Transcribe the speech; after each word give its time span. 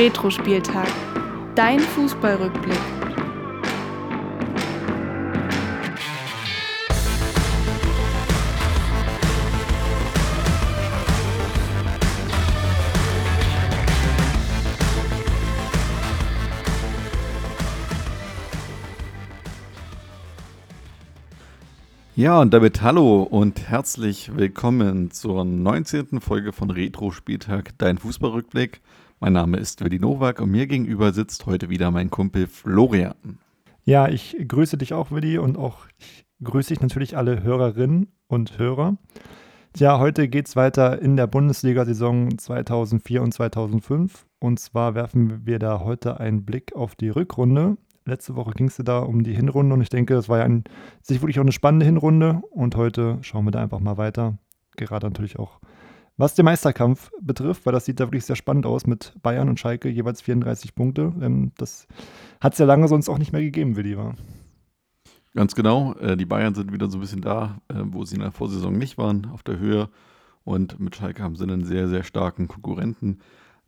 Retro-Spieltag. 0.00 0.88
Dein 1.54 1.78
Fußballrückblick. 1.78 2.72
Ja, 22.16 22.40
und 22.40 22.54
damit 22.54 22.80
hallo 22.80 23.22
und 23.22 23.68
herzlich 23.68 24.34
willkommen 24.34 25.10
zur 25.10 25.44
19. 25.44 26.22
Folge 26.22 26.54
von 26.54 26.70
Retro 26.70 27.10
Spieltag, 27.10 27.72
dein 27.76 27.98
Fußballrückblick. 27.98 28.80
Mein 29.22 29.34
Name 29.34 29.58
ist 29.58 29.84
Willi 29.84 29.98
Nowak 29.98 30.40
und 30.40 30.50
mir 30.50 30.66
gegenüber 30.66 31.12
sitzt 31.12 31.44
heute 31.44 31.68
wieder 31.68 31.90
mein 31.90 32.08
Kumpel 32.08 32.46
Florian. 32.46 33.38
Ja, 33.84 34.08
ich 34.08 34.34
grüße 34.48 34.78
dich 34.78 34.94
auch, 34.94 35.10
Willi, 35.10 35.36
und 35.36 35.58
auch 35.58 35.80
ich 35.98 36.24
grüße 36.42 36.72
ich 36.72 36.80
natürlich 36.80 37.18
alle 37.18 37.42
Hörerinnen 37.42 38.10
und 38.28 38.58
Hörer. 38.58 38.96
Tja, 39.74 39.98
heute 39.98 40.26
geht 40.28 40.48
es 40.48 40.56
weiter 40.56 41.02
in 41.02 41.18
der 41.18 41.26
Bundesliga-Saison 41.26 42.38
2004 42.38 43.20
und 43.20 43.34
2005. 43.34 44.26
Und 44.38 44.58
zwar 44.58 44.94
werfen 44.94 45.44
wir 45.44 45.58
da 45.58 45.80
heute 45.80 46.18
einen 46.18 46.46
Blick 46.46 46.74
auf 46.74 46.94
die 46.94 47.10
Rückrunde. 47.10 47.76
Letzte 48.06 48.36
Woche 48.36 48.52
ging 48.52 48.68
es 48.68 48.78
da 48.78 49.00
um 49.00 49.22
die 49.22 49.34
Hinrunde 49.34 49.74
und 49.74 49.82
ich 49.82 49.90
denke, 49.90 50.14
das 50.14 50.30
war 50.30 50.38
ja 50.38 50.44
ein, 50.44 50.64
sich 51.02 51.20
wirklich 51.20 51.38
auch 51.38 51.44
eine 51.44 51.52
spannende 51.52 51.84
Hinrunde. 51.84 52.40
Und 52.52 52.74
heute 52.74 53.18
schauen 53.20 53.44
wir 53.44 53.50
da 53.50 53.60
einfach 53.62 53.80
mal 53.80 53.98
weiter. 53.98 54.38
Gerade 54.76 55.08
natürlich 55.08 55.38
auch 55.38 55.60
was 56.20 56.34
den 56.34 56.44
Meisterkampf 56.44 57.10
betrifft, 57.20 57.66
weil 57.66 57.72
das 57.72 57.84
sieht 57.86 57.98
da 57.98 58.04
wirklich 58.04 58.24
sehr 58.24 58.36
spannend 58.36 58.66
aus 58.66 58.86
mit 58.86 59.14
Bayern 59.22 59.48
und 59.48 59.58
Schalke, 59.58 59.88
jeweils 59.88 60.20
34 60.20 60.74
Punkte. 60.74 61.12
Ähm, 61.20 61.52
das 61.56 61.86
hat 62.40 62.52
es 62.52 62.58
ja 62.58 62.66
lange 62.66 62.88
sonst 62.88 63.08
auch 63.08 63.18
nicht 63.18 63.32
mehr 63.32 63.42
gegeben, 63.42 63.76
Willi, 63.76 63.96
war. 63.96 64.14
Ganz 65.34 65.54
genau. 65.54 65.94
Äh, 65.94 66.16
die 66.16 66.26
Bayern 66.26 66.54
sind 66.54 66.72
wieder 66.72 66.90
so 66.90 66.98
ein 66.98 67.00
bisschen 67.00 67.22
da, 67.22 67.60
äh, 67.68 67.74
wo 67.84 68.04
sie 68.04 68.16
in 68.16 68.20
der 68.20 68.32
Vorsaison 68.32 68.76
nicht 68.76 68.98
waren, 68.98 69.30
auf 69.32 69.42
der 69.42 69.58
Höhe. 69.58 69.88
Und 70.44 70.80
mit 70.80 70.96
Schalke 70.96 71.22
haben 71.22 71.36
sie 71.36 71.44
einen 71.44 71.64
sehr, 71.64 71.88
sehr 71.88 72.02
starken 72.02 72.48
Konkurrenten, 72.48 73.20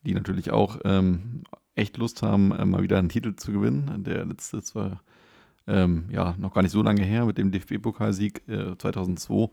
die 0.04 0.14
natürlich 0.14 0.50
auch 0.50 0.78
ähm, 0.84 1.44
echt 1.74 1.96
Lust 1.96 2.22
haben, 2.22 2.52
äh, 2.52 2.64
mal 2.64 2.82
wieder 2.82 2.98
einen 2.98 3.08
Titel 3.08 3.34
zu 3.36 3.52
gewinnen. 3.52 4.02
Der 4.04 4.24
letzte 4.24 4.60
war 4.74 5.02
ähm, 5.66 6.04
ja 6.10 6.34
noch 6.38 6.52
gar 6.52 6.62
nicht 6.62 6.72
so 6.72 6.82
lange 6.82 7.02
her 7.02 7.24
mit 7.24 7.38
dem 7.38 7.50
DFB-Pokalsieg 7.50 8.46
äh, 8.48 8.76
2002. 8.76 9.48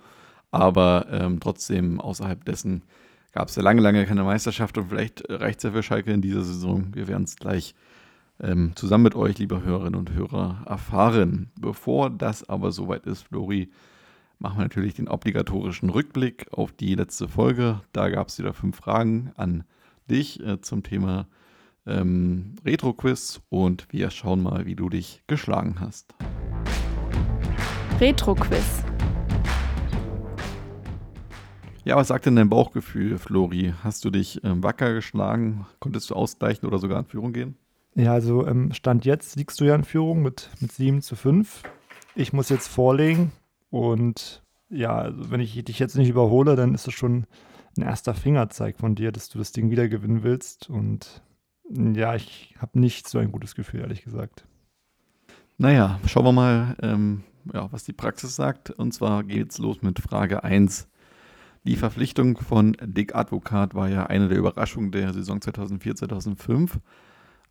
Aber 0.51 1.07
ähm, 1.11 1.39
trotzdem, 1.39 1.99
außerhalb 1.99 2.43
dessen 2.45 2.83
gab 3.31 3.49
es 3.49 3.55
ja 3.55 3.61
lange, 3.61 3.81
lange 3.81 4.05
keine 4.05 4.23
Meisterschaft 4.23 4.77
und 4.77 4.89
vielleicht 4.89 5.23
reicht 5.29 5.59
es 5.59 5.63
ja 5.63 5.71
für 5.71 5.83
Schalke 5.83 6.11
in 6.11 6.21
dieser 6.21 6.43
Saison. 6.43 6.87
Wir 6.93 7.07
werden 7.07 7.23
es 7.23 7.35
gleich 7.35 7.75
ähm, 8.41 8.71
zusammen 8.75 9.03
mit 9.03 9.15
euch, 9.15 9.37
liebe 9.37 9.63
Hörerinnen 9.63 9.99
und 9.99 10.13
Hörer, 10.13 10.63
erfahren. 10.65 11.51
Bevor 11.59 12.09
das 12.09 12.47
aber 12.47 12.71
soweit 12.71 13.05
ist, 13.05 13.23
Flori, 13.23 13.69
machen 14.39 14.57
wir 14.57 14.63
natürlich 14.63 14.95
den 14.95 15.07
obligatorischen 15.07 15.89
Rückblick 15.89 16.47
auf 16.51 16.71
die 16.71 16.95
letzte 16.95 17.27
Folge. 17.27 17.81
Da 17.91 18.09
gab 18.09 18.29
es 18.29 18.39
wieder 18.39 18.53
fünf 18.53 18.77
Fragen 18.77 19.31
an 19.35 19.63
dich 20.09 20.43
äh, 20.43 20.61
zum 20.61 20.83
Thema 20.83 21.27
ähm, 21.85 22.55
Retro-Quiz 22.65 23.41
und 23.49 23.87
wir 23.91 24.09
schauen 24.09 24.41
mal, 24.41 24.65
wie 24.65 24.75
du 24.75 24.89
dich 24.89 25.21
geschlagen 25.27 25.75
hast. 25.79 26.13
Retro-Quiz. 27.99 28.83
Ja, 31.85 31.95
was 31.95 32.09
sagt 32.09 32.25
denn 32.25 32.35
dein 32.35 32.49
Bauchgefühl, 32.49 33.17
Flori? 33.17 33.73
Hast 33.83 34.03
du 34.03 34.09
dich 34.09 34.43
ähm, 34.43 34.61
wacker 34.63 34.93
geschlagen? 34.93 35.65
Konntest 35.79 36.09
du 36.09 36.15
ausgleichen 36.15 36.67
oder 36.67 36.77
sogar 36.77 36.99
in 36.99 37.05
Führung 37.05 37.33
gehen? 37.33 37.55
Ja, 37.95 38.13
also 38.13 38.45
ähm, 38.45 38.73
Stand 38.73 39.05
jetzt 39.05 39.35
liegst 39.35 39.59
du 39.59 39.65
ja 39.65 39.75
in 39.75 39.83
Führung 39.83 40.21
mit, 40.21 40.49
mit 40.59 40.71
7 40.71 41.01
zu 41.01 41.15
5. 41.15 41.63
Ich 42.15 42.33
muss 42.33 42.49
jetzt 42.49 42.67
vorlegen 42.67 43.31
und 43.69 44.43
ja, 44.69 44.95
also 44.97 45.31
wenn 45.31 45.39
ich 45.39 45.63
dich 45.63 45.79
jetzt 45.79 45.95
nicht 45.95 46.09
überhole, 46.09 46.55
dann 46.55 46.75
ist 46.75 46.87
es 46.87 46.93
schon 46.93 47.25
ein 47.77 47.83
erster 47.83 48.13
Fingerzeig 48.13 48.77
von 48.77 48.95
dir, 48.95 49.11
dass 49.11 49.29
du 49.29 49.39
das 49.39 49.51
Ding 49.51 49.71
wieder 49.71 49.87
gewinnen 49.87 50.23
willst. 50.23 50.69
Und 50.69 51.23
ja, 51.69 52.15
ich 52.15 52.55
habe 52.59 52.79
nicht 52.79 53.07
so 53.07 53.19
ein 53.19 53.31
gutes 53.31 53.55
Gefühl, 53.55 53.81
ehrlich 53.81 54.03
gesagt. 54.03 54.45
Naja, 55.57 55.99
schauen 56.05 56.25
wir 56.25 56.31
mal, 56.31 56.75
ähm, 56.81 57.23
ja, 57.53 57.71
was 57.71 57.83
die 57.83 57.93
Praxis 57.93 58.35
sagt. 58.35 58.69
Und 58.69 58.93
zwar 58.93 59.23
geht 59.23 59.51
es 59.51 59.57
los 59.57 59.81
mit 59.81 59.99
Frage 59.99 60.43
1. 60.43 60.87
Die 61.63 61.75
Verpflichtung 61.75 62.37
von 62.37 62.75
Dick 62.81 63.15
Advokat 63.15 63.75
war 63.75 63.89
ja 63.89 64.05
eine 64.05 64.29
der 64.29 64.37
Überraschungen 64.37 64.91
der 64.91 65.13
Saison 65.13 65.39
2004-2005, 65.39 66.71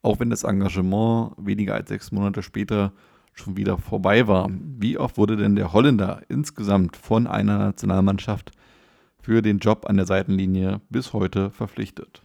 auch 0.02 0.18
wenn 0.18 0.30
das 0.30 0.44
Engagement 0.44 1.32
weniger 1.36 1.74
als 1.74 1.88
sechs 1.88 2.10
Monate 2.10 2.42
später 2.42 2.92
schon 3.34 3.56
wieder 3.56 3.78
vorbei 3.78 4.26
war. 4.26 4.48
Wie 4.50 4.98
oft 4.98 5.18
wurde 5.18 5.36
denn 5.36 5.56
der 5.56 5.72
Holländer 5.72 6.22
insgesamt 6.28 6.96
von 6.96 7.26
einer 7.26 7.58
Nationalmannschaft 7.58 8.52
für 9.20 9.42
den 9.42 9.58
Job 9.58 9.86
an 9.88 9.96
der 9.96 10.06
Seitenlinie 10.06 10.80
bis 10.88 11.12
heute 11.12 11.50
verpflichtet? 11.50 12.22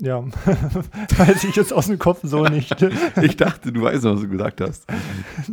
Ja, 0.00 0.24
weiß 1.16 1.44
ich 1.44 1.54
jetzt 1.54 1.72
aus 1.72 1.86
dem 1.86 2.00
Kopf 2.00 2.20
so 2.24 2.44
nicht. 2.44 2.76
ich 3.22 3.36
dachte, 3.36 3.70
du 3.72 3.82
weißt, 3.82 4.02
was 4.04 4.20
du 4.20 4.28
gesagt 4.28 4.60
hast. 4.60 4.86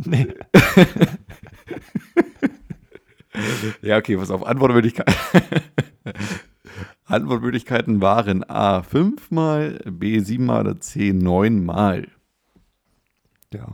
nee. 0.03 0.27
ja, 3.81 3.97
okay, 3.97 4.17
pass 4.17 4.31
auf. 4.31 4.45
Antwortmöglichkeiten. 4.45 5.13
Antwortmöglichkeiten 7.05 8.01
waren 8.01 8.49
A 8.49 8.83
fünfmal, 8.83 9.79
B 9.85 10.19
siebenmal 10.19 10.61
oder 10.61 10.79
C 10.79 11.13
neunmal. 11.13 12.07
Ja. 13.53 13.67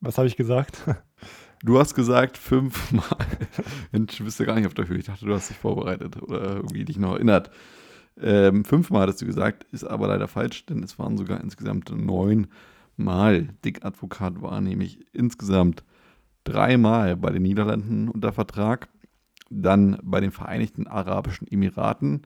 Was 0.00 0.18
habe 0.18 0.28
ich 0.28 0.36
gesagt? 0.36 0.82
Du 1.62 1.78
hast 1.78 1.94
gesagt 1.94 2.38
fünfmal. 2.38 3.26
Mensch, 3.92 4.16
du 4.16 4.24
bist 4.24 4.40
ja 4.40 4.46
gar 4.46 4.54
nicht 4.54 4.66
auf 4.66 4.72
der 4.72 4.88
Höhe. 4.88 4.96
Ich 4.96 5.04
dachte, 5.04 5.26
du 5.26 5.34
hast 5.34 5.50
dich 5.50 5.58
vorbereitet 5.58 6.16
oder 6.22 6.56
irgendwie 6.56 6.86
dich 6.86 6.96
noch 6.96 7.16
erinnert. 7.16 7.50
Ähm, 8.18 8.64
fünfmal 8.64 9.02
hattest 9.02 9.20
du 9.20 9.26
gesagt, 9.26 9.64
ist 9.64 9.84
aber 9.84 10.08
leider 10.08 10.26
falsch, 10.26 10.64
denn 10.64 10.82
es 10.82 10.98
waren 10.98 11.18
sogar 11.18 11.38
insgesamt 11.42 11.90
neunmal. 11.94 13.48
Dick 13.62 13.84
Advokat 13.84 14.40
war 14.40 14.62
nämlich 14.62 15.00
insgesamt 15.12 15.84
dreimal 16.44 17.16
bei 17.16 17.30
den 17.30 17.42
Niederlanden 17.42 18.08
unter 18.08 18.32
Vertrag, 18.32 18.88
dann 19.50 19.98
bei 20.02 20.20
den 20.20 20.30
Vereinigten 20.30 20.86
Arabischen 20.86 21.46
Emiraten, 21.50 22.22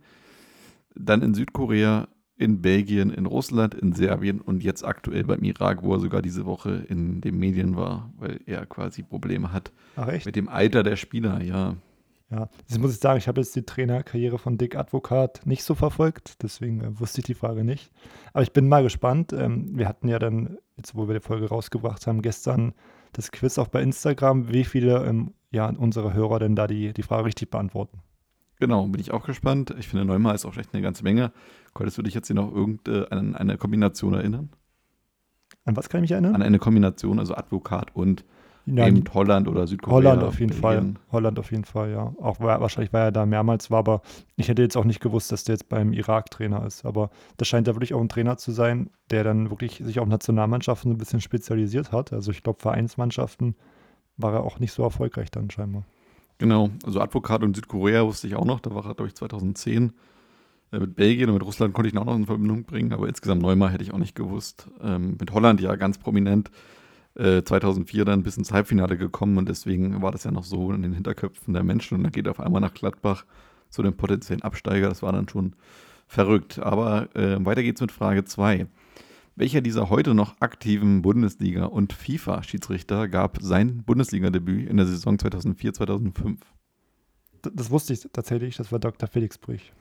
dann 0.94 1.22
in 1.22 1.34
Südkorea, 1.34 2.08
in 2.36 2.60
Belgien, 2.60 3.10
in 3.10 3.26
Russland, 3.26 3.74
in 3.74 3.92
Serbien 3.92 4.40
und 4.40 4.62
jetzt 4.62 4.84
aktuell 4.84 5.24
beim 5.24 5.42
Irak, 5.44 5.82
wo 5.82 5.94
er 5.94 6.00
sogar 6.00 6.20
diese 6.20 6.46
Woche 6.46 6.84
in 6.88 7.20
den 7.20 7.38
Medien 7.38 7.76
war, 7.76 8.12
weil 8.16 8.40
er 8.46 8.66
quasi 8.66 9.02
Probleme 9.02 9.52
hat 9.52 9.72
mit 10.24 10.36
dem 10.36 10.48
Alter 10.48 10.82
der 10.82 10.96
Spieler, 10.96 11.42
ja. 11.42 11.76
Ja, 12.30 12.48
das 12.68 12.78
muss 12.78 12.94
ich 12.94 13.00
sagen, 13.00 13.18
ich 13.18 13.28
habe 13.28 13.40
jetzt 13.40 13.54
die 13.54 13.62
Trainerkarriere 13.62 14.38
von 14.38 14.58
Dick 14.58 14.76
Advokat 14.76 15.42
nicht 15.44 15.62
so 15.62 15.74
verfolgt, 15.74 16.42
deswegen 16.42 16.80
äh, 16.80 16.98
wusste 16.98 17.20
ich 17.20 17.26
die 17.26 17.34
Frage 17.34 17.64
nicht. 17.64 17.92
Aber 18.32 18.42
ich 18.42 18.52
bin 18.52 18.66
mal 18.66 18.82
gespannt. 18.82 19.32
Ähm, 19.32 19.78
wir 19.78 19.86
hatten 19.86 20.08
ja 20.08 20.18
dann, 20.18 20.58
jetzt 20.76 20.96
wo 20.96 21.06
wir 21.06 21.14
die 21.14 21.20
Folge 21.20 21.48
rausgebracht 21.48 22.06
haben, 22.06 22.22
gestern 22.22 22.72
das 23.14 23.32
Quiz 23.32 23.58
auch 23.58 23.68
bei 23.68 23.82
Instagram, 23.82 24.52
wie 24.52 24.64
viele 24.64 25.04
ähm, 25.04 25.32
ja, 25.50 25.68
unserer 25.68 26.12
Hörer 26.12 26.38
denn 26.40 26.56
da 26.56 26.66
die, 26.66 26.92
die 26.92 27.02
Frage 27.02 27.26
richtig 27.26 27.50
beantworten. 27.50 28.00
Genau, 28.60 28.86
bin 28.86 29.00
ich 29.00 29.12
auch 29.12 29.24
gespannt. 29.24 29.74
Ich 29.78 29.88
finde, 29.88 30.04
neunmal 30.04 30.34
ist 30.34 30.44
auch 30.44 30.56
echt 30.56 30.74
eine 30.74 30.82
ganze 30.82 31.02
Menge. 31.02 31.32
Könntest 31.74 31.98
du 31.98 32.02
dich 32.02 32.14
jetzt 32.14 32.28
hier 32.28 32.36
noch 32.36 32.52
irgendeine 32.52 33.38
eine 33.38 33.56
Kombination 33.56 34.14
erinnern? 34.14 34.50
An 35.64 35.76
was 35.76 35.88
kann 35.88 35.98
ich 35.98 36.02
mich 36.02 36.12
erinnern? 36.12 36.34
An 36.34 36.42
eine 36.42 36.58
Kombination, 36.58 37.18
also 37.18 37.34
Advokat 37.34 37.94
und 37.96 38.24
ja, 38.66 38.86
eben 38.86 39.04
Holland 39.12 39.46
oder 39.48 39.66
Südkorea. 39.66 39.96
Holland 39.96 40.22
auf 40.22 40.40
jeden 40.40 40.58
Belgien. 40.60 40.94
Fall. 40.94 41.02
Holland 41.12 41.38
auf 41.38 41.50
jeden 41.50 41.64
Fall, 41.64 41.90
ja. 41.90 42.14
Auch 42.20 42.40
wahrscheinlich, 42.40 42.92
weil 42.92 43.02
er 43.02 43.12
da 43.12 43.26
mehrmals 43.26 43.70
war, 43.70 43.80
aber 43.80 44.02
ich 44.36 44.48
hätte 44.48 44.62
jetzt 44.62 44.76
auch 44.76 44.84
nicht 44.84 45.00
gewusst, 45.00 45.32
dass 45.32 45.44
der 45.44 45.54
jetzt 45.54 45.68
beim 45.68 45.92
Irak 45.92 46.30
Trainer 46.30 46.64
ist. 46.64 46.84
Aber 46.86 47.10
das 47.36 47.48
scheint 47.48 47.66
ja 47.66 47.74
wirklich 47.74 47.94
auch 47.94 48.00
ein 48.00 48.08
Trainer 48.08 48.36
zu 48.38 48.52
sein, 48.52 48.90
der 49.10 49.24
dann 49.24 49.50
wirklich 49.50 49.82
sich 49.84 50.00
auf 50.00 50.08
Nationalmannschaften 50.08 50.92
ein 50.92 50.98
bisschen 50.98 51.20
spezialisiert 51.20 51.92
hat. 51.92 52.12
Also 52.12 52.30
ich 52.30 52.42
glaube, 52.42 52.60
Vereinsmannschaften 52.60 53.54
war 54.16 54.32
er 54.32 54.44
auch 54.44 54.58
nicht 54.60 54.72
so 54.72 54.82
erfolgreich 54.82 55.30
dann 55.30 55.50
scheinbar. 55.50 55.84
Genau, 56.38 56.70
also 56.84 57.00
Advokat 57.00 57.42
und 57.42 57.54
Südkorea 57.54 58.04
wusste 58.06 58.26
ich 58.26 58.34
auch 58.34 58.44
noch, 58.44 58.60
da 58.60 58.74
war 58.74 58.84
er, 58.86 58.94
glaube 58.94 59.08
ich, 59.08 59.14
2010. 59.14 59.92
Äh, 60.72 60.78
mit 60.80 60.96
Belgien 60.96 61.28
und 61.28 61.34
mit 61.34 61.44
Russland 61.44 61.74
konnte 61.74 61.88
ich 61.88 61.94
ihn 61.94 61.98
auch 61.98 62.04
noch 62.04 62.16
in 62.16 62.26
Verbindung 62.26 62.64
bringen, 62.64 62.92
aber 62.92 63.08
insgesamt 63.08 63.42
neunmal 63.42 63.70
hätte 63.70 63.84
ich 63.84 63.92
auch 63.92 63.98
nicht 63.98 64.14
gewusst. 64.14 64.68
Ähm, 64.82 65.16
mit 65.20 65.32
Holland 65.32 65.60
ja 65.60 65.76
ganz 65.76 65.98
prominent 65.98 66.50
2004 67.16 68.02
äh, 68.02 68.04
dann 68.04 68.22
bis 68.22 68.36
ins 68.36 68.52
Halbfinale 68.52 68.96
gekommen 68.96 69.38
und 69.38 69.48
deswegen 69.48 70.02
war 70.02 70.10
das 70.10 70.24
ja 70.24 70.30
noch 70.30 70.44
so 70.44 70.72
in 70.72 70.82
den 70.82 70.92
Hinterköpfen 70.92 71.54
der 71.54 71.62
Menschen 71.62 71.96
und 71.96 72.02
dann 72.02 72.12
geht 72.12 72.26
er 72.26 72.32
auf 72.32 72.40
einmal 72.40 72.60
nach 72.60 72.74
Gladbach 72.74 73.24
zu 73.70 73.82
dem 73.82 73.96
potenziellen 73.96 74.42
Absteiger. 74.42 74.88
Das 74.88 75.02
war 75.02 75.12
dann 75.12 75.28
schon 75.28 75.54
verrückt. 76.06 76.58
Aber 76.58 77.14
äh, 77.14 77.44
weiter 77.44 77.62
geht's 77.62 77.80
mit 77.80 77.92
Frage 77.92 78.24
2. 78.24 78.66
Welcher 79.36 79.60
dieser 79.60 79.90
heute 79.90 80.14
noch 80.14 80.40
aktiven 80.40 81.02
Bundesliga- 81.02 81.64
und 81.64 81.92
FIFA-Schiedsrichter 81.92 83.08
gab 83.08 83.38
sein 83.42 83.82
Bundesliga-Debüt 83.84 84.68
in 84.68 84.76
der 84.76 84.86
Saison 84.86 85.16
2004-2005? 85.16 86.38
Das 87.52 87.70
wusste 87.70 87.92
ich 87.92 88.08
tatsächlich, 88.12 88.56
das 88.56 88.70
war 88.70 88.78
Dr. 88.78 89.08
Felix 89.08 89.36
Brüch. 89.38 89.72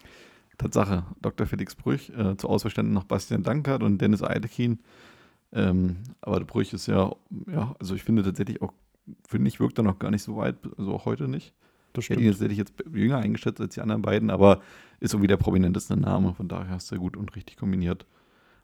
Tatsache, 0.57 1.05
Dr. 1.21 1.47
Felix 1.47 1.75
Brüch, 1.75 2.09
äh, 2.09 2.35
zu 2.35 2.49
Ausverständen 2.49 2.93
noch 2.93 3.05
Bastian 3.05 3.43
Dankert 3.43 3.83
und 3.83 3.99
Dennis 3.99 4.23
Eidekin. 4.23 4.79
Ähm, 5.53 5.97
aber 6.21 6.39
der 6.39 6.45
Brüch 6.45 6.73
ist 6.73 6.87
ja, 6.87 7.15
ja, 7.47 7.75
also 7.79 7.95
ich 7.95 8.03
finde 8.03 8.23
tatsächlich 8.23 8.61
auch, 8.61 8.73
finde 9.27 9.47
ich, 9.47 9.59
wirkt 9.59 9.77
er 9.77 9.83
noch 9.83 9.99
gar 9.99 10.11
nicht 10.11 10.23
so 10.23 10.35
weit, 10.37 10.55
also 10.77 10.93
auch 10.93 11.05
heute 11.05 11.27
nicht. 11.27 11.53
Das 11.93 12.05
Ich 12.05 12.09
hätte 12.09 12.47
ich 12.47 12.57
jetzt 12.57 12.73
jünger 12.91 13.17
eingeschätzt 13.17 13.61
als 13.61 13.75
die 13.75 13.81
anderen 13.81 14.01
beiden, 14.01 14.31
aber 14.31 14.61
ist 14.99 15.13
irgendwie 15.13 15.27
der 15.27 15.37
prominenteste 15.37 15.95
Name, 15.95 16.33
von 16.33 16.47
daher 16.47 16.77
ist 16.77 16.91
er 16.91 16.97
gut 16.97 17.15
und 17.15 17.35
richtig 17.35 17.57
kombiniert. 17.57 18.07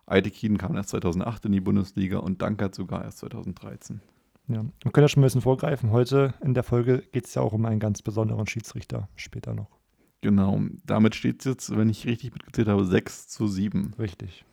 Eidekin 0.07 0.57
kam 0.57 0.75
erst 0.75 0.89
2008 0.89 1.45
in 1.45 1.51
die 1.51 1.59
Bundesliga 1.59 2.18
und 2.18 2.41
Dankert 2.41 2.74
sogar 2.74 3.03
erst 3.03 3.19
2013. 3.19 4.01
Ja, 4.47 4.65
wir 4.81 4.91
können 4.91 5.03
ja 5.03 5.07
schon 5.07 5.21
ein 5.21 5.27
bisschen 5.27 5.41
vorgreifen. 5.41 5.91
Heute 5.91 6.33
in 6.41 6.56
der 6.56 6.63
Folge 6.63 7.03
geht 7.12 7.27
es 7.27 7.36
ja 7.36 7.44
auch 7.44 7.53
um 7.53 7.65
einen 7.65 7.80
ganz 7.80 8.01
besonderen 8.01 8.47
Schiedsrichter, 8.47 9.07
später 9.15 9.53
noch. 9.53 9.69
Genau, 10.21 10.59
damit 10.86 11.13
steht 11.13 11.41
es 11.41 11.45
jetzt, 11.45 11.77
wenn 11.77 11.88
ich 11.88 12.07
richtig 12.07 12.33
mitgezählt 12.33 12.68
habe, 12.68 12.83
6 12.83 13.27
zu 13.27 13.47
7. 13.47 13.94
Richtig. 14.00 14.44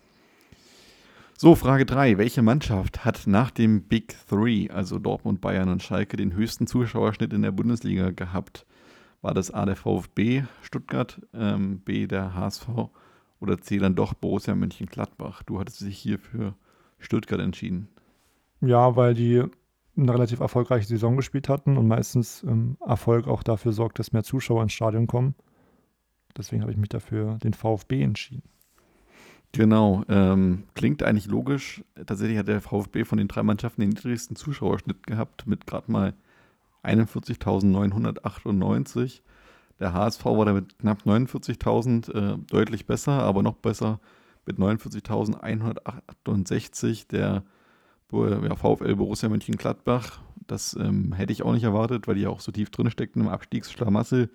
So, 1.39 1.55
Frage 1.55 1.85
3. 1.85 2.17
Welche 2.17 2.41
Mannschaft 2.41 3.05
hat 3.05 3.27
nach 3.27 3.51
dem 3.51 3.83
Big 3.83 4.17
Three, 4.27 4.71
also 4.71 4.99
Dortmund, 4.99 5.43
Bayern 5.43 5.69
und 5.69 5.83
Schalke, 5.83 6.17
den 6.17 6.33
höchsten 6.33 6.67
Zuschauerschnitt 6.67 7.35
in 7.35 7.43
der 7.43 7.53
Bundesliga 7.53 8.11
gehabt? 8.11 8.65
War 9.21 9.35
das 9.35 9.51
A 9.51 9.67
der 9.67 9.77
VfB 9.77 10.45
Stuttgart, 10.63 11.21
ähm, 11.35 11.81
B 11.81 12.07
der 12.07 12.35
HSV 12.35 12.69
oder 13.39 13.61
C 13.61 13.77
dann 13.77 13.95
doch 13.95 14.15
Borussia 14.15 14.55
Mönchengladbach? 14.55 15.43
Du 15.43 15.61
hattest 15.61 15.83
dich 15.83 15.99
hier 15.99 16.19
für 16.19 16.55
Stuttgart 16.99 17.41
entschieden. 17.41 17.89
Ja, 18.63 18.97
weil 18.97 19.13
die 19.13 19.43
eine 19.95 20.15
relativ 20.15 20.41
erfolgreiche 20.41 20.87
Saison 20.87 21.17
gespielt 21.19 21.51
hatten 21.51 21.77
und 21.77 21.87
meistens 21.87 22.45
ähm, 22.45 22.79
Erfolg 22.81 23.29
auch 23.29 23.43
dafür 23.43 23.75
sorgt, 23.75 23.99
dass 23.99 24.15
mehr 24.15 24.25
Zuschauer 24.25 24.63
ins 24.63 24.73
Stadion 24.73 25.07
kommen. 25.07 25.35
Deswegen 26.35 26.63
habe 26.63 26.73
ich 26.73 26.79
mich 26.79 26.89
dafür 26.89 27.37
den 27.43 27.53
VfB 27.53 28.01
entschieden. 28.01 28.56
Genau, 29.53 30.05
ähm, 30.09 30.65
klingt 30.75 31.03
eigentlich 31.03 31.27
logisch. 31.27 31.83
Tatsächlich 32.07 32.39
hat 32.39 32.49
der 32.49 32.61
VfB 32.61 33.05
von 33.05 33.19
den 33.19 33.29
drei 33.29 33.43
Mannschaften 33.43 33.81
den 33.81 33.91
niedrigsten 33.91 34.37
Zuschauerschnitt 34.37 35.07
gehabt 35.07 35.47
mit 35.47 35.67
gerade 35.67 35.91
mal 35.91 36.15
41.998. 36.85 39.21
Der 39.81 39.93
HSV 39.93 40.25
war 40.25 40.47
da 40.47 40.53
mit 40.53 40.79
knapp 40.79 41.03
49.000 41.05 42.13
äh, 42.13 42.39
deutlich 42.51 42.87
besser, 42.87 43.23
aber 43.23 43.43
noch 43.43 43.57
besser 43.57 43.99
mit 44.47 44.59
49.168. 44.59 47.09
Der 47.09 47.43
ja, 48.13 48.55
VfL 48.55 48.95
Borussia 48.95 49.29
Mönchengladbach, 49.29 50.21
das 50.47 50.77
ähm, 50.79 51.13
hätte 51.13 51.33
ich 51.33 51.43
auch 51.43 51.53
nicht 51.53 51.65
erwartet, 51.65 52.07
weil 52.07 52.15
die 52.15 52.27
auch 52.27 52.41
so 52.41 52.53
tief 52.53 52.71
drin 52.71 52.91
steckten 52.91 53.23
im 53.23 53.29
Abstiegsschlamassel. 53.29 54.31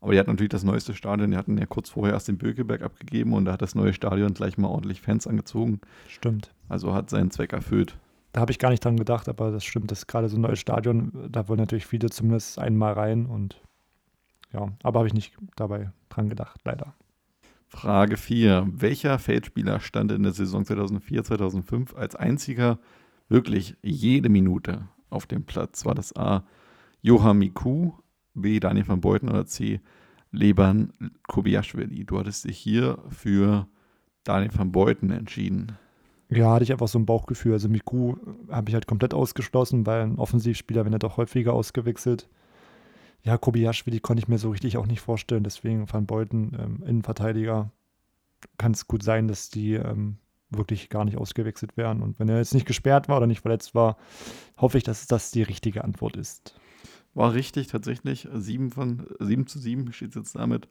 Aber 0.00 0.12
die 0.12 0.18
hatten 0.18 0.30
natürlich 0.30 0.50
das 0.50 0.64
neueste 0.64 0.94
Stadion. 0.94 1.30
Die 1.30 1.36
hatten 1.36 1.58
ja 1.58 1.66
kurz 1.66 1.90
vorher 1.90 2.14
erst 2.14 2.28
den 2.28 2.38
Bökeberg 2.38 2.82
abgegeben 2.82 3.34
und 3.34 3.44
da 3.44 3.52
hat 3.52 3.62
das 3.62 3.74
neue 3.74 3.92
Stadion 3.92 4.32
gleich 4.32 4.56
mal 4.56 4.68
ordentlich 4.68 5.00
Fans 5.02 5.26
angezogen. 5.26 5.80
Stimmt. 6.08 6.54
Also 6.68 6.94
hat 6.94 7.10
seinen 7.10 7.30
Zweck 7.30 7.52
erfüllt. 7.52 7.98
Da 8.32 8.40
habe 8.40 8.52
ich 8.52 8.58
gar 8.58 8.70
nicht 8.70 8.84
dran 8.84 8.96
gedacht, 8.96 9.28
aber 9.28 9.50
das 9.50 9.64
stimmt. 9.64 9.90
Das 9.90 10.00
ist 10.00 10.06
gerade 10.06 10.28
so 10.28 10.36
ein 10.36 10.42
neues 10.42 10.60
Stadion. 10.60 11.28
Da 11.30 11.48
wollen 11.48 11.60
natürlich 11.60 11.86
viele 11.86 12.08
zumindest 12.08 12.58
einmal 12.58 12.94
rein 12.94 13.26
und 13.26 13.60
ja, 14.52 14.72
aber 14.82 15.00
habe 15.00 15.08
ich 15.08 15.14
nicht 15.14 15.36
dabei 15.56 15.90
dran 16.08 16.28
gedacht, 16.28 16.60
leider. 16.64 16.94
Frage 17.68 18.16
4. 18.16 18.68
Welcher 18.72 19.18
Feldspieler 19.18 19.78
stand 19.78 20.10
in 20.10 20.24
der 20.24 20.32
Saison 20.32 20.64
2004-2005 20.64 21.94
als 21.94 22.16
einziger 22.16 22.80
wirklich 23.28 23.76
jede 23.82 24.28
Minute 24.28 24.88
auf 25.08 25.26
dem 25.26 25.44
Platz? 25.44 25.84
War 25.84 25.94
das 25.94 26.16
A. 26.16 26.44
Johann 27.00 27.38
Miku, 27.38 27.92
B. 28.34 28.60
Daniel 28.60 28.88
van 28.88 29.00
Beuten 29.00 29.28
oder 29.28 29.46
C. 29.46 29.80
Leban 30.32 30.92
Kobiaschwili? 31.26 32.04
Du 32.04 32.18
hattest 32.18 32.44
dich 32.44 32.58
hier 32.58 32.98
für 33.08 33.66
Daniel 34.24 34.50
van 34.54 34.72
Beuten 34.72 35.10
entschieden. 35.10 35.72
Ja, 36.28 36.52
hatte 36.52 36.62
ich 36.62 36.72
einfach 36.72 36.88
so 36.88 36.98
ein 36.98 37.06
Bauchgefühl. 37.06 37.52
Also 37.52 37.68
Miku 37.68 38.16
habe 38.48 38.70
ich 38.70 38.74
halt 38.74 38.86
komplett 38.86 39.14
ausgeschlossen, 39.14 39.84
weil 39.86 40.02
ein 40.02 40.18
Offensivspieler, 40.18 40.84
wenn 40.84 40.92
er 40.92 41.00
doch 41.00 41.16
häufiger 41.16 41.52
ausgewechselt. 41.52 42.28
Ja, 43.22 43.36
Kobiaschwili 43.36 44.00
konnte 44.00 44.22
ich 44.22 44.28
mir 44.28 44.38
so 44.38 44.50
richtig 44.50 44.76
auch 44.76 44.86
nicht 44.86 45.00
vorstellen. 45.00 45.42
Deswegen 45.42 45.92
Van 45.92 46.06
Beuten, 46.06 46.56
ähm, 46.58 46.82
Innenverteidiger, 46.86 47.72
kann 48.58 48.72
es 48.72 48.86
gut 48.86 49.02
sein, 49.02 49.28
dass 49.28 49.50
die 49.50 49.74
ähm, 49.74 50.18
wirklich 50.50 50.88
gar 50.88 51.04
nicht 51.04 51.18
ausgewechselt 51.18 51.76
werden. 51.76 52.02
Und 52.02 52.18
wenn 52.18 52.28
er 52.28 52.38
jetzt 52.38 52.54
nicht 52.54 52.66
gesperrt 52.66 53.08
war 53.08 53.18
oder 53.18 53.26
nicht 53.26 53.42
verletzt 53.42 53.74
war, 53.74 53.96
hoffe 54.56 54.78
ich, 54.78 54.84
dass 54.84 55.06
das 55.06 55.32
die 55.32 55.42
richtige 55.42 55.84
Antwort 55.84 56.16
ist. 56.16 56.54
War 57.14 57.34
richtig, 57.34 57.66
tatsächlich. 57.68 58.28
7, 58.32 58.70
von, 58.70 59.06
7 59.18 59.46
zu 59.46 59.58
7 59.58 59.92
steht 59.92 60.10
es 60.10 60.14
jetzt 60.14 60.36
damit. 60.36 60.68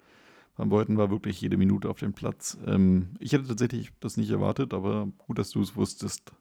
Van 0.56 0.70
Beuten 0.70 0.98
war 0.98 1.10
wirklich 1.10 1.40
jede 1.40 1.58
Minute 1.58 1.90
auf 1.90 2.00
dem 2.00 2.14
Platz. 2.14 2.58
Ähm, 2.66 3.10
ich 3.20 3.34
hätte 3.34 3.48
tatsächlich 3.48 3.92
das 4.00 4.18
nicht 4.18 4.30
erwartet, 4.30 4.74
aber 4.74 5.08
gut, 5.18 5.40
dass 5.40 5.52
du 5.52 5.62
es 5.62 5.76
wusstest. 5.76 6.32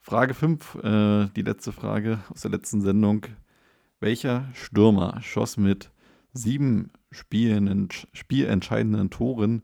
Frage 0.00 0.34
5, 0.34 0.74
äh, 0.82 1.28
die 1.36 1.42
letzte 1.42 1.72
Frage 1.72 2.20
aus 2.28 2.42
der 2.42 2.50
letzten 2.50 2.80
Sendung. 2.80 3.26
Welcher 4.00 4.48
Stürmer 4.52 5.20
schoss 5.22 5.56
mit 5.56 5.90
sieben 6.32 6.90
Spielen, 7.10 7.88
spielentscheidenden 8.12 9.10
Toren 9.10 9.62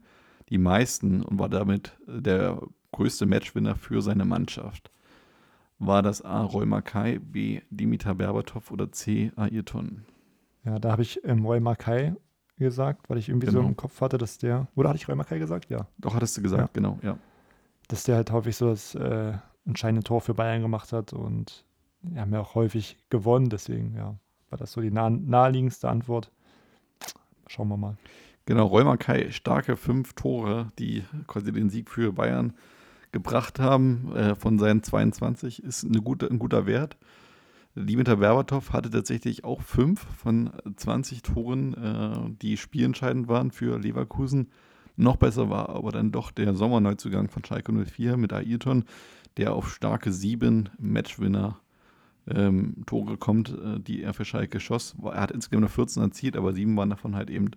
die 0.48 0.58
meisten 0.58 1.22
und 1.22 1.38
war 1.38 1.48
damit 1.48 1.98
der 2.06 2.62
größte 2.92 3.26
Matchwinner 3.26 3.76
für 3.76 4.00
seine 4.00 4.24
Mannschaft? 4.24 4.90
War 5.80 6.02
das 6.02 6.22
A. 6.22 6.42
Roy 6.42 6.66
Makai, 6.66 7.18
B. 7.18 7.62
Dimitar 7.70 8.14
Berbatov 8.14 8.70
oder 8.70 8.92
C. 8.92 9.32
Ayrton? 9.36 10.04
Ja, 10.64 10.78
da 10.78 10.92
habe 10.92 11.00
ich 11.02 11.24
ähm, 11.24 11.44
Roy 11.44 11.58
Makai 11.58 12.14
gesagt, 12.58 13.08
weil 13.08 13.16
ich 13.16 13.30
irgendwie 13.30 13.46
Genau. 13.46 13.62
so 13.62 13.66
im 13.68 13.76
Kopf 13.76 14.00
hatte, 14.02 14.18
dass 14.18 14.36
der. 14.36 14.68
Oder 14.74 14.90
hatte 14.90 14.98
ich 14.98 15.08
Roy 15.08 15.14
Makai 15.16 15.38
gesagt? 15.38 15.70
Ja. 15.70 15.86
Doch, 15.96 16.14
hattest 16.14 16.36
du 16.36 16.42
gesagt, 16.42 16.74
genau, 16.74 16.98
ja. 17.02 17.16
Dass 17.88 18.04
der 18.04 18.16
halt 18.16 18.30
häufig 18.30 18.56
so 18.56 18.68
das 18.68 18.94
äh, 18.94 19.32
entscheidende 19.64 20.04
Tor 20.04 20.20
für 20.20 20.34
Bayern 20.34 20.60
gemacht 20.60 20.92
hat 20.92 21.14
und 21.14 21.64
die 22.02 22.20
haben 22.20 22.32
ja 22.32 22.40
auch 22.40 22.54
häufig 22.54 22.98
gewonnen, 23.08 23.48
deswegen, 23.48 23.94
ja, 23.96 24.16
war 24.50 24.58
das 24.58 24.72
so 24.72 24.80
die 24.82 24.90
nah 24.90 25.08
naheliegendste 25.10 25.88
Antwort. 25.88 26.30
Schauen 27.46 27.68
wir 27.68 27.76
mal. 27.78 27.96
Genau, 28.44 28.66
Roy 28.66 28.84
Makai, 28.84 29.30
starke 29.30 29.76
fünf 29.76 30.12
Tore, 30.12 30.72
die 30.78 31.04
quasi 31.26 31.52
den 31.52 31.70
Sieg 31.70 31.90
für 31.90 32.12
Bayern 32.12 32.52
gebracht 33.12 33.58
haben 33.58 34.14
äh, 34.14 34.34
von 34.34 34.58
seinen 34.58 34.82
22, 34.82 35.62
ist 35.62 35.84
eine 35.84 36.00
gute, 36.00 36.26
ein 36.26 36.38
guter 36.38 36.66
Wert. 36.66 36.96
Dimitar 37.74 38.16
Berbatov 38.16 38.72
hatte 38.72 38.90
tatsächlich 38.90 39.44
auch 39.44 39.62
fünf 39.62 40.00
von 40.18 40.50
20 40.76 41.22
Toren, 41.22 41.74
äh, 41.74 42.36
die 42.42 42.56
spielentscheidend 42.56 43.28
waren 43.28 43.50
für 43.50 43.78
Leverkusen. 43.78 44.48
Noch 44.96 45.16
besser 45.16 45.48
war 45.50 45.70
aber 45.70 45.92
dann 45.92 46.12
doch 46.12 46.30
der 46.30 46.54
Sommerneuzugang 46.54 47.28
von 47.28 47.44
Schalke 47.44 47.72
04 47.72 48.16
mit 48.16 48.32
Ayrton, 48.32 48.84
der 49.36 49.54
auf 49.54 49.72
starke 49.72 50.12
sieben 50.12 50.68
Matchwinner 50.78 51.60
ähm, 52.28 52.82
Tore 52.86 53.16
kommt, 53.16 53.50
äh, 53.50 53.78
die 53.80 54.02
er 54.02 54.14
für 54.14 54.24
Schalke 54.24 54.60
schoss. 54.60 54.96
Er 55.02 55.20
hat 55.20 55.30
insgesamt 55.30 55.60
nur 55.60 55.70
14 55.70 56.02
erzielt, 56.02 56.36
aber 56.36 56.52
sieben 56.52 56.76
waren 56.76 56.90
davon 56.90 57.14
halt 57.14 57.30
eben 57.30 57.52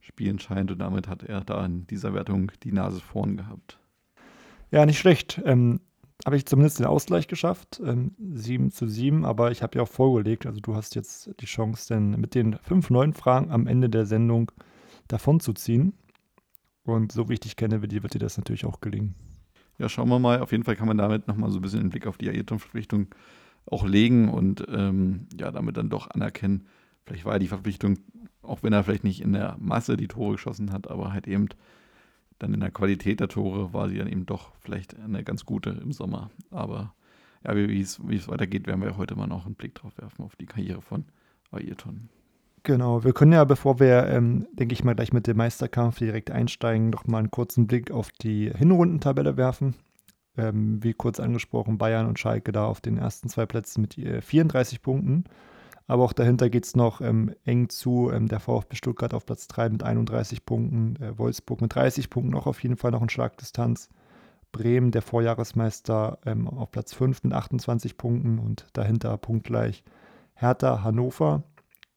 spielentscheidend 0.00 0.72
und 0.72 0.78
damit 0.78 1.08
hat 1.08 1.22
er 1.22 1.42
da 1.42 1.64
in 1.64 1.86
dieser 1.86 2.14
Wertung 2.14 2.50
die 2.62 2.72
Nase 2.72 3.00
vorn 3.00 3.36
gehabt. 3.36 3.78
Ja, 4.70 4.84
nicht 4.86 4.98
schlecht. 4.98 5.40
Ähm, 5.44 5.80
habe 6.24 6.36
ich 6.36 6.46
zumindest 6.46 6.78
den 6.78 6.86
Ausgleich 6.86 7.28
geschafft. 7.28 7.80
Ähm, 7.84 8.14
7 8.18 8.70
zu 8.70 8.86
7, 8.86 9.24
aber 9.24 9.50
ich 9.50 9.62
habe 9.62 9.76
ja 9.76 9.82
auch 9.82 9.88
vorgelegt. 9.88 10.46
Also 10.46 10.60
du 10.60 10.74
hast 10.74 10.94
jetzt 10.94 11.30
die 11.40 11.46
Chance, 11.46 11.94
denn 11.94 12.10
mit 12.20 12.34
den 12.34 12.58
fünf 12.62 12.90
neuen 12.90 13.14
Fragen 13.14 13.50
am 13.50 13.66
Ende 13.66 13.88
der 13.88 14.06
Sendung 14.06 14.50
davon 15.06 15.40
zu 15.40 15.52
ziehen. 15.52 15.94
Und 16.84 17.12
so 17.12 17.28
wie 17.28 17.34
ich 17.34 17.40
dich 17.40 17.56
kenne, 17.56 17.82
wird 17.82 17.92
dir 17.92 18.18
das 18.18 18.36
natürlich 18.36 18.64
auch 18.64 18.80
gelingen. 18.80 19.14
Ja, 19.78 19.88
schauen 19.88 20.08
wir 20.08 20.18
mal. 20.18 20.40
Auf 20.40 20.52
jeden 20.52 20.64
Fall 20.64 20.76
kann 20.76 20.88
man 20.88 20.98
damit 20.98 21.28
nochmal 21.28 21.50
so 21.50 21.58
ein 21.58 21.62
bisschen 21.62 21.80
den 21.80 21.90
Blick 21.90 22.06
auf 22.06 22.18
die 22.18 22.28
Ayrton-Verpflichtung 22.28 23.08
auch 23.70 23.86
legen 23.86 24.28
und 24.28 24.66
ähm, 24.68 25.26
ja, 25.38 25.50
damit 25.50 25.76
dann 25.76 25.90
doch 25.90 26.10
anerkennen, 26.10 26.66
vielleicht 27.04 27.24
war 27.24 27.38
die 27.38 27.48
Verpflichtung, 27.48 27.98
auch 28.42 28.62
wenn 28.62 28.72
er 28.72 28.82
vielleicht 28.82 29.04
nicht 29.04 29.20
in 29.20 29.34
der 29.34 29.56
Masse 29.60 29.96
die 29.96 30.08
Tore 30.08 30.32
geschossen 30.32 30.72
hat, 30.72 30.90
aber 30.90 31.12
halt 31.12 31.28
eben 31.28 31.48
dann 32.38 32.54
in 32.54 32.60
der 32.60 32.70
Qualität 32.70 33.20
der 33.20 33.28
Tore 33.28 33.72
war 33.72 33.88
sie 33.88 33.98
dann 33.98 34.08
eben 34.08 34.26
doch 34.26 34.52
vielleicht 34.60 34.98
eine 34.98 35.24
ganz 35.24 35.44
gute 35.44 35.70
im 35.70 35.92
Sommer. 35.92 36.30
Aber 36.50 36.94
ja, 37.44 37.56
wie 37.56 37.80
es, 37.80 37.98
weitergeht, 38.28 38.66
werden 38.66 38.82
wir 38.82 38.96
heute 38.96 39.16
mal 39.16 39.26
noch 39.26 39.46
einen 39.46 39.54
Blick 39.54 39.74
drauf 39.74 39.92
werfen, 39.98 40.24
auf 40.24 40.36
die 40.36 40.46
Karriere 40.46 40.82
von 40.82 41.04
Ayrton. 41.52 42.08
Genau, 42.64 43.04
wir 43.04 43.12
können 43.12 43.32
ja, 43.32 43.44
bevor 43.44 43.80
wir, 43.80 44.08
ähm, 44.08 44.46
denke 44.52 44.72
ich 44.72 44.84
mal, 44.84 44.94
gleich 44.94 45.12
mit 45.12 45.26
dem 45.26 45.36
Meisterkampf 45.36 45.98
direkt 45.98 46.30
einsteigen, 46.30 46.90
noch 46.90 47.06
mal 47.06 47.18
einen 47.18 47.30
kurzen 47.30 47.66
Blick 47.66 47.90
auf 47.90 48.10
die 48.10 48.50
Hinrundentabelle 48.50 49.36
werfen. 49.36 49.74
Ähm, 50.36 50.82
wie 50.82 50.92
kurz 50.92 51.18
angesprochen, 51.18 51.78
Bayern 51.78 52.06
und 52.06 52.18
Schalke 52.18 52.52
da 52.52 52.66
auf 52.66 52.80
den 52.80 52.98
ersten 52.98 53.28
zwei 53.28 53.46
Plätzen 53.46 53.80
mit 53.80 53.98
äh, 53.98 54.20
34 54.20 54.82
Punkten. 54.82 55.24
Aber 55.88 56.04
auch 56.04 56.12
dahinter 56.12 56.50
geht 56.50 56.66
es 56.66 56.76
noch 56.76 57.00
ähm, 57.00 57.34
eng 57.44 57.70
zu. 57.70 58.10
Ähm, 58.12 58.28
der 58.28 58.40
VfB 58.40 58.76
Stuttgart 58.76 59.14
auf 59.14 59.24
Platz 59.24 59.48
3 59.48 59.70
mit 59.70 59.82
31 59.82 60.44
Punkten, 60.44 60.96
äh, 61.02 61.18
Wolfsburg 61.18 61.62
mit 61.62 61.74
30 61.74 62.10
Punkten 62.10 62.34
auch 62.34 62.46
auf 62.46 62.62
jeden 62.62 62.76
Fall 62.76 62.92
noch 62.92 63.02
in 63.02 63.08
Schlagdistanz. 63.08 63.88
Bremen, 64.52 64.90
der 64.90 65.02
Vorjahresmeister, 65.02 66.18
ähm, 66.26 66.46
auf 66.46 66.70
Platz 66.70 66.94
5 66.94 67.24
mit 67.24 67.32
28 67.32 67.96
Punkten 67.96 68.38
und 68.38 68.66
dahinter 68.74 69.16
punktgleich 69.16 69.82
Hertha, 70.34 70.82
Hannover 70.82 71.42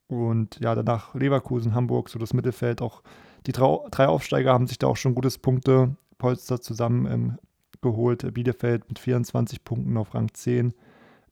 und 0.07 0.59
ja, 0.61 0.73
danach 0.73 1.13
Leverkusen, 1.13 1.75
Hamburg, 1.75 2.09
so 2.09 2.17
das 2.17 2.33
Mittelfeld 2.33 2.81
auch 2.81 3.03
Die 3.45 3.51
drei 3.51 4.07
Aufsteiger 4.07 4.53
haben 4.53 4.67
sich 4.67 4.79
da 4.79 4.87
auch 4.87 4.97
schon 4.97 5.15
gutes 5.15 5.37
Punktepolster 5.37 6.61
zusammen 6.61 7.05
ähm, 7.11 7.37
geholt. 7.81 8.33
Bielefeld 8.33 8.87
mit 8.87 8.99
24 8.99 9.63
Punkten 9.65 9.97
auf 9.97 10.13
Rang 10.13 10.33
10, 10.33 10.73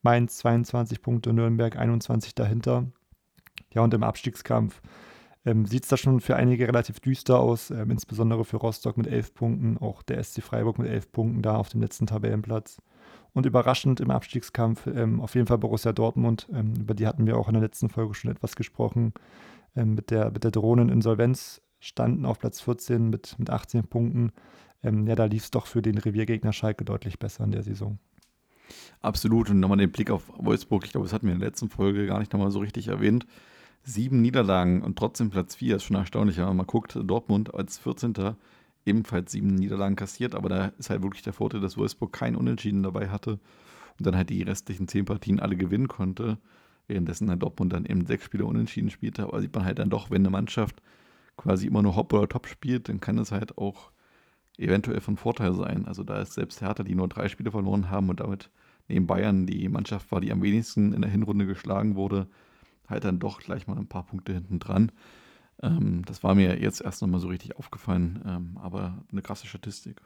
Mainz 0.01 0.38
22 0.38 1.01
Punkte, 1.01 1.34
Nürnberg 1.34 1.75
21 1.77 2.36
dahinter. 2.36 2.86
Ja, 3.74 3.84
und 3.84 3.94
im 3.94 4.03
Abstiegskampf 4.03 4.82
ähm, 5.46 5.65
sieht 5.65 5.84
es 5.84 5.89
da 5.89 5.98
schon 5.98 6.20
für 6.20 6.36
einige 6.36 6.68
relativ 6.68 7.00
düster 7.00 7.39
aus, 7.39 7.72
ähm, 7.72 7.91
insbesondere 7.91 8.46
für 8.46 8.58
Rostock 8.58 8.98
mit 8.98 9.08
11 9.08 9.34
Punkten, 9.34 9.77
auch 9.77 10.03
der 10.03 10.24
SC 10.24 10.41
Freiburg 10.41 10.79
mit 10.79 10.88
11 10.88 11.12
Punkten 11.12 11.41
da 11.41 11.56
auf 11.56 11.70
dem 11.70 11.82
letzten 11.82 12.08
Tabellenplatz. 12.08 12.82
Und 13.34 13.46
überraschend 13.46 14.00
im 14.00 14.12
Abstiegskampf 14.12 14.88
ähm, 14.88 15.22
auf 15.22 15.36
jeden 15.36 15.48
Fall 15.48 15.60
Borussia 15.60 15.94
Dortmund, 15.94 16.50
ähm, 16.51 16.74
über 16.79 16.94
die 16.94 17.08
hatten 17.08 17.25
wir 17.27 17.38
auch 17.38 17.48
in 17.48 17.53
der 17.53 17.62
letzten 17.62 17.89
Folge 17.89 18.15
schon 18.15 18.32
etwas 18.32 18.56
gesprochen, 18.56 19.13
ähm, 19.75 19.94
mit, 19.94 20.12
der, 20.12 20.32
mit 20.32 20.44
der 20.44 20.51
Drohneninsolvenz 20.51 21.62
standen 21.79 22.25
auf 22.25 22.39
Platz 22.39 22.60
14 22.62 23.10
mit, 23.10 23.38
mit 23.38 23.50
18 23.50 23.88
Punkten. 23.88 24.32
Ähm, 24.84 25.08
ja, 25.08 25.15
da 25.15 25.25
lief 25.25 25.44
es 25.44 25.51
doch 25.51 25.68
für 25.68 25.82
den 25.82 25.98
Reviergegner 25.98 26.53
Schalke 26.53 26.86
deutlich 26.86 27.20
besser 27.20 27.44
in 27.44 27.51
der 27.51 27.63
Saison. 27.63 28.00
Absolut. 29.02 29.50
Und 29.50 29.60
nochmal 29.60 29.78
den 29.78 29.92
Blick 29.92 30.12
auf 30.12 30.24
Wolfsburg. 30.38 30.86
Ich 30.86 30.92
glaube, 30.92 31.06
das 31.06 31.14
hatten 31.14 31.28
wir 31.28 31.34
in 31.34 31.40
der 31.40 31.50
letzten 31.50 31.70
Folge 31.70 32.06
gar 32.06 32.20
nicht 32.20 32.34
nochmal 32.34 32.52
so 32.52 32.60
richtig 32.60 32.88
erwähnt. 32.88 33.26
Sieben 33.84 34.22
Niederlagen 34.22 34.82
und 34.82 34.98
trotzdem 34.98 35.30
Platz 35.30 35.56
4 35.56 35.78
ist 35.78 35.84
schon 35.84 35.96
erstaunlich. 35.96 36.38
Wenn 36.38 36.46
man 36.46 36.58
mal 36.58 36.66
guckt, 36.66 36.98
Dortmund 37.02 37.54
als 37.54 37.78
14. 37.78 38.14
ebenfalls 38.86 39.32
sieben 39.32 39.56
Niederlagen 39.56 39.96
kassiert. 39.96 40.36
Aber 40.36 40.50
da 40.50 40.72
ist 40.78 40.90
halt 40.90 41.02
wirklich 41.02 41.24
der 41.24 41.34
Vorteil, 41.34 41.62
dass 41.62 41.78
Wolfsburg 41.78 42.12
kein 42.12 42.36
Unentschieden 42.36 42.84
dabei 42.84 43.10
hatte 43.10 43.40
und 43.98 44.06
dann 44.06 44.16
halt 44.16 44.30
die 44.30 44.44
restlichen 44.44 44.88
zehn 44.88 45.06
Partien 45.06 45.40
alle 45.40 45.56
gewinnen 45.56 45.88
konnte. 45.88 46.38
Währenddessen 46.88 47.28
dann 47.28 47.40
Dortmund 47.40 47.72
dann 47.72 47.86
eben 47.86 48.06
sechs 48.06 48.26
Spiele 48.26 48.46
unentschieden 48.46 48.90
spielte. 48.90 49.24
Aber 49.24 49.42
sieht 49.42 49.54
man 49.54 49.64
halt 49.64 49.80
dann 49.80 49.90
doch, 49.90 50.10
wenn 50.10 50.24
eine 50.24 50.32
Mannschaft 50.32 50.82
quasi 51.38 51.68
immer 51.68 51.82
nur 51.82 51.96
Hop 51.96 52.12
oder 52.14 52.28
Top 52.28 52.48
spielt, 52.48 52.90
dann 52.90 53.00
kann 53.00 53.18
es 53.18 53.32
halt 53.32 53.58
auch 53.58 53.92
eventuell 54.60 55.01
von 55.01 55.18
Vorteil 55.18 55.54
sein. 55.54 55.86
Also 55.86 56.04
da 56.04 56.22
ist 56.22 56.34
selbst 56.34 56.62
Hertha, 56.62 56.84
die 56.84 56.96
nur 56.96 57.08
drei 57.08 57.28
Spiele 57.28 57.51
verloren 57.51 57.89
haben 57.89 58.10
und 58.10 58.20
damit 58.20 58.50
neben 58.88 59.08
Bayern 59.08 59.46
die 59.46 59.70
Mannschaft 59.70 60.12
war, 60.12 60.22
die 60.22 60.32
am 60.32 60.42
wenigsten 60.42 60.94
in 60.94 61.01
der 61.01 61.12
Hinrunde 61.12 61.46
geschlagen 61.46 61.96
wurde, 61.96 62.28
halt 62.88 63.06
dann 63.06 63.20
doch 63.20 63.39
gleich 63.39 63.68
mal 63.68 63.78
ein 63.78 63.88
paar 63.88 64.06
Punkte 64.06 64.34
hinten 64.34 64.60
dran. 64.60 64.92
Ähm, 65.62 66.04
das 66.06 66.24
war 66.24 66.36
mir 66.36 66.60
jetzt 66.60 66.82
erst 66.82 67.01
nochmal 67.01 67.20
so 67.20 67.28
richtig 67.28 67.58
aufgefallen, 67.58 68.22
ähm, 68.25 68.58
aber 68.62 69.04
eine 69.12 69.22
krasse 69.22 69.48
Statistik. 69.48 70.01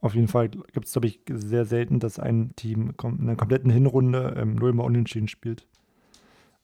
Auf 0.00 0.14
jeden 0.14 0.28
Fall 0.28 0.48
gibt 0.48 0.86
es, 0.86 0.92
glaube 0.92 1.08
ich, 1.08 1.20
sehr 1.28 1.64
selten, 1.64 1.98
dass 1.98 2.18
ein 2.18 2.54
Team 2.56 2.94
in 3.02 3.20
einer 3.20 3.36
kompletten 3.36 3.70
Hinrunde 3.70 4.34
ähm, 4.36 4.54
nullmal 4.54 4.86
unentschieden 4.86 5.28
spielt. 5.28 5.66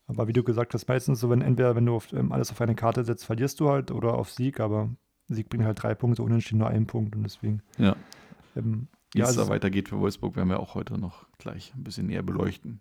Aber 0.07 0.29
wie 0.29 0.35
du 0.35 0.45
gesagt 0.45 0.75
hast, 0.75 0.87
meistens 0.87 1.21
so, 1.21 1.31
wenn 1.31 1.41
entweder, 1.41 1.75
wenn 1.75 1.87
du 1.87 1.97
auf, 1.97 2.13
ähm, 2.13 2.33
alles 2.33 2.51
auf 2.51 2.61
eine 2.61 2.75
Karte 2.75 3.05
setzt, 3.05 3.25
verlierst 3.25 3.59
du 3.61 3.71
halt 3.71 3.91
oder 3.91 4.15
auf 4.15 4.31
Sieg, 4.31 4.61
aber 4.61 4.91
Sieg 5.29 5.49
bringt 5.49 5.65
halt 5.65 5.83
drei 5.83 5.95
Punkte, 5.95 6.23
unentschieden 6.23 6.59
nur 6.59 6.69
einen 6.69 6.87
Punkt 6.87 7.17
und 7.17 7.23
deswegen. 7.23 7.63
Ja. 7.79 7.97
Ähm, 8.57 8.89
Wie 9.13 9.21
ja, 9.21 9.27
es 9.27 9.37
da 9.37 9.49
weitergeht 9.49 9.89
für 9.89 9.99
Wolfsburg, 9.99 10.37
werden 10.37 10.49
wir 10.49 10.61
auch 10.61 10.75
heute 10.75 10.99
noch 10.99 11.27
gleich 11.39 11.73
ein 11.75 11.85
bisschen 11.85 12.07
näher 12.07 12.23
beleuchten. 12.23 12.81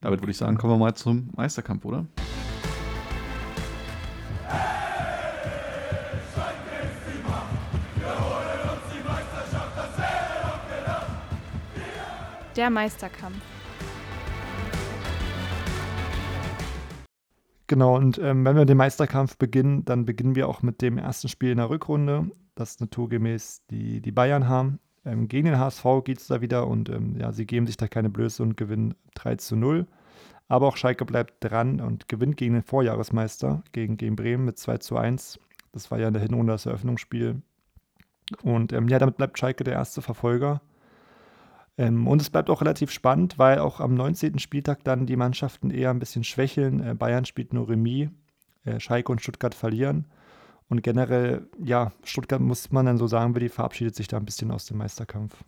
Damit 0.00 0.20
würde 0.20 0.32
ich 0.32 0.36
sagen, 0.36 0.58
kommen 0.58 0.74
wir 0.74 0.78
mal 0.78 0.94
zum 0.94 1.30
Meisterkampf, 1.34 1.84
oder? 1.84 2.06
Der 12.56 12.70
Meisterkampf. 12.70 13.53
Genau, 17.66 17.96
und 17.96 18.18
ähm, 18.18 18.44
wenn 18.44 18.56
wir 18.56 18.66
den 18.66 18.76
Meisterkampf 18.76 19.38
beginnen, 19.38 19.84
dann 19.84 20.04
beginnen 20.04 20.34
wir 20.34 20.48
auch 20.48 20.62
mit 20.62 20.82
dem 20.82 20.98
ersten 20.98 21.28
Spiel 21.28 21.50
in 21.50 21.56
der 21.56 21.70
Rückrunde, 21.70 22.30
das 22.54 22.78
naturgemäß 22.78 23.62
die, 23.70 24.02
die 24.02 24.12
Bayern 24.12 24.48
haben. 24.48 24.80
Ähm, 25.06 25.28
gegen 25.28 25.46
den 25.46 25.58
HSV 25.58 25.84
geht 26.04 26.18
es 26.18 26.26
da 26.26 26.40
wieder 26.40 26.66
und 26.66 26.88
ähm, 26.90 27.16
ja, 27.18 27.32
sie 27.32 27.46
geben 27.46 27.66
sich 27.66 27.76
da 27.76 27.88
keine 27.88 28.10
Blöße 28.10 28.42
und 28.42 28.56
gewinnen 28.56 28.94
3 29.14 29.36
zu 29.36 29.56
0. 29.56 29.86
Aber 30.48 30.68
auch 30.68 30.76
Schalke 30.76 31.06
bleibt 31.06 31.42
dran 31.42 31.80
und 31.80 32.08
gewinnt 32.08 32.36
gegen 32.36 32.54
den 32.54 32.62
Vorjahresmeister, 32.62 33.62
gegen, 33.72 33.96
gegen 33.96 34.14
Bremen 34.14 34.44
mit 34.44 34.58
2 34.58 34.78
zu 34.78 34.96
1. 34.96 35.38
Das 35.72 35.90
war 35.90 35.98
ja 35.98 36.08
in 36.08 36.14
der 36.14 36.22
Hinrunde 36.22 36.52
das 36.52 36.66
Eröffnungsspiel. 36.66 37.40
Und 38.42 38.72
ähm, 38.72 38.88
ja, 38.88 38.98
damit 38.98 39.16
bleibt 39.16 39.38
Schalke 39.38 39.64
der 39.64 39.74
erste 39.74 40.02
Verfolger. 40.02 40.60
Ähm, 41.76 42.06
und 42.06 42.20
es 42.20 42.30
bleibt 42.30 42.50
auch 42.50 42.60
relativ 42.60 42.90
spannend, 42.90 43.38
weil 43.38 43.58
auch 43.58 43.80
am 43.80 43.94
19. 43.94 44.38
Spieltag 44.38 44.84
dann 44.84 45.06
die 45.06 45.16
Mannschaften 45.16 45.70
eher 45.70 45.90
ein 45.90 45.98
bisschen 45.98 46.24
schwächeln. 46.24 46.80
Äh, 46.80 46.94
Bayern 46.94 47.24
spielt 47.24 47.52
nur 47.52 47.68
Remis, 47.68 48.10
äh, 48.64 48.78
Schalke 48.80 49.10
und 49.10 49.20
Stuttgart 49.20 49.54
verlieren. 49.54 50.06
Und 50.68 50.82
generell, 50.82 51.46
ja, 51.62 51.92
Stuttgart 52.04 52.40
muss 52.40 52.70
man 52.70 52.86
dann 52.86 52.98
so 52.98 53.06
sagen, 53.06 53.34
die 53.34 53.48
verabschiedet 53.48 53.94
sich 53.94 54.08
da 54.08 54.16
ein 54.16 54.24
bisschen 54.24 54.50
aus 54.50 54.66
dem 54.66 54.78
Meisterkampf. 54.78 55.44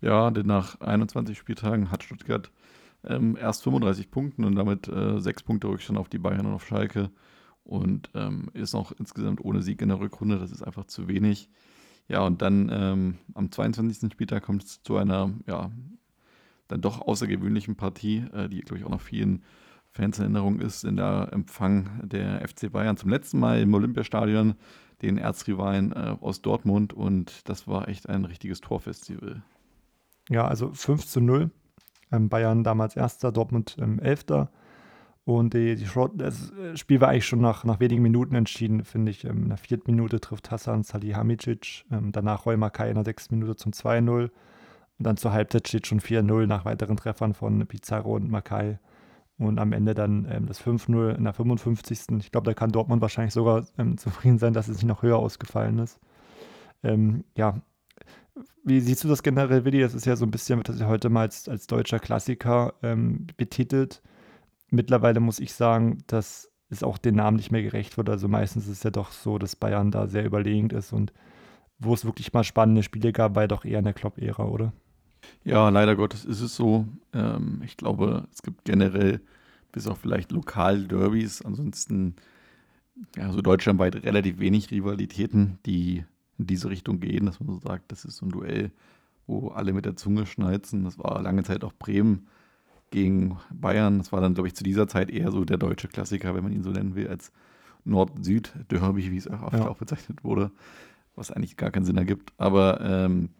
Ja, 0.00 0.30
denn 0.30 0.46
nach 0.46 0.80
21 0.80 1.38
Spieltagen 1.38 1.90
hat 1.90 2.02
Stuttgart 2.02 2.50
ähm, 3.04 3.36
erst 3.40 3.62
35 3.62 4.10
Punkte 4.10 4.44
und 4.44 4.54
damit 4.54 4.88
äh, 4.88 5.18
sechs 5.20 5.42
Punkte 5.42 5.68
Rückstand 5.68 5.98
auf 5.98 6.08
die 6.08 6.18
Bayern 6.18 6.46
und 6.46 6.54
auf 6.54 6.66
Schalke 6.66 7.10
und 7.64 8.10
ähm, 8.14 8.50
ist 8.52 8.74
auch 8.74 8.92
insgesamt 8.92 9.42
ohne 9.42 9.62
Sieg 9.62 9.80
in 9.80 9.88
der 9.88 10.00
Rückrunde. 10.00 10.38
Das 10.38 10.50
ist 10.50 10.62
einfach 10.62 10.84
zu 10.84 11.08
wenig. 11.08 11.48
Ja, 12.08 12.20
und 12.20 12.42
dann 12.42 12.70
ähm, 12.72 13.18
am 13.34 13.50
22. 13.50 14.12
Spieltag 14.12 14.42
kommt 14.42 14.64
es 14.64 14.82
zu 14.82 14.96
einer, 14.96 15.32
ja, 15.46 15.70
dann 16.68 16.80
doch 16.80 17.00
außergewöhnlichen 17.00 17.76
Partie, 17.76 18.26
äh, 18.32 18.48
die, 18.48 18.60
glaube 18.60 18.78
ich, 18.78 18.84
auch 18.84 18.90
noch 18.90 19.00
vielen 19.00 19.42
Fans 19.90 20.18
in 20.18 20.24
Erinnerung 20.24 20.60
ist, 20.60 20.84
in 20.84 20.96
der 20.96 21.28
Empfang 21.32 22.00
der 22.02 22.46
FC 22.46 22.70
Bayern 22.70 22.96
zum 22.96 23.10
letzten 23.10 23.38
Mal 23.38 23.60
im 23.60 23.72
Olympiastadion, 23.72 24.54
den 25.02 25.18
Erzrivalen 25.18 25.92
äh, 25.92 26.16
aus 26.20 26.42
Dortmund. 26.42 26.92
Und 26.92 27.48
das 27.48 27.68
war 27.68 27.88
echt 27.88 28.08
ein 28.08 28.24
richtiges 28.24 28.60
Torfestival. 28.60 29.42
Ja, 30.28 30.46
also 30.46 30.72
5 30.72 31.06
zu 31.06 31.20
0. 31.20 31.50
Ähm, 32.10 32.28
Bayern 32.28 32.64
damals 32.64 32.96
Erster, 32.96 33.32
Dortmund 33.32 33.76
ähm, 33.80 33.98
Elfter. 34.00 34.50
Und 35.26 35.54
die, 35.54 35.74
die 35.74 35.86
Short, 35.86 36.12
das 36.16 36.52
Spiel 36.74 37.00
war 37.00 37.08
eigentlich 37.08 37.26
schon 37.26 37.40
nach, 37.40 37.64
nach 37.64 37.80
wenigen 37.80 38.02
Minuten 38.02 38.34
entschieden, 38.34 38.84
finde 38.84 39.10
ich. 39.10 39.24
Ähm, 39.24 39.44
in 39.44 39.48
der 39.48 39.58
vierten 39.58 39.90
Minute 39.90 40.20
trifft 40.20 40.50
Hassan 40.50 40.82
Salihamidzic, 40.82 41.86
ähm, 41.90 42.12
danach 42.12 42.44
Roy 42.44 42.56
Makai 42.58 42.90
in 42.90 42.94
der 42.96 43.04
sechsten 43.04 43.38
Minute 43.38 43.56
zum 43.56 43.72
2-0. 43.72 44.24
Und 44.24 44.30
dann 44.98 45.16
zur 45.16 45.32
Halbzeit 45.32 45.66
steht 45.66 45.86
schon 45.86 46.00
4-0 46.00 46.46
nach 46.46 46.66
weiteren 46.66 46.96
Treffern 46.96 47.32
von 47.32 47.66
Pizarro 47.66 48.16
und 48.16 48.30
Makai. 48.30 48.78
Und 49.38 49.58
am 49.58 49.72
Ende 49.72 49.94
dann 49.94 50.28
ähm, 50.30 50.46
das 50.46 50.62
5-0 50.62 51.16
in 51.16 51.24
der 51.24 51.32
55. 51.32 52.00
Ich 52.18 52.30
glaube, 52.30 52.44
da 52.44 52.54
kann 52.54 52.70
Dortmund 52.70 53.00
wahrscheinlich 53.00 53.34
sogar 53.34 53.66
ähm, 53.78 53.96
zufrieden 53.96 54.38
sein, 54.38 54.52
dass 54.52 54.68
es 54.68 54.76
nicht 54.76 54.86
noch 54.86 55.02
höher 55.02 55.18
ausgefallen 55.18 55.78
ist. 55.78 55.98
Ähm, 56.82 57.24
ja, 57.34 57.62
wie 58.62 58.80
siehst 58.80 59.02
du 59.04 59.08
das 59.08 59.22
generell, 59.22 59.64
Willi? 59.64 59.80
Das 59.80 59.94
ist 59.94 60.04
ja 60.04 60.16
so 60.16 60.26
ein 60.26 60.30
bisschen, 60.30 60.58
wird 60.58 60.68
das 60.68 60.80
ja 60.80 60.86
heute 60.86 61.08
mal 61.08 61.22
als, 61.22 61.48
als 61.48 61.66
deutscher 61.66 61.98
Klassiker 61.98 62.74
ähm, 62.82 63.26
betitelt 63.38 64.02
mittlerweile 64.74 65.20
muss 65.20 65.38
ich 65.38 65.54
sagen, 65.54 65.98
dass 66.06 66.50
es 66.70 66.82
auch 66.82 66.98
den 66.98 67.16
Namen 67.16 67.36
nicht 67.36 67.50
mehr 67.50 67.62
gerecht 67.62 67.96
wird. 67.96 68.08
Also 68.08 68.28
meistens 68.28 68.64
ist 68.64 68.78
es 68.78 68.82
ja 68.82 68.90
doch 68.90 69.12
so, 69.12 69.38
dass 69.38 69.56
Bayern 69.56 69.90
da 69.90 70.06
sehr 70.06 70.24
überlegend 70.24 70.72
ist 70.72 70.92
und 70.92 71.12
wo 71.78 71.92
es 71.94 72.04
wirklich 72.04 72.32
mal 72.32 72.44
spannende 72.44 72.82
Spiele 72.82 73.12
gab, 73.12 73.34
war 73.34 73.44
ja 73.44 73.48
doch 73.48 73.64
eher 73.64 73.78
in 73.78 73.84
der 73.84 73.94
Klopp-Ära, 73.94 74.44
oder? 74.44 74.72
Ja, 75.44 75.68
leider 75.68 75.96
Gottes 75.96 76.24
ist 76.24 76.40
es 76.40 76.54
so. 76.54 76.86
Ähm, 77.12 77.62
ich 77.64 77.76
glaube, 77.76 78.26
es 78.32 78.42
gibt 78.42 78.64
generell 78.64 79.20
bis 79.72 79.86
auf 79.86 79.98
vielleicht 79.98 80.32
Lokal-Derbys, 80.32 81.42
ansonsten 81.42 82.16
ja, 83.16 83.32
so 83.32 83.42
deutschlandweit 83.42 84.04
relativ 84.04 84.38
wenig 84.38 84.70
Rivalitäten, 84.70 85.58
die 85.66 86.04
in 86.38 86.46
diese 86.46 86.70
Richtung 86.70 87.00
gehen, 87.00 87.26
dass 87.26 87.40
man 87.40 87.48
so 87.48 87.58
sagt, 87.58 87.90
das 87.90 88.04
ist 88.04 88.18
so 88.18 88.26
ein 88.26 88.30
Duell, 88.30 88.70
wo 89.26 89.48
alle 89.48 89.72
mit 89.72 89.84
der 89.84 89.96
Zunge 89.96 90.26
schnalzen. 90.26 90.84
Das 90.84 90.98
war 90.98 91.20
lange 91.22 91.42
Zeit 91.42 91.64
auch 91.64 91.72
Bremen 91.72 92.28
gegen 92.94 93.36
Bayern. 93.52 93.98
Das 93.98 94.12
war 94.12 94.20
dann, 94.20 94.34
glaube 94.34 94.46
ich, 94.46 94.54
zu 94.54 94.62
dieser 94.62 94.86
Zeit 94.86 95.10
eher 95.10 95.32
so 95.32 95.44
der 95.44 95.58
deutsche 95.58 95.88
Klassiker, 95.88 96.34
wenn 96.34 96.44
man 96.44 96.52
ihn 96.52 96.62
so 96.62 96.70
nennen 96.70 96.94
will, 96.94 97.08
als 97.08 97.32
Nord-Süd-Derby, 97.84 99.10
wie 99.10 99.16
es 99.16 99.28
auch 99.28 99.42
oft 99.42 99.54
ja. 99.54 99.68
auch 99.68 99.76
bezeichnet 99.76 100.22
wurde, 100.22 100.52
was 101.16 101.30
eigentlich 101.30 101.56
gar 101.56 101.70
keinen 101.70 101.84
Sinn 101.84 101.96
ergibt. 101.96 102.32
Aber 102.38 102.80
ähm, 102.80 103.30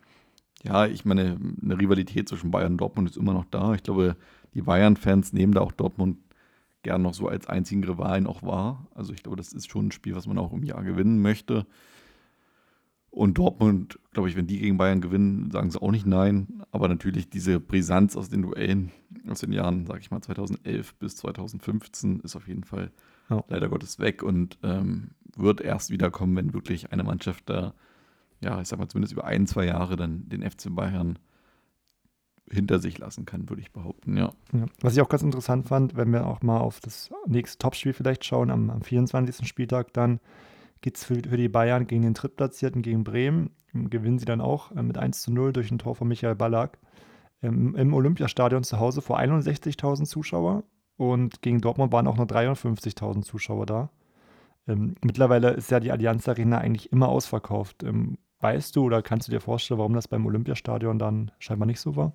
ja, 0.64 0.86
ich 0.86 1.04
meine, 1.04 1.38
eine 1.62 1.78
Rivalität 1.78 2.28
zwischen 2.28 2.50
Bayern 2.50 2.72
und 2.72 2.78
Dortmund 2.78 3.08
ist 3.08 3.16
immer 3.16 3.32
noch 3.32 3.44
da. 3.44 3.74
Ich 3.74 3.84
glaube, 3.84 4.16
die 4.54 4.62
Bayern-Fans 4.62 5.32
nehmen 5.32 5.52
da 5.52 5.60
auch 5.60 5.72
Dortmund 5.72 6.18
gern 6.82 7.02
noch 7.02 7.14
so 7.14 7.28
als 7.28 7.48
einzigen 7.48 7.84
Rivalen 7.84 8.26
auch 8.26 8.42
wahr. 8.42 8.88
Also 8.94 9.12
ich 9.12 9.22
glaube, 9.22 9.36
das 9.36 9.52
ist 9.52 9.70
schon 9.70 9.86
ein 9.86 9.92
Spiel, 9.92 10.16
was 10.16 10.26
man 10.26 10.36
auch 10.36 10.52
im 10.52 10.64
Jahr 10.64 10.82
gewinnen 10.82 11.22
möchte. 11.22 11.64
Und 13.10 13.38
Dortmund, 13.38 14.00
glaube 14.12 14.28
ich, 14.28 14.36
wenn 14.36 14.48
die 14.48 14.58
gegen 14.58 14.76
Bayern 14.76 15.00
gewinnen, 15.00 15.52
sagen 15.52 15.70
sie 15.70 15.80
auch 15.80 15.92
nicht 15.92 16.06
nein. 16.06 16.64
Aber 16.72 16.88
natürlich 16.88 17.30
diese 17.30 17.60
Brisanz 17.60 18.16
aus 18.16 18.28
den 18.28 18.42
Duellen 18.42 18.90
aus 19.28 19.40
den 19.40 19.52
Jahren, 19.52 19.86
sage 19.86 20.00
ich 20.00 20.10
mal, 20.10 20.20
2011 20.20 20.94
bis 20.96 21.16
2015 21.16 22.20
ist 22.20 22.36
auf 22.36 22.48
jeden 22.48 22.64
Fall 22.64 22.90
ja. 23.30 23.42
leider 23.48 23.68
Gottes 23.68 23.98
weg 23.98 24.22
und 24.22 24.58
ähm, 24.62 25.10
wird 25.36 25.60
erst 25.60 25.90
wiederkommen, 25.90 26.36
wenn 26.36 26.54
wirklich 26.54 26.92
eine 26.92 27.04
Mannschaft 27.04 27.48
da, 27.48 27.74
ja, 28.40 28.60
ich 28.60 28.68
sag 28.68 28.78
mal, 28.78 28.88
zumindest 28.88 29.12
über 29.12 29.24
ein, 29.24 29.46
zwei 29.46 29.66
Jahre 29.66 29.96
dann 29.96 30.28
den 30.28 30.48
FC 30.48 30.74
Bayern 30.74 31.18
hinter 32.50 32.78
sich 32.78 32.98
lassen 32.98 33.24
kann, 33.24 33.48
würde 33.48 33.62
ich 33.62 33.72
behaupten, 33.72 34.16
ja. 34.16 34.32
ja. 34.52 34.66
Was 34.80 34.94
ich 34.94 35.00
auch 35.00 35.08
ganz 35.08 35.22
interessant 35.22 35.66
fand, 35.66 35.96
wenn 35.96 36.12
wir 36.12 36.26
auch 36.26 36.42
mal 36.42 36.58
auf 36.58 36.80
das 36.80 37.10
nächste 37.26 37.58
Topspiel 37.58 37.94
vielleicht 37.94 38.24
schauen, 38.24 38.50
am, 38.50 38.70
am 38.70 38.82
24. 38.82 39.48
Spieltag 39.48 39.92
dann 39.94 40.20
geht 40.84 40.98
es 40.98 41.04
für, 41.04 41.14
für 41.14 41.38
die 41.38 41.48
Bayern 41.48 41.86
gegen 41.86 42.02
den 42.02 42.12
Drittplatzierten, 42.12 42.82
gegen 42.82 43.04
Bremen. 43.04 43.50
Gewinnen 43.72 44.18
sie 44.18 44.26
dann 44.26 44.42
auch 44.42 44.70
äh, 44.72 44.82
mit 44.82 44.98
1 44.98 45.22
zu 45.22 45.32
0 45.32 45.54
durch 45.54 45.70
ein 45.70 45.78
Tor 45.78 45.94
von 45.94 46.06
Michael 46.06 46.34
Ballack. 46.34 46.78
Ähm, 47.44 47.76
Im 47.76 47.92
Olympiastadion 47.92 48.64
zu 48.64 48.80
Hause 48.80 49.02
vor 49.02 49.20
61.000 49.20 50.06
Zuschauer 50.06 50.64
und 50.96 51.42
gegen 51.42 51.60
Dortmund 51.60 51.92
waren 51.92 52.06
auch 52.06 52.16
nur 52.16 52.26
53.000 52.26 53.22
Zuschauer 53.22 53.66
da. 53.66 53.90
Ähm, 54.66 54.94
mittlerweile 55.04 55.50
ist 55.50 55.70
ja 55.70 55.78
die 55.78 55.92
Allianz 55.92 56.26
Arena 56.26 56.58
eigentlich 56.58 56.90
immer 56.90 57.08
ausverkauft. 57.08 57.82
Ähm, 57.82 58.16
weißt 58.40 58.74
du 58.74 58.84
oder 58.84 59.02
kannst 59.02 59.28
du 59.28 59.32
dir 59.32 59.40
vorstellen, 59.40 59.78
warum 59.78 59.92
das 59.92 60.08
beim 60.08 60.24
Olympiastadion 60.24 60.98
dann 60.98 61.32
scheinbar 61.38 61.66
nicht 61.66 61.80
so 61.80 61.96
war? 61.96 62.14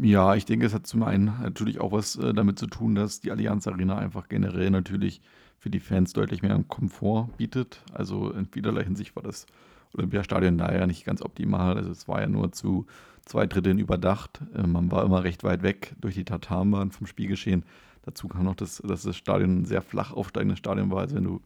Ja, 0.00 0.36
ich 0.36 0.44
denke, 0.44 0.66
es 0.66 0.74
hat 0.74 0.86
zum 0.86 1.02
einen 1.02 1.32
natürlich 1.42 1.80
auch 1.80 1.90
was 1.90 2.14
äh, 2.16 2.32
damit 2.32 2.60
zu 2.60 2.68
tun, 2.68 2.94
dass 2.94 3.20
die 3.20 3.32
Allianz 3.32 3.66
Arena 3.66 3.98
einfach 3.98 4.28
generell 4.28 4.70
natürlich 4.70 5.22
für 5.58 5.70
die 5.70 5.80
Fans 5.80 6.12
deutlich 6.12 6.42
mehr 6.42 6.62
Komfort 6.68 7.30
bietet. 7.36 7.82
Also 7.92 8.30
in 8.30 8.46
vielerlei 8.46 8.84
Hinsicht 8.84 9.16
war 9.16 9.24
das 9.24 9.46
Olympiastadion 9.94 10.58
da 10.58 10.72
ja 10.72 10.86
nicht 10.86 11.04
ganz 11.04 11.22
optimal. 11.22 11.76
Also 11.76 11.90
es 11.90 12.06
war 12.06 12.20
ja 12.20 12.28
nur 12.28 12.52
zu 12.52 12.86
zwei 13.24 13.46
Dritteln 13.46 13.78
überdacht. 13.78 14.40
Äh, 14.54 14.66
man 14.66 14.90
war 14.90 15.04
immer 15.04 15.24
recht 15.24 15.44
weit 15.44 15.62
weg 15.62 15.94
durch 16.00 16.14
die 16.14 16.24
Tatanbahn 16.24 16.90
vom 16.90 17.06
Spielgeschehen. 17.06 17.64
Dazu 18.02 18.28
kam 18.28 18.44
noch, 18.44 18.56
dass, 18.56 18.78
dass 18.78 19.02
das 19.02 19.16
Stadion 19.16 19.60
ein 19.62 19.64
sehr 19.64 19.82
flach 19.82 20.12
aufsteigendes 20.12 20.58
Stadion 20.58 20.90
war. 20.90 21.00
Also 21.00 21.16
wenn 21.16 21.24
du 21.24 21.40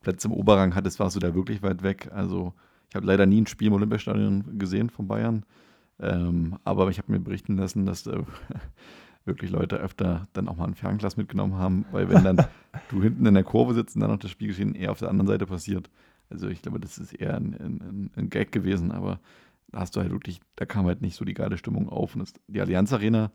Plätze 0.00 0.28
im 0.28 0.34
Oberrang 0.34 0.74
hattest, 0.74 0.98
warst 0.98 1.16
du 1.16 1.20
da 1.20 1.34
wirklich 1.34 1.62
weit 1.62 1.82
weg. 1.82 2.10
Also 2.12 2.54
ich 2.88 2.96
habe 2.96 3.06
leider 3.06 3.26
nie 3.26 3.40
ein 3.40 3.46
Spiel 3.46 3.68
im 3.68 3.74
Olympiastadion 3.74 4.58
gesehen 4.58 4.90
von 4.90 5.06
Bayern. 5.06 5.44
Ähm, 6.00 6.58
aber 6.64 6.88
ich 6.88 6.98
habe 6.98 7.12
mir 7.12 7.20
berichten 7.20 7.56
lassen, 7.56 7.86
dass 7.86 8.06
äh, 8.06 8.22
wirklich 9.24 9.50
Leute 9.50 9.76
öfter 9.76 10.26
dann 10.32 10.48
auch 10.48 10.56
mal 10.56 10.66
ein 10.66 10.74
Fernglas 10.74 11.16
mitgenommen 11.16 11.54
haben, 11.54 11.84
weil 11.92 12.08
wenn 12.08 12.24
dann 12.24 12.44
du 12.90 13.02
hinten 13.02 13.26
in 13.26 13.34
der 13.34 13.44
Kurve 13.44 13.74
sitzt 13.74 13.94
und 13.94 14.00
dann 14.00 14.10
noch 14.10 14.18
das 14.18 14.30
Spielgeschehen 14.30 14.74
eher 14.74 14.90
auf 14.90 14.98
der 14.98 15.10
anderen 15.10 15.28
Seite 15.28 15.46
passiert. 15.46 15.90
Also 16.30 16.48
ich 16.48 16.62
glaube, 16.62 16.80
das 16.80 16.98
ist 16.98 17.12
eher 17.12 17.36
ein, 17.36 17.54
ein, 17.54 18.10
ein 18.16 18.30
Gag 18.30 18.52
gewesen, 18.52 18.90
aber 18.90 19.20
da 19.72 19.80
hast 19.80 19.96
du 19.96 20.00
halt 20.00 20.12
wirklich, 20.12 20.40
da 20.56 20.66
kam 20.66 20.86
halt 20.86 21.00
nicht 21.00 21.16
so 21.16 21.24
die 21.24 21.34
geile 21.34 21.58
Stimmung 21.58 21.88
auf. 21.88 22.14
Und 22.14 22.20
das, 22.20 22.34
die 22.46 22.60
Allianz 22.60 22.92
Arena 22.92 23.32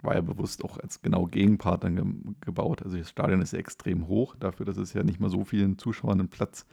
war 0.00 0.14
ja 0.14 0.20
bewusst 0.20 0.64
auch 0.64 0.78
als 0.78 1.02
genau 1.02 1.26
Gegenpart 1.26 1.84
dann 1.84 1.96
ge 1.96 2.04
gebaut. 2.40 2.82
Also 2.82 2.96
das 2.96 3.10
Stadion 3.10 3.42
ist 3.42 3.52
ja 3.52 3.58
extrem 3.58 4.06
hoch, 4.06 4.36
dafür, 4.36 4.64
dass 4.64 4.76
es 4.76 4.92
ja 4.92 5.02
nicht 5.02 5.20
mal 5.20 5.30
so 5.30 5.44
vielen 5.44 5.78
Zuschauern 5.78 6.20
einen 6.20 6.28
Platz 6.28 6.66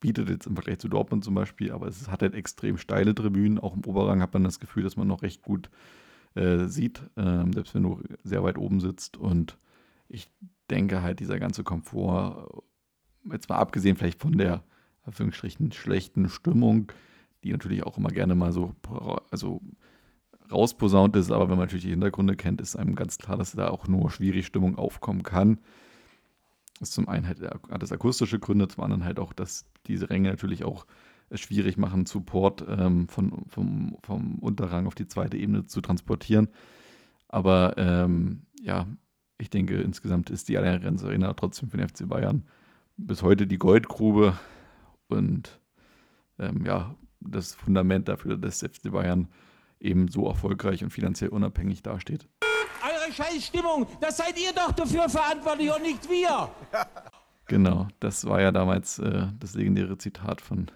bietet, 0.00 0.30
jetzt 0.30 0.46
im 0.46 0.54
Vergleich 0.54 0.78
zu 0.78 0.88
Dortmund 0.88 1.24
zum 1.24 1.34
Beispiel. 1.34 1.72
Aber 1.72 1.86
es 1.88 2.08
hat 2.10 2.22
halt 2.22 2.34
extrem 2.34 2.78
steile 2.78 3.14
Tribünen. 3.14 3.58
Auch 3.58 3.76
im 3.76 3.84
Oberrang 3.84 4.22
hat 4.22 4.32
man 4.32 4.44
das 4.44 4.60
Gefühl, 4.60 4.82
dass 4.82 4.96
man 4.96 5.08
noch 5.08 5.22
recht 5.22 5.42
gut 5.42 5.70
äh, 6.34 6.66
sieht, 6.66 7.02
äh, 7.16 7.44
selbst 7.52 7.74
wenn 7.74 7.82
du 7.82 8.00
sehr 8.24 8.42
weit 8.42 8.58
oben 8.58 8.80
sitzt. 8.80 9.16
Und 9.16 9.58
ich 10.08 10.30
denke 10.70 11.02
halt, 11.02 11.20
dieser 11.20 11.38
ganze 11.38 11.64
Komfort, 11.64 12.62
jetzt 13.30 13.48
mal 13.48 13.56
abgesehen 13.56 13.96
vielleicht 13.96 14.20
von 14.20 14.38
der 14.38 14.62
Anführungsstrichen 15.02 15.72
schlechten 15.72 16.28
Stimmung, 16.28 16.92
die 17.44 17.52
natürlich 17.52 17.84
auch 17.84 17.98
immer 17.98 18.10
gerne 18.10 18.34
mal 18.34 18.52
so 18.52 18.74
also 19.30 19.60
rausposaunt 20.50 21.16
ist, 21.16 21.30
aber 21.30 21.48
wenn 21.48 21.56
man 21.56 21.66
natürlich 21.66 21.84
die 21.84 21.90
Hintergründe 21.90 22.36
kennt, 22.36 22.60
ist 22.60 22.76
einem 22.76 22.94
ganz 22.94 23.18
klar, 23.18 23.36
dass 23.36 23.52
da 23.52 23.68
auch 23.68 23.88
nur 23.88 24.10
schwierig 24.10 24.46
Stimmung 24.46 24.76
aufkommen 24.76 25.22
kann. 25.22 25.58
Das 26.78 26.90
ist 26.90 26.94
zum 26.94 27.08
einen 27.08 27.26
halt, 27.26 27.40
hat 27.42 27.82
das 27.82 27.92
akustische 27.92 28.38
Gründe, 28.38 28.68
zum 28.68 28.84
anderen 28.84 29.04
halt 29.04 29.18
auch, 29.18 29.32
dass 29.32 29.66
diese 29.86 30.10
Ränge 30.10 30.28
natürlich 30.28 30.64
auch 30.64 30.86
schwierig 31.32 31.76
machen, 31.76 32.06
Support 32.06 32.64
ähm, 32.68 33.08
von, 33.08 33.44
vom, 33.48 33.96
vom 34.02 34.38
Unterrang 34.38 34.86
auf 34.86 34.94
die 34.94 35.08
zweite 35.08 35.36
Ebene 35.36 35.66
zu 35.66 35.80
transportieren. 35.80 36.48
Aber 37.28 37.76
ähm, 37.76 38.42
ja, 38.60 38.86
ich 39.38 39.50
denke, 39.50 39.80
insgesamt 39.80 40.30
ist 40.30 40.48
die 40.48 40.56
Allianz 40.56 41.02
Arena 41.02 41.32
trotzdem 41.34 41.68
für 41.68 41.76
den 41.76 41.88
FC 41.88 42.08
Bayern 42.08 42.44
bis 42.96 43.22
heute 43.22 43.46
die 43.46 43.58
Goldgrube 43.58 44.38
und 45.08 45.60
ähm, 46.38 46.64
ja, 46.64 46.94
das 47.28 47.54
Fundament 47.54 48.08
dafür, 48.08 48.36
dass 48.36 48.60
FC 48.60 48.90
Bayern 48.90 49.28
eben 49.80 50.08
so 50.08 50.26
erfolgreich 50.26 50.82
und 50.82 50.90
finanziell 50.90 51.30
unabhängig 51.30 51.82
dasteht. 51.82 52.28
Eure 52.82 53.12
Scheißstimmung, 53.12 53.86
das 54.00 54.16
seid 54.16 54.38
ihr 54.38 54.52
doch 54.52 54.72
dafür 54.72 55.08
verantwortlich 55.08 55.70
und 55.74 55.82
nicht 55.82 56.08
wir. 56.08 56.50
Genau, 57.48 57.86
das 58.00 58.24
war 58.24 58.40
ja 58.40 58.50
damals 58.50 58.98
äh, 58.98 59.28
das 59.38 59.54
legendäre 59.54 59.96
Zitat 59.98 60.40
von 60.40 60.66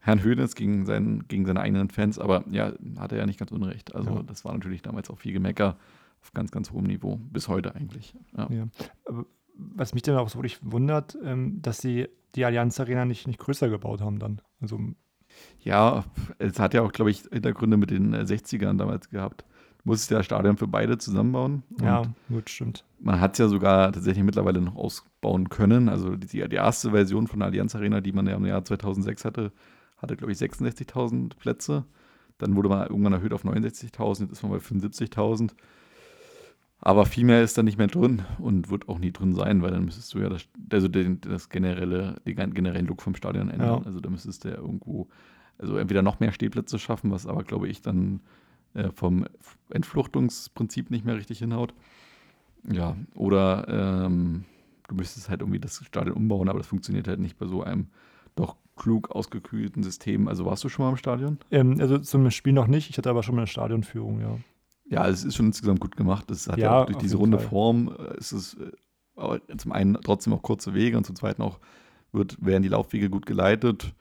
Herrn 0.00 0.22
Höhnes 0.22 0.54
gegen, 0.54 0.84
seinen, 0.84 1.28
gegen 1.28 1.46
seine 1.46 1.60
eigenen 1.60 1.90
Fans, 1.90 2.18
aber 2.18 2.44
ja, 2.50 2.72
hat 2.98 3.12
er 3.12 3.18
ja 3.18 3.26
nicht 3.26 3.38
ganz 3.38 3.52
unrecht. 3.52 3.94
Also 3.94 4.16
ja. 4.16 4.22
das 4.22 4.44
war 4.44 4.52
natürlich 4.52 4.82
damals 4.82 5.10
auch 5.10 5.18
viel 5.18 5.32
Gemecker 5.32 5.76
auf 6.22 6.32
ganz, 6.32 6.50
ganz 6.50 6.72
hohem 6.72 6.84
Niveau, 6.84 7.20
bis 7.30 7.48
heute 7.48 7.74
eigentlich. 7.74 8.14
Ja. 8.36 8.48
ja. 8.50 8.66
was 9.54 9.94
mich 9.94 10.02
dann 10.02 10.16
auch 10.16 10.28
so 10.28 10.38
wirklich 10.38 10.58
wundert, 10.62 11.16
ähm, 11.22 11.62
dass 11.62 11.78
sie 11.78 12.08
die 12.34 12.44
Allianz 12.44 12.80
Arena 12.80 13.04
nicht, 13.04 13.26
nicht 13.26 13.38
größer 13.38 13.68
gebaut 13.68 14.00
haben 14.00 14.18
dann. 14.18 14.40
Also 14.60 14.80
ja, 15.60 16.04
es 16.38 16.58
hat 16.58 16.74
ja 16.74 16.82
auch, 16.82 16.92
glaube 16.92 17.10
ich, 17.10 17.22
Hintergründe 17.30 17.76
mit 17.76 17.90
den 17.90 18.14
60ern 18.14 18.74
äh, 18.74 18.76
damals 18.76 19.10
gehabt. 19.10 19.44
Du 19.82 19.90
musstest 19.90 20.10
ja 20.10 20.22
Stadion 20.22 20.56
für 20.56 20.66
beide 20.66 20.98
zusammenbauen. 20.98 21.62
Ja, 21.80 22.02
gut, 22.28 22.50
stimmt. 22.50 22.84
Man 22.98 23.20
hat 23.20 23.32
es 23.32 23.38
ja 23.38 23.48
sogar 23.48 23.92
tatsächlich 23.92 24.24
mittlerweile 24.24 24.60
noch 24.60 24.76
ausbauen 24.76 25.48
können. 25.48 25.88
Also 25.88 26.16
die, 26.16 26.26
die 26.48 26.56
erste 26.56 26.90
Version 26.90 27.26
von 27.26 27.40
der 27.40 27.48
Allianz 27.48 27.74
Arena, 27.74 28.00
die 28.02 28.12
man 28.12 28.26
ja 28.26 28.36
im 28.36 28.44
Jahr 28.44 28.64
2006 28.64 29.24
hatte, 29.24 29.52
hatte, 29.96 30.16
glaube 30.16 30.32
ich, 30.32 30.38
66.000 30.38 31.36
Plätze. 31.36 31.84
Dann 32.36 32.56
wurde 32.56 32.68
man 32.68 32.86
irgendwann 32.88 33.12
erhöht 33.12 33.32
auf 33.32 33.44
69.000, 33.44 34.22
jetzt 34.22 34.32
ist 34.32 34.42
man 34.42 34.52
bei 34.52 34.58
75.000. 34.58 35.52
Aber 36.82 37.04
viel 37.04 37.24
mehr 37.24 37.42
ist 37.42 37.58
da 37.58 37.62
nicht 37.62 37.76
mehr 37.76 37.88
drin 37.88 38.22
und 38.38 38.70
wird 38.70 38.88
auch 38.88 38.98
nie 38.98 39.12
drin 39.12 39.34
sein, 39.34 39.60
weil 39.60 39.70
dann 39.70 39.84
müsstest 39.84 40.14
du 40.14 40.18
ja 40.18 40.30
das, 40.30 40.46
also 40.72 40.88
den, 40.88 41.20
das 41.20 41.50
generelle, 41.50 42.16
den 42.26 42.54
generellen 42.54 42.86
Look 42.86 43.02
vom 43.02 43.14
Stadion 43.14 43.50
ändern. 43.50 43.80
Ja. 43.80 43.86
Also 43.86 44.00
da 44.00 44.08
müsstest 44.08 44.44
du 44.44 44.48
ja 44.48 44.56
irgendwo, 44.56 45.08
also 45.58 45.76
entweder 45.76 46.00
noch 46.02 46.20
mehr 46.20 46.32
Stehplätze 46.32 46.78
schaffen, 46.78 47.10
was 47.10 47.26
aber, 47.26 47.44
glaube 47.44 47.68
ich, 47.68 47.82
dann 47.82 48.20
äh, 48.72 48.90
vom 48.94 49.26
Entfluchtungsprinzip 49.68 50.90
nicht 50.90 51.04
mehr 51.04 51.16
richtig 51.16 51.40
hinhaut. 51.40 51.74
Ja, 52.70 52.96
oder 53.14 53.66
ähm, 54.06 54.44
du 54.88 54.94
müsstest 54.94 55.28
halt 55.28 55.40
irgendwie 55.40 55.60
das 55.60 55.84
Stadion 55.84 56.16
umbauen, 56.16 56.48
aber 56.48 56.58
das 56.58 56.66
funktioniert 56.66 57.08
halt 57.08 57.20
nicht 57.20 57.38
bei 57.38 57.46
so 57.46 57.62
einem 57.62 57.88
doch 58.36 58.56
klug 58.76 59.10
ausgekühlten 59.10 59.82
System. 59.82 60.28
Also 60.28 60.46
warst 60.46 60.64
du 60.64 60.70
schon 60.70 60.84
mal 60.84 60.90
im 60.90 60.96
Stadion? 60.96 61.38
Ähm, 61.50 61.76
also 61.78 61.98
zum 61.98 62.30
Spiel 62.30 62.54
noch 62.54 62.66
nicht, 62.66 62.88
ich 62.88 62.96
hatte 62.96 63.10
aber 63.10 63.22
schon 63.22 63.34
mal 63.34 63.42
eine 63.42 63.46
Stadionführung, 63.48 64.20
ja. 64.20 64.38
Ja, 64.90 65.08
es 65.08 65.24
ist 65.24 65.36
schon 65.36 65.46
insgesamt 65.46 65.80
gut 65.80 65.96
gemacht. 65.96 66.30
Es 66.30 66.48
hat 66.48 66.58
ja, 66.58 66.64
ja 66.64 66.82
auch 66.82 66.86
durch 66.86 66.98
diese 66.98 67.16
runde 67.16 67.38
Fall. 67.38 67.48
Form 67.48 67.96
äh, 67.98 68.18
ist 68.18 68.32
es 68.32 68.56
äh, 69.16 69.56
zum 69.56 69.72
einen 69.72 69.94
trotzdem 70.02 70.32
auch 70.32 70.42
kurze 70.42 70.74
Wege 70.74 70.96
und 70.96 71.06
zum 71.06 71.16
zweiten 71.16 71.42
auch 71.42 71.60
wird, 72.12 72.44
werden 72.44 72.62
die 72.62 72.68
Laufwege 72.68 73.08
gut 73.08 73.24
geleitet 73.24 73.94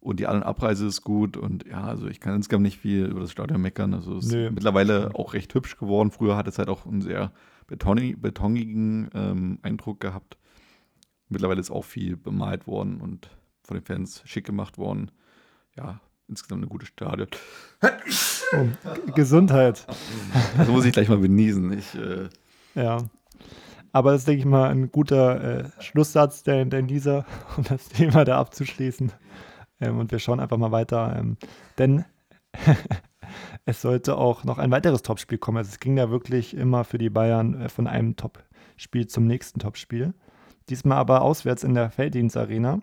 und 0.00 0.20
die 0.20 0.26
An- 0.26 0.36
und 0.36 0.42
Abreise 0.42 0.86
ist 0.86 1.02
gut 1.02 1.36
und 1.36 1.66
ja, 1.66 1.84
also 1.84 2.06
ich 2.08 2.20
kann 2.20 2.36
insgesamt 2.36 2.62
nicht 2.62 2.78
viel 2.78 3.06
über 3.06 3.20
das 3.20 3.32
Stadion 3.32 3.60
meckern. 3.60 3.92
Also 3.92 4.16
es 4.16 4.26
nee. 4.26 4.46
ist 4.46 4.52
mittlerweile 4.52 5.14
auch 5.14 5.34
recht 5.34 5.52
hübsch 5.54 5.76
geworden. 5.76 6.10
Früher 6.10 6.36
hat 6.36 6.48
es 6.48 6.58
halt 6.58 6.68
auch 6.68 6.86
einen 6.86 7.02
sehr 7.02 7.32
betonig, 7.66 8.20
betonigen 8.20 9.10
ähm, 9.14 9.58
Eindruck 9.62 10.00
gehabt. 10.00 10.38
Mittlerweile 11.28 11.60
ist 11.60 11.70
auch 11.70 11.84
viel 11.84 12.16
bemalt 12.16 12.66
worden 12.66 13.00
und 13.00 13.30
von 13.62 13.76
den 13.76 13.84
Fans 13.84 14.22
schick 14.24 14.44
gemacht 14.44 14.78
worden. 14.78 15.10
Ja, 15.76 16.00
insgesamt 16.28 16.62
eine 16.62 16.68
gute 16.68 16.86
Stadion. 16.86 17.28
Oh, 18.52 19.12
Gesundheit. 19.14 19.86
Das 20.56 20.68
muss 20.68 20.84
ich 20.84 20.92
gleich 20.92 21.08
mal 21.08 21.18
benießen. 21.18 21.78
Ich, 21.78 21.94
äh 21.94 22.28
ja. 22.74 22.98
Aber 23.92 24.12
das 24.12 24.22
ist, 24.22 24.28
denke 24.28 24.40
ich 24.40 24.46
mal, 24.46 24.70
ein 24.70 24.90
guter 24.90 25.60
äh, 25.60 25.64
Schlusssatz, 25.80 26.42
der, 26.42 26.64
der 26.64 26.82
dieser, 26.82 27.24
um 27.56 27.64
das 27.64 27.88
Thema 27.88 28.24
da 28.24 28.38
abzuschließen. 28.38 29.12
Ähm, 29.80 29.98
und 29.98 30.10
wir 30.10 30.18
schauen 30.18 30.40
einfach 30.40 30.56
mal 30.56 30.72
weiter. 30.72 31.14
Ähm, 31.16 31.36
denn 31.78 32.04
es 33.64 33.80
sollte 33.80 34.16
auch 34.16 34.44
noch 34.44 34.58
ein 34.58 34.70
weiteres 34.70 35.02
Topspiel 35.02 35.38
kommen. 35.38 35.58
Also 35.58 35.70
es 35.70 35.80
ging 35.80 35.96
ja 35.96 36.10
wirklich 36.10 36.56
immer 36.56 36.84
für 36.84 36.98
die 36.98 37.10
Bayern 37.10 37.60
äh, 37.60 37.68
von 37.68 37.86
einem 37.86 38.16
Topspiel 38.16 39.06
zum 39.06 39.26
nächsten 39.26 39.60
Topspiel. 39.60 40.14
Diesmal 40.68 40.98
aber 40.98 41.22
auswärts 41.22 41.62
in 41.62 41.74
der 41.74 41.90
Felddienst 41.90 42.36
Arena 42.36 42.80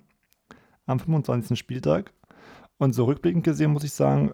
am 0.86 1.00
25. 1.00 1.58
Spieltag. 1.58 2.14
Und 2.82 2.94
so 2.94 3.06
rückblickend 3.06 3.44
gesehen 3.44 3.74
muss 3.74 3.84
ich 3.84 3.94
sagen, 3.94 4.32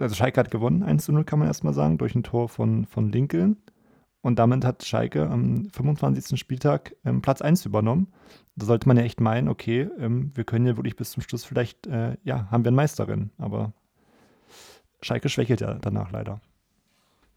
also 0.00 0.16
Schalke 0.16 0.40
hat 0.40 0.50
gewonnen, 0.50 0.82
1 0.82 1.04
zu 1.04 1.12
0 1.12 1.22
kann 1.22 1.38
man 1.38 1.46
erstmal 1.46 1.74
sagen, 1.74 1.96
durch 1.96 2.16
ein 2.16 2.24
Tor 2.24 2.48
von, 2.48 2.86
von 2.86 3.12
Lincoln. 3.12 3.56
Und 4.20 4.40
damit 4.40 4.64
hat 4.64 4.84
Schalke 4.84 5.30
am 5.30 5.70
25. 5.70 6.40
Spieltag 6.40 6.96
ähm, 7.04 7.22
Platz 7.22 7.42
1 7.42 7.64
übernommen. 7.64 8.08
Da 8.56 8.66
sollte 8.66 8.88
man 8.88 8.96
ja 8.96 9.04
echt 9.04 9.20
meinen, 9.20 9.46
okay, 9.46 9.88
ähm, 9.96 10.32
wir 10.34 10.42
können 10.42 10.66
ja 10.66 10.76
wirklich 10.76 10.96
bis 10.96 11.12
zum 11.12 11.22
Schluss 11.22 11.44
vielleicht, 11.44 11.86
äh, 11.86 12.16
ja, 12.24 12.50
haben 12.50 12.64
wir 12.64 12.70
eine 12.70 12.76
Meisterin. 12.78 13.30
Aber 13.38 13.72
Schalke 15.00 15.28
schwächelt 15.28 15.60
ja 15.60 15.74
danach 15.74 16.10
leider. 16.10 16.40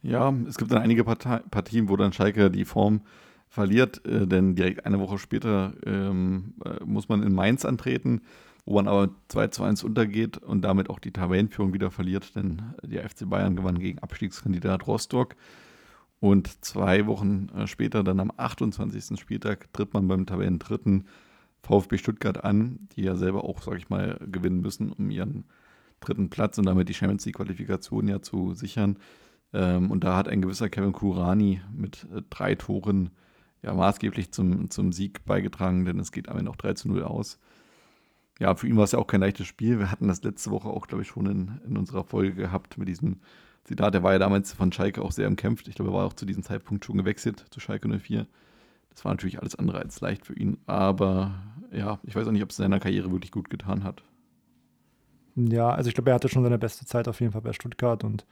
Ja, 0.01 0.33
es 0.47 0.57
gibt 0.57 0.71
dann 0.71 0.81
einige 0.81 1.03
Partien, 1.03 1.87
wo 1.87 1.95
dann 1.97 2.13
Schalke 2.13 2.49
die 2.49 2.65
Form 2.65 3.01
verliert, 3.47 4.03
äh, 4.07 4.25
denn 4.25 4.55
direkt 4.55 4.87
eine 4.87 4.99
Woche 4.99 5.19
später 5.19 5.73
ähm, 5.85 6.55
äh, 6.65 6.83
muss 6.83 7.09
man 7.09 7.21
in 7.21 7.35
Mainz 7.35 7.63
antreten 7.63 8.21
wo 8.69 8.75
man 8.75 8.87
aber 8.87 9.09
2 9.29 9.47
zu 9.47 9.63
1 9.63 9.83
untergeht 9.83 10.37
und 10.37 10.61
damit 10.61 10.91
auch 10.91 10.99
die 10.99 11.11
Tabellenführung 11.11 11.73
wieder 11.73 11.89
verliert, 11.89 12.35
denn 12.35 12.61
der 12.83 13.09
FC 13.09 13.27
Bayern 13.27 13.55
gewann 13.55 13.79
gegen 13.79 13.97
Abstiegskandidat 13.97 14.85
Rostock. 14.85 15.35
Und 16.19 16.63
zwei 16.63 17.07
Wochen 17.07 17.49
äh, 17.55 17.65
später, 17.65 18.03
dann 18.03 18.19
am 18.19 18.31
28. 18.37 19.19
Spieltag, 19.19 19.73
tritt 19.73 19.95
man 19.95 20.07
beim 20.07 20.27
Tabellendritten 20.27 21.07
VfB 21.63 21.97
Stuttgart 21.97 22.43
an, 22.43 22.87
die 22.95 23.01
ja 23.01 23.15
selber 23.15 23.43
auch, 23.43 23.63
sage 23.63 23.77
ich 23.77 23.89
mal, 23.89 24.19
gewinnen 24.31 24.61
müssen, 24.61 24.91
um 24.91 25.09
ihren 25.09 25.45
dritten 25.99 26.29
Platz 26.29 26.59
und 26.59 26.67
damit 26.67 26.89
die 26.89 26.93
Champions 26.93 27.25
League-Qualifikation 27.25 28.07
ja 28.07 28.21
zu 28.21 28.53
sichern. 28.53 28.97
Ähm, 29.51 29.89
und 29.89 30.03
da 30.03 30.15
hat 30.15 30.27
ein 30.27 30.43
gewisser 30.43 30.69
Kevin 30.69 30.91
Kurani 30.91 31.59
mit 31.75 32.05
äh, 32.15 32.21
drei 32.29 32.53
Toren 32.53 33.09
ja 33.63 33.73
maßgeblich 33.73 34.31
zum, 34.31 34.69
zum 34.69 34.91
Sieg 34.91 35.25
beigetragen, 35.25 35.85
denn 35.85 35.97
es 35.97 36.11
geht 36.11 36.29
am 36.29 36.37
Ende 36.37 36.51
noch 36.51 36.55
3 36.55 36.73
zu 36.75 36.87
0 36.87 37.01
aus. 37.01 37.39
Ja, 38.39 38.55
für 38.55 38.67
ihn 38.67 38.77
war 38.77 38.85
es 38.85 38.93
ja 38.93 38.99
auch 38.99 39.07
kein 39.07 39.21
leichtes 39.21 39.47
Spiel. 39.47 39.79
Wir 39.79 39.91
hatten 39.91 40.07
das 40.07 40.23
letzte 40.23 40.49
Woche 40.51 40.69
auch, 40.69 40.87
glaube 40.87 41.03
ich, 41.03 41.09
schon 41.09 41.25
in, 41.25 41.59
in 41.67 41.77
unserer 41.77 42.05
Folge 42.05 42.33
gehabt 42.33 42.77
mit 42.77 42.87
diesem 42.87 43.17
Zitat. 43.65 43.93
Der 43.93 44.01
war 44.01 44.13
ja 44.13 44.19
damals 44.19 44.53
von 44.53 44.71
Schalke 44.71 45.01
auch 45.01 45.11
sehr 45.11 45.27
umkämpft. 45.27 45.67
Ich 45.67 45.75
glaube, 45.75 45.91
er 45.91 45.93
war 45.93 46.05
auch 46.05 46.13
zu 46.13 46.25
diesem 46.25 46.43
Zeitpunkt 46.43 46.85
schon 46.85 46.97
gewechselt 46.97 47.45
zu 47.49 47.59
Schalke 47.59 47.89
04. 47.89 48.25
Das 48.89 49.03
war 49.03 49.11
natürlich 49.11 49.39
alles 49.39 49.55
andere 49.55 49.79
als 49.79 49.99
leicht 49.99 50.25
für 50.25 50.33
ihn. 50.33 50.57
Aber 50.65 51.33
ja, 51.71 51.99
ich 52.03 52.15
weiß 52.15 52.27
auch 52.27 52.31
nicht, 52.31 52.43
ob 52.43 52.49
es 52.49 52.55
seiner 52.55 52.79
Karriere 52.79 53.11
wirklich 53.11 53.31
gut 53.31 53.49
getan 53.49 53.83
hat. 53.83 54.03
Ja, 55.35 55.69
also 55.69 55.89
ich 55.89 55.93
glaube, 55.93 56.11
er 56.11 56.15
hatte 56.15 56.29
schon 56.29 56.43
seine 56.43 56.57
beste 56.57 56.85
Zeit 56.85 57.07
auf 57.07 57.19
jeden 57.19 57.33
Fall 57.33 57.41
bei 57.41 57.53
Stuttgart 57.53 58.03
und 58.03 58.25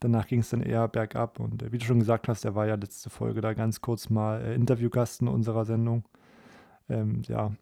danach 0.00 0.26
ging 0.26 0.40
es 0.40 0.50
dann 0.50 0.62
eher 0.62 0.88
bergab. 0.88 1.38
Und 1.38 1.62
äh, 1.62 1.70
wie 1.70 1.78
du 1.78 1.84
schon 1.84 2.00
gesagt 2.00 2.28
hast, 2.28 2.44
er 2.44 2.54
war 2.54 2.66
ja 2.66 2.74
letzte 2.74 3.10
Folge 3.10 3.42
da 3.42 3.52
ganz 3.52 3.82
kurz 3.82 4.08
mal 4.10 4.40
äh, 4.42 4.54
Interviewgast 4.54 5.22
in 5.22 5.28
unserer 5.28 5.64
Sendung. 5.64 6.04
Ähm, 6.88 7.22
ja, 7.28 7.52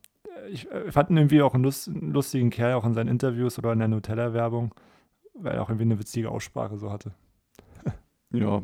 ich 0.51 0.71
äh, 0.71 0.91
fand 0.91 1.11
ihn 1.11 1.17
irgendwie 1.17 1.43
auch 1.43 1.55
einen, 1.55 1.65
lustigen 2.13 2.51
Kerl, 2.51 2.75
auch 2.75 2.85
in 2.85 2.95
seinen 2.95 3.09
Interviews 3.09 3.59
oder 3.59 3.73
in 3.73 3.79
der 3.79 3.89
Nutella-Werbung, 3.89 4.75
weil 5.35 5.55
er 5.55 5.63
auch 5.63 5.69
irgendwie 5.69 5.85
eine 5.85 5.99
witzige 5.99 6.31
Aussprache 6.31 6.79
so 6.79 6.91
hatte. 6.91 7.15
ja, 8.33 8.63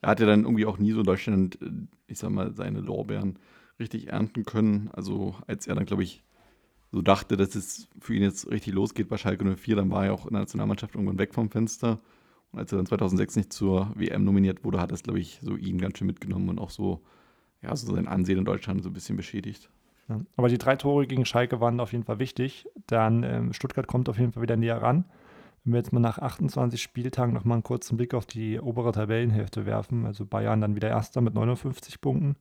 er 0.00 0.10
hat 0.10 0.20
ja 0.20 0.26
dann 0.26 0.44
irgendwie 0.44 0.66
auch 0.66 0.78
nie 0.78 0.92
so 0.92 1.00
in 1.00 1.06
Deutschland, 1.06 1.60
äh, 1.62 1.70
ich 2.06 2.18
sag 2.18 2.30
mal, 2.30 2.54
seine 2.54 2.80
Lorbeeren 2.80 3.38
richtig 3.78 4.08
ernten 4.08 4.44
können. 4.44 4.90
Also 4.92 5.36
als 5.46 5.66
er 5.66 5.74
dann, 5.74 5.86
glaube 5.86 6.02
ich, 6.02 6.22
so 6.90 7.02
dachte, 7.02 7.36
dass 7.36 7.54
es 7.54 7.88
für 8.00 8.14
ihn 8.14 8.22
jetzt 8.22 8.50
richtig 8.50 8.72
losgeht 8.74 9.08
bei 9.08 9.18
Schalke 9.18 9.44
04, 9.44 9.76
dann 9.76 9.90
war 9.90 10.06
er 10.06 10.14
auch 10.14 10.26
in 10.26 10.32
der 10.32 10.40
Nationalmannschaft 10.40 10.94
irgendwann 10.94 11.18
weg 11.18 11.34
vom 11.34 11.50
Fenster. 11.50 12.00
Und 12.50 12.60
als 12.60 12.72
er 12.72 12.76
dann 12.76 12.86
2006 12.86 13.36
nicht 13.36 13.52
zur 13.52 13.92
WM 13.94 14.24
nominiert 14.24 14.64
wurde, 14.64 14.80
hat 14.80 14.90
das, 14.90 15.02
glaube 15.02 15.20
ich, 15.20 15.38
so 15.42 15.56
ihn 15.56 15.78
ganz 15.78 15.98
schön 15.98 16.06
mitgenommen 16.06 16.48
und 16.48 16.58
auch 16.58 16.70
so, 16.70 17.02
ja, 17.62 17.76
so 17.76 17.94
sein 17.94 18.08
Ansehen 18.08 18.38
in 18.38 18.44
Deutschland 18.46 18.82
so 18.82 18.88
ein 18.88 18.94
bisschen 18.94 19.16
beschädigt. 19.16 19.70
Ja, 20.08 20.20
aber 20.36 20.48
die 20.48 20.58
drei 20.58 20.76
Tore 20.76 21.06
gegen 21.06 21.24
Schalke 21.24 21.60
waren 21.60 21.80
auf 21.80 21.92
jeden 21.92 22.04
Fall 22.04 22.18
wichtig. 22.18 22.66
Dann 22.86 23.22
ähm, 23.22 23.52
Stuttgart 23.52 23.86
kommt 23.86 24.08
auf 24.08 24.18
jeden 24.18 24.32
Fall 24.32 24.42
wieder 24.42 24.56
näher 24.56 24.80
ran. 24.80 25.04
Wenn 25.64 25.74
wir 25.74 25.78
jetzt 25.78 25.92
mal 25.92 26.00
nach 26.00 26.18
28 26.18 26.80
Spieltagen 26.80 27.34
nochmal 27.34 27.56
einen 27.56 27.62
kurzen 27.62 27.96
Blick 27.96 28.14
auf 28.14 28.24
die 28.24 28.58
obere 28.58 28.92
Tabellenhälfte 28.92 29.66
werfen, 29.66 30.06
also 30.06 30.24
Bayern 30.24 30.60
dann 30.60 30.76
wieder 30.76 30.88
Erster 30.88 31.20
mit 31.20 31.34
59 31.34 32.00
Punkten, 32.00 32.36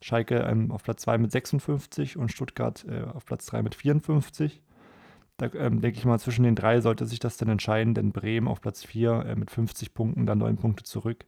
Schalke 0.00 0.38
ähm, 0.38 0.70
auf 0.70 0.82
Platz 0.82 1.02
2 1.02 1.18
mit 1.18 1.32
56 1.32 2.16
und 2.16 2.32
Stuttgart 2.32 2.84
äh, 2.88 3.02
auf 3.12 3.24
Platz 3.24 3.46
3 3.46 3.62
mit 3.62 3.74
54. 3.74 4.62
Da 5.36 5.50
ähm, 5.54 5.80
denke 5.80 5.98
ich 5.98 6.04
mal, 6.04 6.18
zwischen 6.18 6.44
den 6.44 6.54
drei 6.54 6.80
sollte 6.80 7.06
sich 7.06 7.18
das 7.18 7.36
dann 7.36 7.48
entscheiden, 7.48 7.94
denn 7.94 8.12
Bremen 8.12 8.48
auf 8.48 8.60
Platz 8.60 8.84
4 8.84 9.26
äh, 9.26 9.36
mit 9.36 9.50
50 9.50 9.94
Punkten, 9.94 10.26
dann 10.26 10.38
9 10.38 10.56
Punkte 10.56 10.84
zurück. 10.84 11.24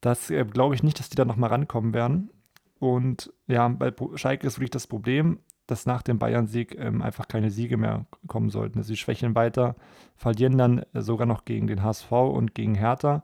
Das 0.00 0.30
äh, 0.30 0.44
glaube 0.44 0.74
ich 0.74 0.82
nicht, 0.82 0.98
dass 0.98 1.08
die 1.08 1.16
da 1.16 1.24
nochmal 1.24 1.50
rankommen 1.50 1.92
werden. 1.92 2.30
Und 2.78 3.32
ja, 3.46 3.68
bei 3.68 3.92
Schalke 4.14 4.46
ist 4.46 4.58
wirklich 4.58 4.70
das 4.70 4.86
Problem, 4.86 5.40
dass 5.66 5.84
nach 5.84 6.02
dem 6.02 6.18
Bayern-Sieg 6.18 6.76
ähm, 6.78 7.02
einfach 7.02 7.28
keine 7.28 7.50
Siege 7.50 7.76
mehr 7.76 8.06
kommen 8.26 8.50
sollten. 8.50 8.82
Sie 8.82 8.96
schwächeln 8.96 9.34
weiter, 9.34 9.76
verlieren 10.16 10.56
dann 10.56 10.78
äh, 10.94 11.02
sogar 11.02 11.26
noch 11.26 11.44
gegen 11.44 11.66
den 11.66 11.82
HSV 11.82 12.10
und 12.10 12.54
gegen 12.54 12.74
Hertha. 12.74 13.22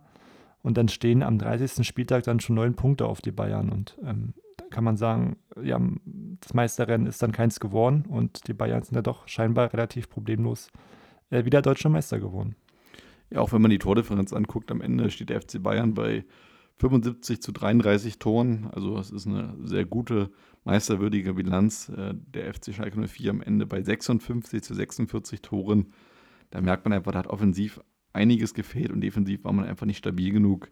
Und 0.62 0.76
dann 0.76 0.88
stehen 0.88 1.22
am 1.22 1.38
30. 1.38 1.86
Spieltag 1.86 2.24
dann 2.24 2.40
schon 2.40 2.56
neun 2.56 2.74
Punkte 2.74 3.06
auf 3.06 3.20
die 3.20 3.32
Bayern. 3.32 3.70
Und 3.70 3.98
ähm, 4.04 4.34
kann 4.70 4.84
man 4.84 4.96
sagen, 4.96 5.36
ja, 5.62 5.80
das 6.40 6.52
Meisterrennen 6.52 7.06
ist 7.06 7.22
dann 7.22 7.32
keins 7.32 7.60
geworden 7.60 8.04
und 8.08 8.48
die 8.48 8.54
Bayern 8.54 8.82
sind 8.82 8.96
ja 8.96 9.02
doch 9.02 9.28
scheinbar 9.28 9.72
relativ 9.72 10.08
problemlos 10.08 10.68
äh, 11.30 11.44
wieder 11.44 11.62
deutscher 11.62 11.88
Meister 11.88 12.18
geworden. 12.18 12.56
Ja, 13.30 13.40
auch 13.40 13.52
wenn 13.52 13.62
man 13.62 13.70
die 13.70 13.78
Tordifferenz 13.78 14.32
anguckt, 14.32 14.70
am 14.70 14.80
Ende 14.80 15.10
steht 15.10 15.30
der 15.30 15.40
FC 15.40 15.62
Bayern 15.62 15.94
bei 15.94 16.24
75 16.78 17.40
zu 17.40 17.52
33 17.52 18.18
Toren. 18.18 18.68
Also 18.72 18.98
es 18.98 19.10
ist 19.10 19.26
eine 19.26 19.56
sehr 19.62 19.84
gute, 19.84 20.30
meisterwürdige 20.64 21.34
Bilanz. 21.34 21.88
Äh, 21.88 22.14
der 22.14 22.52
FC 22.52 22.74
Schalke 22.74 23.06
04 23.06 23.30
am 23.30 23.42
Ende 23.42 23.66
bei 23.66 23.82
56 23.82 24.62
zu 24.62 24.74
46 24.74 25.42
Toren. 25.42 25.92
Da 26.50 26.60
merkt 26.60 26.84
man 26.84 26.92
einfach, 26.92 27.12
da 27.12 27.20
hat 27.20 27.26
offensiv 27.26 27.80
einiges 28.12 28.54
gefehlt 28.54 28.90
und 28.90 29.00
defensiv 29.00 29.44
war 29.44 29.52
man 29.52 29.66
einfach 29.66 29.86
nicht 29.86 29.98
stabil 29.98 30.32
genug. 30.32 30.70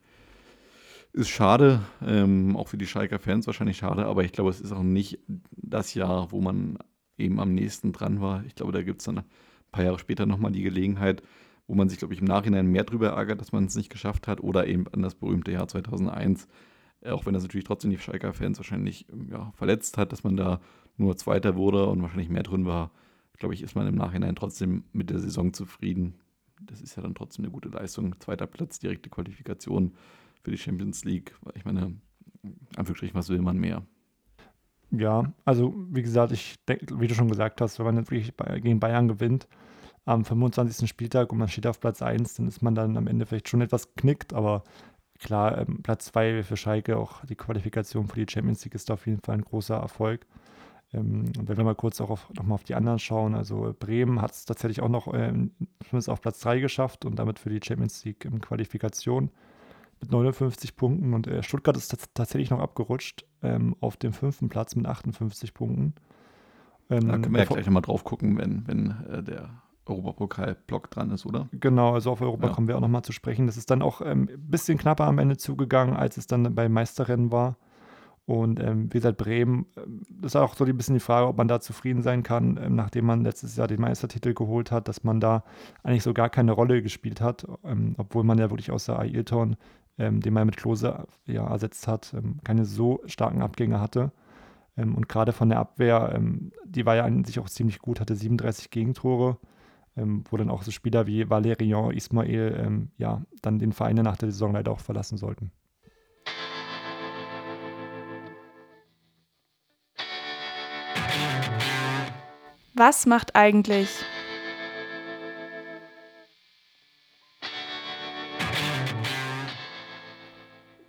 Ist 1.13 1.29
schade, 1.29 1.81
ähm, 2.01 2.57
auch 2.57 2.69
für 2.69 2.79
die 2.79 2.87
Schalker 2.87 3.19
Fans 3.19 3.47
wahrscheinlich 3.47 3.77
schade, 3.77 4.07
aber 4.07 4.25
ich 4.25 4.33
glaube, 4.33 4.49
es 4.49 4.61
ist 4.61 4.73
auch 4.73 4.83
nicht 4.83 5.19
das 5.51 5.93
Jahr, 5.93 6.33
wo 6.33 6.41
man 6.41 6.79
eben 7.19 7.39
am 7.39 7.53
nächsten 7.53 7.93
dran 7.93 8.21
war. 8.21 8.45
Ich 8.47 8.55
glaube, 8.55 8.73
da 8.73 8.83
gibt 8.83 9.01
es 9.01 9.05
dann 9.05 9.19
ein 9.19 9.25
paar 9.73 9.85
Jahre 9.85 9.99
später 9.99 10.25
nochmal 10.25 10.53
die 10.53 10.63
Gelegenheit, 10.63 11.23
wo 11.73 11.75
man 11.75 11.89
sich, 11.89 11.99
glaube 11.99 12.13
ich, 12.13 12.21
im 12.21 12.27
Nachhinein 12.27 12.67
mehr 12.67 12.85
drüber 12.85 13.09
ärgert, 13.13 13.41
dass 13.41 13.51
man 13.51 13.65
es 13.65 13.75
nicht 13.75 13.89
geschafft 13.89 14.29
hat 14.29 14.43
oder 14.43 14.67
eben 14.67 14.87
an 14.89 15.01
das 15.01 15.15
berühmte 15.15 15.53
Jahr 15.53 15.67
2001. 15.67 16.47
Äh, 17.01 17.13
auch 17.13 17.25
wenn 17.25 17.33
das 17.33 17.45
natürlich 17.45 17.65
trotzdem 17.65 17.91
die 17.91 17.97
Schalker 17.97 18.35
Fans 18.35 18.59
wahrscheinlich 18.59 19.07
ja, 19.31 19.53
verletzt 19.53 19.97
hat, 19.97 20.13
dass 20.13 20.23
man 20.23 20.37
da 20.37 20.61
nur 20.99 21.17
Zweiter 21.17 21.57
wurde 21.57 21.87
und 21.87 22.03
wahrscheinlich 22.03 22.29
mehr 22.29 22.43
drin 22.43 22.67
war, 22.67 22.91
glaube 23.39 23.55
ich, 23.55 23.63
ist 23.63 23.75
man 23.75 23.87
im 23.87 23.95
Nachhinein 23.95 24.37
trotzdem 24.37 24.85
mit 24.93 25.09
der 25.09 25.19
Saison 25.19 25.55
zufrieden. 25.55 26.17
Das 26.61 26.83
ist 26.83 26.95
ja 26.95 27.03
dann 27.03 27.15
trotzdem 27.15 27.47
eine 27.47 27.53
gute 27.53 27.71
Leistung. 27.71 28.21
Zweiter 28.21 28.47
Platz, 28.47 28.79
direkte 28.79 29.09
Qualifikation 29.09 29.95
für 30.43 30.51
die 30.51 30.59
Champions 30.59 31.07
League. 31.07 31.35
Ich 31.55 31.65
meine, 31.65 31.95
Anführungsstrichen, 32.77 33.15
was 33.15 33.31
will 33.31 33.41
man 33.41 33.57
mehr? 33.57 33.83
Ja, 34.91 35.33
also 35.47 35.75
wie 35.91 36.03
gesagt, 36.03 36.33
ich 36.33 36.57
denke, 36.69 37.01
wie 37.01 37.09
du 37.09 37.15
schon 37.15 37.31
gesagt 37.31 37.63
hast, 37.63 37.79
wenn 37.79 37.87
man 37.87 37.97
jetzt 37.97 38.11
wirklich 38.11 38.35
gegen 38.61 38.79
Bayern 38.79 39.09
gewinnt 39.09 39.49
am 40.05 40.25
25. 40.25 40.89
Spieltag 40.89 41.33
und 41.33 41.39
man 41.39 41.49
steht 41.49 41.67
auf 41.67 41.81
Platz 41.81 42.03
1, 42.03 42.35
dann 42.35 42.49
ist 42.49 42.63
man 42.63 42.75
dann 42.75 42.97
am 42.97 43.07
Ende 43.07 43.27
vielleicht 43.27 43.49
schon 43.49 43.61
etwas 43.61 43.95
knickt, 43.95 44.33
aber 44.33 44.65
klar, 45.19 45.59
ähm, 45.59 45.83
Platz 45.83 46.07
2 46.07 46.43
für 46.43 46.57
Schalke, 46.57 46.97
auch 46.97 47.25
die 47.25 47.37
Qualifikation 47.37 48.09
für 48.09 48.25
die 48.25 48.31
Champions 48.31 48.65
League 48.65 48.75
ist 48.75 48.91
auf 48.91 49.07
jeden 49.07 49.21
Fall 49.21 49.37
ein 49.37 49.45
großer 49.45 49.77
Erfolg. 49.77 50.27
Ähm, 50.93 51.33
und 51.39 51.49
wenn 51.49 51.57
wir 51.57 51.65
mal 51.65 51.75
kurz 51.75 52.01
auch 52.01 52.11
auf, 52.11 52.29
nochmal 52.35 52.57
auf 52.57 52.65
die 52.65 52.75
anderen 52.75 52.99
schauen, 52.99 53.35
also 53.35 53.75
Bremen 53.79 54.21
hat 54.21 54.33
es 54.33 54.45
tatsächlich 54.45 54.83
auch 54.83 54.89
noch 54.89 55.13
ähm, 55.15 55.53
zumindest 55.89 56.11
auf 56.11 56.21
Platz 56.21 56.41
3 56.41 56.61
geschafft 56.61 57.05
und 57.05 57.19
damit 57.19 57.39
für 57.39 57.51
die 57.51 57.61
Champions 57.65 58.05
League 58.05 58.25
in 58.25 58.41
Qualifikation 58.41 59.31
mit 60.01 60.11
59 60.11 60.77
Punkten 60.77 61.15
und 61.15 61.29
äh, 61.29 61.43
Stuttgart 61.45 61.77
ist 61.77 61.97
tatsächlich 62.15 62.51
noch 62.51 62.59
abgerutscht 62.59 63.25
ähm, 63.43 63.77
auf 63.81 63.97
dem 63.97 64.13
fünften 64.13 64.49
Platz 64.49 64.75
mit 64.75 64.87
58 64.87 65.55
Punkten. 65.55 65.95
Ähm, 66.91 67.09
da 67.09 67.19
können 67.19 67.33
wir 67.33 67.41
ja 67.41 67.47
gleich 67.47 67.67
nochmal 67.67 67.83
drauf 67.83 68.03
gucken, 68.03 68.37
wenn, 68.37 68.67
wenn 68.67 68.91
äh, 69.09 69.23
der 69.23 69.62
Europapokal-Block 69.87 70.91
dran 70.91 71.11
ist, 71.11 71.27
oder? 71.27 71.49
Genau, 71.53 71.95
also 71.95 72.11
auf 72.11 72.21
Europa 72.21 72.49
ja. 72.49 72.53
kommen 72.53 72.69
wir 72.69 72.77
auch 72.77 72.81
nochmal 72.81 73.03
zu 73.03 73.13
sprechen. 73.13 73.47
Das 73.47 73.57
ist 73.57 73.71
dann 73.71 73.83
auch 73.83 74.01
ein 74.01 74.29
ähm, 74.29 74.29
bisschen 74.39 74.79
knapper 74.79 75.05
am 75.05 75.19
Ende 75.19 75.37
zugegangen, 75.37 75.97
als 75.97 76.17
es 76.17 76.27
dann 76.27 76.55
beim 76.55 76.73
Meisterrennen 76.73 77.33
war. 77.33 77.57
Und 78.25 78.61
ähm, 78.61 78.85
wie 78.85 78.99
gesagt, 78.99 79.19
Bremen, 79.19 79.67
ähm, 79.77 80.03
das 80.09 80.33
ist 80.33 80.37
auch 80.37 80.55
so 80.55 80.65
ein 80.65 80.77
bisschen 80.77 80.95
die 80.95 81.01
Frage, 81.01 81.27
ob 81.27 81.37
man 81.37 81.49
da 81.49 81.61
zufrieden 81.61 82.03
sein 82.03 82.23
kann, 82.23 82.59
ähm, 82.63 82.77
nachdem 82.77 83.07
man 83.07 83.25
letztes 83.25 83.57
Jahr 83.57 83.67
den 83.67 83.81
Meistertitel 83.81 84.33
geholt 84.33 84.71
hat, 84.71 84.87
dass 84.87 85.03
man 85.03 85.19
da 85.19 85.43
eigentlich 85.83 86.05
so 86.05 86.15
gar 86.15 86.31
keine 86.31 86.53
Rolle 86.53 86.83
gespielt 86.83 87.21
hat, 87.21 87.47
ähm, 87.65 87.95
obwohl 87.99 88.23
man 88.23 88.39
ja 88.39 88.51
wirklich 88.51 88.71
außer 88.71 88.99
Ailton 88.99 89.57
ähm, 89.99 90.21
den 90.21 90.33
man 90.33 90.47
mit 90.47 90.57
Klose 90.57 91.07
ja, 91.27 91.47
ersetzt 91.47 91.87
hat, 91.87 92.15
keine 92.45 92.65
so 92.65 93.03
starken 93.05 93.43
Abgänge 93.43 93.79
hatte. 93.79 94.11
Und 94.75 95.07
gerade 95.07 95.33
von 95.35 95.51
der 95.51 95.59
Abwehr, 95.59 96.19
die 96.65 96.87
war 96.87 96.97
ja 96.97 97.05
an 97.05 97.25
sich 97.25 97.39
auch 97.39 97.49
ziemlich 97.51 97.79
gut, 97.79 98.01
hatte 98.01 98.15
37 98.15 98.71
Gegentore, 98.71 99.37
ähm, 99.97 100.25
wo 100.31 100.37
dann 100.37 100.51
auch 100.51 100.63
so 100.63 100.71
Spieler 100.71 101.07
wie 101.07 101.29
Valerian, 101.29 101.91
Ismail 101.91 102.57
ähm, 102.59 102.91
ja, 102.99 103.23
dann 103.43 103.59
den 103.59 103.73
Verein 103.73 103.97
nach 103.97 104.17
der 104.17 104.31
Saison 104.31 104.53
leider 104.53 104.73
auch 104.73 104.81
verlassen 104.81 105.19
sollten. 105.19 105.53
Was 112.75 113.07
macht 113.07 113.37
eigentlich 113.37 114.03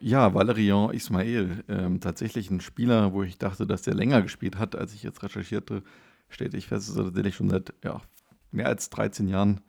Ja, 0.05 0.33
Valerian 0.33 0.93
Ismail, 0.93 1.63
ähm, 1.69 2.01
tatsächlich 2.01 2.51
ein 2.51 2.59
Spieler, 2.59 3.13
wo 3.13 3.23
ich 3.23 3.37
dachte, 3.37 3.65
dass 3.65 3.83
der 3.83 3.93
länger 3.93 4.21
gespielt 4.21 4.57
hat, 4.57 4.75
als 4.75 4.93
ich 4.93 5.01
jetzt 5.01 5.23
recherchierte, 5.23 5.81
stellte 6.27 6.57
ich 6.57 6.67
fest, 6.67 6.89
dass 6.89 6.97
er 6.97 7.05
tatsächlich 7.05 7.35
schon 7.35 7.49
seit 7.49 7.73
ja, 7.85 8.01
mehr 8.53 8.67
als 8.67 8.89
13 8.89 9.27
Jahren 9.27 9.61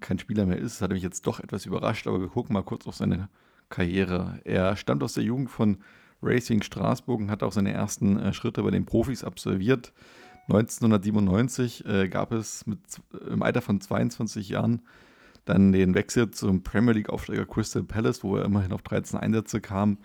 kein 0.00 0.18
Spieler 0.18 0.46
mehr 0.46 0.58
ist. 0.58 0.76
Das 0.76 0.82
hatte 0.82 0.94
mich 0.94 1.02
jetzt 1.02 1.26
doch 1.26 1.40
etwas 1.40 1.66
überrascht, 1.66 2.06
aber 2.06 2.20
wir 2.20 2.28
gucken 2.28 2.54
mal 2.54 2.62
kurz 2.62 2.86
auf 2.86 2.96
seine 2.96 3.28
Karriere. 3.68 4.40
Er 4.44 4.76
stammt 4.76 5.02
aus 5.02 5.14
der 5.14 5.24
Jugend 5.24 5.50
von 5.50 5.78
Racing 6.22 6.62
Straßburg 6.62 7.20
und 7.20 7.30
hat 7.30 7.42
auch 7.42 7.52
seine 7.52 7.72
ersten 7.72 8.18
äh, 8.18 8.32
Schritte 8.32 8.62
bei 8.62 8.70
den 8.70 8.86
Profis 8.86 9.24
absolviert. 9.24 9.92
1997 10.48 11.86
äh, 11.86 12.08
gab 12.08 12.32
es 12.32 12.66
mit, 12.66 12.80
im 13.30 13.42
Alter 13.42 13.62
von 13.62 13.80
22 13.80 14.48
Jahren 14.48 14.82
dann 15.44 15.72
den 15.72 15.94
Wechsel 15.94 16.30
zum 16.30 16.62
Premier 16.62 16.92
League-Aufsteiger 16.92 17.46
Crystal 17.46 17.82
Palace, 17.82 18.22
wo 18.22 18.36
er 18.36 18.44
immerhin 18.44 18.72
auf 18.72 18.82
13 18.82 19.18
Einsätze 19.18 19.60
kam. 19.60 19.98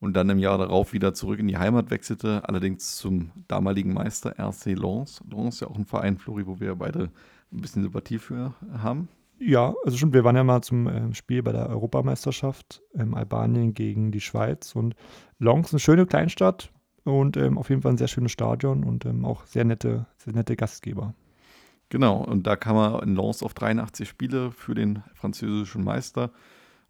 und 0.00 0.14
dann 0.14 0.28
im 0.28 0.38
Jahr 0.38 0.58
darauf 0.58 0.92
wieder 0.92 1.14
zurück 1.14 1.38
in 1.38 1.48
die 1.48 1.56
Heimat 1.56 1.90
wechselte, 1.90 2.46
allerdings 2.46 2.96
zum 2.96 3.30
damaligen 3.48 3.94
Meister 3.94 4.38
RC 4.38 4.74
Lens. 4.74 5.22
Lens 5.30 5.54
ist 5.54 5.60
ja 5.60 5.68
auch 5.68 5.78
ein 5.78 5.86
Verein, 5.86 6.18
Flori, 6.18 6.46
wo 6.46 6.60
wir 6.60 6.74
beide 6.74 7.10
ein 7.54 7.60
bisschen 7.60 7.82
Sympathie 7.82 8.18
für 8.18 8.54
haben. 8.78 9.08
Ja, 9.38 9.74
also 9.84 9.96
stimmt, 9.96 10.14
wir 10.14 10.24
waren 10.24 10.36
ja 10.36 10.44
mal 10.44 10.62
zum 10.62 10.86
äh, 10.86 11.14
Spiel 11.14 11.42
bei 11.42 11.52
der 11.52 11.68
Europameisterschaft 11.68 12.82
in 12.92 13.14
Albanien 13.14 13.74
gegen 13.74 14.12
die 14.12 14.20
Schweiz 14.20 14.74
und 14.74 14.94
Lens, 15.38 15.72
eine 15.72 15.80
schöne 15.80 16.06
Kleinstadt 16.06 16.70
und 17.04 17.36
ähm, 17.36 17.58
auf 17.58 17.68
jeden 17.68 17.82
Fall 17.82 17.92
ein 17.92 17.98
sehr 17.98 18.08
schönes 18.08 18.32
Stadion 18.32 18.84
und 18.84 19.04
ähm, 19.04 19.24
auch 19.24 19.44
sehr 19.46 19.64
nette, 19.64 20.06
sehr 20.16 20.34
nette 20.34 20.56
Gastgeber. 20.56 21.14
Genau, 21.88 22.24
und 22.24 22.46
da 22.46 22.56
kam 22.56 22.76
er 22.76 23.02
in 23.02 23.16
Lens 23.16 23.42
auf 23.42 23.54
83 23.54 24.08
Spiele 24.08 24.50
für 24.52 24.74
den 24.74 25.02
französischen 25.14 25.84
Meister 25.84 26.30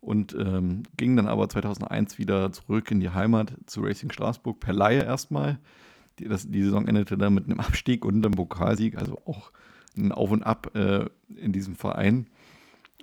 und 0.00 0.37
ähm, 0.38 0.83
ging 0.96 1.16
dann 1.16 1.27
aber 1.27 1.48
2001 1.48 2.18
wieder 2.18 2.53
zurück 2.53 2.90
in 2.90 3.00
die 3.00 3.11
Heimat 3.11 3.55
zu 3.66 3.81
Racing 3.81 4.12
Straßburg 4.12 4.61
per 4.61 4.74
Laie 4.74 5.03
erstmal. 5.03 5.59
Die, 6.18 6.29
das, 6.29 6.48
die 6.48 6.62
Saison 6.62 6.87
endete 6.87 7.18
dann 7.18 7.35
mit 7.35 7.46
einem 7.46 7.61
Abstieg 7.61 8.05
und 8.05 8.24
einem 8.24 8.35
Pokalsieg, 8.35 8.96
also 8.96 9.20
auch 9.24 9.50
ein 9.97 10.13
Auf 10.13 10.31
und 10.31 10.43
Ab 10.43 10.75
äh, 10.75 11.07
in 11.37 11.53
diesem 11.53 11.77
Verein 11.77 12.29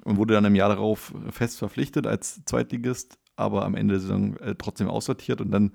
und 0.04 0.18
wurde 0.18 0.34
dann 0.34 0.46
im 0.46 0.56
Jahr 0.56 0.70
darauf 0.70 1.14
fest 1.30 1.60
verpflichtet 1.60 2.08
als 2.08 2.44
Zweitligist, 2.46 3.18
aber 3.36 3.66
am 3.66 3.76
Ende 3.76 3.94
der 3.96 4.02
Saison 4.02 4.38
äh, 4.38 4.56
trotzdem 4.58 4.88
aussortiert 4.88 5.42
und 5.42 5.52
dann 5.52 5.72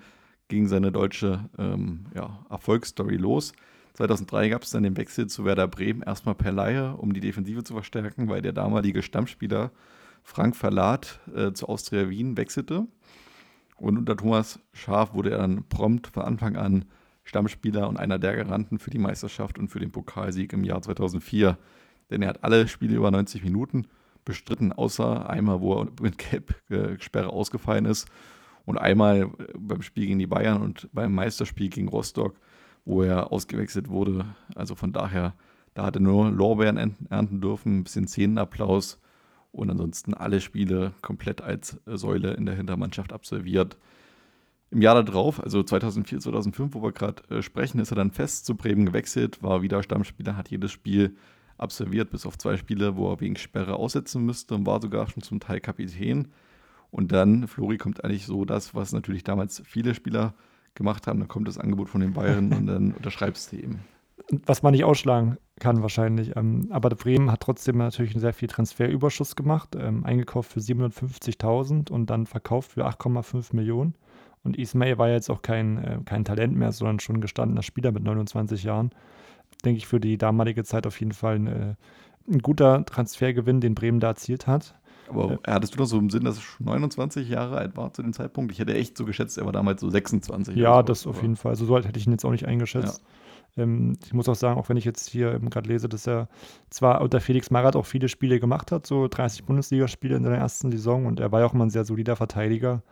ging 0.48 0.68
seine 0.68 0.92
deutsche 0.92 1.48
ähm, 1.58 2.06
ja, 2.14 2.44
Erfolgsstory 2.50 3.16
los. 3.16 3.52
2003 3.94 4.50
gab 4.50 4.62
es 4.62 4.70
dann 4.70 4.82
den 4.82 4.96
Wechsel 4.96 5.26
zu 5.26 5.44
Werder 5.44 5.66
Bremen, 5.68 6.02
erstmal 6.02 6.34
per 6.34 6.52
Laie, 6.52 6.94
um 6.96 7.12
die 7.12 7.20
Defensive 7.20 7.64
zu 7.64 7.72
verstärken, 7.72 8.28
weil 8.28 8.42
der 8.42 8.52
damalige 8.52 9.02
Stammspieler 9.02 9.72
Frank 10.22 10.54
Verlat 10.54 11.20
äh, 11.34 11.52
zu 11.52 11.68
Austria 11.68 12.08
Wien 12.10 12.36
wechselte. 12.36 12.86
Und 13.76 13.98
unter 13.98 14.16
Thomas 14.16 14.60
Schaf 14.72 15.14
wurde 15.14 15.30
er 15.30 15.38
dann 15.38 15.64
prompt 15.68 16.08
von 16.08 16.24
Anfang 16.24 16.56
an 16.56 16.84
Stammspieler 17.26 17.88
und 17.88 17.98
einer 17.98 18.18
der 18.18 18.36
Garanten 18.36 18.78
für 18.78 18.90
die 18.90 18.98
Meisterschaft 18.98 19.58
und 19.58 19.68
für 19.68 19.80
den 19.80 19.90
Pokalsieg 19.90 20.52
im 20.52 20.64
Jahr 20.64 20.80
2004. 20.80 21.58
Denn 22.10 22.22
er 22.22 22.28
hat 22.30 22.44
alle 22.44 22.68
Spiele 22.68 22.96
über 22.96 23.10
90 23.10 23.42
Minuten 23.42 23.88
bestritten, 24.24 24.72
außer 24.72 25.28
einmal, 25.28 25.60
wo 25.60 25.80
er 25.80 25.88
mit 26.00 26.18
Gelb-Sperre 26.18 27.28
ausgefallen 27.28 27.84
ist 27.84 28.08
und 28.64 28.78
einmal 28.78 29.22
äh, 29.22 29.26
beim 29.56 29.82
Spiel 29.82 30.06
gegen 30.06 30.18
die 30.18 30.26
Bayern 30.26 30.62
und 30.62 30.88
beim 30.92 31.14
Meisterspiel 31.14 31.68
gegen 31.68 31.88
Rostock, 31.88 32.36
wo 32.84 33.02
er 33.02 33.32
ausgewechselt 33.32 33.88
wurde. 33.88 34.26
Also 34.54 34.74
von 34.74 34.92
daher, 34.92 35.34
da 35.74 35.84
hat 35.84 35.96
er 35.96 36.02
nur 36.02 36.30
Lorbeeren 36.30 36.96
ernten 37.10 37.40
dürfen, 37.40 37.78
ein 37.78 37.84
bisschen 37.84 38.06
Szenenapplaus 38.06 38.98
und 39.50 39.70
ansonsten 39.70 40.14
alle 40.14 40.40
Spiele 40.40 40.92
komplett 41.02 41.40
als 41.40 41.80
Säule 41.86 42.34
in 42.34 42.46
der 42.46 42.54
Hintermannschaft 42.54 43.12
absolviert. 43.12 43.76
Im 44.76 44.82
Jahr 44.82 45.02
darauf, 45.02 45.42
also 45.42 45.62
2004, 45.62 46.20
2005, 46.20 46.74
wo 46.74 46.82
wir 46.82 46.92
gerade 46.92 47.22
äh, 47.30 47.40
sprechen, 47.40 47.80
ist 47.80 47.92
er 47.92 47.96
dann 47.96 48.10
fest 48.10 48.44
zu 48.44 48.54
Bremen 48.54 48.84
gewechselt, 48.84 49.42
war 49.42 49.62
wieder 49.62 49.82
Stammspieler, 49.82 50.36
hat 50.36 50.50
jedes 50.50 50.70
Spiel 50.70 51.16
absolviert, 51.56 52.10
bis 52.10 52.26
auf 52.26 52.36
zwei 52.36 52.58
Spiele, 52.58 52.94
wo 52.94 53.10
er 53.10 53.18
wegen 53.18 53.36
Sperre 53.36 53.76
aussetzen 53.76 54.26
müsste 54.26 54.54
und 54.54 54.66
war 54.66 54.82
sogar 54.82 55.08
schon 55.08 55.22
zum 55.22 55.40
Teil 55.40 55.60
Kapitän. 55.60 56.28
Und 56.90 57.10
dann, 57.12 57.48
Flori, 57.48 57.78
kommt 57.78 58.04
eigentlich 58.04 58.26
so 58.26 58.44
das, 58.44 58.74
was 58.74 58.92
natürlich 58.92 59.24
damals 59.24 59.62
viele 59.64 59.94
Spieler 59.94 60.34
gemacht 60.74 61.06
haben. 61.06 61.20
Dann 61.20 61.28
kommt 61.28 61.48
das 61.48 61.56
Angebot 61.56 61.88
von 61.88 62.02
den 62.02 62.12
Bayern 62.12 62.52
und 62.52 62.66
dann 62.66 62.92
unterschreibst 62.98 63.52
du 63.52 63.56
eben. 63.56 63.80
Was 64.44 64.62
man 64.62 64.72
nicht 64.72 64.84
ausschlagen 64.84 65.38
kann 65.58 65.80
wahrscheinlich. 65.80 66.36
Ähm, 66.36 66.66
aber 66.68 66.90
Bremen 66.90 67.32
hat 67.32 67.40
trotzdem 67.40 67.78
natürlich 67.78 68.12
einen 68.12 68.20
sehr 68.20 68.34
viel 68.34 68.48
Transferüberschuss 68.48 69.36
gemacht, 69.36 69.74
ähm, 69.74 70.04
eingekauft 70.04 70.52
für 70.52 70.60
750.000 70.60 71.90
und 71.90 72.10
dann 72.10 72.26
verkauft 72.26 72.72
für 72.72 72.86
8,5 72.86 73.56
Millionen. 73.56 73.94
Und 74.46 74.56
Ismail 74.56 74.96
war 74.96 75.08
jetzt 75.08 75.30
auch 75.30 75.42
kein, 75.42 75.78
äh, 75.84 75.98
kein 76.04 76.24
Talent 76.24 76.56
mehr, 76.56 76.72
sondern 76.72 77.00
schon 77.00 77.20
gestandener 77.20 77.62
Spieler 77.62 77.92
mit 77.92 78.04
29 78.04 78.62
Jahren 78.62 78.90
denke 79.64 79.78
ich, 79.78 79.86
für 79.86 80.00
die 80.00 80.16
damalige 80.18 80.64
Zeit 80.64 80.86
auf 80.86 80.98
jeden 81.00 81.12
Fall 81.12 81.36
ein, 81.36 81.46
äh, 81.46 81.74
ein 82.28 82.38
guter 82.40 82.84
Transfergewinn, 82.84 83.60
den 83.60 83.74
Bremen 83.74 84.00
da 84.00 84.08
erzielt 84.08 84.46
hat. 84.46 84.74
Aber 85.08 85.38
äh, 85.44 85.52
hattest 85.52 85.74
du 85.74 85.78
noch 85.78 85.86
so 85.86 85.98
im 85.98 86.10
Sinn, 86.10 86.24
dass 86.24 86.36
er 86.36 86.42
schon 86.42 86.66
29 86.66 87.28
Jahre 87.28 87.56
alt 87.58 87.76
war 87.76 87.92
zu 87.92 88.02
dem 88.02 88.12
Zeitpunkt? 88.12 88.52
Ich 88.52 88.58
hätte 88.58 88.74
echt 88.74 88.96
so 88.96 89.04
geschätzt, 89.04 89.38
er 89.38 89.44
war 89.44 89.52
damals 89.52 89.80
so 89.80 89.88
26. 89.88 90.56
Ja, 90.56 90.76
so, 90.78 90.82
das 90.82 91.06
auf 91.06 91.22
jeden 91.22 91.36
Fall. 91.36 91.50
Also 91.50 91.64
so 91.64 91.76
alt 91.76 91.86
hätte 91.86 91.98
ich 91.98 92.06
ihn 92.06 92.12
jetzt 92.12 92.24
auch 92.24 92.32
nicht 92.32 92.46
eingeschätzt. 92.46 93.02
Ja. 93.56 93.62
Ähm, 93.62 93.96
ich 94.04 94.12
muss 94.12 94.28
auch 94.28 94.34
sagen, 94.34 94.58
auch 94.58 94.68
wenn 94.68 94.76
ich 94.76 94.84
jetzt 94.84 95.08
hier 95.08 95.38
gerade 95.38 95.68
lese, 95.68 95.88
dass 95.88 96.08
er 96.08 96.28
zwar 96.70 97.00
unter 97.00 97.20
Felix 97.20 97.50
Magath 97.50 97.76
auch 97.76 97.86
viele 97.86 98.08
Spiele 98.08 98.40
gemacht 98.40 98.72
hat, 98.72 98.86
so 98.86 99.06
30 99.06 99.44
Bundesligaspiele 99.44 100.16
in 100.16 100.24
seiner 100.24 100.38
ersten 100.38 100.72
Saison 100.72 101.06
und 101.06 101.20
er 101.20 101.30
war 101.30 101.40
ja 101.40 101.46
auch 101.46 101.54
immer 101.54 101.66
ein 101.66 101.70
sehr 101.70 101.84
solider 101.84 102.16
Verteidiger 102.16 102.82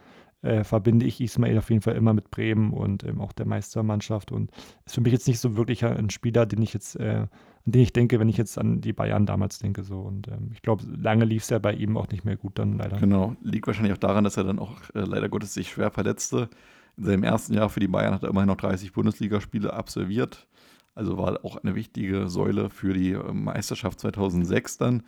äh, 0.45 0.63
verbinde 0.63 1.07
ich 1.07 1.21
Ismail 1.21 1.59
auf 1.59 1.71
jeden 1.71 1.83
Fall 1.83 1.97
immer 1.97 2.13
mit 2.13 2.31
Bremen 2.31 2.73
und 2.73 3.03
ähm, 3.05 3.21
auch 3.21 3.33
der 3.33 3.47
Meistermannschaft 3.47 4.31
und 4.31 4.51
ist 4.85 4.95
für 4.95 5.01
mich 5.01 5.13
jetzt 5.13 5.27
nicht 5.27 5.41
so 5.41 5.57
wirklich 5.57 5.85
ein 5.85 6.11
Spieler, 6.11 6.47
den 6.47 6.61
ich 6.63 6.75
jetzt, 6.75 6.97
äh, 6.97 7.27
an 7.67 7.73
den 7.73 7.83
ich 7.83 7.93
denke, 7.93 8.21
wenn 8.21 8.29
ich 8.29 8.37
jetzt 8.37 8.59
an 8.59 8.81
die 8.81 8.93
Bayern 8.93 9.27
damals 9.27 9.59
denke 9.59 9.83
so 9.83 10.01
und 10.01 10.29
ähm, 10.29 10.51
ich 10.53 10.63
glaube, 10.63 10.85
lange 10.97 11.25
lief 11.25 11.45
es 11.45 11.51
ja 11.51 11.59
bei 11.59 11.73
ihm 11.73 11.97
auch 11.97 12.09
nicht 12.09 12.25
mehr 12.25 12.37
gut 12.37 12.59
dann 12.59 12.77
leider. 12.77 12.99
Genau, 12.99 13.35
liegt 13.43 13.67
wahrscheinlich 13.67 13.95
auch 13.95 13.99
daran, 13.99 14.25
dass 14.25 14.37
er 14.37 14.45
dann 14.45 14.59
auch 14.59 14.81
äh, 14.95 15.01
leider 15.01 15.29
Gottes 15.29 15.55
sich 15.55 15.71
schwer 15.71 15.91
verletzte. 15.91 16.51
In 16.97 17.05
seinem 17.05 17.25
ersten 17.25 17.55
Jahr 17.55 17.71
für 17.71 17.81
die 17.81 17.89
Bayern 17.89 18.15
hat 18.15 18.23
er 18.23 18.29
immerhin 18.29 18.49
noch 18.49 18.57
30 18.57 18.93
Bundesligaspiele 18.93 19.73
absolviert. 19.73 20.47
Also 20.95 21.19
war 21.19 21.45
auch 21.45 21.57
eine 21.57 21.75
wichtige 21.75 22.29
Säule 22.29 22.71
für 22.71 22.93
die 22.93 23.13
äh, 23.13 23.33
Meisterschaft 23.33 23.99
2006 24.01 24.79
dann. 24.79 25.03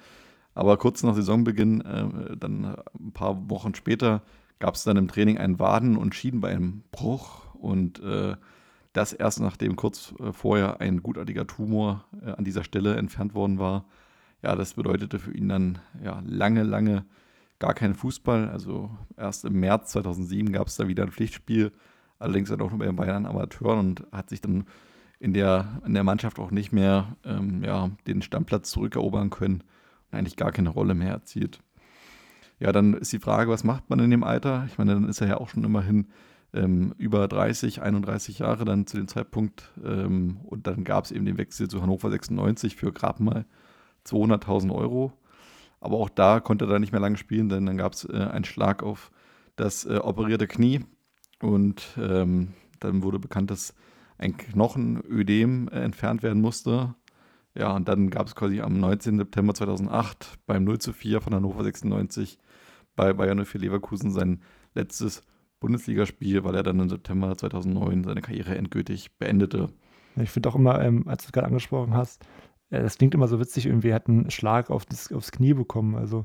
Aber 0.54 0.78
kurz 0.78 1.02
nach 1.02 1.14
Saisonbeginn, 1.14 1.82
äh, 1.82 2.36
dann 2.38 2.64
ein 2.98 3.12
paar 3.12 3.50
Wochen 3.50 3.74
später, 3.74 4.22
gab 4.58 4.74
es 4.74 4.84
dann 4.84 4.96
im 4.96 5.08
Training 5.08 5.38
einen 5.38 5.58
Waden- 5.58 5.96
und 5.96 6.14
Schienbeinbruch 6.14 7.54
und 7.54 8.00
äh, 8.00 8.36
das 8.92 9.12
erst 9.12 9.40
nachdem 9.40 9.76
kurz 9.76 10.14
äh, 10.20 10.32
vorher 10.32 10.80
ein 10.80 11.02
gutartiger 11.02 11.46
Tumor 11.46 12.04
äh, 12.24 12.30
an 12.30 12.44
dieser 12.44 12.64
Stelle 12.64 12.96
entfernt 12.96 13.34
worden 13.34 13.58
war. 13.58 13.84
Ja, 14.42 14.54
das 14.56 14.74
bedeutete 14.74 15.18
für 15.18 15.34
ihn 15.34 15.48
dann 15.48 15.78
ja, 16.02 16.22
lange, 16.24 16.62
lange 16.62 17.04
gar 17.58 17.74
keinen 17.74 17.94
Fußball. 17.94 18.48
Also 18.48 18.90
erst 19.16 19.44
im 19.44 19.60
März 19.60 19.92
2007 19.92 20.52
gab 20.52 20.68
es 20.68 20.76
da 20.76 20.88
wieder 20.88 21.04
ein 21.04 21.10
Pflichtspiel, 21.10 21.72
allerdings 22.18 22.48
dann 22.48 22.60
auch 22.60 22.70
nur 22.70 22.78
bei 22.78 22.86
den 22.86 22.96
Bayern 22.96 23.26
Amateuren 23.26 23.78
und 23.78 24.06
hat 24.12 24.30
sich 24.30 24.40
dann 24.40 24.64
in 25.18 25.32
der, 25.32 25.80
in 25.86 25.94
der 25.94 26.04
Mannschaft 26.04 26.38
auch 26.38 26.50
nicht 26.50 26.72
mehr 26.72 27.16
ähm, 27.24 27.64
ja, 27.64 27.90
den 28.06 28.22
Stammplatz 28.22 28.70
zurückerobern 28.70 29.30
können 29.30 29.62
und 30.10 30.18
eigentlich 30.18 30.36
gar 30.36 30.52
keine 30.52 30.68
Rolle 30.68 30.94
mehr 30.94 31.10
erzielt. 31.10 31.60
Ja, 32.58 32.72
dann 32.72 32.94
ist 32.94 33.12
die 33.12 33.18
Frage, 33.18 33.50
was 33.50 33.64
macht 33.64 33.90
man 33.90 33.98
in 33.98 34.10
dem 34.10 34.24
Alter? 34.24 34.64
Ich 34.66 34.78
meine, 34.78 34.94
dann 34.94 35.08
ist 35.08 35.20
er 35.20 35.28
ja 35.28 35.36
auch 35.36 35.48
schon 35.48 35.64
immerhin 35.64 36.08
ähm, 36.54 36.94
über 36.96 37.28
30, 37.28 37.82
31 37.82 38.38
Jahre 38.38 38.64
dann 38.64 38.86
zu 38.86 38.96
dem 38.96 39.08
Zeitpunkt. 39.08 39.72
Ähm, 39.84 40.38
und 40.44 40.66
dann 40.66 40.84
gab 40.84 41.04
es 41.04 41.12
eben 41.12 41.26
den 41.26 41.38
Wechsel 41.38 41.68
zu 41.68 41.82
Hannover 41.82 42.10
96 42.10 42.76
für 42.76 42.92
gerade 42.92 43.22
mal 43.22 43.44
200.000 44.06 44.74
Euro. 44.74 45.12
Aber 45.80 45.98
auch 45.98 46.08
da 46.08 46.40
konnte 46.40 46.64
er 46.64 46.68
dann 46.68 46.80
nicht 46.80 46.92
mehr 46.92 47.00
lange 47.00 47.18
spielen, 47.18 47.48
denn 47.48 47.66
dann 47.66 47.76
gab 47.76 47.92
es 47.92 48.04
äh, 48.04 48.16
einen 48.16 48.44
Schlag 48.44 48.82
auf 48.82 49.10
das 49.56 49.84
äh, 49.84 49.98
operierte 49.98 50.46
Knie. 50.46 50.80
Und 51.40 51.86
ähm, 51.98 52.54
dann 52.80 53.02
wurde 53.02 53.18
bekannt, 53.18 53.50
dass 53.50 53.74
ein 54.18 54.36
Knochenödem 54.36 55.68
äh, 55.68 55.80
entfernt 55.80 56.22
werden 56.22 56.40
musste. 56.40 56.94
Ja, 57.56 57.74
und 57.74 57.88
dann 57.88 58.10
gab 58.10 58.26
es 58.26 58.34
quasi 58.34 58.60
am 58.60 58.78
19. 58.78 59.18
September 59.18 59.54
2008 59.54 60.38
beim 60.46 60.64
0 60.64 60.78
zu 60.78 60.92
4 60.92 61.20
von 61.20 61.34
Hannover 61.34 61.64
96 61.64 62.38
bei 62.96 63.12
Bayern 63.12 63.44
04 63.44 63.60
Leverkusen 63.60 64.10
sein 64.10 64.42
letztes 64.74 65.22
Bundesligaspiel, 65.60 66.44
weil 66.44 66.54
er 66.54 66.62
dann 66.62 66.80
im 66.80 66.88
September 66.88 67.36
2009 67.36 68.04
seine 68.04 68.20
Karriere 68.20 68.56
endgültig 68.56 69.16
beendete. 69.18 69.70
Ich 70.16 70.30
finde 70.30 70.48
auch 70.48 70.54
immer, 70.54 70.82
ähm, 70.82 71.06
als 71.08 71.22
du 71.22 71.28
es 71.28 71.32
gerade 71.32 71.46
angesprochen 71.46 71.94
hast, 71.94 72.24
äh, 72.70 72.82
das 72.82 72.98
klingt 72.98 73.14
immer 73.14 73.28
so 73.28 73.40
witzig, 73.40 73.66
irgendwie 73.66 73.94
hat 73.94 74.08
einen 74.08 74.30
Schlag 74.30 74.70
auf 74.70 74.84
das, 74.84 75.12
aufs 75.12 75.32
Knie 75.32 75.54
bekommen. 75.54 75.94
Also 75.94 76.24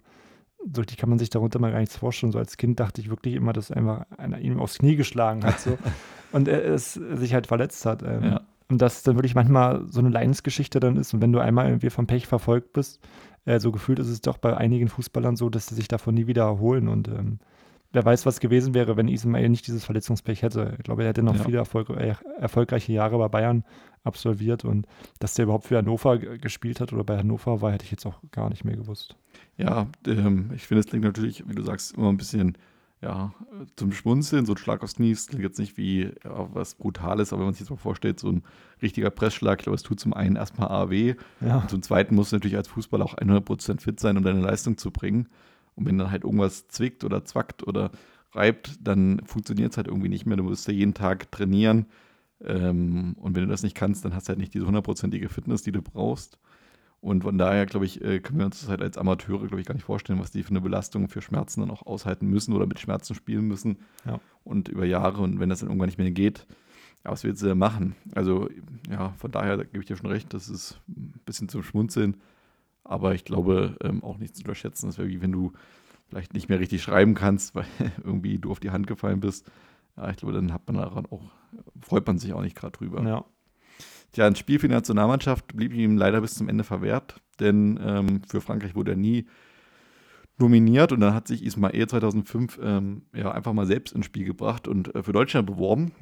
so 0.74 0.82
richtig 0.82 0.98
kann 0.98 1.10
man 1.10 1.20
sich 1.20 1.30
darunter 1.30 1.60
mal 1.60 1.72
gar 1.72 1.80
nichts 1.80 1.98
vorstellen. 1.98 2.32
So 2.32 2.40
als 2.40 2.58
Kind 2.58 2.80
dachte 2.80 3.02
ich 3.02 3.10
wirklich 3.10 3.36
immer, 3.36 3.54
dass 3.54 3.72
einfach 3.72 4.06
einer 4.18 4.40
ihm 4.40 4.60
aufs 4.60 4.80
Knie 4.80 4.96
geschlagen 4.96 5.44
hat 5.44 5.60
so. 5.60 5.78
und 6.32 6.48
er 6.48 6.64
es 6.66 6.94
sich 6.94 7.34
halt 7.34 7.48
verletzt 7.48 7.86
hat. 7.86 8.04
Ähm, 8.04 8.24
ja. 8.24 8.42
Und 8.72 8.82
dass 8.82 9.04
dann 9.04 9.18
wirklich 9.18 9.36
manchmal 9.36 9.86
so 9.90 10.00
eine 10.00 10.08
Leidensgeschichte 10.08 10.80
dann 10.80 10.96
ist. 10.96 11.14
Und 11.14 11.22
wenn 11.22 11.34
du 11.34 11.40
einmal 11.40 11.68
irgendwie 11.68 11.90
vom 11.90 12.08
Pech 12.08 12.26
verfolgt 12.26 12.72
bist, 12.72 13.02
äh, 13.44 13.60
so 13.60 13.70
gefühlt 13.74 14.00
ist 14.00 14.08
es 14.08 14.22
doch 14.22 14.38
bei 14.38 14.56
einigen 14.56 14.88
Fußballern 14.88 15.36
so, 15.36 15.50
dass 15.50 15.68
sie 15.68 15.76
sich 15.76 15.90
davon 15.90 16.16
nie 16.16 16.26
wieder 16.26 16.44
erholen. 16.44 16.88
Und 16.88 17.10
ähm, 17.10 17.40
wer 17.92 18.06
weiß, 18.06 18.26
was 18.26 18.40
gewesen 18.40 18.74
wäre, 18.74 18.96
wenn 18.96 19.10
Ismail 19.10 19.50
nicht 19.50 19.68
dieses 19.68 19.84
Verletzungspech 19.84 20.42
hätte. 20.42 20.76
Ich 20.78 20.86
glaube, 20.86 21.04
er 21.04 21.10
hätte 21.10 21.22
noch 21.22 21.36
ja. 21.36 21.44
viele 21.44 21.58
Erfolg 21.58 21.90
äh, 21.90 22.16
erfolgreiche 22.40 22.94
Jahre 22.94 23.18
bei 23.18 23.28
Bayern 23.28 23.66
absolviert. 24.06 24.64
Und 24.64 24.88
dass 25.20 25.34
der 25.34 25.44
überhaupt 25.44 25.66
für 25.66 25.78
Hannover 25.78 26.18
gespielt 26.18 26.80
hat 26.80 26.94
oder 26.94 27.04
bei 27.04 27.18
Hannover 27.18 27.60
war, 27.60 27.74
hätte 27.74 27.84
ich 27.84 27.92
jetzt 27.92 28.06
auch 28.06 28.22
gar 28.32 28.50
nicht 28.50 28.64
mehr 28.64 28.78
gewusst. 28.78 29.18
Ja, 29.58 29.88
ähm, 30.08 30.52
ich 30.56 30.66
finde, 30.66 30.80
es 30.80 30.88
klingt 30.88 31.04
natürlich, 31.04 31.44
wie 31.46 31.56
du 31.56 31.64
sagst, 31.64 31.98
immer 31.98 32.08
ein 32.08 32.16
bisschen 32.16 32.58
ja, 33.02 33.34
zum 33.76 33.92
Schmunzeln, 33.92 34.46
so 34.46 34.54
ein 34.54 34.58
Schlag 34.58 34.84
aufs 34.84 34.96
Knie, 34.96 35.16
klingt 35.16 35.44
jetzt 35.44 35.58
nicht 35.58 35.76
wie 35.78 36.12
ja, 36.24 36.50
was 36.54 36.76
Brutales, 36.76 37.34
aber 37.34 37.40
wenn 37.40 37.48
man 37.48 37.54
sich 37.54 37.62
jetzt 37.62 37.72
mal 37.72 37.78
vorstellt, 37.78 38.20
so 38.20 38.30
ein 38.32 38.44
richtiger 38.82 39.10
Pressschlag, 39.10 39.60
ich 39.60 39.64
glaube, 39.64 39.76
es 39.76 39.84
tut 39.84 40.00
zum 40.00 40.14
einen 40.14 40.36
erstmal 40.36 40.70
AW 40.70 41.16
ja. 41.42 41.58
und 41.60 41.70
zum 41.70 41.82
zweiten 41.82 42.14
musst 42.14 42.32
du 42.32 42.36
natürlich 42.36 42.58
als 42.58 42.68
Fußballer 42.68 43.06
auch 43.06 43.18
100% 43.18 43.82
fit 43.82 44.00
sein, 44.00 44.18
um 44.18 44.24
deine 44.24 44.42
Leistung 44.42 44.78
zu 44.78 44.92
bringen. 44.92 45.30
Und 45.76 45.88
wenn 45.88 45.98
dann 45.98 46.12
halt 46.12 46.26
irgendwas 46.26 46.68
zwickt 46.68 47.04
oder 47.04 47.26
zwackt 47.26 47.66
oder 47.66 47.92
reibt, 48.34 48.76
dann 48.82 49.22
funktioniert 49.26 49.72
es 49.72 49.78
halt 49.78 49.88
irgendwie 49.88 50.10
nicht 50.10 50.26
mehr. 50.26 50.38
Du 50.38 50.44
musst 50.44 50.68
ja 50.68 50.74
jeden 50.74 50.94
Tag 50.94 51.32
trainieren. 51.32 51.88
Ähm, 52.44 53.16
und 53.20 53.36
wenn 53.36 53.44
du 53.44 53.50
das 53.50 53.64
nicht 53.64 53.76
kannst, 53.76 54.06
dann 54.06 54.14
hast 54.14 54.28
du 54.28 54.30
halt 54.30 54.40
nicht 54.40 54.54
diese 54.54 54.66
hundertprozentige 54.66 55.30
Fitness, 55.30 55.64
die 55.64 55.72
du 55.72 55.82
brauchst. 55.82 56.38
Und 57.02 57.24
von 57.24 57.40
daher, 57.40 57.66
glaube 57.66 57.88
ich, 57.88 58.00
äh, 58.04 58.20
können 58.20 58.38
wir 58.38 58.46
uns 58.46 58.62
das 58.62 58.70
halt 58.70 58.82
als 58.82 58.98
Amateure, 58.98 59.48
glaube 59.48 59.60
ich, 59.60 59.66
gar 59.66 59.74
nicht 59.74 59.84
vorstellen, 59.84 60.20
was 60.20 60.30
die 60.30 60.44
für 60.44 60.52
eine 60.52 60.62
Belastung 60.62 61.10
für 61.10 61.22
Schmerzen 61.22 61.62
dann 61.62 61.72
auch 61.72 61.86
aushalten 61.86 62.28
müssen 62.28 62.54
oder 62.54 62.68
mit 62.68 62.80
Schmerzen 62.80 63.16
spielen 63.16 63.48
müssen. 63.48 63.80
Ja. 64.06 64.20
Und 64.44 64.70
über 64.70 64.86
Jahre 64.86 65.22
und 65.22 65.40
wenn 65.40 65.50
das 65.50 65.62
dann 65.62 65.70
irgendwann 65.70 65.88
nicht 65.88 65.98
mehr 65.98 66.12
geht, 66.12 66.46
ja, 67.04 67.12
was 67.12 67.24
willst 67.24 67.42
du 67.42 67.48
denn 67.48 67.58
machen? 67.58 67.96
Also, 68.14 68.50
ja, 68.88 69.14
von 69.18 69.32
daher 69.32 69.58
da 69.58 69.64
gebe 69.64 69.80
ich 69.80 69.88
dir 69.88 69.98
schon 69.98 70.12
recht, 70.12 70.32
das 70.36 70.48
ist 70.48 70.80
ein 70.88 71.20
bisschen 71.26 71.50
zum 71.50 71.64
Schmunzeln. 71.64 72.18
Aber 72.84 73.16
ich 73.16 73.26
glaube, 73.26 73.78
ähm, 73.82 74.04
auch 74.04 74.18
nicht 74.18 74.36
zu 74.36 74.44
unterschätzen. 74.44 74.88
Das 74.88 75.00
wäre 75.00 75.08
wie 75.08 75.22
wenn 75.22 75.32
du 75.32 75.54
vielleicht 76.08 76.34
nicht 76.34 76.50
mehr 76.50 76.60
richtig 76.60 76.84
schreiben 76.84 77.16
kannst, 77.16 77.56
weil 77.56 77.66
irgendwie 78.04 78.38
du 78.38 78.52
auf 78.52 78.60
die 78.60 78.70
Hand 78.70 78.86
gefallen 78.86 79.22
bist. 79.22 79.50
Ja, 79.98 80.10
ich 80.12 80.18
glaube, 80.18 80.34
dann 80.34 80.54
hat 80.54 80.68
man 80.68 80.76
daran 80.76 81.08
auch, 81.08 81.32
freut 81.82 82.06
man 82.06 82.20
sich 82.20 82.34
auch 82.34 82.42
nicht 82.42 82.56
gerade 82.56 82.78
drüber. 82.78 83.02
Ja. 83.04 83.26
Tja, 84.12 84.28
ein 84.28 84.36
Spiel 84.36 84.60
für 84.60 84.68
die 84.68 84.74
Nationalmannschaft 84.74 85.56
blieb 85.56 85.74
ihm 85.74 85.98
leider 85.98 86.20
bis 86.22 86.36
zum 86.36 86.50
Ende 86.50 86.64
verwehrt, 86.64 87.22
denn 87.40 87.80
ähm, 87.82 88.22
für 88.28 88.42
Frankreich 88.42 88.76
wurde 88.76 88.92
er 88.92 88.98
nie 88.98 89.26
nominiert 90.38 90.92
und 90.92 91.00
dann 91.00 91.14
hat 91.14 91.28
sich 91.28 91.46
Ismail 91.46 91.88
2005 91.88 92.60
ähm, 92.62 93.04
ja, 93.14 93.32
einfach 93.32 93.54
mal 93.54 93.66
selbst 93.66 93.94
ins 93.94 94.06
Spiel 94.06 94.26
gebracht 94.26 94.68
und 94.68 94.94
äh, 94.96 95.04
für 95.04 95.14
Deutschland 95.14 95.48
beworben. 95.48 95.94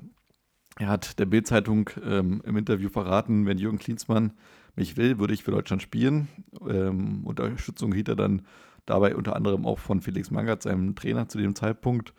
Er 0.80 0.88
hat 0.88 1.20
der 1.20 1.26
Bild-Zeitung 1.26 1.90
ähm, 2.04 2.42
im 2.46 2.58
Interview 2.58 2.90
verraten, 2.90 3.46
wenn 3.46 3.58
Jürgen 3.58 3.80
Klinsmann 3.80 4.34
mich 4.76 4.98
will, 4.98 5.20
würde 5.20 5.34
ich 5.34 5.44
für 5.44 5.52
Deutschland 5.52 5.82
spielen. 5.82 6.30
Ähm, 6.68 7.26
Unterstützung 7.26 7.92
hielt 7.94 8.08
er 8.08 8.16
dann 8.16 8.44
dabei 8.86 9.16
unter 9.16 9.36
anderem 9.36 9.66
auch 9.66 9.78
von 9.78 10.02
Felix 10.02 10.32
Magath, 10.32 10.64
seinem 10.64 10.96
Trainer 10.96 11.28
zu 11.28 11.38
dem 11.38 11.54
Zeitpunkt. 11.54 12.14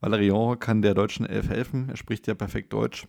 Valerian 0.00 0.58
kann 0.58 0.80
der 0.80 0.94
deutschen 0.94 1.26
Elf 1.26 1.48
helfen. 1.48 1.88
Er 1.88 1.96
spricht 1.96 2.26
ja 2.26 2.34
perfekt 2.34 2.72
Deutsch, 2.72 3.08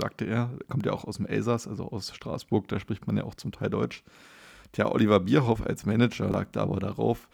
sagte 0.00 0.24
er. 0.24 0.50
Kommt 0.68 0.86
ja 0.86 0.92
auch 0.92 1.04
aus 1.04 1.16
dem 1.16 1.26
Elsass, 1.26 1.66
also 1.68 1.90
aus 1.90 2.14
Straßburg, 2.14 2.68
da 2.68 2.78
spricht 2.78 3.06
man 3.06 3.16
ja 3.16 3.24
auch 3.24 3.34
zum 3.34 3.52
Teil 3.52 3.70
Deutsch. 3.70 4.02
Tja, 4.72 4.90
Oliver 4.90 5.20
Bierhoff 5.20 5.64
als 5.64 5.84
Manager 5.84 6.28
lag 6.30 6.48
da 6.52 6.62
aber 6.62 6.80
darauf. 6.80 7.28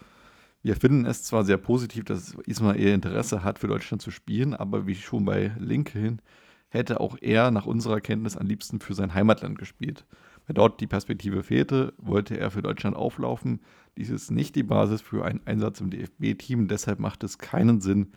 Wir 0.61 0.75
finden 0.75 1.05
es 1.05 1.23
zwar 1.23 1.45
sehr 1.45 1.57
positiv, 1.57 2.03
dass 2.03 2.35
Ismail 2.45 2.93
Interesse 2.93 3.43
hat, 3.43 3.59
für 3.59 3.67
Deutschland 3.67 4.01
zu 4.01 4.11
spielen, 4.11 4.53
aber 4.53 4.87
wie 4.87 4.95
schon 4.95 5.23
bei 5.23 5.53
Lincoln 5.57 6.21
hätte 6.67 6.99
auch 6.99 7.17
er 7.21 7.49
nach 7.51 7.65
unserer 7.65 8.01
Kenntnis 8.01 8.35
am 8.35 8.45
liebsten 8.45 8.79
für 8.79 8.93
sein 8.93 9.13
Heimatland 9.13 9.57
gespielt. 9.57 10.05
Weil 10.45 10.55
dort 10.55 10.81
die 10.81 10.87
Perspektive 10.87 11.43
fehlte, 11.43 11.93
wollte 11.97 12.37
er 12.37 12.51
für 12.51 12.61
Deutschland 12.61 12.95
auflaufen. 12.95 13.61
Dies 13.97 14.09
ist 14.09 14.31
nicht 14.31 14.55
die 14.55 14.63
Basis 14.63 15.01
für 15.01 15.23
einen 15.23 15.41
Einsatz 15.45 15.79
im 15.79 15.91
DFB-Team, 15.91 16.67
deshalb 16.67 16.99
macht 16.99 17.23
es 17.23 17.37
keinen 17.37 17.79
Sinn, 17.81 18.11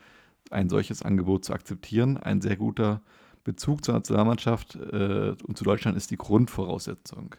ein 0.51 0.69
solches 0.69 1.03
Angebot 1.03 1.45
zu 1.45 1.53
akzeptieren. 1.53 2.17
Ein 2.17 2.41
sehr 2.41 2.57
guter 2.57 3.03
Bezug 3.45 3.85
zur 3.85 3.95
Nationalmannschaft 3.95 4.77
äh, 4.77 5.35
und 5.47 5.57
zu 5.57 5.65
Deutschland 5.65 5.97
ist 5.97 6.11
die 6.11 6.17
Grundvoraussetzung. 6.17 7.35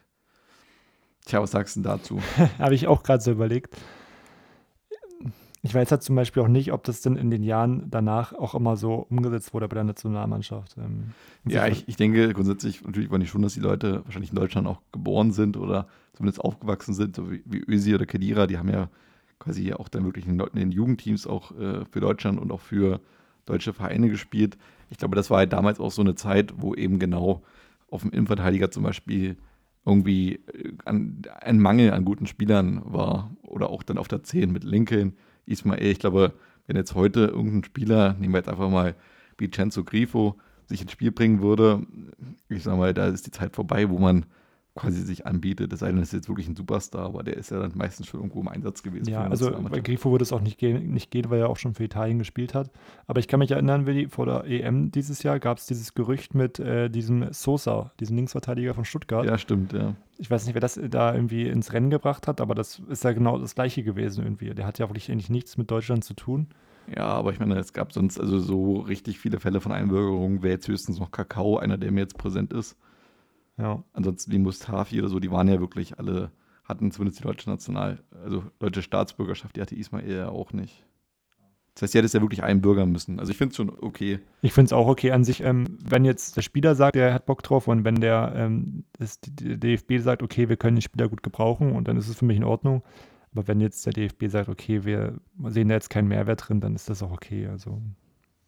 Tja, 1.25 1.41
was 1.41 1.51
sagst 1.51 1.77
du 1.77 1.81
dazu? 1.81 2.19
Habe 2.59 2.75
ich 2.75 2.87
auch 2.87 3.03
gerade 3.03 3.23
so 3.23 3.31
überlegt. 3.31 3.77
Ich 5.65 5.73
weiß 5.73 5.91
halt 5.91 6.03
zum 6.03 6.17
Beispiel 6.17 6.43
auch 6.43 6.49
nicht, 6.49 6.73
ob 6.73 6.83
das 6.83 6.99
denn 6.99 7.15
in 7.15 7.31
den 7.31 7.41
Jahren 7.41 7.89
danach 7.89 8.33
auch 8.33 8.53
immer 8.53 8.75
so 8.75 9.07
umgesetzt 9.09 9.53
wurde 9.53 9.69
bei 9.69 9.75
der 9.75 9.85
Nationalmannschaft. 9.85 10.75
Ähm, 10.77 11.13
ja, 11.45 11.67
ich, 11.67 11.87
ich 11.87 11.95
denke 11.95 12.33
grundsätzlich, 12.33 12.83
natürlich 12.83 13.09
wollen 13.09 13.21
ich 13.21 13.29
schon, 13.29 13.41
dass 13.41 13.53
die 13.53 13.61
Leute 13.61 14.03
wahrscheinlich 14.03 14.31
in 14.31 14.35
Deutschland 14.35 14.67
auch 14.67 14.81
geboren 14.91 15.31
sind 15.31 15.55
oder 15.55 15.87
zumindest 16.11 16.41
aufgewachsen 16.41 16.93
sind, 16.93 17.15
so 17.15 17.31
wie, 17.31 17.41
wie 17.45 17.63
Ösi 17.65 17.95
oder 17.95 18.05
Kedira, 18.05 18.45
die 18.45 18.57
haben 18.57 18.67
ja 18.67 18.89
quasi 19.39 19.71
auch 19.73 19.87
dann 19.87 20.03
wirklich 20.03 20.27
in, 20.27 20.37
in 20.37 20.55
den 20.55 20.71
Jugendteams 20.71 21.27
auch 21.27 21.57
äh, 21.57 21.85
für 21.89 22.01
Deutschland 22.01 22.41
und 22.41 22.51
auch 22.51 22.61
für 22.61 22.99
deutsche 23.45 23.73
Vereine 23.73 24.09
gespielt. 24.09 24.57
Ich 24.93 24.99
glaube, 24.99 25.15
das 25.15 25.31
war 25.31 25.39
halt 25.39 25.53
damals 25.53 25.79
auch 25.79 25.91
so 25.91 26.03
eine 26.03 26.13
Zeit, 26.13 26.53
wo 26.57 26.75
eben 26.75 26.99
genau 26.99 27.41
auf 27.89 28.03
dem 28.03 28.11
Innenverteidiger 28.11 28.69
zum 28.69 28.83
Beispiel 28.83 29.37
irgendwie 29.87 30.35
äh, 30.35 30.73
an, 30.85 31.23
ein 31.41 31.57
Mangel 31.57 31.93
an 31.93 32.05
guten 32.05 32.27
Spielern 32.27 32.79
war. 32.85 33.35
Oder 33.41 33.71
auch 33.71 33.81
dann 33.81 33.97
auf 33.97 34.07
der 34.07 34.21
10 34.21 34.51
mit 34.51 34.63
Lincoln 34.63 35.13
Ismael, 35.47 35.87
ich 35.87 35.97
glaube, 35.97 36.33
wenn 36.67 36.75
jetzt 36.75 36.93
heute 36.93 37.21
irgendein 37.21 37.63
Spieler, 37.63 38.13
nehmen 38.19 38.35
wir 38.35 38.37
jetzt 38.37 38.49
einfach 38.49 38.69
mal 38.69 38.93
Vincenzo 39.39 39.83
Grifo, 39.83 40.37
sich 40.67 40.83
ins 40.83 40.91
Spiel 40.91 41.11
bringen 41.11 41.41
würde, 41.41 41.87
ich 42.47 42.61
sage 42.61 42.77
mal, 42.77 42.93
da 42.93 43.07
ist 43.07 43.25
die 43.25 43.31
Zeit 43.31 43.55
vorbei, 43.55 43.89
wo 43.89 43.97
man 43.97 44.27
quasi 44.75 45.01
sich 45.01 45.25
anbietet. 45.27 45.71
Das 45.71 45.79
sei 45.79 45.91
denn, 45.91 46.01
ist 46.01 46.13
jetzt 46.13 46.27
wirklich 46.27 46.47
ein 46.47 46.55
Superstar, 46.55 47.05
aber 47.05 47.23
der 47.23 47.37
ist 47.37 47.51
ja 47.51 47.59
dann 47.59 47.73
meistens 47.75 48.07
schon 48.07 48.21
irgendwo 48.21 48.41
im 48.41 48.47
Einsatz 48.47 48.81
gewesen. 48.81 49.09
Ja, 49.09 49.27
also 49.27 49.51
bei 49.69 49.81
Grifo 49.81 50.11
würde 50.11 50.23
es 50.23 50.33
auch 50.33 50.41
nicht 50.41 50.57
gehen, 50.57 50.93
nicht 50.93 51.11
gehen, 51.11 51.29
weil 51.29 51.41
er 51.41 51.49
auch 51.49 51.57
schon 51.57 51.75
für 51.75 51.83
Italien 51.83 52.17
gespielt 52.17 52.55
hat. 52.55 52.71
Aber 53.05 53.19
ich 53.19 53.27
kann 53.27 53.39
mich 53.39 53.51
erinnern, 53.51 53.85
Willi, 53.85 54.07
vor 54.09 54.25
der 54.25 54.45
EM 54.45 54.91
dieses 54.91 55.21
Jahr 55.21 55.39
gab 55.39 55.59
es 55.59 55.67
dieses 55.67 55.93
Gerücht 55.93 56.33
mit 56.33 56.59
äh, 56.59 56.89
diesem 56.89 57.31
Sosa, 57.31 57.91
diesem 57.99 58.15
Linksverteidiger 58.15 58.73
von 58.73 58.85
Stuttgart. 58.85 59.25
Ja, 59.25 59.37
stimmt, 59.37 59.73
ja. 59.73 59.95
Ich 60.17 60.31
weiß 60.31 60.45
nicht, 60.45 60.55
wer 60.55 60.61
das 60.61 60.79
da 60.89 61.13
irgendwie 61.13 61.47
ins 61.47 61.73
Rennen 61.73 61.89
gebracht 61.89 62.27
hat, 62.27 62.41
aber 62.41 62.55
das 62.55 62.81
ist 62.89 63.03
ja 63.03 63.11
genau 63.11 63.37
das 63.37 63.55
Gleiche 63.55 63.83
gewesen 63.83 64.23
irgendwie. 64.23 64.53
Der 64.55 64.65
hat 64.65 64.79
ja 64.79 64.89
wirklich 64.89 65.11
eigentlich 65.11 65.29
nichts 65.29 65.57
mit 65.57 65.69
Deutschland 65.69 66.03
zu 66.03 66.13
tun. 66.15 66.47
Ja, 66.93 67.05
aber 67.05 67.31
ich 67.31 67.39
meine, 67.39 67.57
es 67.57 67.73
gab 67.73 67.93
sonst 67.93 68.19
also 68.19 68.39
so 68.39 68.79
richtig 68.79 69.19
viele 69.19 69.39
Fälle 69.39 69.61
von 69.61 69.71
Einbürgerung. 69.71 70.43
Wäre 70.43 70.55
jetzt 70.55 70.67
höchstens 70.67 70.99
noch 70.99 71.11
Kakao, 71.11 71.57
einer, 71.57 71.77
der 71.77 71.91
mir 71.91 72.01
jetzt 72.01 72.17
präsent 72.17 72.51
ist. 72.53 72.75
Ja. 73.57 73.83
Ansonsten 73.93 74.31
wie 74.31 74.39
Mustafi 74.39 74.99
oder 74.99 75.09
so, 75.09 75.19
die 75.19 75.31
waren 75.31 75.47
ja 75.47 75.59
wirklich 75.59 75.99
alle, 75.99 76.31
hatten 76.63 76.91
zumindest 76.91 77.19
die 77.19 77.23
deutsche 77.23 77.49
National, 77.49 78.03
also 78.23 78.43
deutsche 78.59 78.81
Staatsbürgerschaft, 78.81 79.55
die 79.55 79.61
hatte 79.61 79.75
Ismail 79.75 80.11
ja 80.11 80.29
auch 80.29 80.53
nicht. 80.53 80.85
Das 81.73 81.83
heißt, 81.83 81.93
sie 81.93 81.97
hätte 81.97 82.05
es 82.05 82.13
ja 82.13 82.21
wirklich 82.21 82.43
einbürgern 82.43 82.91
müssen. 82.91 83.19
Also 83.19 83.31
ich 83.31 83.37
finde 83.37 83.51
es 83.51 83.57
schon 83.57 83.71
okay. 83.81 84.19
Ich 84.41 84.53
finde 84.53 84.67
es 84.67 84.73
auch 84.73 84.87
okay 84.87 85.11
an 85.11 85.23
sich, 85.23 85.41
ähm, 85.41 85.79
wenn 85.83 86.05
jetzt 86.05 86.37
der 86.37 86.43
Spieler 86.43 86.75
sagt, 86.75 86.95
er 86.95 87.13
hat 87.13 87.25
Bock 87.25 87.41
drauf 87.41 87.67
und 87.67 87.83
wenn 87.83 87.95
der, 87.95 88.33
ähm, 88.35 88.83
das, 88.99 89.19
der 89.21 89.57
DFB 89.57 89.97
sagt, 89.97 90.21
okay, 90.21 90.49
wir 90.49 90.57
können 90.57 90.75
den 90.75 90.83
Spieler 90.83 91.09
gut 91.09 91.23
gebrauchen 91.23 91.71
und 91.71 91.87
dann 91.87 91.97
ist 91.97 92.09
es 92.09 92.17
für 92.17 92.25
mich 92.25 92.37
in 92.37 92.43
Ordnung. 92.43 92.83
Aber 93.31 93.47
wenn 93.47 93.59
jetzt 93.59 93.85
der 93.87 93.93
DFB 93.93 94.27
sagt, 94.27 94.49
okay, 94.49 94.85
wir 94.85 95.19
sehen 95.45 95.69
da 95.69 95.75
jetzt 95.75 95.89
keinen 95.89 96.07
Mehrwert 96.07 96.47
drin, 96.47 96.61
dann 96.61 96.75
ist 96.75 96.89
das 96.89 97.01
auch 97.01 97.11
okay. 97.11 97.47
Also 97.47 97.81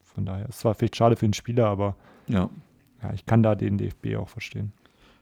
von 0.03 0.25
daher, 0.25 0.47
es 0.47 0.63
war 0.63 0.75
vielleicht 0.75 0.95
schade 0.95 1.15
für 1.15 1.27
den 1.27 1.33
Spieler, 1.33 1.65
aber 1.65 1.95
ja, 2.27 2.49
ja 3.01 3.13
ich 3.13 3.25
kann 3.25 3.41
da 3.41 3.55
den 3.55 3.79
DFB 3.79 4.17
auch 4.17 4.29
verstehen. 4.29 4.71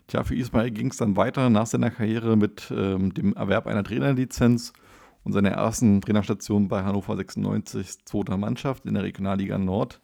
Tja, 0.07 0.23
für 0.23 0.35
Ismail 0.35 0.71
ging 0.71 0.89
es 0.89 0.97
dann 0.97 1.15
weiter 1.15 1.49
nach 1.49 1.65
seiner 1.65 1.89
Karriere 1.89 2.35
mit 2.35 2.71
ähm, 2.75 3.13
dem 3.13 3.33
Erwerb 3.33 3.67
einer 3.67 3.83
Trainerlizenz 3.83 4.73
und 5.23 5.31
seiner 5.33 5.51
ersten 5.51 6.01
Trainerstation 6.01 6.67
bei 6.67 6.83
Hannover 6.83 7.15
96, 7.15 8.05
zweiter 8.05 8.37
Mannschaft 8.37 8.85
in 8.85 8.93
der 8.93 9.03
Regionalliga 9.03 9.57
Nord. 9.57 10.01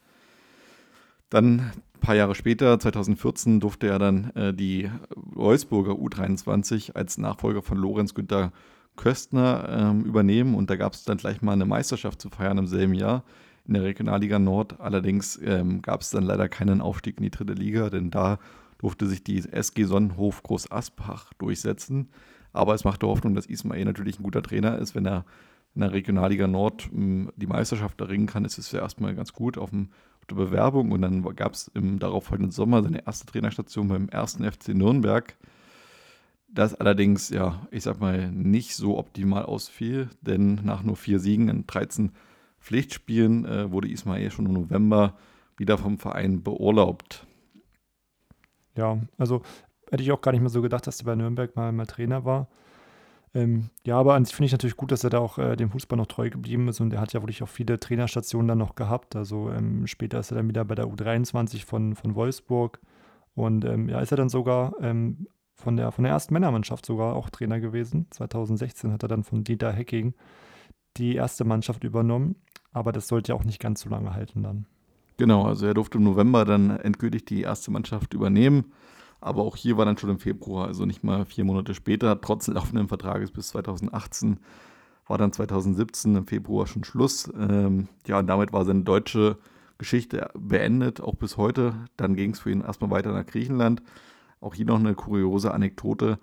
Dann 1.29 1.59
ein 1.59 1.99
paar 1.99 2.15
Jahre 2.15 2.33
später, 2.33 2.79
2014, 2.79 3.59
durfte 3.59 3.88
er 3.88 3.99
dann 3.99 4.31
äh, 4.31 4.53
die 4.53 4.89
Wolfsburger 5.15 5.91
U23 5.91 6.95
als 6.95 7.17
Nachfolger 7.17 7.62
von 7.62 7.77
Lorenz 7.77 8.13
Günther 8.13 8.51
Köstner 8.95 9.69
ähm, 9.69 10.03
übernehmen 10.03 10.55
und 10.55 10.69
da 10.69 10.75
gab 10.75 10.93
es 10.93 11.05
dann 11.05 11.17
gleich 11.17 11.41
mal 11.41 11.53
eine 11.53 11.65
Meisterschaft 11.65 12.21
zu 12.21 12.29
feiern 12.29 12.57
im 12.57 12.67
selben 12.67 12.93
Jahr 12.93 13.23
in 13.65 13.73
der 13.73 13.83
Regionalliga 13.83 14.39
Nord. 14.39 14.79
Allerdings 14.79 15.39
ähm, 15.41 15.81
gab 15.81 16.01
es 16.01 16.09
dann 16.09 16.23
leider 16.23 16.49
keinen 16.49 16.81
Aufstieg 16.81 17.17
in 17.17 17.23
die 17.23 17.29
dritte 17.29 17.53
Liga, 17.53 17.89
denn 17.89 18.09
da 18.12 18.39
durfte 18.79 19.05
sich 19.05 19.23
die 19.23 19.37
SG 19.37 19.83
Sonnenhof 19.83 20.41
Groß 20.41 20.71
Aspach 20.71 21.31
durchsetzen. 21.33 22.09
Aber 22.51 22.73
es 22.73 22.83
machte 22.83 23.07
Hoffnung, 23.07 23.35
dass 23.35 23.45
Ismail 23.45 23.85
natürlich 23.85 24.19
ein 24.19 24.23
guter 24.23 24.41
Trainer 24.41 24.79
ist. 24.79 24.95
Wenn 24.95 25.05
er 25.05 25.25
in 25.75 25.81
der 25.81 25.93
Regionalliga 25.93 26.47
Nord 26.47 26.89
hm, 26.91 27.31
die 27.35 27.45
Meisterschaft 27.45 28.01
erringen 28.01 28.25
kann, 28.25 28.45
ist 28.45 28.57
es 28.57 28.71
ja 28.71 28.79
erstmal 28.79 29.13
ganz 29.13 29.33
gut 29.33 29.57
auf, 29.57 29.69
dem, 29.69 29.89
auf 30.19 30.25
der 30.27 30.35
Bewerbung. 30.35 30.91
Und 30.91 31.03
dann 31.03 31.21
gab 31.35 31.53
es 31.53 31.67
im 31.75 31.99
darauffolgenden 31.99 32.51
Sommer 32.51 32.81
seine 32.81 33.05
erste 33.05 33.27
Trainerstation 33.27 33.87
beim 33.87 34.09
ersten 34.09 34.49
FC 34.49 34.69
Nürnberg. 34.69 35.37
Das 36.51 36.73
allerdings, 36.73 37.29
ja, 37.29 37.67
ich 37.69 37.83
sag 37.83 37.99
mal, 37.99 38.31
nicht 38.31 38.75
so 38.75 38.97
optimal 38.97 39.43
ausfiel, 39.43 40.10
denn 40.21 40.56
nach 40.63 40.81
nur 40.81 40.95
vier 40.95 41.19
Siegen 41.19 41.47
in 41.47 41.67
13 41.67 42.12
Pflichtspielen 42.60 43.45
äh, 43.45 43.71
wurde 43.71 43.89
Ismail 43.89 44.31
schon 44.31 44.47
im 44.47 44.54
November 44.54 45.15
wieder 45.58 45.77
vom 45.77 45.99
Verein 45.99 46.41
beurlaubt. 46.41 47.27
Ja, 48.77 48.99
also 49.17 49.41
hätte 49.91 50.03
ich 50.03 50.11
auch 50.11 50.21
gar 50.21 50.31
nicht 50.31 50.41
mehr 50.41 50.49
so 50.49 50.61
gedacht, 50.61 50.87
dass 50.87 50.97
der 50.97 51.05
bei 51.05 51.15
Nürnberg 51.15 51.55
mal, 51.55 51.71
mal 51.71 51.85
Trainer 51.85 52.25
war. 52.25 52.47
Ähm, 53.35 53.69
ja, 53.85 53.97
aber 53.97 54.15
an 54.15 54.25
sich 54.25 54.35
finde 54.35 54.47
ich 54.47 54.51
natürlich 54.51 54.77
gut, 54.77 54.91
dass 54.91 55.03
er 55.03 55.11
da 55.11 55.19
auch 55.19 55.37
äh, 55.37 55.55
dem 55.55 55.69
Fußball 55.69 55.97
noch 55.97 56.07
treu 56.07 56.29
geblieben 56.29 56.67
ist 56.67 56.79
und 56.79 56.93
er 56.93 57.01
hat 57.01 57.13
ja 57.13 57.21
wirklich 57.21 57.43
auch 57.43 57.49
viele 57.49 57.79
Trainerstationen 57.79 58.47
dann 58.47 58.57
noch 58.57 58.75
gehabt. 58.75 59.15
Also 59.15 59.51
ähm, 59.51 59.85
später 59.85 60.19
ist 60.19 60.31
er 60.31 60.37
dann 60.37 60.47
wieder 60.47 60.65
bei 60.65 60.75
der 60.75 60.85
U23 60.85 61.65
von, 61.65 61.95
von 61.95 62.15
Wolfsburg 62.15 62.79
und 63.35 63.65
ähm, 63.65 63.87
ja, 63.87 63.99
ist 63.99 64.11
er 64.11 64.17
dann 64.17 64.29
sogar 64.29 64.73
ähm, 64.81 65.27
von, 65.53 65.77
der, 65.77 65.91
von 65.91 66.03
der 66.03 66.13
ersten 66.13 66.33
Männermannschaft 66.33 66.85
sogar 66.85 67.15
auch 67.15 67.29
Trainer 67.29 67.59
gewesen. 67.59 68.07
2016 68.09 68.91
hat 68.91 69.03
er 69.03 69.09
dann 69.09 69.23
von 69.23 69.43
Dieter 69.43 69.71
Hecking 69.71 70.15
die 70.97 71.15
erste 71.15 71.43
Mannschaft 71.43 71.83
übernommen, 71.83 72.35
aber 72.71 72.91
das 72.91 73.07
sollte 73.07 73.31
ja 73.31 73.35
auch 73.35 73.43
nicht 73.43 73.59
ganz 73.59 73.81
so 73.81 73.89
lange 73.89 74.13
halten 74.13 74.41
dann. 74.41 74.65
Genau, 75.19 75.43
also 75.43 75.65
er 75.65 75.73
durfte 75.73 75.97
im 75.97 76.05
November 76.05 76.45
dann 76.45 76.69
endgültig 76.69 77.25
die 77.25 77.41
erste 77.41 77.71
Mannschaft 77.71 78.13
übernehmen. 78.13 78.71
Aber 79.19 79.41
auch 79.41 79.57
hier 79.57 79.75
war 79.75 79.83
dann 79.83 79.97
schon 79.97 80.11
im 80.11 80.19
Februar, 80.19 80.67
also 80.67 80.85
nicht 80.85 81.03
mal 81.03 81.25
vier 81.25 81.43
Monate 81.43 81.73
später, 81.73 82.21
trotz 82.21 82.47
laufenden 82.47 82.87
Vertrages 82.87 83.29
bis 83.29 83.49
2018, 83.49 84.39
war 85.07 85.17
dann 85.17 85.33
2017 85.33 86.15
im 86.15 86.25
Februar 86.25 86.67
schon 86.67 86.85
Schluss. 86.85 87.29
Ähm, 87.37 87.89
ja, 88.07 88.17
und 88.17 88.27
damit 88.27 88.53
war 88.53 88.63
seine 88.63 88.83
deutsche 88.83 89.37
Geschichte 89.77 90.29
beendet, 90.39 91.01
auch 91.01 91.15
bis 91.15 91.35
heute. 91.35 91.73
Dann 91.97 92.15
ging 92.15 92.31
es 92.31 92.39
für 92.39 92.51
ihn 92.51 92.61
erstmal 92.61 92.91
weiter 92.91 93.11
nach 93.11 93.25
Griechenland. 93.25 93.83
Auch 94.39 94.53
hier 94.53 94.67
noch 94.67 94.79
eine 94.79 94.95
kuriose 94.95 95.53
Anekdote. 95.53 96.17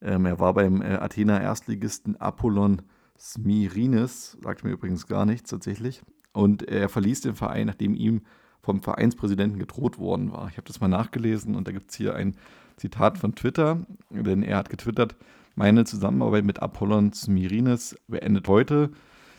Ähm, 0.00 0.24
er 0.24 0.40
war 0.40 0.54
beim 0.54 0.80
äh, 0.80 0.94
Athener 0.94 1.42
Erstligisten 1.42 2.16
Apollon 2.16 2.80
Smirinis, 3.18 4.38
sagt 4.42 4.64
mir 4.64 4.70
übrigens 4.70 5.06
gar 5.06 5.26
nichts 5.26 5.50
tatsächlich. 5.50 6.02
Und 6.38 6.62
er 6.68 6.88
verließ 6.88 7.22
den 7.22 7.34
Verein, 7.34 7.66
nachdem 7.66 7.96
ihm 7.96 8.20
vom 8.62 8.80
Vereinspräsidenten 8.80 9.58
gedroht 9.58 9.98
worden 9.98 10.30
war. 10.30 10.46
Ich 10.48 10.56
habe 10.56 10.68
das 10.68 10.80
mal 10.80 10.86
nachgelesen 10.86 11.56
und 11.56 11.66
da 11.66 11.72
gibt 11.72 11.90
es 11.90 11.96
hier 11.96 12.14
ein 12.14 12.36
Zitat 12.76 13.18
von 13.18 13.34
Twitter, 13.34 13.84
denn 14.08 14.44
er 14.44 14.58
hat 14.58 14.70
getwittert, 14.70 15.16
meine 15.56 15.84
Zusammenarbeit 15.84 16.44
mit 16.44 16.62
Apollon 16.62 17.12
Smirinis 17.12 17.96
beendet 18.06 18.46
heute. 18.46 18.90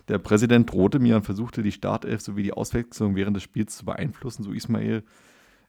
Der 0.10 0.18
Präsident 0.18 0.74
drohte 0.74 1.00
mir 1.00 1.16
und 1.16 1.24
versuchte 1.24 1.64
die 1.64 1.72
Startelf 1.72 2.20
sowie 2.20 2.44
die 2.44 2.52
Auswechslung 2.52 3.16
während 3.16 3.38
des 3.38 3.44
Spiels 3.44 3.78
zu 3.78 3.86
beeinflussen, 3.86 4.44
so 4.44 4.52
Ismail. 4.52 5.04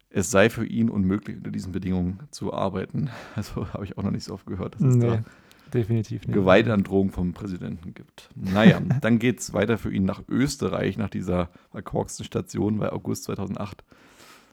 Es 0.09 0.33
sei 0.33 0.51
für 0.51 0.66
ihn 0.66 0.91
unmöglich, 0.91 1.37
unter 1.37 1.53
diesen 1.53 1.70
Bedingungen 1.70 2.18
zu 2.33 2.53
arbeiten. 2.53 3.09
Also 3.37 3.72
habe 3.72 3.85
ich 3.85 3.97
auch 3.97 4.03
noch 4.03 4.11
nicht 4.11 4.24
so 4.24 4.35
oft 4.35 4.47
gehört, 4.47 4.74
dass 4.74 4.83
es 4.83 4.97
Nee, 4.97 5.07
da 5.07 5.24
definitiv 5.71 6.27
nicht. 6.27 6.35
Gewaltandrohung 6.35 7.11
vom 7.11 7.33
Präsidenten 7.33 7.95
gibt. 7.95 8.31
Naja, 8.35 8.81
dann 9.01 9.18
geht 9.18 9.41
es 9.41 9.53
weiter 9.53 9.79
für 9.79 9.93
ihn 9.93 10.05
nach 10.05 10.23
Österreich, 10.29 10.99
nach 10.99 11.11
dieser 11.11 11.51
verkorksten 11.71 12.25
Station, 12.25 12.79
weil 12.79 12.91
August 12.91 13.25
2008 13.25 13.85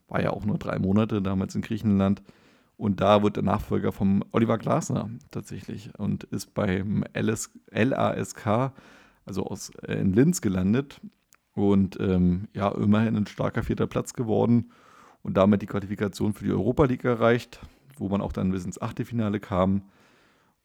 war 0.07 0.21
ja 0.21 0.31
auch 0.31 0.45
nur 0.45 0.57
drei 0.57 0.79
Monate 0.79 1.21
damals 1.21 1.55
in 1.55 1.61
Griechenland. 1.61 2.21
Und 2.77 3.01
da 3.01 3.23
wird 3.23 3.35
der 3.35 3.43
Nachfolger 3.43 3.91
vom 3.91 4.23
Oliver 4.31 4.57
Glasner 4.57 5.09
tatsächlich 5.31 5.97
und 5.97 6.25
ist 6.25 6.53
beim 6.53 7.03
LS, 7.13 7.51
LASK, 7.71 8.71
also 9.25 9.45
aus, 9.45 9.71
äh, 9.81 9.95
in 9.95 10.13
Linz 10.13 10.41
gelandet. 10.41 11.01
Und 11.53 11.99
ähm, 11.99 12.47
ja, 12.53 12.69
immerhin 12.69 13.15
ein 13.15 13.25
starker 13.25 13.63
vierter 13.63 13.87
Platz 13.87 14.13
geworden 14.13 14.71
und 15.23 15.37
damit 15.37 15.63
die 15.63 15.65
Qualifikation 15.65 16.33
für 16.33 16.45
die 16.45 16.51
Europa 16.51 16.85
League 16.85 17.03
erreicht, 17.03 17.59
wo 17.97 18.09
man 18.09 18.21
auch 18.21 18.31
dann 18.31 18.51
bis 18.51 18.63
ins 18.63 18.79
Achtelfinale 18.79 19.39
kam. 19.39 19.81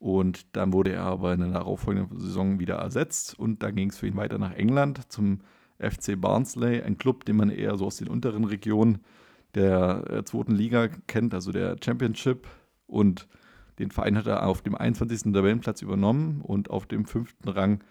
Und 0.03 0.57
dann 0.57 0.73
wurde 0.73 0.91
er 0.91 1.05
aber 1.05 1.33
in 1.33 1.39
der 1.43 1.51
darauffolgenden 1.51 2.19
Saison 2.19 2.59
wieder 2.59 2.75
ersetzt 2.75 3.39
und 3.39 3.63
dann 3.63 3.77
ging 3.77 3.91
es 3.91 3.99
für 3.99 4.09
ihn 4.09 4.17
weiter 4.17 4.37
nach 4.37 4.53
England 4.53 5.13
zum 5.13 5.43
FC 5.79 6.21
Barnsley, 6.21 6.83
ein 6.83 6.99
Club, 6.99 7.25
den 7.25 7.37
man 7.37 7.51
eher 7.51 7.77
so 7.77 7.87
aus 7.87 7.99
den 7.99 8.09
unteren 8.09 8.43
Regionen 8.43 8.99
der 9.55 10.03
äh, 10.11 10.25
zweiten 10.25 10.57
Liga 10.57 10.89
kennt, 11.07 11.35
also 11.35 11.53
der 11.53 11.77
Championship. 11.81 12.49
Und 12.89 13.29
den 13.79 13.93
Verein 13.93 14.19
hat 14.19 14.27
er 14.27 14.45
auf 14.45 14.61
dem 14.61 14.75
21. 14.75 15.33
Tabellenplatz 15.33 15.83
übernommen 15.83 16.41
und 16.41 16.69
auf 16.69 16.87
dem 16.87 17.05
fünften 17.05 17.49
Rang 17.49 17.85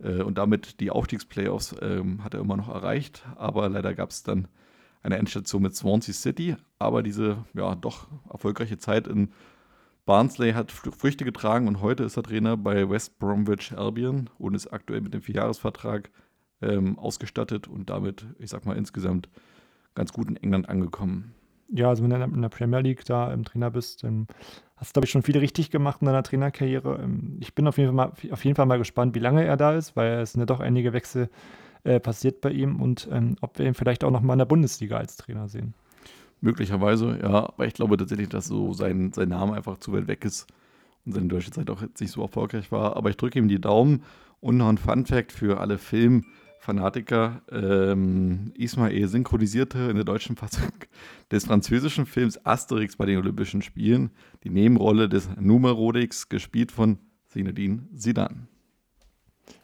äh, 0.00 0.22
und 0.22 0.38
damit 0.38 0.78
die 0.78 0.92
Aufstiegsplayoffs 0.92 1.74
ähm, 1.82 2.22
hat 2.22 2.34
er 2.34 2.40
immer 2.40 2.56
noch 2.56 2.68
erreicht. 2.68 3.26
Aber 3.34 3.68
leider 3.68 3.94
gab 3.94 4.10
es 4.10 4.22
dann 4.22 4.46
eine 5.02 5.16
Endstation 5.16 5.62
mit 5.62 5.74
Swansea 5.74 6.14
City. 6.14 6.54
Aber 6.78 7.02
diese 7.02 7.44
ja 7.52 7.74
doch 7.74 8.06
erfolgreiche 8.30 8.78
Zeit 8.78 9.08
in 9.08 9.32
Barnsley 10.08 10.54
hat 10.54 10.72
Fr- 10.72 10.90
Früchte 10.90 11.26
getragen 11.26 11.68
und 11.68 11.82
heute 11.82 12.02
ist 12.02 12.16
er 12.16 12.22
Trainer 12.22 12.56
bei 12.56 12.88
West 12.88 13.18
Bromwich 13.18 13.76
Albion 13.76 14.30
und 14.38 14.54
ist 14.54 14.68
aktuell 14.68 15.02
mit 15.02 15.12
dem 15.12 15.20
Vierjahresvertrag 15.20 16.08
ähm, 16.62 16.98
ausgestattet 16.98 17.68
und 17.68 17.90
damit, 17.90 18.24
ich 18.38 18.48
sag 18.48 18.64
mal, 18.64 18.74
insgesamt 18.74 19.28
ganz 19.94 20.14
gut 20.14 20.30
in 20.30 20.38
England 20.38 20.66
angekommen. 20.70 21.34
Ja, 21.68 21.90
also 21.90 22.02
wenn 22.02 22.08
du 22.08 22.16
in 22.16 22.40
der 22.40 22.48
Premier 22.48 22.80
League 22.80 23.04
da 23.04 23.30
im 23.30 23.44
Trainer 23.44 23.70
bist, 23.70 24.02
dann 24.02 24.28
hast 24.76 24.88
du, 24.88 24.92
glaube 24.94 25.04
ich, 25.04 25.10
schon 25.10 25.22
viel 25.22 25.36
richtig 25.36 25.70
gemacht 25.70 26.00
in 26.00 26.06
deiner 26.06 26.22
Trainerkarriere. 26.22 27.00
Ähm, 27.02 27.36
Ich 27.40 27.54
bin 27.54 27.68
auf 27.68 27.76
jeden, 27.76 27.94
Fall 27.94 28.06
mal, 28.06 28.32
auf 28.32 28.44
jeden 28.46 28.56
Fall 28.56 28.64
mal 28.64 28.78
gespannt, 28.78 29.14
wie 29.14 29.18
lange 29.20 29.44
er 29.44 29.58
da 29.58 29.74
ist, 29.74 29.94
weil 29.94 30.20
es 30.20 30.32
sind 30.32 30.40
ja 30.40 30.46
doch 30.46 30.60
einige 30.60 30.94
Wechsel 30.94 31.28
äh, 31.84 32.00
passiert 32.00 32.40
bei 32.40 32.50
ihm 32.50 32.80
und 32.80 33.10
ähm, 33.12 33.36
ob 33.42 33.58
wir 33.58 33.66
ihn 33.66 33.74
vielleicht 33.74 34.04
auch 34.04 34.10
noch 34.10 34.22
mal 34.22 34.32
in 34.32 34.38
der 34.38 34.46
Bundesliga 34.46 34.96
als 34.96 35.18
Trainer 35.18 35.48
sehen. 35.48 35.74
Möglicherweise, 36.40 37.18
ja, 37.20 37.48
aber 37.48 37.66
ich 37.66 37.74
glaube 37.74 37.96
tatsächlich, 37.96 38.28
dass 38.28 38.46
so 38.46 38.72
sein, 38.72 39.12
sein 39.12 39.28
Name 39.28 39.54
einfach 39.54 39.78
zu 39.78 39.92
weit 39.92 40.06
weg 40.06 40.24
ist 40.24 40.46
und 41.04 41.12
seine 41.12 41.26
deutsche 41.26 41.50
Zeit 41.50 41.68
auch 41.70 41.82
jetzt 41.82 42.00
nicht 42.00 42.12
so 42.12 42.22
erfolgreich 42.22 42.70
war. 42.70 42.96
Aber 42.96 43.10
ich 43.10 43.16
drücke 43.16 43.38
ihm 43.38 43.48
die 43.48 43.60
Daumen 43.60 44.02
und 44.40 44.56
noch 44.56 44.68
ein 44.68 44.78
Fun-Fact 44.78 45.32
für 45.32 45.58
alle 45.58 45.78
Filmfanatiker. 45.78 47.42
Ähm, 47.50 48.52
Ismail 48.54 49.08
synchronisierte 49.08 49.78
in 49.90 49.96
der 49.96 50.04
deutschen 50.04 50.36
Fassung 50.36 50.70
des 51.32 51.46
französischen 51.46 52.06
Films 52.06 52.44
Asterix 52.46 52.96
bei 52.96 53.06
den 53.06 53.18
Olympischen 53.18 53.62
Spielen 53.62 54.10
die 54.44 54.50
Nebenrolle 54.50 55.08
des 55.08 55.28
Numerodix, 55.40 56.28
gespielt 56.28 56.70
von 56.70 56.98
Zinedine 57.26 57.88
Zidane. 57.96 58.46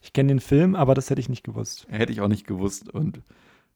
Ich 0.02 0.12
kenne 0.12 0.28
den 0.28 0.40
Film, 0.40 0.74
aber 0.74 0.94
das 0.94 1.10
hätte 1.10 1.20
ich 1.20 1.28
nicht 1.28 1.44
gewusst. 1.44 1.86
Hätte 1.88 2.12
ich 2.12 2.20
auch 2.20 2.28
nicht 2.28 2.46
gewusst. 2.46 2.88
Und 2.88 3.20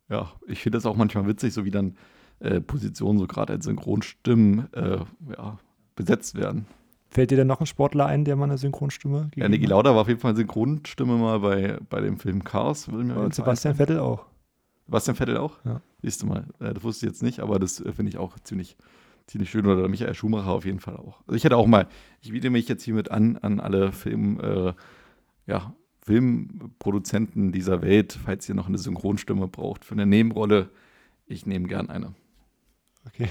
ja, 0.09 0.33
ich 0.47 0.63
finde 0.63 0.79
das 0.79 0.87
auch 0.87 0.97
manchmal 0.97 1.27
witzig, 1.27 1.53
so 1.53 1.65
wie 1.65 1.71
dann 1.71 1.97
äh, 2.41 2.61
Positionen 2.61 3.19
so 3.19 3.27
gerade 3.27 3.55
als 3.55 3.65
Synchronstimmen 3.65 4.73
äh, 4.73 4.99
ja, 5.37 5.59
besetzt 5.97 6.35
werden. 6.37 6.67
Fällt 7.11 7.31
dir 7.31 7.37
denn 7.37 7.47
noch 7.47 7.61
ein 7.61 7.67
Sportler 7.67 8.07
ein, 8.07 8.25
der 8.25 8.37
mal 8.37 8.45
eine 8.45 8.59
Synchronstimme 8.59 9.31
Ja, 9.35 9.49
Niki? 9.49 9.65
Lauda 9.67 9.95
war 9.95 10.03
auf 10.03 10.09
jeden 10.09 10.21
Fall 10.21 10.37
Synchronstimme 10.37 11.17
mal 11.17 11.41
bei, 11.41 11.79
bei 11.89 12.01
dem 12.03 12.19
Film 12.19 12.45
jeden 12.45 12.87
Und 13.17 13.35
Sebastian. 13.35 13.77
Vettel 13.77 13.99
auch. 13.99 14.27
Sebastian 14.85 15.17
Vettel 15.17 15.39
auch? 15.39 15.59
Ja. 15.65 15.81
Siehst 16.03 16.23
du 16.23 16.27
mal, 16.27 16.45
äh, 16.61 16.75
das 16.75 16.83
wusste 16.85 17.07
ich 17.07 17.13
jetzt 17.13 17.23
nicht, 17.23 17.41
aber 17.41 17.59
das 17.59 17.81
äh, 17.81 17.93
finde 17.93 18.11
ich 18.11 18.19
auch 18.19 18.39
ziemlich, 18.41 18.77
ziemlich 19.27 19.51
schön. 19.51 19.67
Oder 19.67 19.89
Michael 19.89 20.15
Schumacher 20.15 20.51
auf 20.51 20.67
jeden 20.67 20.81
Fall 20.81 20.97
auch. 20.97 21.23
Also 21.27 21.35
ich 21.37 21.45
hätte 21.45 21.57
auch 21.57 21.67
mal, 21.67 21.89
ich 22.21 22.31
biete 22.31 22.51
mich 22.51 22.69
jetzt 22.69 22.83
hiermit 22.85 23.11
an, 23.11 23.39
an 23.39 23.59
alle 23.59 23.93
Film, 23.93 24.39
äh, 24.41 24.75
ja, 25.47 25.75
Filmproduzenten 26.03 27.53
dieser 27.53 27.83
Welt, 27.83 28.19
falls 28.25 28.49
ihr 28.49 28.55
noch 28.55 28.69
eine 28.69 28.79
Synchronstimme 28.79 29.49
braucht 29.49 29.85
für 29.85 29.93
eine 29.95 30.07
Nebenrolle. 30.07 30.71
Ich 31.27 31.47
nehme 31.47 31.69
gern 31.69 31.91
eine. 31.91 32.15
Okay. 33.09 33.29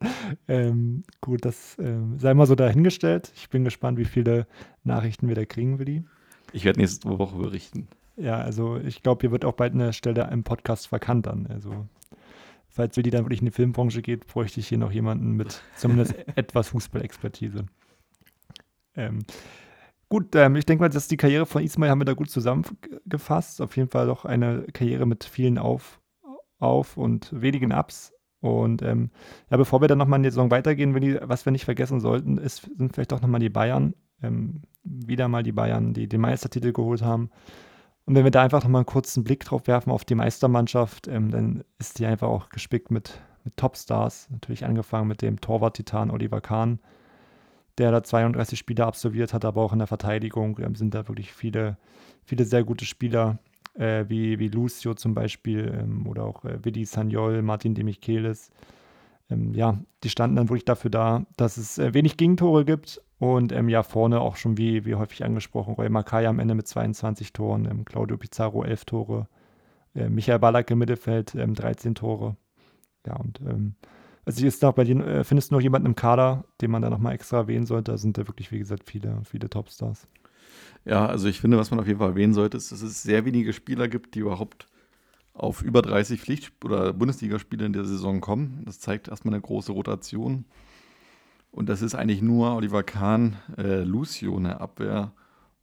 ähm, 0.48 1.04
gut, 1.20 1.44
das 1.44 1.76
ähm, 1.78 2.18
sei 2.18 2.34
mal 2.34 2.46
so 2.46 2.54
dahingestellt. 2.54 3.32
Ich 3.34 3.48
bin 3.50 3.64
gespannt, 3.64 3.98
wie 3.98 4.04
viele 4.04 4.46
Nachrichten 4.84 5.28
wir 5.28 5.34
da 5.34 5.44
kriegen, 5.44 5.78
Willi. 5.78 6.04
Ich 6.52 6.64
werde 6.64 6.80
nächste 6.80 7.08
Woche 7.18 7.36
berichten. 7.36 7.88
Ja, 8.16 8.38
also 8.38 8.76
ich 8.78 9.02
glaube, 9.02 9.20
hier 9.22 9.30
wird 9.30 9.44
auch 9.44 9.52
bald 9.52 9.74
eine 9.74 9.92
Stelle 9.92 10.28
im 10.32 10.44
Podcast 10.44 10.88
verkannt 10.88 11.26
dann. 11.26 11.46
Also 11.46 11.86
falls 12.68 12.96
Willi 12.96 13.10
dann 13.10 13.24
wirklich 13.24 13.40
in 13.40 13.46
die 13.46 13.52
Filmbranche 13.52 14.02
geht, 14.02 14.26
bräuchte 14.26 14.60
ich 14.60 14.68
hier 14.68 14.78
noch 14.78 14.92
jemanden 14.92 15.32
mit 15.32 15.62
zumindest 15.76 16.14
etwas 16.36 16.68
Fußballexpertise. 16.68 17.66
Ähm, 18.96 19.20
gut, 20.08 20.34
ähm, 20.34 20.56
ich 20.56 20.66
denke 20.66 20.82
mal, 20.82 20.88
dass 20.88 21.08
die 21.08 21.16
Karriere 21.16 21.46
von 21.46 21.62
Ismail 21.62 21.90
haben 21.90 22.00
wir 22.00 22.06
da 22.06 22.14
gut 22.14 22.30
zusammengefasst. 22.30 23.60
Auf 23.60 23.76
jeden 23.76 23.88
Fall 23.88 24.06
doch 24.06 24.24
eine 24.24 24.62
Karriere 24.72 25.06
mit 25.06 25.24
vielen 25.24 25.58
Auf, 25.58 26.00
Auf 26.58 26.96
und 26.96 27.30
wenigen 27.32 27.72
Ups. 27.72 28.12
Und 28.40 28.82
ähm, 28.82 29.10
ja, 29.50 29.56
bevor 29.56 29.80
wir 29.80 29.88
dann 29.88 29.98
nochmal 29.98 30.18
in 30.18 30.22
die 30.22 30.30
Saison 30.30 30.50
weitergehen, 30.50 30.94
Willi, 30.94 31.18
was 31.22 31.44
wir 31.44 31.52
nicht 31.52 31.64
vergessen 31.64 32.00
sollten, 32.00 32.38
ist, 32.38 32.70
sind 32.76 32.94
vielleicht 32.94 33.12
doch 33.12 33.20
nochmal 33.20 33.40
die 33.40 33.48
Bayern. 33.48 33.94
Ähm, 34.22 34.62
wieder 34.84 35.28
mal 35.28 35.42
die 35.42 35.52
Bayern, 35.52 35.92
die 35.92 36.08
den 36.08 36.20
Meistertitel 36.20 36.72
geholt 36.72 37.02
haben. 37.02 37.30
Und 38.04 38.14
wenn 38.14 38.24
wir 38.24 38.30
da 38.30 38.42
einfach 38.42 38.62
nochmal 38.62 38.80
einen 38.80 38.86
kurzen 38.86 39.22
Blick 39.22 39.44
drauf 39.44 39.66
werfen 39.66 39.90
auf 39.90 40.04
die 40.04 40.14
Meistermannschaft, 40.14 41.08
ähm, 41.08 41.30
dann 41.30 41.64
ist 41.78 41.98
die 41.98 42.06
einfach 42.06 42.28
auch 42.28 42.48
gespickt 42.48 42.90
mit, 42.90 43.20
mit 43.44 43.56
Topstars. 43.56 44.28
Natürlich 44.30 44.64
angefangen 44.64 45.08
mit 45.08 45.20
dem 45.20 45.40
Torwart-Titan 45.40 46.10
Oliver 46.10 46.40
Kahn, 46.40 46.78
der 47.76 47.90
da 47.92 48.02
32 48.02 48.58
Spiele 48.58 48.86
absolviert 48.86 49.34
hat, 49.34 49.44
aber 49.44 49.62
auch 49.62 49.72
in 49.72 49.78
der 49.78 49.88
Verteidigung 49.88 50.58
ähm, 50.60 50.74
sind 50.74 50.94
da 50.94 51.06
wirklich 51.06 51.32
viele, 51.32 51.76
viele 52.24 52.44
sehr 52.44 52.64
gute 52.64 52.86
Spieler, 52.86 53.40
äh, 53.78 54.04
wie, 54.08 54.38
wie 54.38 54.48
Lucio 54.48 54.94
zum 54.94 55.14
Beispiel 55.14 55.78
ähm, 55.80 56.06
oder 56.06 56.24
auch 56.24 56.44
äh, 56.44 56.64
Willi 56.64 56.84
Sagnol, 56.84 57.42
Martin 57.42 57.74
Demichelis. 57.74 58.50
Ähm, 59.30 59.54
ja, 59.54 59.78
die 60.02 60.10
standen 60.10 60.36
dann 60.36 60.48
wirklich 60.48 60.64
dafür 60.64 60.90
da, 60.90 61.26
dass 61.36 61.56
es 61.56 61.78
äh, 61.78 61.94
wenig 61.94 62.16
Gegentore 62.16 62.64
gibt 62.64 63.00
und 63.18 63.52
ähm, 63.52 63.68
ja, 63.68 63.82
vorne 63.82 64.20
auch 64.20 64.36
schon 64.36 64.58
wie, 64.58 64.84
wie 64.84 64.94
häufig 64.94 65.24
angesprochen, 65.24 65.74
Roy 65.74 65.88
Makai 65.88 66.26
am 66.26 66.38
Ende 66.38 66.54
mit 66.54 66.66
22 66.66 67.32
Toren, 67.32 67.66
ähm, 67.70 67.84
Claudio 67.84 68.16
Pizarro 68.16 68.64
11 68.64 68.84
Tore, 68.84 69.28
äh, 69.94 70.08
Michael 70.08 70.38
Ballack 70.38 70.70
im 70.70 70.78
Mittelfeld 70.78 71.34
ähm, 71.34 71.54
13 71.54 71.94
Tore. 71.94 72.36
Ja, 73.06 73.16
und 73.16 73.40
ähm, 73.40 73.74
also 74.24 74.44
ist 74.46 74.62
da 74.62 74.72
bei 74.72 74.84
dir, 74.84 74.98
äh, 75.06 75.24
findest 75.24 75.50
du 75.50 75.54
noch 75.54 75.62
jemanden 75.62 75.86
im 75.86 75.94
Kader, 75.94 76.44
den 76.60 76.70
man 76.70 76.82
da 76.82 76.90
nochmal 76.90 77.14
extra 77.14 77.38
erwähnen 77.38 77.64
sollte? 77.64 77.92
Da 77.92 77.98
sind 77.98 78.18
da 78.18 78.26
wirklich, 78.26 78.52
wie 78.52 78.58
gesagt, 78.58 78.84
viele, 78.84 79.22
viele 79.24 79.48
Topstars. 79.48 80.06
Ja, 80.84 81.06
also 81.06 81.28
ich 81.28 81.40
finde, 81.40 81.58
was 81.58 81.70
man 81.70 81.80
auf 81.80 81.86
jeden 81.86 81.98
Fall 81.98 82.10
erwähnen 82.10 82.34
sollte, 82.34 82.56
ist, 82.56 82.72
dass 82.72 82.82
es 82.82 83.02
sehr 83.02 83.24
wenige 83.24 83.52
Spieler 83.52 83.88
gibt, 83.88 84.14
die 84.14 84.20
überhaupt 84.20 84.66
auf 85.34 85.62
über 85.62 85.82
30 85.82 86.20
Pflicht- 86.20 86.64
oder 86.64 86.92
Bundesligaspiele 86.92 87.66
in 87.66 87.72
der 87.72 87.84
Saison 87.84 88.20
kommen. 88.20 88.62
Das 88.64 88.80
zeigt 88.80 89.08
erstmal 89.08 89.34
eine 89.34 89.42
große 89.42 89.72
Rotation. 89.72 90.44
Und 91.50 91.68
das 91.68 91.82
ist 91.82 91.94
eigentlich 91.94 92.22
nur 92.22 92.54
Oliver 92.54 92.82
Kahn, 92.82 93.36
äh, 93.56 93.82
Lucio 93.82 94.36
in 94.36 94.44
der 94.44 94.60
Abwehr 94.60 95.12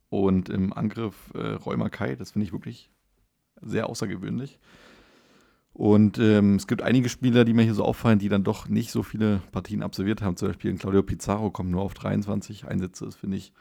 und 0.10 0.50
im 0.50 0.74
Angriff 0.74 1.32
äh, 1.34 1.40
Roy 1.40 1.78
Mackay. 1.78 2.16
Das 2.16 2.32
finde 2.32 2.46
ich 2.46 2.54
wirklich 2.54 2.90
sehr 3.62 3.90
außergewöhnlich. 3.90 4.60
Und 5.74 6.20
ähm, 6.20 6.56
es 6.56 6.68
gibt 6.68 6.82
einige 6.82 7.10
Spieler, 7.10 7.44
die 7.44 7.54
mir 7.54 7.64
hier 7.64 7.74
so 7.74 7.84
auffallen, 7.84 8.18
die 8.18 8.30
dann 8.30 8.46
doch 8.46 8.70
nicht 8.70 8.92
so 8.92 9.04
viele 9.04 9.42
Partien 9.52 9.84
absolviert 9.84 10.22
haben. 10.22 10.38
Zum 10.38 10.48
Beispiel 10.48 10.74
Claudio 10.78 11.04
Pizarro 11.04 11.52
kommt 11.52 11.70
nur 11.70 11.82
auf 11.82 11.94
23 11.94 12.66
Einsätze. 12.66 13.04
Das 13.06 13.16
finde 13.16 13.36
ich 13.38 13.52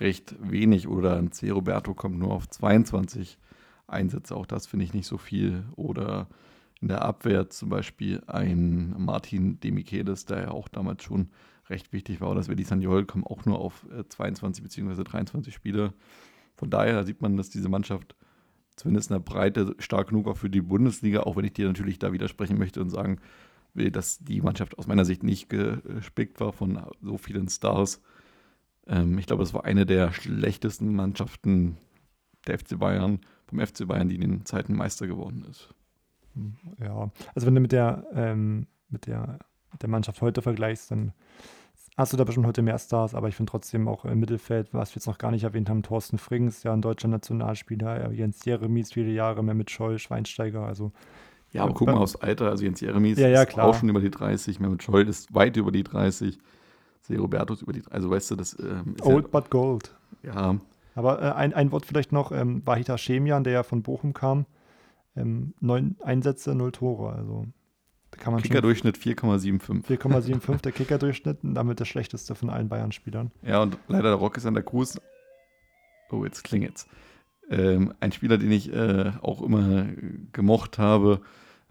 recht 0.00 0.34
wenig 0.40 0.88
oder 0.88 1.16
ein 1.16 1.30
C. 1.30 1.50
Roberto 1.50 1.94
kommt 1.94 2.18
nur 2.18 2.32
auf 2.32 2.48
22 2.48 3.38
Einsätze. 3.86 4.34
Auch 4.34 4.46
das 4.46 4.66
finde 4.66 4.84
ich 4.84 4.94
nicht 4.94 5.06
so 5.06 5.18
viel. 5.18 5.64
Oder 5.76 6.28
in 6.80 6.88
der 6.88 7.02
Abwehr 7.02 7.50
zum 7.50 7.68
Beispiel 7.68 8.22
ein 8.26 8.94
Martin 8.98 9.60
Demichelis, 9.60 10.24
der 10.24 10.40
ja 10.40 10.50
auch 10.50 10.68
damals 10.68 11.04
schon 11.04 11.28
recht 11.68 11.92
wichtig 11.92 12.20
war. 12.20 12.30
Oder 12.30 12.40
das 12.40 12.46
Verdi 12.46 12.64
Sagnol 12.64 13.04
kommen 13.04 13.24
auch 13.24 13.44
nur 13.44 13.58
auf 13.58 13.86
22 14.08 14.64
bzw. 14.64 15.04
23 15.04 15.52
Spiele. 15.52 15.92
Von 16.56 16.70
daher 16.70 17.04
sieht 17.04 17.20
man, 17.22 17.36
dass 17.36 17.50
diese 17.50 17.68
Mannschaft 17.68 18.16
zumindest 18.76 19.10
in 19.10 19.14
der 19.14 19.20
Breite 19.20 19.74
stark 19.78 20.08
genug 20.08 20.26
auch 20.26 20.38
für 20.38 20.50
die 20.50 20.62
Bundesliga, 20.62 21.20
auch 21.20 21.36
wenn 21.36 21.44
ich 21.44 21.52
dir 21.52 21.66
natürlich 21.66 21.98
da 21.98 22.12
widersprechen 22.12 22.58
möchte 22.58 22.80
und 22.80 22.88
sagen 22.90 23.18
will, 23.74 23.90
dass 23.90 24.18
die 24.18 24.40
Mannschaft 24.40 24.78
aus 24.78 24.86
meiner 24.86 25.04
Sicht 25.04 25.22
nicht 25.22 25.50
gespickt 25.50 26.40
war 26.40 26.52
von 26.52 26.82
so 27.02 27.18
vielen 27.18 27.48
Stars. 27.48 28.00
Ähm, 28.86 29.18
ich 29.18 29.26
glaube, 29.26 29.42
es 29.42 29.54
war 29.54 29.64
eine 29.64 29.86
der 29.86 30.12
schlechtesten 30.12 30.94
Mannschaften 30.94 31.76
der 32.46 32.58
FC 32.58 32.78
Bayern, 32.78 33.20
vom 33.46 33.60
FC 33.60 33.86
Bayern, 33.86 34.08
die 34.08 34.16
in 34.16 34.22
den 34.22 34.46
Zeiten 34.46 34.74
Meister 34.74 35.06
geworden 35.06 35.44
ist. 35.50 35.74
Ja, 36.78 37.10
also 37.34 37.46
wenn 37.46 37.54
du 37.54 37.60
mit 37.60 37.72
der, 37.72 38.04
ähm, 38.14 38.66
mit 38.88 39.06
der, 39.06 39.38
mit 39.72 39.82
der 39.82 39.88
Mannschaft 39.88 40.20
heute 40.22 40.42
vergleichst, 40.42 40.90
dann 40.90 41.12
hast 41.96 42.12
du 42.12 42.16
da 42.16 42.24
bestimmt 42.24 42.46
heute 42.46 42.62
mehr 42.62 42.78
Stars, 42.78 43.14
aber 43.14 43.28
ich 43.28 43.36
finde 43.36 43.50
trotzdem 43.50 43.88
auch 43.88 44.04
im 44.04 44.20
Mittelfeld, 44.20 44.72
was 44.72 44.90
wir 44.90 44.96
jetzt 44.96 45.06
noch 45.06 45.18
gar 45.18 45.30
nicht 45.30 45.44
erwähnt 45.44 45.68
haben, 45.68 45.82
Thorsten 45.82 46.18
Frings, 46.18 46.62
ja 46.62 46.72
ein 46.72 46.82
deutscher 46.82 47.08
Nationalspieler, 47.08 48.10
Jens 48.12 48.44
Jeremies 48.44 48.92
viele 48.92 49.10
Jahre 49.10 49.42
mehr 49.42 49.54
mit 49.54 49.70
Scholl, 49.70 49.98
Schweinsteiger, 49.98 50.64
also 50.64 50.92
ja, 51.52 51.64
aber 51.64 51.74
guck 51.74 51.88
mal 51.88 51.96
aufs 51.96 52.14
Alter, 52.14 52.48
also 52.48 52.64
Jens 52.64 52.80
Jeremies 52.80 53.18
ja, 53.18 53.28
ja, 53.28 53.42
ist 53.42 53.58
auch 53.58 53.74
schon 53.74 53.88
über 53.88 54.00
die 54.00 54.10
30, 54.10 54.60
Mehmet 54.60 54.82
Scholl 54.82 55.08
ist 55.08 55.34
weit 55.34 55.56
über 55.56 55.72
die 55.72 55.82
30, 55.82 56.38
Se 57.00 57.16
Roberto 57.18 57.54
ist 57.54 57.62
über 57.62 57.72
die 57.72 57.80
30, 57.80 57.92
also 57.92 58.10
weißt 58.10 58.30
du, 58.30 58.36
das 58.36 58.58
ähm, 58.58 58.94
ist 58.96 59.04
Old 59.04 59.26
ja, 59.26 59.30
but 59.30 59.50
gold. 59.50 59.94
Ja. 60.22 60.56
Aber 60.94 61.22
äh, 61.22 61.32
ein, 61.32 61.54
ein 61.54 61.72
Wort 61.72 61.86
vielleicht 61.86 62.12
noch, 62.12 62.32
ähm, 62.32 62.62
Wahita 62.64 62.98
Schemian, 62.98 63.44
der 63.44 63.52
ja 63.52 63.62
von 63.62 63.82
Bochum 63.82 64.12
kam, 64.12 64.46
ähm, 65.16 65.54
neun 65.60 65.96
Einsätze, 66.00 66.54
null 66.54 66.72
Tore, 66.72 67.12
also 67.12 67.46
kann 68.18 68.32
man 68.32 68.42
Kickerdurchschnitt 68.42 68.96
4,75. 68.96 69.86
4,75 69.86 70.62
der 70.62 70.72
Kickerdurchschnitt 70.72 71.44
und 71.44 71.54
damit 71.54 71.80
der 71.80 71.84
schlechteste 71.84 72.34
von 72.34 72.50
allen 72.50 72.68
Bayern-Spielern. 72.68 73.30
Ja, 73.42 73.62
und 73.62 73.78
leider 73.88 74.10
der 74.10 74.14
Rock 74.14 74.36
ist 74.36 74.46
an 74.46 74.54
der 74.54 74.62
Cruz. 74.62 75.00
Oh, 76.10 76.24
jetzt 76.24 76.44
klingelt's. 76.44 76.86
Ähm, 77.48 77.94
ein 78.00 78.12
Spieler, 78.12 78.36
den 78.36 78.50
ich 78.50 78.72
äh, 78.72 79.12
auch 79.22 79.42
immer 79.42 79.86
gemocht 80.32 80.78
habe. 80.78 81.20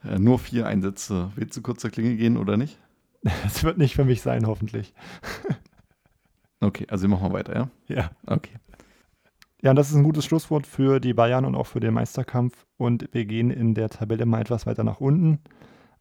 Äh, 0.03 0.17
nur 0.17 0.39
vier 0.39 0.65
Einsätze. 0.65 1.31
Willst 1.35 1.57
du 1.57 1.61
kurz 1.61 1.81
zur 1.81 1.91
Klinge 1.91 2.15
gehen 2.15 2.37
oder 2.37 2.57
nicht? 2.57 2.79
Es 3.45 3.63
wird 3.63 3.77
nicht 3.77 3.95
für 3.95 4.05
mich 4.05 4.21
sein, 4.21 4.47
hoffentlich. 4.47 4.93
okay, 6.61 6.85
also 6.89 7.03
wir 7.03 7.09
machen 7.09 7.31
mal 7.31 7.33
weiter, 7.33 7.55
ja? 7.55 7.69
Ja. 7.87 8.11
Okay. 8.25 8.55
Ja, 9.61 9.73
das 9.73 9.89
ist 9.89 9.95
ein 9.95 10.03
gutes 10.03 10.23
Schlusswort 10.23 10.65
für 10.65 11.01
die 11.01 11.13
Bayern 11.13 11.43
und 11.43 11.55
auch 11.55 11.67
für 11.67 11.81
den 11.81 11.93
Meisterkampf. 11.93 12.65
Und 12.77 13.09
wir 13.11 13.25
gehen 13.25 13.51
in 13.51 13.73
der 13.73 13.89
Tabelle 13.89 14.25
mal 14.25 14.41
etwas 14.41 14.65
weiter 14.65 14.85
nach 14.85 15.01
unten. 15.01 15.39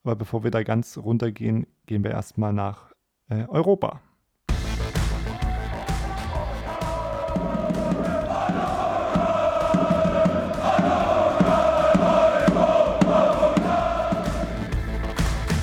Aber 0.04 0.14
bevor 0.14 0.44
wir 0.44 0.52
da 0.52 0.62
ganz 0.62 0.96
runtergehen, 0.96 1.66
gehen 1.86 2.04
wir 2.04 2.12
erstmal 2.12 2.52
nach 2.52 2.92
äh, 3.28 3.46
Europa. 3.48 4.00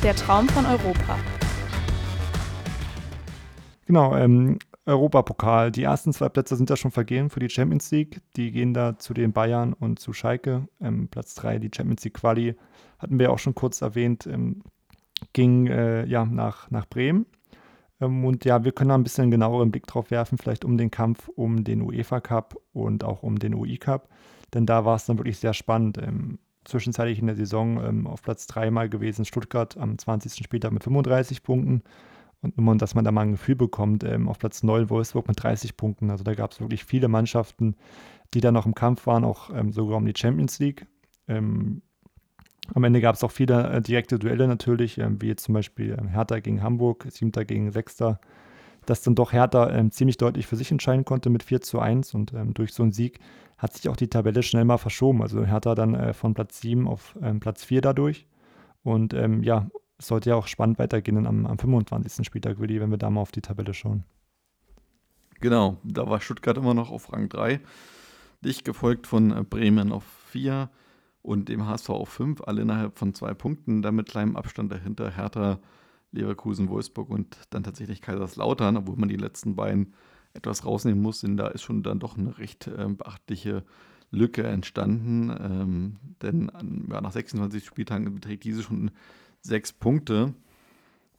Der 0.03 0.15
Traum 0.15 0.47
von 0.49 0.65
Europa. 0.65 1.17
Genau, 3.85 4.15
ähm, 4.15 4.57
Europapokal. 4.85 5.71
Die 5.71 5.83
ersten 5.83 6.13
zwei 6.13 6.29
Plätze 6.29 6.55
sind 6.55 6.69
ja 6.69 6.75
schon 6.75 6.91
vergeben 6.91 7.29
für 7.29 7.39
die 7.39 7.49
Champions 7.49 7.89
League. 7.91 8.21
Die 8.35 8.51
gehen 8.51 8.73
da 8.73 8.97
zu 8.97 9.13
den 9.13 9.33
Bayern 9.33 9.73
und 9.73 9.99
zu 9.99 10.13
Schalke. 10.13 10.67
Ähm, 10.81 11.07
Platz 11.07 11.35
3, 11.35 11.59
die 11.59 11.71
Champions 11.75 12.03
League 12.03 12.15
Quali, 12.15 12.55
hatten 12.99 13.19
wir 13.19 13.31
auch 13.31 13.39
schon 13.39 13.55
kurz 13.55 13.81
erwähnt, 13.81 14.27
ähm, 14.27 14.61
ging 15.33 15.67
äh, 15.67 16.05
ja 16.05 16.25
nach, 16.25 16.69
nach 16.71 16.85
Bremen. 16.85 17.25
Ähm, 18.01 18.25
und 18.25 18.45
ja, 18.45 18.63
wir 18.63 18.71
können 18.71 18.89
da 18.89 18.95
ein 18.95 19.03
bisschen 19.03 19.31
genaueren 19.31 19.71
Blick 19.71 19.87
drauf 19.87 20.11
werfen, 20.11 20.37
vielleicht 20.37 20.65
um 20.65 20.77
den 20.77 20.91
Kampf 20.91 21.29
um 21.29 21.63
den 21.63 21.81
UEFA 21.81 22.19
Cup 22.19 22.55
und 22.73 23.03
auch 23.03 23.23
um 23.23 23.39
den 23.39 23.53
UI 23.53 23.77
Cup. 23.77 24.09
Denn 24.53 24.65
da 24.65 24.85
war 24.85 24.95
es 24.95 25.05
dann 25.05 25.17
wirklich 25.17 25.39
sehr 25.39 25.53
spannend. 25.53 25.97
Ähm, 25.97 26.39
zwischenzeitlich 26.63 27.19
in 27.19 27.27
der 27.27 27.35
Saison 27.35 27.83
ähm, 27.83 28.07
auf 28.07 28.21
Platz 28.23 28.47
3 28.47 28.71
mal 28.71 28.89
gewesen, 28.89 29.25
Stuttgart 29.25 29.77
am 29.77 29.97
20. 29.97 30.43
Spieltag 30.43 30.71
mit 30.71 30.83
35 30.83 31.43
Punkten. 31.43 31.83
Und 32.45 32.57
nur, 32.57 32.75
dass 32.77 32.93
man 32.93 33.03
da 33.03 33.11
mal 33.11 33.21
ein 33.21 33.31
Gefühl 33.31 33.55
bekommt, 33.55 34.03
ähm, 34.03 34.29
auf 34.29 34.37
Platz 34.37 34.61
9 34.61 34.89
Wolfsburg 34.89 35.27
mit 35.27 35.41
30 35.41 35.77
Punkten. 35.77 36.11
Also 36.11 36.23
da 36.23 36.35
gab 36.35 36.51
es 36.51 36.59
wirklich 36.59 36.85
viele 36.85 37.07
Mannschaften, 37.07 37.75
die 38.33 38.41
da 38.41 38.51
noch 38.51 38.65
im 38.65 38.75
Kampf 38.75 39.07
waren, 39.07 39.23
auch 39.23 39.49
ähm, 39.49 39.71
sogar 39.71 39.97
um 39.97 40.05
die 40.05 40.13
Champions 40.15 40.59
League. 40.59 40.85
Ähm, 41.27 41.81
am 42.73 42.83
Ende 42.83 43.01
gab 43.01 43.15
es 43.15 43.23
auch 43.23 43.31
viele 43.31 43.69
äh, 43.71 43.81
direkte 43.81 44.19
Duelle 44.19 44.47
natürlich, 44.47 44.97
ähm, 44.97 45.21
wie 45.21 45.27
jetzt 45.27 45.43
zum 45.43 45.53
Beispiel 45.53 45.97
ähm, 45.99 46.07
Hertha 46.07 46.39
gegen 46.39 46.61
Hamburg, 46.61 47.07
Siebter 47.09 47.45
gegen 47.45 47.71
Sechster, 47.71 48.19
dass 48.85 49.01
dann 49.01 49.15
doch 49.15 49.33
Hertha 49.33 49.71
ähm, 49.71 49.91
ziemlich 49.91 50.17
deutlich 50.17 50.45
für 50.45 50.55
sich 50.55 50.71
entscheiden 50.71 51.05
konnte 51.05 51.29
mit 51.29 51.41
4 51.41 51.61
zu 51.61 51.79
1 51.79 52.13
und 52.13 52.33
durch 52.53 52.73
so 52.73 52.83
einen 52.83 52.91
Sieg 52.91 53.19
hat 53.57 53.73
sich 53.73 53.89
auch 53.89 53.95
die 53.95 54.09
Tabelle 54.09 54.43
schnell 54.43 54.65
mal 54.65 54.77
verschoben. 54.77 55.23
Also 55.23 55.45
Hertha 55.45 55.73
dann 55.73 55.95
äh, 55.95 56.13
von 56.13 56.35
Platz 56.35 56.61
7 56.61 56.87
auf 56.87 57.15
Platz 57.39 57.63
4 57.63 57.81
dadurch. 57.81 58.27
Und 58.83 59.13
ja, 59.41 59.67
es 59.97 60.07
sollte 60.07 60.29
ja 60.29 60.35
auch 60.35 60.47
spannend 60.47 60.79
weitergehen 60.79 61.25
am, 61.25 61.45
am 61.45 61.57
25. 61.57 62.25
Spieltag, 62.25 62.59
Willi, 62.59 62.79
wenn 62.81 62.91
wir 62.91 62.97
da 62.97 63.09
mal 63.09 63.21
auf 63.21 63.31
die 63.31 63.41
Tabelle 63.41 63.73
schauen. 63.73 64.03
Genau, 65.41 65.77
da 65.83 66.09
war 66.09 66.21
Stuttgart 66.21 66.57
immer 66.57 66.73
noch 66.73 66.91
auf 66.91 67.11
Rang 67.11 67.29
3, 67.29 67.59
dicht 68.43 68.65
gefolgt 68.65 69.07
von 69.07 69.31
äh, 69.31 69.43
Bremen 69.43 69.91
auf 69.91 70.03
4 70.29 70.69
und 71.21 71.49
dem 71.49 71.65
HSV 71.65 71.89
auf 71.89 72.09
5, 72.09 72.41
alle 72.41 72.61
innerhalb 72.61 72.97
von 72.97 73.13
zwei 73.13 73.33
Punkten, 73.33 73.81
dann 73.81 73.95
mit 73.95 74.09
kleinem 74.09 74.35
Abstand 74.35 74.71
dahinter 74.71 75.09
Hertha, 75.11 75.59
Leverkusen, 76.11 76.69
Wolfsburg 76.69 77.09
und 77.09 77.37
dann 77.49 77.63
tatsächlich 77.63 78.01
Kaiserslautern, 78.01 78.77
obwohl 78.77 78.95
man 78.95 79.09
die 79.09 79.17
letzten 79.17 79.55
beiden 79.55 79.93
etwas 80.33 80.65
rausnehmen 80.65 81.01
muss, 81.01 81.21
denn 81.21 81.37
da 81.37 81.47
ist 81.47 81.63
schon 81.63 81.83
dann 81.83 81.99
doch 81.99 82.17
eine 82.17 82.37
recht 82.37 82.67
äh, 82.67 82.87
beachtliche 82.87 83.63
Lücke 84.11 84.43
entstanden, 84.43 85.29
ähm, 85.29 85.97
denn 86.21 86.51
ja, 86.89 87.01
nach 87.01 87.11
26 87.11 87.65
Spieltagen 87.65 88.13
beträgt 88.13 88.43
diese 88.43 88.63
schon 88.63 88.91
sechs 89.45 89.73
Punkte. 89.73 90.33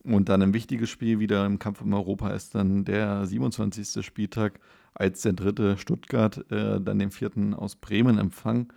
Und 0.02 0.28
dann 0.28 0.42
ein 0.42 0.54
wichtiges 0.54 0.88
Spiel 0.88 1.18
wieder 1.18 1.44
im 1.46 1.58
Kampf 1.58 1.80
um 1.82 1.92
Europa 1.92 2.30
ist 2.30 2.54
dann 2.54 2.84
der 2.84 3.26
27. 3.26 4.04
Spieltag, 4.04 4.60
als 4.94 5.22
der 5.22 5.32
dritte 5.32 5.76
Stuttgart 5.78 6.50
äh, 6.50 6.80
dann 6.80 6.98
den 6.98 7.10
vierten 7.10 7.54
aus 7.54 7.76
Bremen 7.76 8.18
empfang 8.18 8.72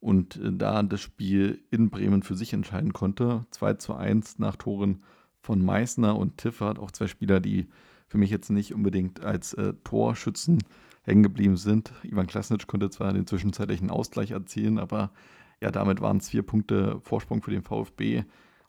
und 0.00 0.36
äh, 0.36 0.52
da 0.52 0.82
das 0.82 1.00
Spiel 1.00 1.62
in 1.70 1.90
Bremen 1.90 2.22
für 2.22 2.34
sich 2.34 2.52
entscheiden 2.52 2.92
konnte. 2.92 3.46
2 3.50 3.74
zu 3.74 3.94
1 3.94 4.38
nach 4.38 4.56
Toren 4.56 5.02
von 5.40 5.64
Meißner 5.64 6.16
und 6.16 6.38
Tiffert, 6.38 6.78
auch 6.78 6.90
zwei 6.90 7.06
Spieler, 7.06 7.40
die 7.40 7.68
für 8.08 8.18
mich 8.18 8.30
jetzt 8.30 8.50
nicht 8.50 8.74
unbedingt 8.74 9.24
als 9.24 9.54
äh, 9.54 9.74
Torschützen 9.84 10.58
hängen 11.02 11.22
geblieben 11.22 11.56
sind. 11.56 11.92
Ivan 12.02 12.26
Klasnic 12.26 12.66
konnte 12.66 12.90
zwar 12.90 13.12
den 13.12 13.26
zwischenzeitlichen 13.26 13.90
Ausgleich 13.90 14.32
erzielen, 14.32 14.78
aber 14.78 15.12
ja, 15.60 15.70
damit 15.70 16.00
waren 16.00 16.18
es 16.18 16.28
vier 16.28 16.42
Punkte 16.42 17.00
Vorsprung 17.02 17.42
für 17.42 17.50
den 17.52 17.62
VfB. 17.62 18.24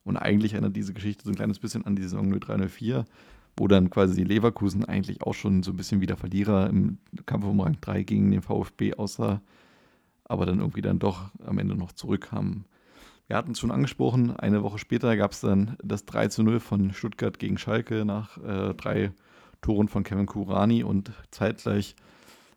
Und 0.07 0.15
eigentlich 0.15 0.53
erinnert 0.53 0.77
diese 0.77 0.93
Geschichte 0.93 1.25
so 1.25 1.31
ein 1.31 1.35
kleines 1.35 1.59
bisschen 1.59 1.85
an 1.85 1.97
die 1.97 2.01
Saison 2.01 2.31
0304, 2.31 3.03
wo 3.57 3.67
dann 3.67 3.89
quasi 3.89 4.23
Leverkusen 4.23 4.85
eigentlich 4.85 5.21
auch 5.21 5.33
schon 5.33 5.63
so 5.63 5.71
ein 5.71 5.75
bisschen 5.75 5.99
wieder 5.99 6.15
Verlierer 6.15 6.69
im 6.69 6.99
Kampf 7.25 7.43
um 7.43 7.59
Rang 7.59 7.75
3 7.81 8.03
gegen 8.03 8.31
den 8.31 8.41
VfB 8.41 8.93
aussah, 8.93 9.41
aber 10.23 10.45
dann 10.45 10.59
irgendwie 10.59 10.81
dann 10.81 10.97
doch 10.97 11.31
am 11.45 11.59
Ende 11.59 11.75
noch 11.75 11.91
zurückkamen. 11.91 12.63
Wir 13.27 13.35
hatten 13.35 13.51
es 13.51 13.59
schon 13.59 13.69
angesprochen, 13.69 14.33
eine 14.37 14.63
Woche 14.63 14.77
später 14.77 15.17
gab 15.17 15.33
es 15.33 15.41
dann 15.41 15.75
das 15.83 16.05
3 16.05 16.29
zu 16.29 16.41
0 16.41 16.61
von 16.61 16.93
Stuttgart 16.93 17.37
gegen 17.37 17.57
Schalke 17.57 18.05
nach 18.05 18.37
äh, 18.37 18.73
drei 18.75 19.11
Toren 19.61 19.89
von 19.89 20.05
Kevin 20.05 20.27
Kurani 20.27 20.83
und 20.83 21.11
zeitgleich 21.31 21.97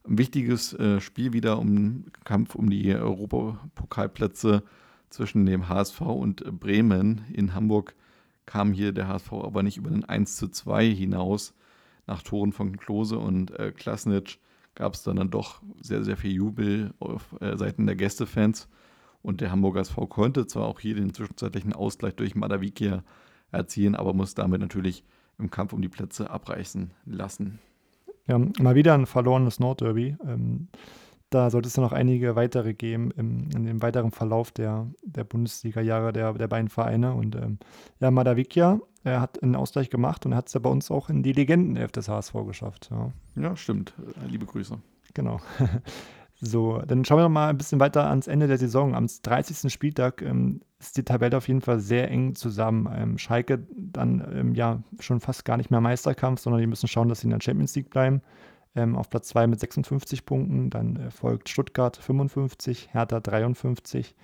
ein 0.08 0.18
wichtiges 0.18 0.72
äh, 0.74 1.00
Spiel 1.00 1.32
wieder 1.32 1.58
um 1.58 2.04
Kampf 2.22 2.54
um 2.54 2.70
die 2.70 2.94
Europapokalplätze 2.94 4.62
zwischen 5.10 5.44
dem 5.46 5.68
HSV 5.68 6.00
und 6.00 6.58
Bremen. 6.58 7.24
In 7.32 7.54
Hamburg 7.54 7.94
kam 8.46 8.72
hier 8.72 8.92
der 8.92 9.08
HSV 9.08 9.32
aber 9.32 9.62
nicht 9.62 9.76
über 9.76 9.90
den 9.90 10.04
1 10.04 10.36
zu 10.36 10.48
2 10.48 10.88
hinaus. 10.88 11.54
Nach 12.06 12.22
Toren 12.22 12.52
von 12.52 12.76
Klose 12.76 13.18
und 13.18 13.50
äh, 13.58 13.72
Klasnitsch 13.72 14.38
gab 14.74 14.94
es 14.94 15.02
dann, 15.02 15.16
dann 15.16 15.30
doch 15.30 15.62
sehr, 15.80 16.02
sehr 16.02 16.16
viel 16.16 16.32
Jubel 16.32 16.94
auf 16.98 17.36
äh, 17.40 17.56
Seiten 17.56 17.86
der 17.86 17.96
Gästefans. 17.96 18.68
Und 19.22 19.40
der 19.40 19.52
Hamburger 19.52 19.80
SV 19.80 20.06
konnte 20.06 20.46
zwar 20.46 20.66
auch 20.66 20.80
hier 20.80 20.94
den 20.94 21.12
zwischenzeitlichen 21.12 21.72
Ausgleich 21.72 22.14
durch 22.14 22.34
Madavikia 22.34 23.04
erzielen, 23.52 23.94
aber 23.94 24.14
muss 24.14 24.34
damit 24.34 24.60
natürlich 24.60 25.04
im 25.38 25.50
Kampf 25.50 25.72
um 25.72 25.82
die 25.82 25.88
Plätze 25.88 26.30
abreißen 26.30 26.90
lassen. 27.04 27.58
Ja, 28.26 28.38
mal 28.38 28.74
wieder 28.74 28.94
ein 28.94 29.06
verlorenes 29.06 29.60
Nordderby. 29.60 30.16
Ähm, 30.26 30.68
da 31.30 31.48
sollte 31.48 31.68
es 31.68 31.76
noch 31.76 31.92
einige 31.92 32.34
weitere 32.34 32.74
geben 32.74 33.12
im, 33.12 33.48
in 33.54 33.64
dem 33.64 33.82
weiteren 33.82 34.10
Verlauf 34.10 34.50
der, 34.50 34.88
der 35.02 35.24
Bundesliga-Jahre 35.24 36.12
der, 36.12 36.32
der 36.32 36.48
beiden 36.48 36.68
Vereine. 36.68 37.14
Und 37.14 37.36
ähm, 37.36 37.58
ja, 38.00 38.10
Madavikia, 38.10 38.80
er 39.04 39.20
hat 39.20 39.40
einen 39.42 39.54
Ausgleich 39.54 39.90
gemacht 39.90 40.26
und 40.26 40.34
hat 40.34 40.48
es 40.48 40.54
ja 40.54 40.60
bei 40.60 40.68
uns 40.68 40.90
auch 40.90 41.08
in 41.08 41.22
die 41.22 41.32
Legendenelf 41.32 41.92
des 41.92 42.08
HSV 42.08 42.34
geschafft. 42.46 42.90
Ja, 42.90 43.12
ja 43.36 43.56
stimmt. 43.56 43.94
Liebe 44.28 44.44
Grüße. 44.44 44.78
Genau. 45.14 45.40
so, 46.40 46.82
dann 46.86 47.04
schauen 47.04 47.18
wir 47.18 47.22
noch 47.22 47.30
mal 47.30 47.48
ein 47.48 47.58
bisschen 47.58 47.78
weiter 47.78 48.10
ans 48.10 48.26
Ende 48.26 48.48
der 48.48 48.58
Saison. 48.58 48.96
Am 48.96 49.06
30. 49.06 49.72
Spieltag 49.72 50.22
ähm, 50.22 50.62
ist 50.80 50.96
die 50.96 51.04
Tabelle 51.04 51.36
auf 51.36 51.46
jeden 51.46 51.60
Fall 51.60 51.78
sehr 51.78 52.10
eng 52.10 52.34
zusammen. 52.34 52.88
Ähm, 52.92 53.18
Schalke 53.18 53.64
dann 53.76 54.26
ähm, 54.34 54.54
ja 54.56 54.82
schon 54.98 55.20
fast 55.20 55.44
gar 55.44 55.56
nicht 55.56 55.70
mehr 55.70 55.80
Meisterkampf, 55.80 56.40
sondern 56.40 56.60
die 56.60 56.66
müssen 56.66 56.88
schauen, 56.88 57.08
dass 57.08 57.20
sie 57.20 57.28
in 57.28 57.30
der 57.30 57.40
Champions 57.40 57.76
League 57.76 57.90
bleiben 57.90 58.20
ähm, 58.74 58.96
auf 58.96 59.10
Platz 59.10 59.28
2 59.28 59.46
mit 59.46 59.60
56 59.60 60.24
Punkten. 60.24 60.70
Dann 60.70 60.96
äh, 60.96 61.10
folgt 61.10 61.48
Stuttgart 61.48 61.96
55, 61.96 62.92
Hertha 62.92 63.20
53, 63.20 64.14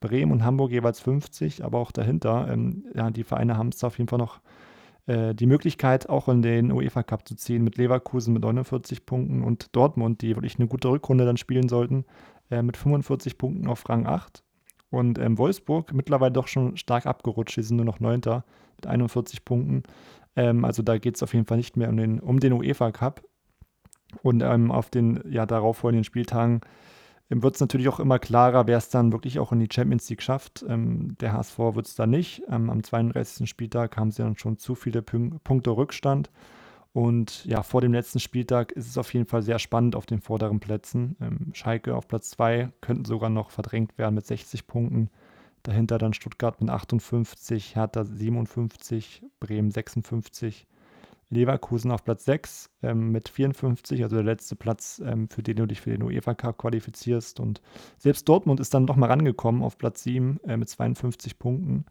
Bremen 0.00 0.32
und 0.32 0.44
Hamburg 0.44 0.70
jeweils 0.70 1.00
50. 1.00 1.64
Aber 1.64 1.78
auch 1.78 1.92
dahinter, 1.92 2.48
ähm, 2.50 2.84
ja, 2.94 3.10
die 3.10 3.24
Vereine 3.24 3.56
haben 3.56 3.68
es 3.68 3.82
auf 3.84 3.98
jeden 3.98 4.08
Fall 4.08 4.18
noch 4.18 4.40
äh, 5.06 5.34
die 5.34 5.46
Möglichkeit, 5.46 6.08
auch 6.08 6.28
in 6.28 6.42
den 6.42 6.70
UEFA 6.70 7.02
Cup 7.02 7.26
zu 7.26 7.34
ziehen, 7.34 7.64
mit 7.64 7.76
Leverkusen 7.76 8.34
mit 8.34 8.42
49 8.42 9.06
Punkten 9.06 9.42
und 9.42 9.74
Dortmund, 9.74 10.22
die 10.22 10.36
wirklich 10.36 10.58
eine 10.58 10.68
gute 10.68 10.88
Rückrunde 10.88 11.24
dann 11.24 11.36
spielen 11.36 11.68
sollten, 11.68 12.04
äh, 12.50 12.62
mit 12.62 12.76
45 12.76 13.38
Punkten 13.38 13.66
auf 13.66 13.88
Rang 13.88 14.06
8. 14.06 14.44
Und 14.90 15.18
ähm, 15.18 15.36
Wolfsburg 15.38 15.92
mittlerweile 15.92 16.32
doch 16.32 16.46
schon 16.46 16.76
stark 16.76 17.06
abgerutscht, 17.06 17.56
die 17.56 17.62
sind 17.62 17.76
nur 17.76 17.86
noch 17.86 18.00
Neunter 18.00 18.44
mit 18.76 18.86
41 18.86 19.44
Punkten. 19.44 19.82
Ähm, 20.36 20.64
also 20.64 20.82
da 20.82 20.98
geht 20.98 21.16
es 21.16 21.22
auf 21.22 21.34
jeden 21.34 21.46
Fall 21.46 21.58
nicht 21.58 21.76
mehr 21.76 21.88
um 21.88 21.96
den, 21.96 22.20
um 22.20 22.40
den 22.40 22.52
UEFA 22.52 22.92
Cup. 22.92 23.22
Und 24.22 24.42
ähm, 24.42 24.70
auf 24.70 24.90
den 24.90 25.22
ja, 25.28 25.46
darauffolgenden 25.46 26.04
Spieltagen 26.04 26.60
ähm, 27.30 27.42
wird 27.42 27.54
es 27.54 27.60
natürlich 27.60 27.88
auch 27.88 28.00
immer 28.00 28.18
klarer, 28.18 28.66
wer 28.66 28.78
es 28.78 28.88
dann 28.88 29.12
wirklich 29.12 29.38
auch 29.38 29.52
in 29.52 29.60
die 29.60 29.68
Champions 29.72 30.08
League 30.08 30.22
schafft. 30.22 30.64
Ähm, 30.68 31.16
der 31.20 31.32
HSV 31.32 31.58
wird 31.58 31.86
es 31.86 31.94
da 31.94 32.06
nicht. 32.06 32.42
Ähm, 32.50 32.70
am 32.70 32.82
32. 32.82 33.48
Spieltag 33.48 33.96
haben 33.96 34.10
sie 34.10 34.22
dann 34.22 34.36
schon 34.36 34.58
zu 34.58 34.74
viele 34.74 35.02
Pün 35.02 35.40
Punkte 35.44 35.70
Rückstand. 35.70 36.30
Und 36.92 37.44
ja, 37.44 37.62
vor 37.62 37.80
dem 37.80 37.92
letzten 37.92 38.18
Spieltag 38.18 38.72
ist 38.72 38.88
es 38.88 38.98
auf 38.98 39.12
jeden 39.12 39.26
Fall 39.26 39.42
sehr 39.42 39.58
spannend 39.58 39.94
auf 39.94 40.06
den 40.06 40.20
vorderen 40.20 40.58
Plätzen. 40.58 41.16
Ähm, 41.20 41.50
Schalke 41.52 41.94
auf 41.94 42.08
Platz 42.08 42.30
2 42.30 42.70
könnten 42.80 43.04
sogar 43.04 43.30
noch 43.30 43.50
verdrängt 43.50 43.98
werden 43.98 44.14
mit 44.14 44.26
60 44.26 44.66
Punkten. 44.66 45.10
Dahinter 45.62 45.98
dann 45.98 46.14
Stuttgart 46.14 46.60
mit 46.60 46.70
58, 46.70 47.76
Hertha 47.76 48.04
57, 48.04 49.22
Bremen 49.38 49.70
56, 49.70 50.66
Leverkusen 51.30 51.90
auf 51.90 52.04
Platz 52.04 52.24
6 52.24 52.70
ähm, 52.82 53.12
mit 53.12 53.28
54, 53.28 54.02
also 54.02 54.16
der 54.16 54.24
letzte 54.24 54.56
Platz, 54.56 55.02
ähm, 55.04 55.28
für 55.28 55.42
den 55.42 55.56
du 55.56 55.66
dich 55.66 55.80
für 55.80 55.90
den 55.90 56.02
UEFA 56.02 56.34
Cup 56.34 56.58
qualifizierst. 56.58 57.40
Und 57.40 57.60
selbst 57.98 58.28
Dortmund 58.28 58.60
ist 58.60 58.72
dann 58.72 58.86
noch 58.86 58.96
mal 58.96 59.06
rangekommen 59.06 59.62
auf 59.62 59.76
Platz 59.76 60.02
7 60.04 60.40
äh, 60.44 60.56
mit 60.56 60.68
52 60.68 61.38
Punkten. 61.38 61.84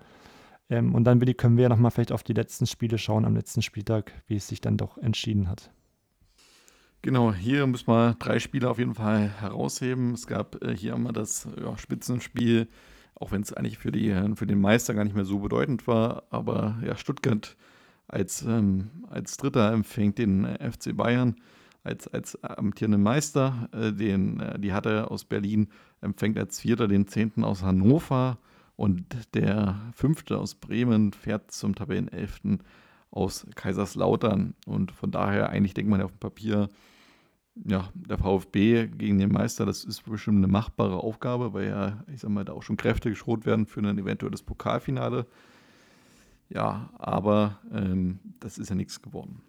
Ähm, 0.70 0.96
und 0.96 1.04
dann 1.04 1.20
können 1.38 1.58
wir 1.58 1.64
ja 1.64 1.70
noch 1.70 1.78
mal 1.78 1.92
vielleicht 1.92 2.12
auf 2.12 2.24
die 2.24 2.34
letzten 2.34 2.66
Spiele 2.66 2.98
schauen 2.98 3.26
am 3.26 3.36
letzten 3.36 3.62
Spieltag, 3.62 4.12
wie 4.28 4.36
es 4.36 4.48
sich 4.48 4.60
dann 4.60 4.78
doch 4.78 4.98
entschieden 4.98 5.50
hat. 5.50 5.72
Genau, 7.04 7.32
hier 7.32 7.68
müssen 7.68 7.88
wir 7.88 8.16
drei 8.16 8.40
Spiele 8.40 8.70
auf 8.70 8.80
jeden 8.80 8.96
Fall 8.96 9.30
herausheben. 9.40 10.14
Es 10.14 10.26
gab 10.26 10.64
äh, 10.64 10.76
hier 10.76 10.96
einmal 10.96 11.14
das 11.14 11.48
ja, 11.62 11.78
Spitzenspiel, 11.78 12.68
auch 13.14 13.32
wenn 13.32 13.44
es 13.44 13.54
eigentlich 13.54 13.78
für, 13.78 13.92
die, 13.92 14.14
für 14.36 14.48
den 14.48 14.60
Meister 14.60 14.96
gar 14.96 15.04
nicht 15.04 15.16
mehr 15.16 15.26
so 15.26 15.40
bedeutend 15.40 15.88
war. 15.88 16.24
Aber 16.32 16.78
ja, 16.84 16.98
Stuttgart 16.98 17.56
als, 18.08 18.42
ähm, 18.44 18.90
als 19.10 19.38
Dritter 19.38 19.72
empfängt 19.72 20.18
den 20.18 20.46
äh, 20.46 20.72
FC 20.72 20.96
Bayern 20.96 21.36
als, 21.84 22.08
als 22.08 22.42
amtierenden 22.44 23.02
Meister. 23.02 23.70
Äh, 23.72 23.94
den, 23.94 24.40
äh, 24.40 24.60
die 24.60 24.74
hatte 24.74 25.10
aus 25.10 25.26
Berlin 25.26 25.70
empfängt 26.02 26.38
als 26.38 26.60
Vierter 26.60 26.88
den 26.88 27.08
Zehnten 27.08 27.44
aus 27.44 27.64
Hannover 27.64 28.38
und 28.76 29.06
der 29.34 29.80
Fünfte 29.94 30.38
aus 30.38 30.56
Bremen 30.56 31.12
fährt 31.12 31.52
zum 31.52 31.76
Tabellenelften 31.76 32.62
aus 33.10 33.48
Kaiserslautern. 33.56 34.54
Und 34.66 34.92
von 34.92 35.12
daher 35.12 35.50
eigentlich 35.50 35.74
denkt 35.74 35.90
man 35.90 36.00
ja 36.00 36.06
auf 36.06 36.12
dem 36.12 36.20
Papier, 36.20 36.70
ja, 37.66 37.90
der 37.96 38.20
VfB 38.20 38.88
gegen 38.88 39.18
den 39.18 39.32
Meister, 39.32 39.66
das 39.66 39.84
ist 39.84 40.04
bestimmt 40.06 40.38
eine 40.38 40.48
machbare 40.48 40.98
Aufgabe, 40.98 41.54
weil 41.54 41.70
ja, 41.70 42.04
ich 42.14 42.22
sag 42.22 42.30
mal, 42.30 42.46
da 42.46 42.54
auch 42.54 42.62
schon 42.62 42.78
Kräfte 42.78 43.10
geschrot 43.10 43.48
werden 43.48 43.66
für 43.66 43.80
ein 43.80 43.98
eventuelles 43.98 44.44
Pokalfinale. 44.44 45.26
Ja, 46.50 46.90
aber 46.98 47.60
ähm, 47.74 48.20
das 48.40 48.58
ist 48.58 48.70
ja 48.70 48.76
nichts 48.76 49.02
geworden. 49.02 49.42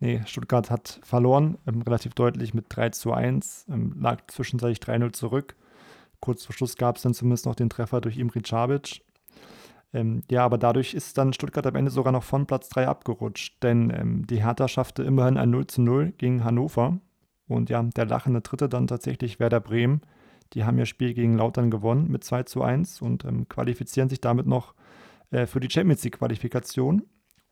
Nee, 0.00 0.22
Stuttgart 0.26 0.70
hat 0.70 0.98
verloren, 1.02 1.58
ähm, 1.66 1.82
relativ 1.82 2.14
deutlich 2.14 2.54
mit 2.54 2.66
3 2.70 2.90
zu 2.90 3.12
1, 3.12 3.66
ähm, 3.68 3.96
lag 4.00 4.22
zwischenzeitlich 4.28 4.80
3-0 4.80 5.12
zurück. 5.12 5.56
Kurz 6.20 6.44
vor 6.44 6.54
Schluss 6.54 6.76
gab 6.76 6.96
es 6.96 7.02
dann 7.02 7.14
zumindest 7.14 7.46
noch 7.46 7.54
den 7.54 7.70
Treffer 7.70 8.00
durch 8.00 8.18
Imri 8.18 8.40
Cabic. 8.40 9.02
Ähm, 9.92 10.22
ja, 10.30 10.44
aber 10.44 10.58
dadurch 10.58 10.94
ist 10.94 11.18
dann 11.18 11.32
Stuttgart 11.32 11.66
am 11.66 11.74
Ende 11.74 11.90
sogar 11.90 12.12
noch 12.12 12.22
von 12.22 12.46
Platz 12.46 12.68
3 12.70 12.88
abgerutscht, 12.88 13.62
denn 13.62 13.90
ähm, 13.90 14.26
die 14.26 14.42
Hertha 14.42 14.68
schaffte 14.68 15.02
immerhin 15.02 15.36
ein 15.36 15.50
0 15.50 15.66
zu 15.66 15.82
0 15.82 16.12
gegen 16.12 16.44
Hannover. 16.44 16.98
Und 17.48 17.68
ja, 17.68 17.82
der 17.82 18.06
lachende 18.06 18.40
Dritte 18.40 18.68
dann 18.68 18.86
tatsächlich 18.86 19.40
Werder 19.40 19.60
Bremen. 19.60 20.02
Die 20.52 20.64
haben 20.64 20.78
ihr 20.78 20.86
Spiel 20.86 21.14
gegen 21.14 21.36
Lautern 21.36 21.70
gewonnen 21.70 22.10
mit 22.10 22.24
2 22.24 22.44
zu 22.44 22.62
1 22.62 23.02
und 23.02 23.24
ähm, 23.24 23.48
qualifizieren 23.48 24.08
sich 24.08 24.20
damit 24.20 24.46
noch 24.46 24.74
äh, 25.30 25.46
für 25.46 25.60
die 25.60 25.70
Champions 25.70 26.04
League-Qualifikation. 26.04 27.02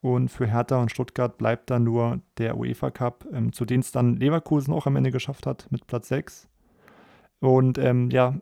Und 0.01 0.29
für 0.29 0.47
Hertha 0.47 0.81
und 0.81 0.91
Stuttgart 0.91 1.37
bleibt 1.37 1.69
dann 1.69 1.83
nur 1.83 2.21
der 2.37 2.57
UEFA 2.57 2.89
Cup, 2.89 3.25
ähm, 3.33 3.51
zu 3.51 3.65
dem 3.65 3.81
es 3.81 3.91
dann 3.91 4.15
Leverkusen 4.15 4.73
auch 4.73 4.87
am 4.87 4.95
Ende 4.95 5.11
geschafft 5.11 5.45
hat 5.45 5.67
mit 5.71 5.87
Platz 5.87 6.07
6. 6.07 6.47
Und 7.39 7.77
ähm, 7.77 8.09
ja, 8.09 8.35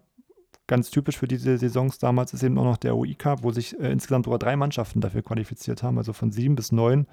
ganz 0.67 0.91
typisch 0.91 1.17
für 1.17 1.27
diese 1.27 1.57
Saisons 1.57 1.97
damals 1.97 2.33
ist 2.33 2.43
eben 2.43 2.57
auch 2.57 2.63
noch 2.63 2.77
der 2.77 2.95
UI 2.95 3.15
Cup, 3.15 3.43
wo 3.43 3.51
sich 3.51 3.79
äh, 3.79 3.91
insgesamt 3.91 4.25
sogar 4.25 4.37
drei 4.37 4.55
Mannschaften 4.55 5.01
dafür 5.01 5.23
qualifiziert 5.23 5.81
haben, 5.81 5.97
also 5.97 6.13
von 6.13 6.31
sieben 6.31 6.55
bis 6.55 6.71
neun. 6.71 7.07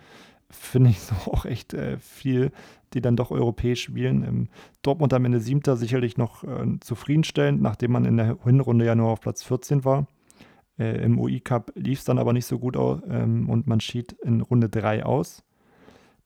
Finde 0.51 0.91
ich 0.91 1.01
so 1.01 1.14
auch 1.31 1.47
echt 1.47 1.72
äh, 1.72 1.99
viel, 1.99 2.53
die 2.93 3.01
dann 3.01 3.16
doch 3.16 3.31
europäisch 3.31 3.83
spielen. 3.83 4.25
Ähm, 4.25 4.49
Dortmund 4.83 5.14
am 5.14 5.25
Ende 5.25 5.41
siebter 5.41 5.77
sicherlich 5.77 6.18
noch 6.18 6.45
äh, 6.45 6.79
zufriedenstellend, 6.81 7.62
nachdem 7.62 7.93
man 7.93 8.05
in 8.05 8.18
der 8.18 8.37
Hinrunde 8.45 8.85
ja 8.85 8.95
nur 8.95 9.09
auf 9.09 9.20
Platz 9.20 9.43
14 9.43 9.87
war. 9.87 10.07
Äh, 10.79 11.05
Im 11.05 11.18
UI-Cup 11.18 11.72
lief 11.77 12.01
es 12.01 12.05
dann 12.05 12.18
aber 12.18 12.33
nicht 12.33 12.47
so 12.47 12.59
gut 12.59 12.77
aus 12.77 13.01
ähm, 13.09 13.49
und 13.49 13.66
man 13.66 13.81
schied 13.81 14.12
in 14.25 14.41
Runde 14.41 14.68
3 14.68 15.05
aus. 15.05 15.45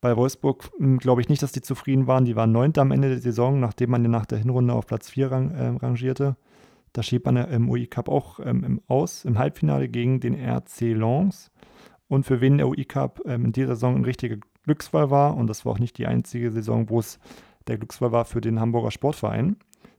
Bei 0.01 0.17
Wolfsburg 0.17 0.71
hm, 0.79 0.99
glaube 0.99 1.21
ich 1.21 1.29
nicht, 1.29 1.43
dass 1.43 1.53
die 1.53 1.61
zufrieden 1.61 2.07
waren. 2.07 2.25
Die 2.25 2.37
waren 2.37 2.53
neunter 2.53 2.83
am 2.83 2.93
Ende 2.93 3.09
der 3.09 3.19
Saison, 3.19 3.61
nachdem 3.61 3.91
man 3.91 4.03
nach 4.03 4.27
der 4.27 4.39
Hinrunde 4.39 4.75
auf 4.75 4.87
Platz 4.87 5.11
4 5.11 5.31
rang, 5.31 5.51
äh, 5.51 5.69
rangierte. 5.69 6.37
Da 6.93 7.03
schied 7.03 7.25
man 7.27 7.37
im 7.37 7.69
UI-Cup 7.69 8.09
auch 8.09 8.41
ähm, 8.41 8.65
im 8.65 8.81
aus, 8.87 9.25
im 9.25 9.39
Halbfinale 9.39 9.89
gegen 9.89 10.21
den 10.21 10.35
RC 10.35 10.95
Lens. 10.95 11.51
Und 12.09 12.25
für 12.25 12.41
wen 12.41 12.57
der 12.57 12.69
UI-Cup 12.69 13.21
ähm, 13.27 13.47
in 13.47 13.53
dieser 13.53 13.75
Saison 13.75 13.97
ein 13.97 14.05
richtiger 14.05 14.37
Glücksfall 14.65 15.11
war, 15.11 15.37
und 15.37 15.49
das 15.49 15.65
war 15.65 15.73
auch 15.73 15.79
nicht 15.79 15.99
die 15.99 16.07
einzige 16.07 16.51
Saison, 16.51 16.89
wo 16.89 17.01
es 17.01 17.19
der 17.67 17.77
Glücksfall 17.77 18.13
war 18.13 18.25
für 18.25 18.41
den 18.41 18.61
Hamburger 18.61 18.91
Sportverein 18.91 19.57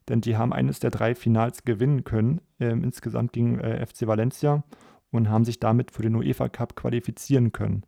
denn 0.10 0.22
die 0.22 0.36
haben 0.36 0.51
eines 0.51 0.80
der 0.80 0.91
drei 0.91 1.16
Finals 1.16 1.64
gewinnen 1.64 2.03
können, 2.03 2.41
äh, 2.60 2.70
insgesamt 2.70 3.32
gegen 3.34 3.60
äh, 3.60 3.86
FC 3.86 4.07
Valencia 4.07 4.64
und 5.12 5.30
haben 5.30 5.45
sich 5.45 5.60
damit 5.60 5.91
für 5.91 6.01
den 6.01 6.16
UEFA 6.16 6.49
Cup 6.49 6.76
qualifizieren 6.76 7.51
können. 7.51 7.84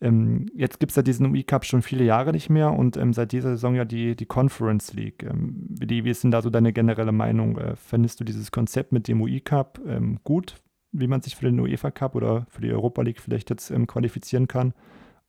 Ähm, 0.00 0.46
jetzt 0.54 0.80
gibt 0.80 0.92
es 0.92 0.96
ja 0.96 1.02
diesen 1.02 1.26
UI 1.26 1.44
Cup 1.44 1.64
schon 1.64 1.82
viele 1.82 2.04
Jahre 2.04 2.32
nicht 2.32 2.50
mehr 2.50 2.72
und 2.72 2.96
ähm, 2.96 3.12
seit 3.12 3.32
dieser 3.32 3.50
Saison 3.50 3.74
ja 3.74 3.84
die, 3.84 4.16
die 4.16 4.26
Conference 4.26 4.92
League. 4.92 5.22
Ähm, 5.22 5.66
wie, 5.68 6.00
ist 6.08 6.24
denn 6.24 6.30
da 6.30 6.42
so 6.42 6.50
deine 6.50 6.72
generelle 6.72 7.12
Meinung? 7.12 7.58
Äh, 7.58 7.76
findest 7.76 8.20
du 8.20 8.24
dieses 8.24 8.50
Konzept 8.50 8.92
mit 8.92 9.08
dem 9.08 9.20
UI 9.20 9.40
Cup 9.40 9.80
ähm, 9.86 10.20
gut, 10.24 10.56
wie 10.92 11.06
man 11.06 11.22
sich 11.22 11.36
für 11.36 11.46
den 11.46 11.58
UEFA 11.60 11.90
Cup 11.90 12.14
oder 12.16 12.46
für 12.50 12.60
die 12.60 12.72
Europa 12.72 13.02
League 13.02 13.20
vielleicht 13.20 13.50
jetzt 13.50 13.70
ähm, 13.70 13.86
qualifizieren 13.86 14.48
kann? 14.48 14.74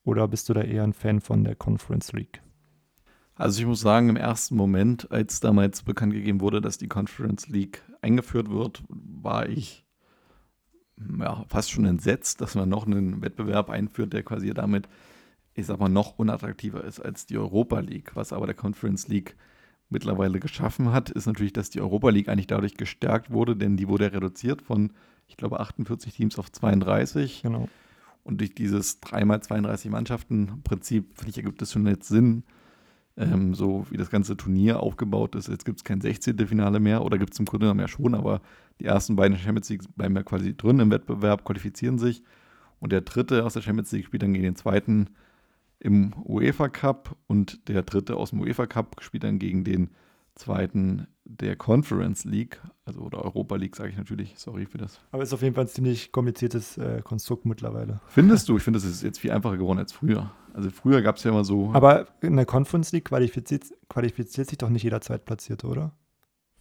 Oder 0.03 0.27
bist 0.27 0.49
du 0.49 0.53
da 0.53 0.61
eher 0.61 0.83
ein 0.83 0.93
Fan 0.93 1.21
von 1.21 1.43
der 1.43 1.55
Conference 1.55 2.13
League? 2.13 2.41
Also 3.35 3.59
ich 3.59 3.67
muss 3.67 3.81
sagen, 3.81 4.09
im 4.09 4.15
ersten 4.15 4.55
Moment, 4.55 5.11
als 5.11 5.41
damals 5.41 5.83
bekannt 5.83 6.13
gegeben 6.13 6.39
wurde, 6.39 6.61
dass 6.61 6.77
die 6.77 6.87
Conference 6.87 7.47
League 7.47 7.83
eingeführt 8.01 8.49
wird, 8.49 8.83
war 8.87 9.49
ich 9.49 9.85
ja, 11.19 11.43
fast 11.49 11.71
schon 11.71 11.85
entsetzt, 11.85 12.39
dass 12.39 12.55
man 12.55 12.69
noch 12.69 12.85
einen 12.85 13.21
Wettbewerb 13.21 13.69
einführt, 13.69 14.13
der 14.13 14.23
quasi 14.23 14.53
damit, 14.53 14.87
ich 15.53 15.65
sag 15.65 15.79
mal, 15.79 15.89
noch 15.89 16.17
unattraktiver 16.17 16.83
ist 16.83 17.01
als 17.01 17.25
die 17.25 17.37
Europa 17.37 17.79
League. 17.79 18.15
Was 18.15 18.31
aber 18.31 18.45
der 18.45 18.55
Conference 18.55 19.09
League 19.09 19.35
mittlerweile 19.89 20.39
geschaffen 20.39 20.93
hat, 20.93 21.09
ist 21.09 21.25
natürlich, 21.25 21.53
dass 21.53 21.69
die 21.69 21.81
Europa 21.81 22.09
League 22.09 22.29
eigentlich 22.29 22.47
dadurch 22.47 22.75
gestärkt 22.75 23.31
wurde, 23.31 23.57
denn 23.57 23.75
die 23.75 23.89
wurde 23.89 24.13
reduziert 24.13 24.61
von, 24.61 24.93
ich 25.27 25.35
glaube, 25.35 25.59
48 25.59 26.13
Teams 26.13 26.39
auf 26.39 26.51
32. 26.51 27.41
Genau. 27.43 27.67
Und 28.23 28.39
durch 28.39 28.55
dieses 28.55 29.01
3x32 29.03 29.89
Mannschaften-Prinzip, 29.89 31.15
finde 31.15 31.29
ich, 31.29 31.37
ergibt 31.37 31.61
es 31.61 31.73
schon 31.73 31.85
jetzt 31.85 32.07
Sinn, 32.07 32.43
ähm, 33.17 33.53
so 33.53 33.85
wie 33.89 33.97
das 33.97 34.09
ganze 34.09 34.35
Turnier 34.35 34.81
aufgebaut 34.81 35.35
ist. 35.35 35.47
Jetzt 35.47 35.65
gibt 35.65 35.79
es 35.79 35.83
kein 35.83 36.01
16. 36.01 36.37
Finale 36.47 36.79
mehr 36.79 37.03
oder 37.03 37.17
gibt 37.17 37.33
es 37.33 37.39
im 37.39 37.45
Grunde 37.45 37.65
genommen 37.65 37.79
ja 37.79 37.87
schon, 37.87 38.13
aber 38.13 38.41
die 38.79 38.85
ersten 38.85 39.15
beiden 39.15 39.37
Champions 39.37 39.69
League 39.69 39.83
bleiben 39.95 40.15
ja 40.15 40.23
quasi 40.23 40.55
drin 40.55 40.79
im 40.79 40.91
Wettbewerb, 40.91 41.45
qualifizieren 41.45 41.97
sich 41.97 42.23
und 42.79 42.91
der 42.91 43.01
dritte 43.01 43.45
aus 43.45 43.53
der 43.53 43.61
Champions 43.61 43.91
League 43.91 44.05
spielt 44.05 44.23
dann 44.23 44.33
gegen 44.33 44.43
den 44.43 44.55
zweiten 44.55 45.09
im 45.79 46.13
UEFA 46.23 46.69
Cup 46.69 47.15
und 47.27 47.67
der 47.69 47.83
dritte 47.83 48.15
aus 48.17 48.31
dem 48.31 48.41
UEFA 48.41 48.65
Cup 48.65 48.97
spielt 49.01 49.23
dann 49.23 49.39
gegen 49.39 49.63
den 49.63 49.89
zweiten 50.35 51.07
der 51.23 51.55
Conference 51.55 52.25
League, 52.25 52.61
also 52.85 53.01
oder 53.01 53.23
Europa 53.23 53.55
League, 53.55 53.75
sage 53.75 53.89
ich 53.89 53.97
natürlich, 53.97 54.33
sorry 54.37 54.65
für 54.65 54.77
das. 54.77 54.99
Aber 55.11 55.23
ist 55.23 55.33
auf 55.33 55.41
jeden 55.41 55.55
Fall 55.55 55.65
ein 55.65 55.69
ziemlich 55.69 56.11
kompliziertes 56.11 56.77
äh, 56.77 57.01
Konstrukt 57.03 57.45
mittlerweile. 57.45 58.01
Findest 58.07 58.49
du? 58.49 58.57
Ich 58.57 58.63
finde, 58.63 58.77
es 58.77 58.85
ist 58.85 59.01
jetzt 59.01 59.19
viel 59.19 59.31
einfacher 59.31 59.57
geworden 59.57 59.79
als 59.79 59.93
früher. 59.93 60.31
Also 60.55 60.69
früher 60.69 61.01
gab 61.01 61.17
es 61.17 61.23
ja 61.23 61.31
immer 61.31 61.43
so. 61.43 61.71
Aber 61.73 62.07
in 62.21 62.37
der 62.37 62.45
Conference 62.45 62.93
League 62.93 63.05
qualifiziert, 63.05 63.65
qualifiziert 63.89 64.47
sich 64.47 64.57
doch 64.57 64.69
nicht 64.69 64.83
jeder 64.83 65.01
Zweitplatzierte, 65.01 65.67
oder? 65.67 65.91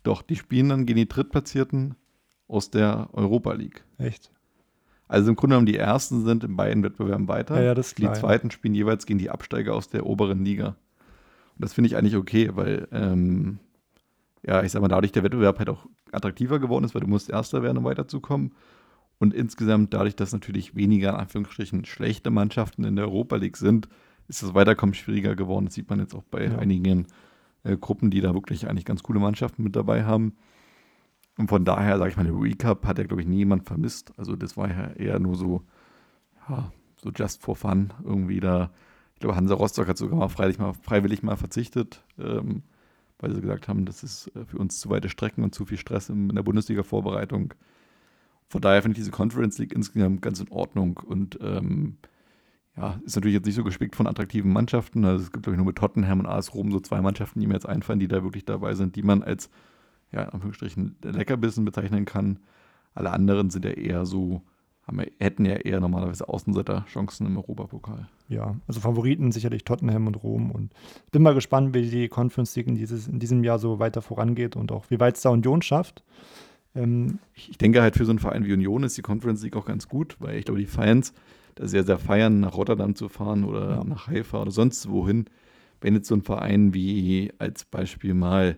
Doch, 0.03 0.21
die 0.23 0.35
spielen 0.35 0.69
dann 0.69 0.85
gegen 0.85 0.99
die 0.99 1.09
Drittplatzierten 1.09 1.95
aus 2.49 2.71
der 2.71 3.09
Europa 3.13 3.53
League. 3.53 3.85
Echt? 3.99 4.33
Also 5.07 5.31
im 5.31 5.37
Grunde 5.37 5.55
genommen 5.55 5.67
die 5.67 5.77
ersten 5.77 6.25
sind 6.25 6.43
in 6.43 6.57
beiden 6.57 6.83
Wettbewerben 6.83 7.29
weiter. 7.29 7.57
Ja, 7.57 7.67
ja, 7.67 7.75
das 7.75 7.89
ist 7.89 7.95
klar, 7.95 8.15
die 8.15 8.21
zweiten 8.21 8.51
spielen 8.51 8.75
jeweils 8.75 9.07
gegen 9.07 9.21
die 9.21 9.31
Absteiger 9.31 9.75
aus 9.75 9.89
der 9.89 10.07
oberen 10.07 10.45
Liga. 10.45 10.69
Und 10.69 10.77
das 11.59 11.73
finde 11.73 11.87
ich 11.87 11.97
eigentlich 11.97 12.17
okay, 12.17 12.51
weil 12.55 12.89
ähm, 12.91 13.61
ja, 14.43 14.65
ich 14.65 14.73
sag 14.73 14.83
mal, 14.83 14.89
dadurch 14.89 15.13
der 15.13 15.23
Wettbewerb 15.23 15.59
halt 15.59 15.69
auch 15.69 15.87
attraktiver 16.11 16.59
geworden 16.59 16.85
ist, 16.85 16.95
weil 16.95 17.03
du 17.03 17.07
musst 17.07 17.31
Erster 17.31 17.63
werden, 17.63 17.79
um 17.79 17.85
weiterzukommen. 17.85 18.53
Und 19.19 19.33
insgesamt, 19.35 19.95
dadurch, 19.95 20.17
dass 20.17 20.33
natürlich 20.33 20.75
weniger, 20.75 21.11
in 21.11 21.17
Anführungsstrichen, 21.17 21.85
schlechte 21.85 22.31
Mannschaften 22.31 22.85
in 22.85 22.97
der 22.97 23.07
Europa 23.07 23.37
League 23.37 23.57
sind, 23.57 23.89
ist 24.29 24.43
das 24.43 24.55
Weiterkommen 24.55 24.95
schwieriger 24.95 25.37
geworden. 25.37 25.67
Das 25.67 25.75
sieht 25.75 25.89
man 25.91 26.01
jetzt 26.01 26.15
auch 26.15 26.25
bei 26.25 26.45
Ja. 26.47 26.59
einigen 26.59 27.07
äh, 27.63 27.77
Gruppen, 27.77 28.11
die 28.11 28.21
da 28.21 28.35
wirklich 28.35 28.69
eigentlich 28.69 28.85
ganz 28.85 29.03
coole 29.03 29.21
Mannschaften 29.21 29.63
mit 29.63 29.77
dabei 29.77 30.05
haben. 30.05 30.35
Und 31.37 31.49
von 31.49 31.65
daher, 31.65 31.99
sage 31.99 32.11
ich 32.11 32.17
mal, 32.17 32.25
der 32.25 32.35
Recap 32.35 32.87
hat 32.87 32.99
ja, 32.99 33.05
glaube 33.05 33.23
ich, 33.23 33.29
niemand 33.29 33.67
vermisst. 33.67 34.13
Also 34.17 34.37
das 34.37 34.57
war 34.57 34.69
ja 34.69 34.91
eher 34.93 35.19
nur 35.19 35.37
so, 35.37 35.63
ja, 36.49 36.71
so 36.97 37.11
just 37.11 37.43
for 37.43 37.57
fun 37.57 37.93
irgendwie 38.05 38.41
da. 38.41 38.71
Ich 39.15 39.21
glaube, 39.21 39.37
Hansa 39.37 39.55
Rostock 39.55 39.89
hat 39.89 39.97
sogar 39.97 40.19
mal 40.19 40.29
freiwillig 40.29 40.59
mal, 40.59 40.75
freiwillig 40.75 41.23
mal 41.23 41.37
verzichtet, 41.37 42.05
ähm, 42.19 42.63
weil 43.19 43.35
sie 43.35 43.41
gesagt 43.41 43.69
haben, 43.69 43.85
das 43.85 44.03
ist 44.03 44.31
äh, 44.37 44.45
für 44.45 44.59
uns 44.59 44.79
zu 44.81 44.91
weite 44.91 45.09
Strecken 45.09 45.43
und 45.43 45.55
zu 45.55 45.65
viel 45.65 45.79
Stress 45.79 46.09
in, 46.09 46.29
in 46.31 46.37
der 46.37 46.43
Bundesliga-Vorbereitung. 46.43 47.55
Von 48.55 48.61
daher 48.61 48.83
finde 48.83 48.93
ich 48.93 49.01
diese 49.01 49.11
Conference 49.11 49.59
League 49.59 49.73
insgesamt 49.73 50.23
ganz 50.23 50.39
in 50.39 50.49
Ordnung 50.49 51.01
und 51.05 51.41
ähm, 51.43 51.97
ja, 52.77 53.01
ist 53.05 53.17
natürlich 53.17 53.35
jetzt 53.35 53.47
nicht 53.47 53.57
so 53.57 53.65
gespickt 53.65 53.97
von 53.97 54.07
attraktiven 54.07 54.53
Mannschaften. 54.53 55.05
Also 55.05 55.25
es 55.25 55.33
gibt, 55.33 55.43
glaube 55.43 55.55
ich, 55.55 55.57
nur 55.57 55.67
mit 55.67 55.75
Tottenham 55.75 56.21
und 56.21 56.27
AS 56.27 56.55
Rom 56.55 56.71
so 56.71 56.79
zwei 56.79 57.01
Mannschaften, 57.01 57.41
die 57.41 57.49
mir 57.49 57.55
jetzt 57.55 57.69
einfallen, 57.69 57.99
die 57.99 58.07
da 58.07 58.23
wirklich 58.23 58.45
dabei 58.45 58.75
sind, 58.75 58.95
die 58.95 59.03
man 59.03 59.25
als, 59.25 59.51
ja, 60.13 60.23
in 60.23 60.29
Anführungsstrichen, 60.29 60.95
Leckerbissen 61.03 61.65
bezeichnen 61.65 62.05
kann. 62.05 62.39
Alle 62.95 63.11
anderen 63.11 63.51
sind 63.51 63.65
ja 63.65 63.73
eher 63.73 64.07
so, 64.07 64.43
haben, 64.87 65.03
hätten 65.19 65.47
ja 65.47 65.57
eher 65.57 65.81
normalerweise 65.81 66.29
Außenseiter-Chancen 66.29 67.27
im 67.27 67.37
Europapokal. 67.37 68.09
Ja, 68.29 68.55
also 68.69 68.79
Favoriten 68.79 69.33
sicherlich 69.33 69.65
Tottenham 69.65 70.07
und 70.07 70.23
Rom. 70.23 70.53
Und 70.53 70.73
ich 71.07 71.11
bin 71.11 71.23
mal 71.23 71.35
gespannt, 71.35 71.75
wie 71.75 71.91
die 71.91 72.07
Conference 72.07 72.55
League 72.55 72.69
in, 72.69 72.77
dieses, 72.77 73.09
in 73.09 73.19
diesem 73.19 73.43
Jahr 73.43 73.59
so 73.59 73.81
weiter 73.81 74.01
vorangeht 74.01 74.55
und 74.55 74.71
auch 74.71 74.85
wie 74.91 75.01
weit 75.01 75.17
es 75.17 75.23
da 75.23 75.31
Union 75.31 75.61
schafft. 75.61 76.05
Ähm, 76.75 77.19
Ich 77.35 77.59
denke 77.59 77.83
halt 77.83 77.97
für 77.97 78.05
so 78.05 78.11
einen 78.11 78.19
Verein 78.19 78.45
wie 78.45 78.53
Union 78.53 78.83
ist 78.83 78.97
die 78.97 79.03
Conference 79.03 79.43
League 79.43 79.57
auch 79.57 79.67
ganz 79.67 79.89
gut, 79.89 80.17
weil 80.21 80.39
ich 80.39 80.45
glaube, 80.45 80.61
die 80.61 80.67
Fans 80.67 81.13
da 81.55 81.69
sehr, 81.69 81.85
sehr 81.85 81.99
feiern, 81.99 82.41
nach 82.41 82.57
Rotterdam 82.57 82.95
zu 82.97 83.09
fahren 83.09 83.45
oder 83.45 83.77
Ja. 83.77 83.85
nach 83.85 84.09
Haifa 84.09 84.43
oder 84.43 84.51
sonst 84.51 84.89
wohin. 84.91 85.27
Wenn 85.81 85.95
jetzt 85.95 86.09
so 86.09 86.15
ein 86.15 86.23
Verein 86.23 86.75
wie 86.75 87.33
als 87.39 87.65
Beispiel 87.65 88.15
mal 88.15 88.57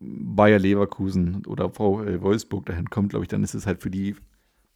Bayer 0.00 0.58
Leverkusen 0.58 1.44
oder 1.46 1.70
VfL 1.70 2.20
Wolfsburg 2.20 2.66
dahin 2.66 2.90
kommt, 2.90 3.10
glaube 3.10 3.24
ich, 3.24 3.28
dann 3.28 3.42
ist 3.42 3.54
es 3.54 3.66
halt 3.66 3.82
für 3.82 3.90
die 3.90 4.16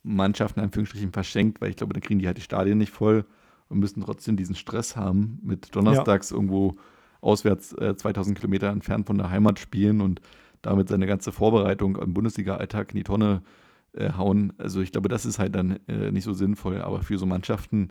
Mannschaften 0.03 0.61
in 0.61 0.65
Anführungsstrichen 0.65 1.13
verschenkt, 1.13 1.61
weil 1.61 1.71
ich 1.71 1.77
glaube, 1.77 1.93
dann 1.93 2.03
kriegen 2.03 2.21
die 2.21 2.27
halt 2.27 2.39
die 2.39 2.43
Stadien 2.43 2.79
nicht 2.79 2.93
voll 2.93 3.25
und 3.69 3.79
müssen 3.79 4.03
trotzdem 4.03 4.37
diesen 4.37 4.55
Stress 4.55 4.97
haben, 4.97 5.39
mit 5.43 5.75
donnerstags 5.75 6.31
irgendwo 6.31 6.77
auswärts 7.21 7.73
äh, 7.75 7.95
2000 7.97 8.39
Kilometer 8.39 8.69
entfernt 8.69 9.07
von 9.07 9.19
der 9.19 9.31
Heimat 9.31 9.59
spielen 9.59 10.01
und 10.01 10.21
damit 10.63 10.89
seine 10.89 11.07
ganze 11.07 11.33
Vorbereitung 11.33 12.01
am 12.01 12.15
Bundesliga-Alltag 12.15 12.91
in 12.91 12.97
die 12.97 13.05
Tonne 13.05 13.43
äh, 13.93 14.13
hauen. 14.13 14.53
Also 14.59 14.81
ich 14.81 14.93
glaube, 14.93 15.09
das 15.09 15.27
ist 15.27 15.39
halt 15.39 15.55
dann 15.55 15.81
äh, 15.89 16.11
nicht 16.11 16.25
so 16.25 16.33
sinnvoll, 16.33 16.81
aber 16.81 17.03
für 17.03 17.19
so 17.19 17.27
Mannschaften 17.27 17.89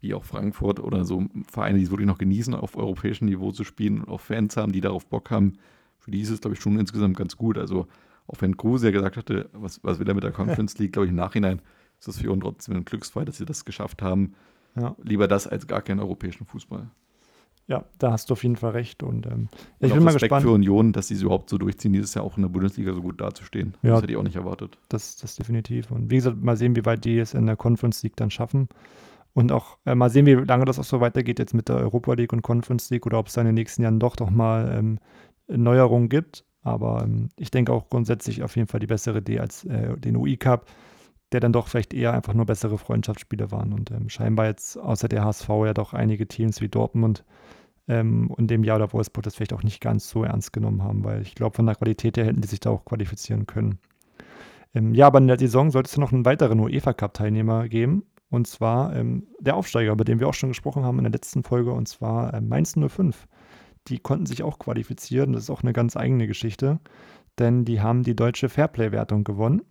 wie 0.00 0.14
auch 0.14 0.24
Frankfurt 0.24 0.80
oder 0.80 1.04
so 1.04 1.26
Vereine, 1.50 1.78
die 1.78 1.84
es 1.84 1.90
wirklich 1.90 2.06
noch 2.06 2.18
genießen, 2.18 2.54
auf 2.54 2.76
europäischem 2.76 3.26
Niveau 3.28 3.50
zu 3.50 3.64
spielen 3.64 4.00
und 4.00 4.08
auch 4.08 4.20
Fans 4.20 4.56
haben, 4.56 4.72
die 4.72 4.80
darauf 4.80 5.06
Bock 5.06 5.30
haben, 5.30 5.54
für 5.98 6.10
die 6.12 6.20
ist 6.20 6.30
es, 6.30 6.40
glaube 6.40 6.54
ich, 6.54 6.60
schon 6.60 6.78
insgesamt 6.78 7.16
ganz 7.16 7.36
gut. 7.36 7.58
Also 7.58 7.88
auch 8.28 8.40
wenn 8.40 8.56
Kruse 8.56 8.86
ja 8.86 8.92
gesagt 8.92 9.16
hatte, 9.16 9.50
was, 9.52 9.82
was 9.82 9.98
will 9.98 10.08
er 10.08 10.14
mit 10.14 10.22
der 10.22 10.32
Conference 10.32 10.78
League, 10.78 10.92
glaube 10.92 11.06
ich, 11.06 11.10
im 11.10 11.16
Nachhinein 11.16 11.60
ist 11.98 12.06
das 12.06 12.18
für 12.18 12.30
uns 12.30 12.42
trotzdem 12.42 12.76
ein 12.76 12.84
Glücksfall, 12.84 13.24
dass 13.24 13.38
sie 13.38 13.44
das 13.44 13.64
geschafft 13.64 14.02
haben. 14.02 14.34
ja, 14.76 14.94
Lieber 15.02 15.26
das 15.26 15.48
als 15.48 15.66
gar 15.66 15.82
keinen 15.82 16.00
europäischen 16.00 16.46
Fußball. 16.46 16.88
Ja, 17.68 17.84
da 17.98 18.12
hast 18.12 18.30
du 18.30 18.32
auf 18.32 18.42
jeden 18.42 18.56
Fall 18.56 18.70
recht. 18.72 19.02
Und 19.02 19.26
ähm, 19.26 19.32
Und 19.32 19.50
ich 19.80 19.92
auch 19.92 19.96
bin 19.96 20.04
mal 20.04 20.10
Respekt 20.12 20.30
gespannt. 20.30 20.42
für 20.42 20.52
Union, 20.52 20.92
dass 20.92 21.08
sie 21.08 21.14
es 21.14 21.22
überhaupt 21.22 21.50
so 21.50 21.58
durchziehen, 21.58 21.92
dieses 21.92 22.14
Jahr 22.14 22.24
auch 22.24 22.36
in 22.36 22.42
der 22.42 22.48
Bundesliga 22.48 22.94
so 22.94 23.02
gut 23.02 23.20
dazustehen. 23.20 23.74
Ja. 23.82 23.90
Das 23.90 24.02
hätte 24.02 24.12
ich 24.12 24.16
auch 24.16 24.22
nicht 24.22 24.36
erwartet. 24.36 24.78
Das, 24.88 25.16
das 25.16 25.36
definitiv. 25.36 25.90
Und 25.90 26.10
wie 26.10 26.16
gesagt, 26.16 26.42
mal 26.42 26.56
sehen, 26.56 26.74
wie 26.76 26.86
weit 26.86 27.04
die 27.04 27.18
es 27.18 27.34
in 27.34 27.44
der 27.44 27.56
Conference 27.56 28.02
League 28.02 28.16
dann 28.16 28.30
schaffen. 28.30 28.68
Und 29.34 29.52
auch 29.52 29.76
äh, 29.84 29.94
mal 29.94 30.08
sehen, 30.08 30.24
wie 30.24 30.32
lange 30.32 30.64
das 30.64 30.78
auch 30.78 30.84
so 30.84 31.00
weitergeht 31.00 31.38
jetzt 31.38 31.52
mit 31.52 31.68
der 31.68 31.76
Europa 31.76 32.14
League 32.14 32.32
und 32.32 32.40
Conference 32.40 32.88
League 32.88 33.04
oder 33.04 33.18
ob 33.18 33.26
es 33.26 33.34
da 33.34 33.42
in 33.42 33.46
den 33.46 33.54
nächsten 33.54 33.82
Jahren 33.82 34.00
doch 34.00 34.16
noch 34.18 34.30
mal 34.30 34.74
ähm, 34.74 34.98
Neuerungen 35.46 36.08
gibt. 36.08 36.44
Aber 36.62 37.02
ähm, 37.04 37.28
ich 37.36 37.50
denke 37.50 37.72
auch 37.72 37.90
grundsätzlich 37.90 38.42
auf 38.42 38.56
jeden 38.56 38.68
Fall 38.68 38.80
die 38.80 38.86
bessere 38.86 39.18
Idee 39.18 39.40
als 39.40 39.64
äh, 39.66 39.94
den 39.98 40.16
UI 40.16 40.38
Cup, 40.38 40.66
der 41.32 41.40
dann 41.40 41.52
doch 41.52 41.68
vielleicht 41.68 41.92
eher 41.92 42.14
einfach 42.14 42.32
nur 42.32 42.46
bessere 42.46 42.78
Freundschaftsspiele 42.78 43.50
waren. 43.50 43.74
Und 43.74 43.90
ähm, 43.90 44.08
scheinbar 44.08 44.46
jetzt 44.46 44.78
außer 44.78 45.08
der 45.08 45.22
HSV 45.22 45.48
ja 45.66 45.74
doch 45.74 45.92
einige 45.92 46.26
Teams 46.26 46.62
wie 46.62 46.68
Dortmund 46.68 47.24
ähm, 47.88 48.30
und 48.30 48.48
dem 48.48 48.64
Jahr 48.64 48.76
oder 48.76 48.92
Wolfsburg 48.92 49.24
das 49.24 49.34
vielleicht 49.34 49.52
auch 49.52 49.62
nicht 49.62 49.80
ganz 49.80 50.08
so 50.08 50.24
ernst 50.24 50.52
genommen 50.52 50.82
haben, 50.82 51.04
weil 51.04 51.22
ich 51.22 51.34
glaube, 51.34 51.56
von 51.56 51.66
der 51.66 51.74
Qualität 51.74 52.16
her 52.16 52.26
hätten 52.26 52.40
die 52.40 52.48
sich 52.48 52.60
da 52.60 52.70
auch 52.70 52.84
qualifizieren 52.84 53.46
können. 53.46 53.78
Ähm, 54.74 54.94
ja, 54.94 55.06
aber 55.06 55.18
in 55.18 55.28
der 55.28 55.38
Saison 55.38 55.70
sollte 55.70 55.88
es 55.88 55.96
noch 55.96 56.12
einen 56.12 56.24
weiteren 56.24 56.60
UEFA-Cup-Teilnehmer 56.60 57.68
geben. 57.68 58.04
Und 58.30 58.46
zwar 58.46 58.94
ähm, 58.94 59.26
der 59.40 59.56
Aufsteiger, 59.56 59.92
über 59.92 60.04
den 60.04 60.20
wir 60.20 60.28
auch 60.28 60.34
schon 60.34 60.50
gesprochen 60.50 60.84
haben 60.84 60.98
in 60.98 61.04
der 61.04 61.12
letzten 61.12 61.42
Folge, 61.42 61.72
und 61.72 61.88
zwar 61.88 62.34
ähm, 62.34 62.48
Mainz 62.48 62.74
05. 62.74 63.26
Die 63.88 63.98
konnten 63.98 64.26
sich 64.26 64.42
auch 64.42 64.58
qualifizieren. 64.58 65.32
Das 65.32 65.44
ist 65.44 65.50
auch 65.50 65.62
eine 65.62 65.72
ganz 65.72 65.96
eigene 65.96 66.26
Geschichte, 66.26 66.78
denn 67.38 67.64
die 67.64 67.80
haben 67.80 68.02
die 68.02 68.14
deutsche 68.14 68.50
Fairplay-Wertung 68.50 69.24
gewonnen. 69.24 69.62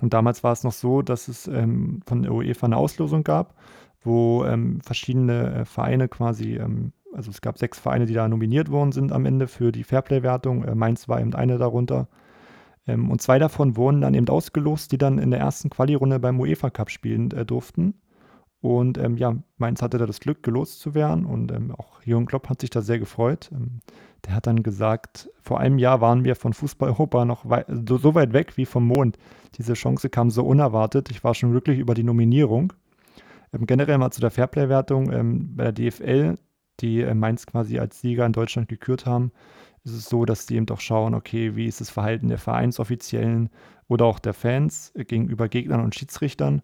Und 0.00 0.14
damals 0.14 0.44
war 0.44 0.52
es 0.52 0.62
noch 0.62 0.72
so, 0.72 1.02
dass 1.02 1.28
es 1.28 1.48
ähm, 1.48 2.00
von 2.06 2.22
der 2.22 2.32
UEFA 2.32 2.66
eine 2.66 2.76
Auslosung 2.76 3.24
gab, 3.24 3.54
wo 4.02 4.44
ähm, 4.44 4.80
verschiedene 4.82 5.54
äh, 5.54 5.64
Vereine 5.64 6.08
quasi, 6.08 6.56
ähm, 6.56 6.92
also 7.14 7.30
es 7.30 7.40
gab 7.40 7.58
sechs 7.58 7.78
Vereine, 7.78 8.06
die 8.06 8.14
da 8.14 8.28
nominiert 8.28 8.70
worden 8.70 8.92
sind 8.92 9.12
am 9.12 9.26
Ende 9.26 9.46
für 9.46 9.72
die 9.72 9.84
Fairplay-Wertung. 9.84 10.64
Äh, 10.64 10.74
Mainz 10.74 11.08
war 11.08 11.20
eben 11.20 11.34
eine 11.34 11.58
darunter. 11.58 12.08
Ähm, 12.86 13.10
und 13.10 13.22
zwei 13.22 13.38
davon 13.38 13.76
wurden 13.76 14.00
dann 14.00 14.14
eben 14.14 14.28
ausgelost, 14.28 14.92
die 14.92 14.98
dann 14.98 15.18
in 15.18 15.30
der 15.30 15.40
ersten 15.40 15.70
Quali-Runde 15.70 16.18
beim 16.18 16.40
UEFA 16.40 16.70
Cup 16.70 16.90
spielen 16.90 17.30
äh, 17.30 17.46
durften. 17.46 17.94
Und 18.60 18.96
ähm, 18.96 19.18
ja, 19.18 19.36
Mainz 19.58 19.82
hatte 19.82 19.98
da 19.98 20.06
das 20.06 20.20
Glück, 20.20 20.42
gelost 20.42 20.80
zu 20.80 20.94
werden. 20.94 21.26
Und 21.26 21.52
ähm, 21.52 21.70
auch 21.72 22.02
Jürgen 22.02 22.26
Klopp 22.26 22.48
hat 22.48 22.62
sich 22.62 22.70
da 22.70 22.80
sehr 22.80 22.98
gefreut. 22.98 23.50
Ähm, 23.52 23.80
der 24.24 24.34
hat 24.34 24.46
dann 24.46 24.62
gesagt, 24.62 25.28
vor 25.42 25.60
einem 25.60 25.78
Jahr 25.78 26.00
waren 26.00 26.24
wir 26.24 26.34
von 26.34 26.54
Fußball-Europa 26.54 27.26
noch 27.26 27.48
wei 27.48 27.66
so, 27.68 27.98
so 27.98 28.14
weit 28.14 28.32
weg 28.32 28.56
wie 28.56 28.64
vom 28.64 28.86
Mond. 28.86 29.18
Diese 29.58 29.74
Chance 29.74 30.08
kam 30.08 30.30
so 30.30 30.46
unerwartet. 30.46 31.10
Ich 31.10 31.22
war 31.22 31.34
schon 31.34 31.50
glücklich 31.50 31.78
über 31.78 31.92
die 31.92 32.04
Nominierung. 32.04 32.72
Ähm, 33.52 33.66
generell 33.66 33.98
mal 33.98 34.10
zu 34.10 34.22
der 34.22 34.30
Fairplay-Wertung 34.30 35.12
ähm, 35.12 35.56
bei 35.56 35.70
der 35.70 35.90
DFL, 35.90 36.38
die 36.80 37.02
äh, 37.02 37.14
Mainz 37.14 37.46
quasi 37.46 37.78
als 37.78 38.00
Sieger 38.00 38.26
in 38.26 38.32
Deutschland 38.32 38.68
gekürt 38.68 39.06
haben, 39.06 39.32
ist 39.84 39.92
es 39.92 40.08
so, 40.08 40.24
dass 40.24 40.46
die 40.46 40.56
eben 40.56 40.66
doch 40.66 40.80
schauen, 40.80 41.14
okay, 41.14 41.56
wie 41.56 41.66
ist 41.66 41.80
das 41.80 41.90
Verhalten 41.90 42.28
der 42.28 42.38
Vereinsoffiziellen 42.38 43.50
oder 43.88 44.06
auch 44.06 44.18
der 44.18 44.34
Fans 44.34 44.92
äh, 44.94 45.04
gegenüber 45.04 45.48
Gegnern 45.48 45.82
und 45.82 45.94
Schiedsrichtern. 45.94 46.62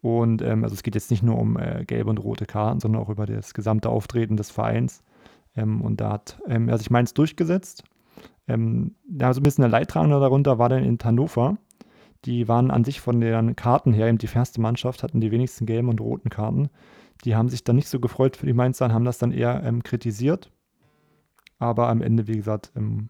Und 0.00 0.42
ähm, 0.42 0.64
also 0.64 0.74
es 0.74 0.82
geht 0.82 0.94
jetzt 0.94 1.10
nicht 1.10 1.22
nur 1.22 1.38
um 1.38 1.58
äh, 1.58 1.84
gelbe 1.86 2.10
und 2.10 2.18
rote 2.18 2.46
Karten, 2.46 2.80
sondern 2.80 3.02
auch 3.02 3.08
über 3.08 3.26
das 3.26 3.54
gesamte 3.54 3.88
Auftreten 3.88 4.36
des 4.36 4.50
Vereins. 4.50 5.02
Ähm, 5.56 5.80
und 5.80 6.00
da 6.00 6.12
hat 6.12 6.38
ähm, 6.46 6.68
er 6.68 6.78
sich 6.78 6.90
Mainz 6.90 7.14
durchgesetzt. 7.14 7.84
Ähm, 8.46 8.94
ja, 9.18 9.32
so 9.32 9.40
ein 9.40 9.42
bisschen 9.42 9.62
der 9.62 9.70
Leidtragende 9.70 10.20
darunter 10.20 10.58
war 10.58 10.68
dann 10.68 10.84
in 10.84 10.98
Hannover. 11.02 11.56
Die 12.24 12.48
waren 12.48 12.70
an 12.70 12.84
sich 12.84 13.00
von 13.00 13.20
den 13.20 13.56
Karten 13.56 13.92
her 13.92 14.08
eben 14.08 14.18
die 14.18 14.26
fairste 14.26 14.60
Mannschaft, 14.60 15.02
hatten 15.02 15.20
die 15.20 15.30
wenigsten 15.30 15.66
gelben 15.66 15.88
und 15.88 16.00
roten 16.00 16.30
Karten. 16.30 16.70
Die 17.24 17.36
haben 17.36 17.48
sich 17.48 17.64
dann 17.64 17.76
nicht 17.76 17.88
so 17.88 18.00
gefreut 18.00 18.36
für 18.36 18.46
die 18.46 18.52
Mainzer 18.52 18.86
und 18.86 18.92
haben 18.92 19.04
das 19.04 19.18
dann 19.18 19.32
eher 19.32 19.62
ähm, 19.64 19.82
kritisiert. 19.82 20.50
Aber 21.58 21.88
am 21.88 22.02
Ende, 22.02 22.26
wie 22.26 22.36
gesagt, 22.36 22.72
ähm, 22.76 23.08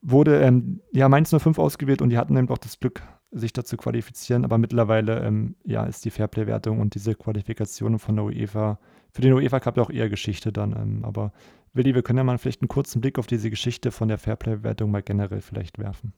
wurde 0.00 0.40
ähm, 0.40 0.80
ja 0.92 1.08
Mainz 1.08 1.30
05 1.30 1.58
ausgewählt 1.58 2.02
und 2.02 2.10
die 2.10 2.18
hatten 2.18 2.36
eben 2.36 2.48
auch 2.48 2.58
das 2.58 2.80
Glück, 2.80 3.02
sich 3.30 3.52
dazu 3.52 3.76
qualifizieren. 3.76 4.44
Aber 4.44 4.58
mittlerweile 4.58 5.20
ähm, 5.20 5.54
ja, 5.64 5.84
ist 5.84 6.04
die 6.04 6.10
Fairplay-Wertung 6.10 6.80
und 6.80 6.94
diese 6.94 7.14
Qualifikation 7.14 7.98
von 7.98 8.16
der 8.16 8.24
UEFA 8.26 8.78
für 9.12 9.22
den 9.22 9.32
UEFA 9.32 9.60
Cup 9.60 9.76
ja 9.76 9.82
auch 9.82 9.90
eher 9.90 10.08
Geschichte 10.08 10.52
dann. 10.52 10.72
Ähm, 10.72 11.04
aber 11.04 11.32
Willi, 11.74 11.94
wir 11.94 12.02
können 12.02 12.18
ja 12.18 12.24
mal 12.24 12.38
vielleicht 12.38 12.62
einen 12.62 12.68
kurzen 12.68 13.00
Blick 13.00 13.18
auf 13.18 13.26
diese 13.26 13.50
Geschichte 13.50 13.90
von 13.90 14.08
der 14.08 14.18
Fairplay-Wertung 14.18 14.90
mal 14.90 15.02
generell 15.02 15.40
vielleicht 15.40 15.78
werfen. 15.78 16.12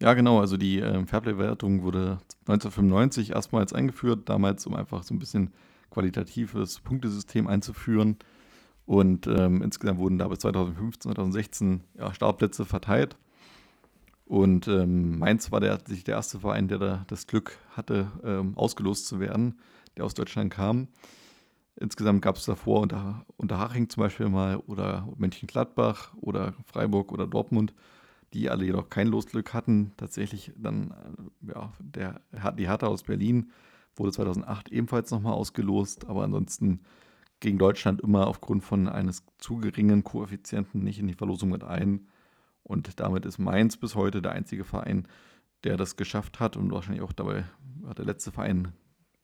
Ja, 0.00 0.14
genau. 0.14 0.40
Also 0.40 0.56
die 0.56 0.78
ähm, 0.78 1.06
Fairplay-Wertung 1.06 1.82
wurde 1.82 2.18
1995 2.46 3.30
erstmals 3.30 3.72
eingeführt, 3.72 4.28
damals 4.28 4.66
um 4.66 4.74
einfach 4.74 5.02
so 5.02 5.14
ein 5.14 5.18
bisschen 5.18 5.52
qualitatives 5.90 6.80
Punktesystem 6.80 7.46
einzuführen. 7.46 8.18
Und 8.84 9.26
ähm, 9.26 9.62
insgesamt 9.62 9.98
wurden 9.98 10.18
da 10.18 10.28
bis 10.28 10.40
2015, 10.40 11.12
2016 11.12 11.80
ja, 11.98 12.14
Startplätze 12.14 12.64
verteilt. 12.64 13.16
Und 14.26 14.68
ähm, 14.68 15.18
Mainz 15.18 15.50
war 15.50 15.60
der, 15.60 15.78
der 15.78 16.14
erste 16.14 16.40
Verein, 16.40 16.68
der 16.68 16.78
da 16.78 17.04
das 17.08 17.26
Glück 17.26 17.58
hatte, 17.70 18.10
ähm, 18.24 18.56
ausgelost 18.56 19.06
zu 19.06 19.18
werden, 19.20 19.58
der 19.96 20.04
aus 20.04 20.14
Deutschland 20.14 20.52
kam. 20.52 20.88
Insgesamt 21.76 22.22
gab 22.22 22.36
es 22.36 22.44
davor 22.44 22.80
unter, 22.80 23.24
Unterhaching 23.36 23.88
zum 23.88 24.02
Beispiel 24.02 24.28
mal 24.28 24.56
oder 24.66 25.08
Mönchengladbach 25.16 26.14
oder 26.20 26.54
Freiburg 26.64 27.12
oder 27.12 27.26
Dortmund, 27.26 27.72
die 28.36 28.50
alle 28.50 28.66
jedoch 28.66 28.90
kein 28.90 29.08
Losglück 29.08 29.54
hatten. 29.54 29.92
Tatsächlich 29.96 30.52
dann, 30.56 30.90
äh, 30.90 31.52
ja, 31.52 31.72
der, 31.80 32.20
die 32.58 32.68
Hertha 32.68 32.86
aus 32.86 33.02
Berlin 33.02 33.50
wurde 33.96 34.12
2008 34.12 34.68
ebenfalls 34.70 35.10
nochmal 35.10 35.32
ausgelost, 35.32 36.06
aber 36.06 36.24
ansonsten 36.24 36.80
ging 37.40 37.56
Deutschland 37.56 38.02
immer 38.02 38.26
aufgrund 38.26 38.62
von 38.62 38.88
eines 38.88 39.24
zu 39.38 39.56
geringen 39.56 40.04
Koeffizienten 40.04 40.84
nicht 40.84 40.98
in 40.98 41.08
die 41.08 41.14
Verlosung 41.14 41.48
mit 41.50 41.64
ein. 41.64 42.08
Und 42.62 43.00
damit 43.00 43.24
ist 43.24 43.38
Mainz 43.38 43.78
bis 43.78 43.94
heute 43.94 44.20
der 44.20 44.32
einzige 44.32 44.64
Verein, 44.64 45.08
der 45.64 45.78
das 45.78 45.96
geschafft 45.96 46.38
hat 46.38 46.56
und 46.56 46.70
wahrscheinlich 46.72 47.02
auch 47.02 47.12
dabei 47.12 47.44
der 47.96 48.04
letzte 48.04 48.32
Verein 48.32 48.72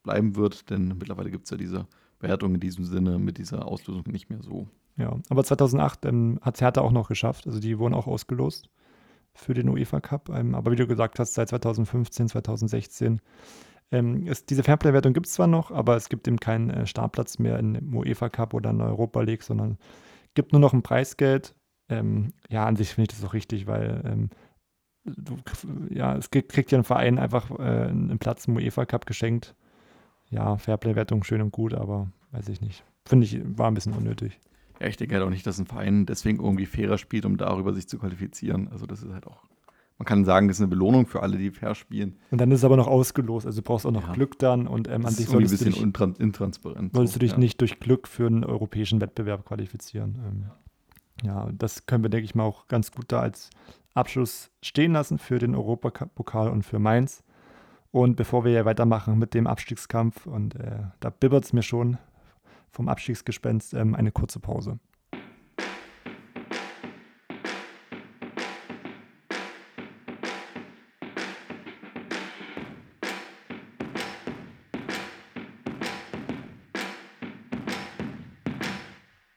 bleiben 0.01 0.35
wird, 0.35 0.69
denn 0.69 0.95
mittlerweile 0.97 1.29
gibt 1.29 1.45
es 1.45 1.51
ja 1.51 1.57
diese 1.57 1.87
Wertung 2.19 2.55
in 2.55 2.59
diesem 2.59 2.85
Sinne 2.85 3.19
mit 3.19 3.37
dieser 3.37 3.67
Auslösung 3.67 4.05
nicht 4.07 4.29
mehr 4.29 4.41
so. 4.41 4.67
Ja, 4.95 5.19
aber 5.29 5.43
2008 5.43 6.05
ähm, 6.05 6.39
hat 6.41 6.55
es 6.55 6.61
Hertha 6.61 6.81
auch 6.81 6.91
noch 6.91 7.09
geschafft, 7.09 7.45
also 7.45 7.59
die 7.59 7.77
wurden 7.77 7.93
auch 7.93 8.07
ausgelost 8.07 8.69
für 9.35 9.53
den 9.53 9.69
UEFA 9.69 9.99
Cup. 9.99 10.29
Ähm, 10.29 10.55
aber 10.55 10.71
wie 10.71 10.75
du 10.75 10.87
gesagt 10.87 11.19
hast, 11.19 11.33
seit 11.33 11.49
2015, 11.49 12.29
2016 12.29 13.21
ähm, 13.91 14.27
ist, 14.27 14.49
diese 14.49 14.63
Fairplay-Wertung 14.63 15.13
gibt 15.13 15.27
es 15.27 15.33
zwar 15.33 15.47
noch, 15.47 15.71
aber 15.71 15.95
es 15.95 16.09
gibt 16.09 16.27
eben 16.27 16.39
keinen 16.39 16.69
äh, 16.69 16.87
Startplatz 16.87 17.39
mehr 17.39 17.59
im 17.59 17.95
UEFA 17.95 18.29
Cup 18.29 18.53
oder 18.53 18.69
in 18.69 18.79
der 18.79 18.87
Europa 18.87 19.21
League, 19.21 19.43
sondern 19.43 19.77
gibt 20.33 20.51
nur 20.51 20.61
noch 20.61 20.73
ein 20.73 20.83
Preisgeld 20.83 21.55
ähm, 21.89 22.33
ja, 22.49 22.65
an 22.65 22.75
sich 22.75 22.93
finde 22.93 23.11
ich 23.11 23.19
das 23.19 23.27
auch 23.27 23.33
richtig, 23.33 23.67
weil 23.67 24.01
ähm, 24.05 24.29
du, 25.03 25.37
ja, 25.89 26.15
es 26.15 26.31
kriegt 26.31 26.71
ja 26.71 26.77
ein 26.77 26.83
Verein 26.83 27.19
einfach 27.19 27.51
äh, 27.51 27.87
einen 27.89 28.19
Platz 28.19 28.47
im 28.47 28.55
UEFA 28.55 28.85
Cup 28.85 29.05
geschenkt. 29.05 29.55
Ja, 30.29 30.57
Fairplay-Wertung 30.57 31.23
schön 31.23 31.41
und 31.41 31.51
gut, 31.51 31.73
aber 31.73 32.11
weiß 32.31 32.49
ich 32.49 32.61
nicht. 32.61 32.83
Finde 33.05 33.25
ich, 33.25 33.39
war 33.57 33.67
ein 33.67 33.73
bisschen 33.73 33.93
unnötig. 33.93 34.39
Ja, 34.79 34.87
ich 34.87 34.97
denke 34.97 35.15
halt 35.15 35.23
auch 35.23 35.29
nicht, 35.29 35.45
dass 35.45 35.59
ein 35.59 35.65
Verein 35.65 36.05
deswegen 36.05 36.43
irgendwie 36.43 36.65
fairer 36.65 36.97
spielt, 36.97 37.25
um 37.25 37.37
darüber 37.37 37.73
sich 37.73 37.87
zu 37.87 37.97
qualifizieren. 37.97 38.67
Also 38.69 38.85
das 38.85 39.03
ist 39.03 39.13
halt 39.13 39.27
auch, 39.27 39.43
man 39.97 40.05
kann 40.05 40.25
sagen, 40.25 40.47
das 40.47 40.57
ist 40.57 40.61
eine 40.61 40.69
Belohnung 40.69 41.05
für 41.05 41.21
alle, 41.21 41.37
die 41.37 41.51
fair 41.51 41.75
spielen. 41.75 42.17
Und 42.31 42.41
dann 42.41 42.51
ist 42.51 42.59
es 42.59 42.65
aber 42.65 42.77
noch 42.77 42.87
ausgelost, 42.87 43.45
also 43.45 43.61
du 43.61 43.65
brauchst 43.65 43.85
auch 43.85 43.91
noch 43.91 44.07
ja. 44.07 44.13
Glück 44.13 44.39
dann 44.39 44.67
und 44.67 44.87
ähm, 44.87 45.05
an 45.05 45.13
sich 45.13 45.27
solltest 45.27 45.53
ein 45.53 45.71
bisschen 45.71 45.91
du 45.91 46.07
dich, 46.07 46.19
intransparent. 46.19 46.93
Solltest 46.93 47.13
so, 47.13 47.19
du 47.19 47.25
dich 47.25 47.33
ja. 47.33 47.37
nicht 47.37 47.61
durch 47.61 47.79
Glück 47.79 48.07
für 48.07 48.27
einen 48.27 48.43
europäischen 48.43 48.99
Wettbewerb 48.99 49.45
qualifizieren. 49.45 50.19
Ähm 50.27 50.45
ja, 51.23 51.49
das 51.53 51.85
können 51.85 52.03
wir, 52.03 52.09
denke 52.09 52.25
ich 52.25 52.35
mal, 52.35 52.43
auch 52.43 52.67
ganz 52.67 52.91
gut 52.91 53.05
da 53.11 53.21
als 53.21 53.49
Abschluss 53.93 54.49
stehen 54.61 54.93
lassen 54.93 55.19
für 55.19 55.39
den 55.39 55.55
Europapokal 55.55 56.49
und 56.49 56.63
für 56.63 56.79
Mainz. 56.79 57.23
Und 57.91 58.15
bevor 58.15 58.43
wir 58.43 58.51
ja 58.51 58.65
weitermachen 58.65 59.19
mit 59.19 59.33
dem 59.35 59.45
Abstiegskampf, 59.45 60.25
und 60.25 60.55
äh, 60.55 60.79
da 60.99 61.11
bibbert 61.11 61.45
es 61.45 61.53
mir 61.53 61.61
schon 61.61 61.97
vom 62.73 62.89
Abstiegsgespenst, 62.89 63.73
ähm, 63.75 63.95
eine 63.95 64.11
kurze 64.11 64.39
Pause. 64.39 64.79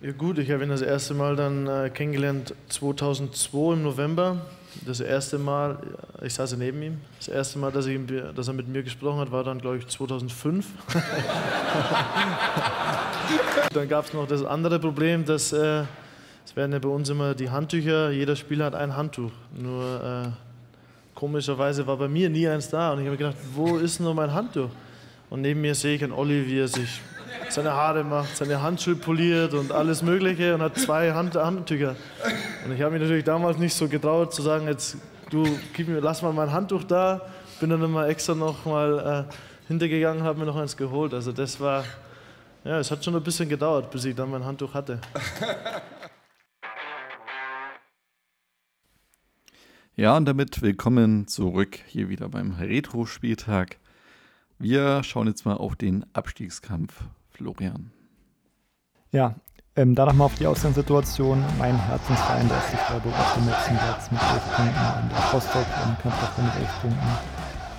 Ja 0.06 0.12
gut, 0.12 0.38
ich 0.38 0.52
habe 0.52 0.62
ihn 0.62 0.68
das 0.68 0.82
erste 0.82 1.14
Mal 1.14 1.34
dann 1.34 1.66
äh, 1.66 1.90
kennengelernt 1.90 2.54
2002 2.68 3.72
im 3.72 3.82
November. 3.82 4.36
Das 4.86 5.00
erste 5.00 5.36
Mal, 5.36 5.78
ich 6.22 6.32
saß 6.32 6.56
neben 6.58 6.80
ihm. 6.80 7.00
Das 7.18 7.26
erste 7.26 7.58
Mal, 7.58 7.72
dass, 7.72 7.86
ich, 7.86 7.98
dass 8.36 8.46
er 8.46 8.54
mit 8.54 8.68
mir 8.68 8.84
gesprochen 8.84 9.18
hat, 9.18 9.32
war 9.32 9.42
dann, 9.42 9.60
glaube 9.60 9.78
ich, 9.78 9.88
2005. 9.88 10.64
dann 13.74 13.88
gab 13.88 14.04
es 14.04 14.14
noch 14.14 14.28
das 14.28 14.44
andere 14.44 14.78
Problem, 14.78 15.24
dass 15.24 15.52
äh, 15.52 15.82
es 16.44 16.54
werden 16.54 16.70
ja 16.70 16.78
bei 16.78 16.88
uns 16.88 17.08
immer 17.08 17.34
die 17.34 17.50
Handtücher, 17.50 18.12
jeder 18.12 18.36
Spieler 18.36 18.66
hat 18.66 18.76
ein 18.76 18.96
Handtuch. 18.96 19.32
Nur 19.58 20.04
äh, 20.04 20.28
komischerweise 21.16 21.84
war 21.84 21.96
bei 21.96 22.06
mir 22.06 22.30
nie 22.30 22.46
eins 22.46 22.68
da 22.68 22.92
und 22.92 23.00
ich 23.00 23.06
habe 23.06 23.16
gedacht, 23.16 23.38
wo 23.56 23.76
ist 23.76 23.98
nur 23.98 24.14
mein 24.14 24.32
Handtuch? 24.32 24.70
Und 25.30 25.40
neben 25.40 25.62
mir 25.62 25.74
sehe 25.74 25.96
ich 25.96 26.04
einen 26.04 26.12
Olli, 26.12 26.46
wie 26.46 26.60
er 26.60 26.68
sich 26.68 27.00
seine 27.48 27.72
Haare 27.72 28.04
macht, 28.04 28.36
seine 28.36 28.62
Handschuhe 28.62 28.96
poliert 28.96 29.54
und 29.54 29.72
alles 29.72 30.02
Mögliche 30.02 30.54
und 30.54 30.62
hat 30.62 30.76
zwei 30.78 31.12
Hand 31.12 31.34
Handtücher. 31.36 31.96
Und 32.64 32.72
ich 32.72 32.82
habe 32.82 32.92
mich 32.92 33.02
natürlich 33.02 33.24
damals 33.24 33.58
nicht 33.58 33.74
so 33.74 33.88
getraut 33.88 34.34
zu 34.34 34.42
sagen, 34.42 34.66
jetzt 34.66 34.96
du 35.30 35.46
gib 35.72 35.88
mir, 35.88 36.00
lass 36.00 36.22
mal 36.22 36.32
mein 36.32 36.52
Handtuch 36.52 36.84
da. 36.84 37.22
Bin 37.60 37.70
dann 37.70 37.82
immer 37.82 38.06
extra 38.08 38.34
noch 38.34 38.66
mal 38.66 39.26
äh, 39.28 39.34
hintergegangen, 39.68 40.22
habe 40.22 40.38
mir 40.38 40.46
noch 40.46 40.56
eins 40.56 40.76
geholt. 40.76 41.14
Also 41.14 41.32
das 41.32 41.58
war, 41.58 41.84
ja, 42.64 42.78
es 42.78 42.90
hat 42.90 43.04
schon 43.04 43.16
ein 43.16 43.22
bisschen 43.22 43.48
gedauert, 43.48 43.90
bis 43.90 44.04
ich 44.04 44.14
dann 44.14 44.30
mein 44.30 44.44
Handtuch 44.44 44.74
hatte. 44.74 45.00
Ja, 49.98 50.14
und 50.14 50.26
damit 50.26 50.60
willkommen 50.60 51.26
zurück 51.26 51.78
hier 51.86 52.10
wieder 52.10 52.28
beim 52.28 52.52
Retro-Spieltag. 52.52 53.78
Wir 54.58 55.02
schauen 55.02 55.26
jetzt 55.26 55.46
mal 55.46 55.54
auf 55.54 55.74
den 55.74 56.04
Abstiegskampf 56.12 57.04
Florian. 57.36 57.92
Ja, 59.12 59.36
ähm, 59.76 59.94
da 59.94 60.06
nochmal 60.06 60.26
auf 60.26 60.34
die 60.36 60.46
Ausgangssituation. 60.46 61.44
Mein 61.58 61.76
Herzensverein, 61.76 62.48
der 62.48 62.58
SC 62.62 62.78
Freiburg 62.78 63.12
auf 63.12 63.34
dem 63.34 63.46
letzten 63.46 63.76
Platz 63.76 64.10
mit 64.10 64.20
11 64.22 64.56
Punkten 64.56 65.02
und 65.02 65.12
der 65.12 65.32
Rostock 65.32 65.66
im 65.84 65.98
Kampf 66.02 66.38
mit 66.38 66.56
11 66.56 66.80
Punkten. 66.80 67.08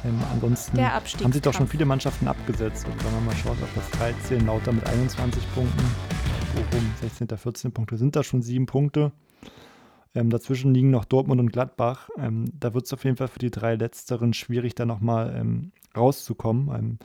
Ähm, 0.05 0.19
ansonsten 0.31 0.77
haben 0.79 1.33
sich 1.33 1.41
doch 1.41 1.53
schon 1.53 1.67
viele 1.67 1.85
Mannschaften 1.85 2.27
abgesetzt. 2.27 2.85
Und 2.87 3.03
wenn 3.03 3.13
man 3.13 3.25
mal 3.25 3.35
schaut 3.35 3.57
auf 3.63 3.73
das 3.73 3.89
13, 3.91 4.45
Lauter 4.45 4.73
mit 4.73 4.87
21 4.87 5.43
Punkten, 5.55 5.83
Bochum 6.55 6.93
16. 7.01 7.27
14 7.35 7.71
Punkte, 7.71 7.97
sind 7.97 8.15
da 8.15 8.23
schon 8.23 8.43
sieben 8.43 8.67
Punkte. 8.67 9.11
Ähm, 10.13 10.29
dazwischen 10.29 10.73
liegen 10.75 10.91
noch 10.91 11.05
Dortmund 11.05 11.39
und 11.39 11.51
Gladbach. 11.51 12.09
Ähm, 12.19 12.45
da 12.53 12.75
wird 12.75 12.85
es 12.85 12.93
auf 12.93 13.03
jeden 13.05 13.17
Fall 13.17 13.27
für 13.27 13.39
die 13.39 13.51
drei 13.51 13.73
Letzteren 13.73 14.33
schwierig, 14.33 14.75
da 14.75 14.85
nochmal 14.85 15.35
ähm, 15.35 15.71
rauszukommen. 15.95 16.99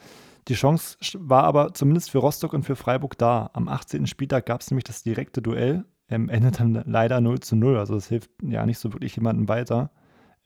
Die 0.48 0.54
Chance 0.54 0.96
war 1.18 1.44
aber 1.44 1.72
zumindest 1.74 2.10
für 2.10 2.18
Rostock 2.18 2.52
und 2.52 2.64
für 2.64 2.76
Freiburg 2.76 3.16
da. 3.16 3.50
Am 3.52 3.68
18. 3.68 4.06
Spieltag 4.06 4.46
gab 4.46 4.60
es 4.60 4.70
nämlich 4.70 4.84
das 4.84 5.02
direkte 5.02 5.40
Duell, 5.40 5.84
ähm, 6.08 6.28
endet 6.28 6.58
dann 6.58 6.82
leider 6.84 7.20
0 7.20 7.40
zu 7.40 7.54
0. 7.54 7.76
Also 7.76 7.94
es 7.94 8.08
hilft 8.08 8.30
ja 8.42 8.66
nicht 8.66 8.78
so 8.78 8.92
wirklich 8.92 9.14
jemandem 9.14 9.48
weiter. 9.48 9.90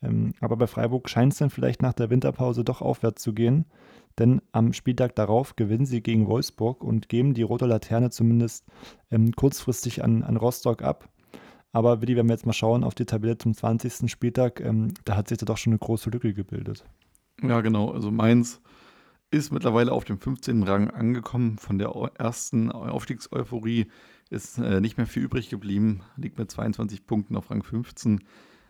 Ähm, 0.02 0.34
aber 0.40 0.56
bei 0.56 0.66
Freiburg 0.66 1.08
scheint 1.08 1.32
es 1.32 1.38
dann 1.38 1.50
vielleicht 1.50 1.80
nach 1.80 1.94
der 1.94 2.10
Winterpause 2.10 2.62
doch 2.62 2.82
aufwärts 2.82 3.22
zu 3.22 3.32
gehen. 3.32 3.64
Denn 4.18 4.42
am 4.52 4.72
Spieltag 4.72 5.14
darauf 5.14 5.56
gewinnen 5.56 5.86
sie 5.86 6.02
gegen 6.02 6.26
Wolfsburg 6.26 6.82
und 6.82 7.08
geben 7.08 7.34
die 7.34 7.42
rote 7.42 7.66
Laterne 7.66 8.10
zumindest 8.10 8.66
ähm, 9.10 9.32
kurzfristig 9.32 10.04
an, 10.04 10.22
an 10.22 10.36
Rostock 10.36 10.82
ab. 10.82 11.08
Aber 11.72 12.00
Willi, 12.00 12.16
wenn 12.16 12.26
wir 12.26 12.32
jetzt 12.32 12.46
mal 12.46 12.54
schauen 12.54 12.84
auf 12.84 12.94
die 12.94 13.04
Tabelle 13.04 13.36
zum 13.36 13.54
20. 13.54 14.10
Spieltag, 14.10 14.60
ähm, 14.60 14.94
da 15.04 15.16
hat 15.16 15.28
sich 15.28 15.38
da 15.38 15.46
doch 15.46 15.58
schon 15.58 15.72
eine 15.72 15.78
große 15.78 16.10
Lücke 16.10 16.32
gebildet. 16.32 16.84
Ja, 17.42 17.60
genau. 17.60 17.90
Also 17.90 18.10
Mainz 18.10 18.60
ist 19.30 19.52
mittlerweile 19.52 19.92
auf 19.92 20.04
dem 20.04 20.18
15. 20.18 20.62
Rang 20.62 20.90
angekommen. 20.90 21.58
Von 21.58 21.78
der 21.78 21.88
ersten 22.16 22.70
Aufstiegseuphorie 22.70 23.86
ist 24.30 24.58
äh, 24.58 24.80
nicht 24.80 24.96
mehr 24.96 25.06
viel 25.06 25.24
übrig 25.24 25.48
geblieben. 25.48 26.02
Liegt 26.16 26.38
mit 26.38 26.50
22 26.50 27.06
Punkten 27.06 27.36
auf 27.36 27.50
Rang 27.50 27.62
15. 27.62 28.24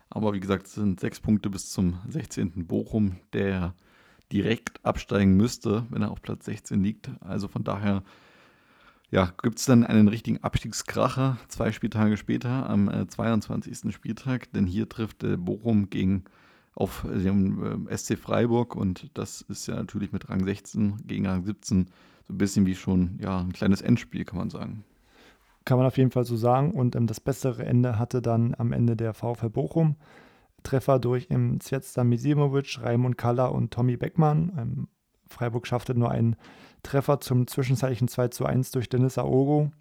Aber 0.09 0.33
wie 0.33 0.39
gesagt, 0.39 0.67
es 0.67 0.73
sind 0.73 0.99
sechs 0.99 1.19
Punkte 1.19 1.49
bis 1.49 1.69
zum 1.69 1.99
16. 2.07 2.65
Bochum, 2.65 3.17
der 3.33 3.75
direkt 4.31 4.83
absteigen 4.85 5.35
müsste, 5.35 5.85
wenn 5.89 6.01
er 6.01 6.11
auf 6.11 6.21
Platz 6.21 6.45
16 6.45 6.83
liegt. 6.83 7.09
Also 7.21 7.47
von 7.47 7.63
daher 7.63 8.03
ja, 9.09 9.33
gibt 9.41 9.59
es 9.59 9.65
dann 9.65 9.85
einen 9.85 10.09
richtigen 10.09 10.43
Abstiegskracher 10.43 11.37
zwei 11.47 11.71
Spieltage 11.71 12.17
später 12.17 12.69
am 12.69 12.89
äh, 12.89 13.07
22. 13.07 13.93
Spieltag, 13.93 14.51
denn 14.51 14.65
hier 14.65 14.89
trifft 14.89 15.23
äh, 15.23 15.37
Bochum 15.37 15.89
gegen 15.89 16.25
auf 16.77 17.05
dem 17.09 17.87
äh, 17.87 17.97
SC 17.97 18.17
Freiburg 18.17 18.75
und 18.75 19.09
das 19.15 19.41
ist 19.41 19.67
ja 19.67 19.75
natürlich 19.75 20.11
mit 20.11 20.29
Rang 20.29 20.43
16 20.43 21.07
gegen 21.07 21.25
Rang 21.25 21.43
17 21.43 21.87
so 22.27 22.33
ein 22.33 22.37
bisschen 22.37 22.67
wie 22.67 22.75
schon 22.75 23.17
ja, 23.19 23.39
ein 23.39 23.51
kleines 23.51 23.81
Endspiel, 23.81 24.25
kann 24.25 24.37
man 24.37 24.51
sagen. 24.51 24.83
Kann 25.65 25.79
man 25.79 25.87
auf 25.87 25.97
jeden 25.97 26.11
Fall 26.11 26.23
so 26.23 26.37
sagen 26.37 26.71
und 26.71 26.95
ähm, 26.95 27.07
das 27.07 27.19
bessere 27.19 27.65
Ende 27.65 27.97
hatte 27.97 28.21
dann 28.21 28.53
am 28.55 28.73
Ende 28.73 28.95
der 28.95 29.15
VfL 29.15 29.49
Bochum. 29.49 29.95
Treffer 30.61 30.99
durch 30.99 31.27
im 31.29 31.59
Zvezda 31.59 32.03
Misimovic, 32.03 32.79
Raimund 32.81 33.17
Kalla 33.17 33.47
und 33.47 33.71
Tommy 33.71 33.97
Beckmann. 33.97 34.53
Ähm, 34.57 34.87
Freiburg 35.27 35.65
schaffte 35.65 35.95
nur 35.95 36.11
einen 36.11 36.35
Treffer 36.83 37.19
zum 37.19 37.47
Zwischenzeichen 37.47 38.07
2 38.07 38.27
zu 38.27 38.45
1 38.45 38.71
durch 38.71 38.87
Dennis 38.87 39.17
Aogo. 39.17 39.71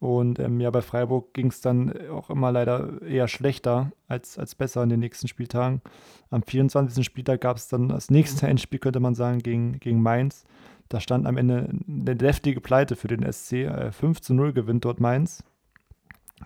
Und 0.00 0.38
ähm, 0.38 0.60
ja, 0.60 0.70
bei 0.70 0.80
Freiburg 0.80 1.34
ging 1.34 1.48
es 1.48 1.60
dann 1.60 1.92
auch 2.10 2.30
immer 2.30 2.52
leider 2.52 3.02
eher 3.02 3.26
schlechter 3.26 3.90
als, 4.06 4.38
als 4.38 4.54
besser 4.54 4.82
in 4.82 4.90
den 4.90 5.00
nächsten 5.00 5.26
Spieltagen. 5.26 5.82
Am 6.30 6.42
24. 6.42 7.04
Spieltag 7.04 7.40
gab 7.40 7.56
es 7.56 7.68
dann 7.68 7.88
das 7.88 8.10
nächste 8.10 8.46
mhm. 8.46 8.50
Endspiel, 8.52 8.78
könnte 8.78 9.00
man 9.00 9.14
sagen, 9.14 9.40
gegen, 9.40 9.80
gegen 9.80 10.00
Mainz. 10.00 10.44
Da 10.88 11.00
stand 11.00 11.26
am 11.26 11.36
Ende 11.36 11.68
eine 11.88 12.16
deftige 12.16 12.60
Pleite 12.60 12.94
für 12.94 13.08
den 13.08 13.30
SC. 13.30 13.52
Äh, 13.64 13.92
5 13.92 14.20
zu 14.20 14.34
0 14.34 14.52
gewinnt 14.52 14.84
dort 14.84 15.00
Mainz. 15.00 15.42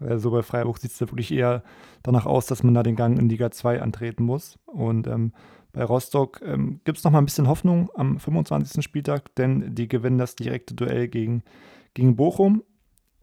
Also 0.00 0.30
bei 0.30 0.42
Freiburg 0.42 0.78
sieht 0.78 0.92
es 0.92 0.98
da 0.98 1.10
wirklich 1.10 1.30
eher 1.30 1.62
danach 2.02 2.24
aus, 2.24 2.46
dass 2.46 2.62
man 2.62 2.72
da 2.72 2.82
den 2.82 2.96
Gang 2.96 3.18
in 3.18 3.28
Liga 3.28 3.50
2 3.50 3.82
antreten 3.82 4.24
muss. 4.24 4.58
Und 4.64 5.06
ähm, 5.06 5.32
bei 5.74 5.84
Rostock 5.84 6.40
ähm, 6.42 6.80
gibt 6.84 6.98
es 6.98 7.04
noch 7.04 7.12
mal 7.12 7.18
ein 7.18 7.26
bisschen 7.26 7.48
Hoffnung 7.48 7.90
am 7.94 8.18
25. 8.18 8.82
Spieltag, 8.82 9.34
denn 9.34 9.74
die 9.74 9.88
gewinnen 9.88 10.18
das 10.18 10.36
direkte 10.36 10.74
Duell 10.74 11.08
gegen, 11.08 11.42
gegen 11.92 12.16
Bochum 12.16 12.62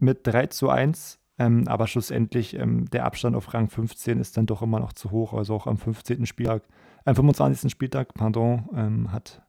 mit 0.00 0.26
3 0.26 0.46
zu 0.46 0.70
1. 0.70 1.18
Ähm, 1.38 1.66
aber 1.68 1.86
schlussendlich 1.86 2.54
ähm, 2.54 2.90
der 2.90 3.06
Abstand 3.06 3.34
auf 3.34 3.54
Rang 3.54 3.70
15 3.70 4.20
ist 4.20 4.36
dann 4.36 4.44
doch 4.44 4.60
immer 4.60 4.78
noch 4.78 4.92
zu 4.92 5.10
hoch. 5.10 5.32
Also 5.32 5.54
auch 5.54 5.66
am 5.66 5.78
15. 5.78 6.26
Spieltag, 6.26 6.64
am 7.06 7.14
25. 7.16 7.70
Spieltag, 7.70 8.12
pardon, 8.12 8.68
ähm, 8.74 9.10
hat 9.10 9.42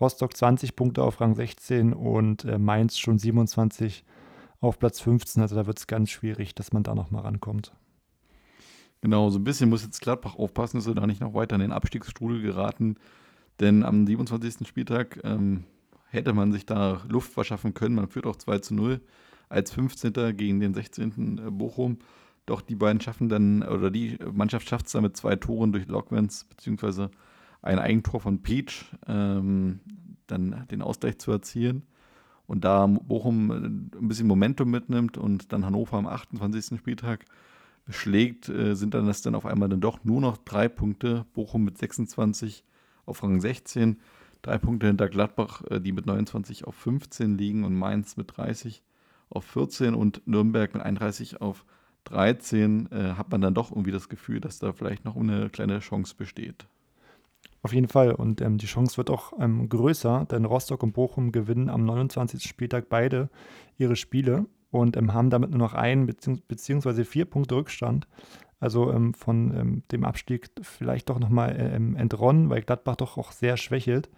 Rostock 0.00 0.36
20 0.36 0.74
Punkte 0.74 1.04
auf 1.04 1.20
Rang 1.20 1.36
16 1.36 1.92
und 1.92 2.44
äh, 2.44 2.58
Mainz 2.58 2.98
schon 2.98 3.18
27 3.18 4.04
auf 4.60 4.80
Platz 4.80 5.00
15. 5.00 5.40
Also 5.40 5.54
da 5.54 5.66
wird 5.68 5.78
es 5.78 5.86
ganz 5.86 6.10
schwierig, 6.10 6.56
dass 6.56 6.72
man 6.72 6.82
da 6.82 6.96
noch 6.96 7.12
mal 7.12 7.20
rankommt. 7.20 7.72
Genau, 9.00 9.30
so 9.30 9.38
ein 9.38 9.44
bisschen 9.44 9.70
muss 9.70 9.84
jetzt 9.84 10.00
Gladbach 10.00 10.34
aufpassen, 10.34 10.78
dass 10.78 10.86
sie 10.86 10.94
da 10.94 11.06
nicht 11.06 11.20
noch 11.20 11.34
weiter 11.34 11.54
in 11.54 11.60
den 11.60 11.72
Abstiegsstrudel 11.72 12.42
geraten. 12.42 12.96
Denn 13.60 13.84
am 13.84 14.06
27. 14.06 14.66
Spieltag 14.66 15.20
ähm, 15.22 15.64
hätte 16.10 16.32
man 16.32 16.52
sich 16.52 16.66
da 16.66 17.00
Luft 17.08 17.32
verschaffen 17.32 17.74
können. 17.74 17.94
Man 17.94 18.08
führt 18.08 18.26
auch 18.26 18.36
2 18.36 18.58
zu 18.58 18.74
0 18.74 19.00
als 19.48 19.72
15. 19.72 20.36
gegen 20.36 20.60
den 20.60 20.74
16. 20.74 21.38
Äh, 21.38 21.50
Bochum. 21.50 21.98
Doch 22.46 22.62
die 22.62 22.76
beiden 22.76 23.00
schaffen 23.00 23.28
dann, 23.28 23.62
oder 23.62 23.90
die 23.90 24.18
Mannschaft 24.32 24.68
schafft 24.68 24.86
es 24.86 24.92
dann 24.92 25.02
mit 25.02 25.16
zwei 25.16 25.36
Toren 25.36 25.72
durch 25.72 25.86
Lockmans, 25.86 26.44
beziehungsweise 26.44 27.10
ein 27.60 27.78
Eigentor 27.78 28.20
von 28.20 28.40
Peach, 28.40 28.86
ähm, 29.06 29.80
dann 30.26 30.66
den 30.70 30.80
Ausgleich 30.80 31.18
zu 31.18 31.30
erzielen. 31.30 31.82
Und 32.46 32.64
da 32.64 32.86
Bochum 32.86 33.50
äh, 33.50 33.54
ein 33.98 34.08
bisschen 34.08 34.26
Momentum 34.26 34.70
mitnimmt 34.70 35.18
und 35.18 35.52
dann 35.52 35.66
Hannover 35.66 35.98
am 35.98 36.06
28. 36.06 36.78
Spieltag 36.78 37.26
schlägt, 37.90 38.48
äh, 38.48 38.74
sind 38.74 38.94
dann 38.94 39.06
das 39.06 39.20
dann 39.20 39.34
auf 39.34 39.44
einmal 39.44 39.68
dann 39.68 39.82
doch 39.82 40.04
nur 40.04 40.22
noch 40.22 40.38
drei 40.38 40.68
Punkte. 40.68 41.26
Bochum 41.34 41.64
mit 41.64 41.76
26 41.76 42.64
auf 43.04 43.22
Rang 43.22 43.40
16, 43.40 43.98
drei 44.40 44.56
Punkte 44.56 44.86
hinter 44.86 45.08
Gladbach, 45.08 45.62
die 45.80 45.92
mit 45.92 46.06
29 46.06 46.66
auf 46.66 46.74
15 46.74 47.36
liegen 47.36 47.64
und 47.64 47.74
Mainz 47.74 48.16
mit 48.16 48.36
30 48.36 48.82
auf 49.30 49.44
14 49.44 49.94
und 49.94 50.26
Nürnberg 50.26 50.72
mit 50.74 50.82
31 50.82 51.40
auf 51.40 51.64
13 52.04 52.90
äh, 52.90 53.12
hat 53.14 53.30
man 53.30 53.40
dann 53.40 53.54
doch 53.54 53.70
irgendwie 53.70 53.92
das 53.92 54.08
Gefühl, 54.08 54.40
dass 54.40 54.58
da 54.58 54.72
vielleicht 54.72 55.04
noch 55.04 55.16
eine 55.16 55.50
kleine 55.50 55.80
Chance 55.80 56.14
besteht. 56.16 56.66
Auf 57.62 57.72
jeden 57.72 57.88
Fall. 57.88 58.12
Und 58.12 58.40
ähm, 58.40 58.58
die 58.58 58.66
Chance 58.66 58.96
wird 58.96 59.10
auch 59.10 59.32
ähm, 59.38 59.68
größer, 59.68 60.26
denn 60.30 60.44
Rostock 60.44 60.82
und 60.82 60.92
Bochum 60.92 61.32
gewinnen 61.32 61.68
am 61.68 61.84
29. 61.84 62.44
Spieltag 62.44 62.88
beide 62.88 63.28
ihre 63.76 63.96
Spiele 63.96 64.46
und 64.70 64.96
ähm, 64.96 65.12
haben 65.12 65.30
damit 65.30 65.50
nur 65.50 65.58
noch 65.58 65.74
einen 65.74 66.06
beziehungsweise 66.06 67.04
vier 67.04 67.24
Punkte 67.24 67.56
Rückstand. 67.56 68.06
Also 68.60 68.92
ähm, 68.92 69.14
von 69.14 69.56
ähm, 69.56 69.82
dem 69.92 70.04
Abstieg 70.04 70.50
vielleicht 70.62 71.10
doch 71.10 71.18
nochmal 71.18 71.50
äh, 71.56 71.76
ähm, 71.76 71.96
entronnen, 71.96 72.50
weil 72.50 72.62
Gladbach 72.62 72.96
doch 72.96 73.16
auch 73.16 73.32
sehr 73.32 73.56
schwächelt. 73.56 74.08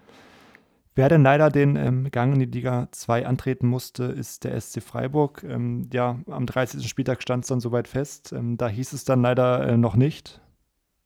Wer 0.94 1.08
denn 1.08 1.22
leider 1.22 1.50
den 1.50 2.10
Gang 2.10 2.34
in 2.34 2.40
die 2.40 2.46
Liga 2.46 2.88
2 2.90 3.26
antreten 3.26 3.68
musste, 3.68 4.04
ist 4.04 4.44
der 4.44 4.60
SC 4.60 4.82
Freiburg. 4.82 5.46
ja, 5.92 6.18
am 6.26 6.46
30. 6.46 6.88
Spieltag 6.88 7.22
stand 7.22 7.44
es 7.44 7.48
dann 7.48 7.60
soweit 7.60 7.86
fest. 7.88 8.34
da 8.36 8.68
hieß 8.68 8.92
es 8.92 9.04
dann 9.04 9.22
leider 9.22 9.66
äh, 9.66 9.76
noch 9.76 9.94
nicht. 9.94 10.40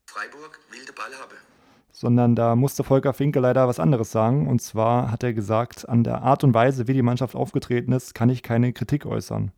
Freiburg 0.06 0.58
wilde 0.70 0.92
Ballhabe 0.92 1.34
sondern 2.04 2.34
da 2.34 2.56
musste 2.56 2.82
Volker 2.82 3.14
Finke 3.14 3.40
leider 3.40 3.68
was 3.68 3.80
anderes 3.80 4.10
sagen. 4.10 4.48
Und 4.48 4.60
zwar 4.60 5.10
hat 5.10 5.22
er 5.22 5.32
gesagt, 5.32 5.88
an 5.88 6.02
der 6.02 6.22
Art 6.22 6.44
und 6.44 6.52
Weise, 6.52 6.88
wie 6.88 6.92
die 6.92 7.02
Mannschaft 7.02 7.36
aufgetreten 7.36 7.92
ist, 7.92 8.14
kann 8.14 8.28
ich 8.28 8.42
keine 8.42 8.72
Kritik 8.72 9.06
äußern. 9.06 9.52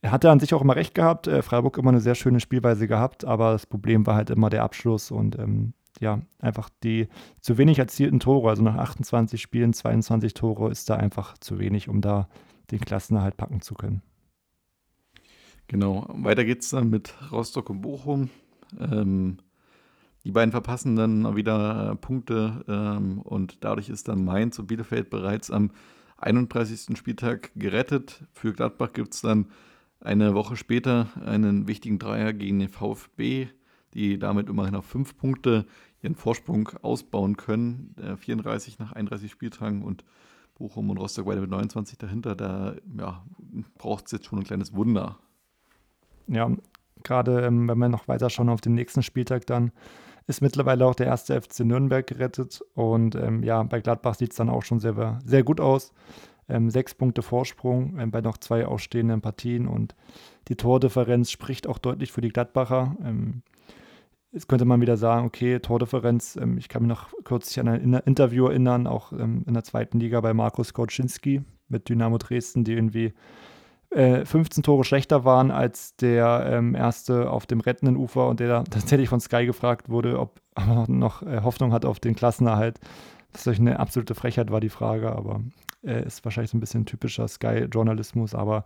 Er 0.00 0.12
hatte 0.12 0.30
an 0.30 0.38
sich 0.38 0.54
auch 0.54 0.62
immer 0.62 0.76
recht 0.76 0.94
gehabt, 0.94 1.26
äh, 1.26 1.42
Freiburg 1.42 1.76
immer 1.76 1.90
eine 1.90 2.00
sehr 2.00 2.14
schöne 2.14 2.38
Spielweise 2.38 2.86
gehabt, 2.86 3.24
aber 3.24 3.52
das 3.52 3.66
Problem 3.66 4.06
war 4.06 4.14
halt 4.14 4.30
immer 4.30 4.48
der 4.48 4.62
Abschluss 4.62 5.10
und 5.10 5.38
ähm, 5.38 5.74
ja, 6.00 6.22
einfach 6.38 6.70
die 6.82 7.08
zu 7.40 7.58
wenig 7.58 7.78
erzielten 7.78 8.20
Tore, 8.20 8.48
also 8.48 8.62
nach 8.62 8.76
28 8.76 9.40
Spielen 9.40 9.72
22 9.72 10.34
Tore 10.34 10.70
ist 10.70 10.90
da 10.90 10.96
einfach 10.96 11.38
zu 11.38 11.58
wenig, 11.58 11.88
um 11.88 12.00
da 12.00 12.28
den 12.70 12.80
Klassenerhalt 12.80 13.36
packen 13.36 13.60
zu 13.60 13.74
können. 13.74 14.02
Genau, 15.68 16.06
weiter 16.08 16.44
geht's 16.44 16.70
dann 16.70 16.90
mit 16.90 17.14
Rostock 17.32 17.70
und 17.70 17.80
Bochum. 17.80 18.30
Ähm, 18.78 19.38
die 20.24 20.30
beiden 20.30 20.52
verpassen 20.52 20.96
dann 20.96 21.36
wieder 21.36 21.92
äh, 21.92 21.96
Punkte 21.96 22.64
ähm, 22.68 23.20
und 23.20 23.62
dadurch 23.62 23.88
ist 23.88 24.08
dann 24.08 24.24
Mainz 24.24 24.58
und 24.58 24.66
Bielefeld 24.66 25.10
bereits 25.10 25.50
am 25.50 25.70
31. 26.18 26.96
Spieltag 26.96 27.50
gerettet. 27.56 28.24
Für 28.32 28.52
Gladbach 28.52 28.92
gibt 28.92 29.14
es 29.14 29.20
dann 29.20 29.46
eine 30.00 30.34
Woche 30.34 30.56
später 30.56 31.08
einen 31.24 31.66
wichtigen 31.66 31.98
Dreier 31.98 32.32
gegen 32.32 32.58
den 32.58 32.68
VfB, 32.68 33.48
die 33.94 34.18
damit 34.18 34.48
immerhin 34.48 34.74
auf 34.74 34.84
fünf 34.84 35.16
Punkte 35.16 35.66
ihren 36.02 36.14
Vorsprung 36.14 36.68
ausbauen 36.82 37.36
können. 37.36 37.94
Äh, 38.00 38.16
34 38.16 38.78
nach 38.78 38.92
31 38.92 39.30
Spieltagen 39.30 39.82
und 39.82 40.04
Bochum 40.54 40.90
und 40.90 40.98
Rostock 40.98 41.26
beide 41.26 41.40
mit 41.40 41.50
29 41.50 41.98
dahinter. 41.98 42.36
Da 42.36 42.74
ja, 42.98 43.24
braucht 43.78 44.06
es 44.06 44.12
jetzt 44.12 44.26
schon 44.26 44.40
ein 44.40 44.44
kleines 44.44 44.74
Wunder. 44.74 45.18
Ja, 46.26 46.50
gerade 47.02 47.44
ähm, 47.44 47.68
wenn 47.68 47.78
wir 47.78 47.88
noch 47.88 48.08
weiter 48.08 48.30
schauen 48.30 48.48
auf 48.48 48.60
den 48.60 48.74
nächsten 48.74 49.02
Spieltag 49.02 49.46
dann 49.46 49.72
ist 50.26 50.40
mittlerweile 50.40 50.86
auch 50.86 50.94
der 50.94 51.06
erste 51.06 51.40
FC 51.40 51.60
Nürnberg 51.60 52.06
gerettet. 52.06 52.62
Und 52.74 53.14
ähm, 53.14 53.42
ja, 53.42 53.62
bei 53.62 53.80
Gladbach 53.80 54.14
sieht 54.14 54.30
es 54.30 54.36
dann 54.36 54.48
auch 54.48 54.62
schon 54.62 54.80
sehr, 54.80 55.20
sehr 55.24 55.42
gut 55.42 55.60
aus. 55.60 55.92
Ähm, 56.48 56.70
sechs 56.70 56.94
Punkte 56.94 57.22
Vorsprung 57.22 57.98
ähm, 57.98 58.10
bei 58.10 58.20
noch 58.20 58.38
zwei 58.38 58.66
ausstehenden 58.66 59.20
Partien 59.20 59.66
und 59.66 59.94
die 60.48 60.56
Tordifferenz 60.56 61.30
spricht 61.30 61.66
auch 61.66 61.78
deutlich 61.78 62.12
für 62.12 62.20
die 62.20 62.28
Gladbacher. 62.28 62.96
Jetzt 64.34 64.48
könnte 64.48 64.64
man 64.64 64.80
wieder 64.80 64.96
sagen, 64.96 65.26
okay, 65.26 65.60
Tordifferenz, 65.60 66.34
ähm, 66.34 66.58
ich 66.58 66.68
kann 66.68 66.82
mich 66.82 66.88
noch 66.88 67.12
kürzlich 67.22 67.60
an 67.60 67.68
ein 67.68 67.94
Interview 68.04 68.48
erinnern, 68.48 68.88
auch 68.88 69.12
ähm, 69.12 69.44
in 69.46 69.54
der 69.54 69.62
zweiten 69.62 70.00
Liga 70.00 70.20
bei 70.20 70.34
Markus 70.34 70.74
Koczynski 70.74 71.42
mit 71.68 71.88
Dynamo 71.88 72.18
Dresden, 72.18 72.64
die 72.64 72.72
irgendwie 72.72 73.14
15 73.92 74.60
äh, 74.60 74.62
Tore 74.62 74.82
schlechter 74.82 75.24
waren 75.24 75.52
als 75.52 75.94
der 75.94 76.46
ähm, 76.50 76.74
erste 76.74 77.30
auf 77.30 77.46
dem 77.46 77.60
rettenden 77.60 77.96
Ufer 77.96 78.28
und 78.28 78.40
der 78.40 78.48
da 78.48 78.62
tatsächlich 78.70 79.08
von 79.08 79.20
Sky 79.20 79.46
gefragt 79.46 79.88
wurde, 79.88 80.18
ob 80.18 80.40
er 80.56 80.86
noch 80.88 81.22
äh, 81.22 81.42
Hoffnung 81.42 81.72
hat 81.72 81.84
auf 81.84 82.00
den 82.00 82.16
Klassenerhalt. 82.16 82.80
Das 83.32 83.46
ist 83.46 83.60
eine 83.60 83.78
absolute 83.78 84.16
Frechheit, 84.16 84.50
war 84.50 84.60
die 84.60 84.68
Frage, 84.68 85.12
aber 85.12 85.42
äh, 85.84 86.06
ist 86.06 86.24
wahrscheinlich 86.24 86.50
so 86.50 86.56
ein 86.56 86.60
bisschen 86.60 86.86
typischer 86.86 87.28
Sky-Journalismus. 87.28 88.34
Aber 88.34 88.64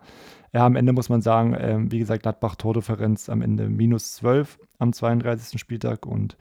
ja, 0.53 0.65
am 0.65 0.75
Ende 0.75 0.93
muss 0.93 1.09
man 1.09 1.21
sagen, 1.21 1.53
äh, 1.53 1.77
wie 1.89 1.99
gesagt, 1.99 2.23
Gladbach 2.23 2.55
Tordifferenz 2.55 3.29
am 3.29 3.41
Ende 3.41 3.69
minus 3.69 4.13
12 4.15 4.59
am 4.77 4.93
32. 4.93 5.59
Spieltag 5.59 6.05
und 6.05 6.37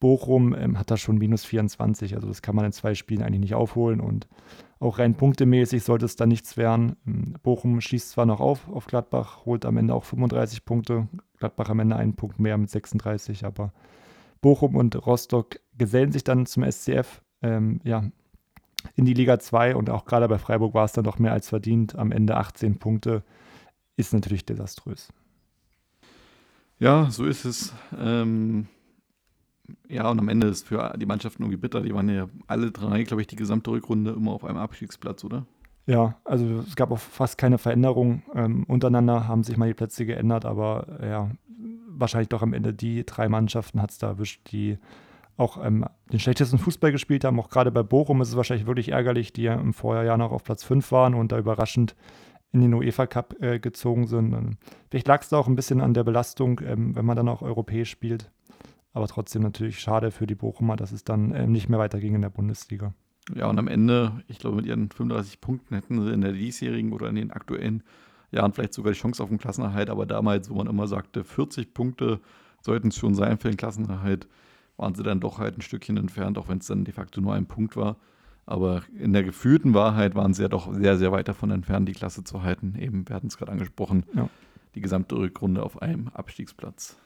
Bochum 0.00 0.52
ähm, 0.54 0.78
hat 0.78 0.90
da 0.90 0.96
schon 0.96 1.18
minus 1.18 1.44
24. 1.44 2.16
Also 2.16 2.26
das 2.26 2.42
kann 2.42 2.56
man 2.56 2.64
in 2.64 2.72
zwei 2.72 2.94
Spielen 2.94 3.22
eigentlich 3.22 3.40
nicht 3.40 3.54
aufholen 3.54 4.00
und 4.00 4.26
auch 4.80 4.98
rein 4.98 5.14
punktemäßig 5.14 5.84
sollte 5.84 6.06
es 6.06 6.16
da 6.16 6.26
nichts 6.26 6.56
werden. 6.56 6.96
Ähm, 7.06 7.34
Bochum 7.42 7.80
schießt 7.80 8.10
zwar 8.10 8.26
noch 8.26 8.40
auf 8.40 8.68
auf 8.68 8.86
Gladbach, 8.86 9.46
holt 9.46 9.64
am 9.64 9.76
Ende 9.76 9.94
auch 9.94 10.02
35 10.02 10.64
Punkte. 10.64 11.06
Gladbach 11.38 11.70
am 11.70 11.78
Ende 11.78 11.94
einen 11.94 12.16
Punkt 12.16 12.40
mehr 12.40 12.58
mit 12.58 12.68
36, 12.68 13.44
aber 13.44 13.72
Bochum 14.40 14.74
und 14.74 15.06
Rostock 15.06 15.60
gesellen 15.78 16.10
sich 16.10 16.24
dann 16.24 16.46
zum 16.46 16.68
SCF 16.68 17.22
ähm, 17.42 17.80
ja, 17.84 18.04
in 18.94 19.04
die 19.04 19.14
Liga 19.14 19.38
2 19.38 19.76
und 19.76 19.90
auch 19.90 20.04
gerade 20.04 20.28
bei 20.28 20.38
Freiburg 20.38 20.74
war 20.74 20.84
es 20.84 20.92
dann 20.92 21.04
doch 21.04 21.18
mehr 21.18 21.32
als 21.32 21.48
verdient. 21.48 21.96
Am 21.96 22.12
Ende 22.12 22.36
18 22.36 22.78
Punkte 22.78 23.22
ist 23.96 24.12
natürlich 24.12 24.44
desaströs. 24.44 25.12
Ja, 26.78 27.10
so 27.10 27.24
ist 27.24 27.44
es. 27.44 27.72
Ähm, 27.98 28.66
ja, 29.88 30.10
und 30.10 30.18
am 30.18 30.28
Ende 30.28 30.48
ist 30.48 30.66
für 30.66 30.92
die 30.96 31.06
Mannschaften 31.06 31.42
irgendwie 31.42 31.60
bitter. 31.60 31.80
Die 31.80 31.94
waren 31.94 32.08
ja 32.08 32.28
alle 32.46 32.72
drei, 32.72 33.04
glaube 33.04 33.20
ich, 33.20 33.28
die 33.28 33.36
gesamte 33.36 33.70
Rückrunde 33.70 34.12
immer 34.12 34.32
auf 34.32 34.44
einem 34.44 34.58
Abstiegsplatz, 34.58 35.24
oder? 35.24 35.46
Ja, 35.86 36.16
also 36.24 36.60
es 36.66 36.76
gab 36.76 36.90
auch 36.90 36.98
fast 36.98 37.38
keine 37.38 37.58
Veränderung. 37.58 38.22
Ähm, 38.34 38.64
untereinander 38.64 39.26
haben 39.26 39.44
sich 39.44 39.56
mal 39.56 39.68
die 39.68 39.74
Plätze 39.74 40.06
geändert, 40.06 40.44
aber 40.44 40.98
ja, 41.02 41.30
wahrscheinlich 41.88 42.28
doch 42.28 42.42
am 42.42 42.52
Ende 42.52 42.72
die 42.72 43.04
drei 43.04 43.28
Mannschaften 43.28 43.82
hat 43.82 43.90
es 43.90 43.98
da 43.98 44.08
erwischt, 44.08 44.50
die 44.52 44.78
auch 45.36 45.64
ähm, 45.64 45.84
den 46.12 46.20
schlechtesten 46.20 46.58
Fußball 46.58 46.92
gespielt 46.92 47.24
haben. 47.24 47.38
Auch 47.40 47.48
gerade 47.48 47.70
bei 47.70 47.82
Bochum 47.82 48.20
ist 48.20 48.28
es 48.28 48.36
wahrscheinlich 48.36 48.66
wirklich 48.66 48.90
ärgerlich, 48.90 49.32
die 49.32 49.42
ja 49.42 49.54
im 49.54 49.72
Vorjahr 49.72 50.16
noch 50.16 50.32
auf 50.32 50.44
Platz 50.44 50.64
5 50.64 50.92
waren 50.92 51.14
und 51.14 51.32
da 51.32 51.38
überraschend 51.38 51.96
in 52.52 52.60
den 52.60 52.74
UEFA 52.74 53.06
Cup 53.06 53.42
äh, 53.42 53.58
gezogen 53.58 54.06
sind. 54.06 54.34
Und 54.34 54.58
vielleicht 54.90 55.08
lag 55.08 55.22
es 55.22 55.30
da 55.30 55.38
auch 55.38 55.48
ein 55.48 55.56
bisschen 55.56 55.80
an 55.80 55.94
der 55.94 56.04
Belastung, 56.04 56.60
ähm, 56.64 56.94
wenn 56.94 57.06
man 57.06 57.16
dann 57.16 57.28
auch 57.28 57.42
europäisch 57.42 57.90
spielt. 57.90 58.30
Aber 58.92 59.08
trotzdem 59.08 59.42
natürlich 59.42 59.78
schade 59.80 60.10
für 60.10 60.26
die 60.26 60.34
Bochumer, 60.34 60.76
dass 60.76 60.92
es 60.92 61.02
dann 61.02 61.34
ähm, 61.34 61.52
nicht 61.52 61.68
mehr 61.68 61.78
weiterging 61.78 62.14
in 62.14 62.22
der 62.22 62.28
Bundesliga. 62.28 62.92
Ja, 63.34 63.46
und 63.46 63.58
am 63.58 63.68
Ende, 63.68 64.22
ich 64.28 64.38
glaube, 64.38 64.56
mit 64.56 64.66
ihren 64.66 64.90
35 64.90 65.40
Punkten 65.40 65.74
hätten 65.74 66.02
sie 66.02 66.12
in 66.12 66.20
der 66.20 66.32
diesjährigen 66.32 66.92
oder 66.92 67.08
in 67.08 67.14
den 67.14 67.30
aktuellen 67.30 67.82
Jahren 68.32 68.52
vielleicht 68.52 68.74
sogar 68.74 68.92
die 68.92 68.98
Chance 68.98 69.22
auf 69.22 69.28
den 69.28 69.38
Klassenerhalt. 69.38 69.88
Aber 69.88 70.04
damals, 70.04 70.50
wo 70.50 70.54
man 70.54 70.66
immer 70.66 70.86
sagte, 70.86 71.24
40 71.24 71.72
Punkte 71.72 72.20
sollten 72.60 72.88
es 72.88 72.96
schon 72.96 73.14
sein 73.14 73.38
für 73.38 73.48
den 73.48 73.56
Klassenerhalt, 73.56 74.28
waren 74.82 74.94
sie 74.94 75.04
dann 75.04 75.20
doch 75.20 75.38
halt 75.38 75.56
ein 75.56 75.62
Stückchen 75.62 75.96
entfernt, 75.96 76.36
auch 76.36 76.48
wenn 76.48 76.58
es 76.58 76.66
dann 76.66 76.84
de 76.84 76.92
facto 76.92 77.20
nur 77.20 77.34
ein 77.34 77.46
Punkt 77.46 77.76
war. 77.76 77.96
Aber 78.44 78.82
in 78.98 79.12
der 79.12 79.22
gefühlten 79.22 79.72
Wahrheit 79.72 80.16
waren 80.16 80.34
sie 80.34 80.42
ja 80.42 80.48
doch 80.48 80.74
sehr, 80.74 80.98
sehr 80.98 81.12
weit 81.12 81.28
davon 81.28 81.52
entfernt, 81.52 81.88
die 81.88 81.92
Klasse 81.92 82.24
zu 82.24 82.42
halten. 82.42 82.74
Eben, 82.76 83.08
wir 83.08 83.14
hatten 83.14 83.28
es 83.28 83.38
gerade 83.38 83.52
angesprochen. 83.52 84.04
Ja. 84.14 84.28
die 84.74 84.80
gesamte 84.80 85.16
Rückrunde 85.16 85.62
auf 85.62 85.80
einem 85.80 86.08
Abstiegsplatz. 86.08 86.96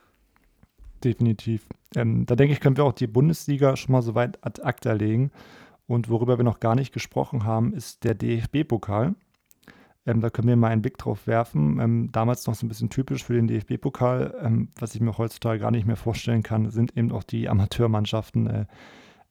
Definitiv. 1.04 1.66
Ähm, 1.94 2.24
da 2.24 2.34
denke 2.36 2.54
ich, 2.54 2.60
können 2.60 2.76
wir 2.78 2.84
auch 2.84 2.94
die 2.94 3.06
Bundesliga 3.06 3.76
schon 3.76 3.92
mal 3.92 4.02
so 4.02 4.14
weit 4.14 4.38
ad 4.42 4.62
acta 4.62 4.92
legen. 4.92 5.30
Und 5.86 6.08
worüber 6.08 6.38
wir 6.38 6.44
noch 6.44 6.60
gar 6.60 6.74
nicht 6.74 6.94
gesprochen 6.94 7.44
haben, 7.44 7.74
ist 7.74 8.04
der 8.04 8.14
DFB-Pokal. 8.14 9.14
Ähm, 10.06 10.20
da 10.20 10.30
können 10.30 10.48
wir 10.48 10.56
mal 10.56 10.68
einen 10.68 10.82
Blick 10.82 10.98
drauf 10.98 11.26
werfen. 11.26 11.80
Ähm, 11.80 12.08
damals 12.12 12.46
noch 12.46 12.54
so 12.54 12.64
ein 12.64 12.68
bisschen 12.68 12.90
typisch 12.90 13.24
für 13.24 13.34
den 13.34 13.48
DFB-Pokal, 13.48 14.34
ähm, 14.40 14.68
was 14.78 14.94
ich 14.94 15.00
mir 15.00 15.18
heutzutage 15.18 15.58
gar 15.58 15.72
nicht 15.72 15.86
mehr 15.86 15.96
vorstellen 15.96 16.42
kann, 16.42 16.70
sind 16.70 16.96
eben 16.96 17.10
auch 17.12 17.24
die 17.24 17.48
Amateurmannschaften. 17.48 18.46
Äh, 18.46 18.64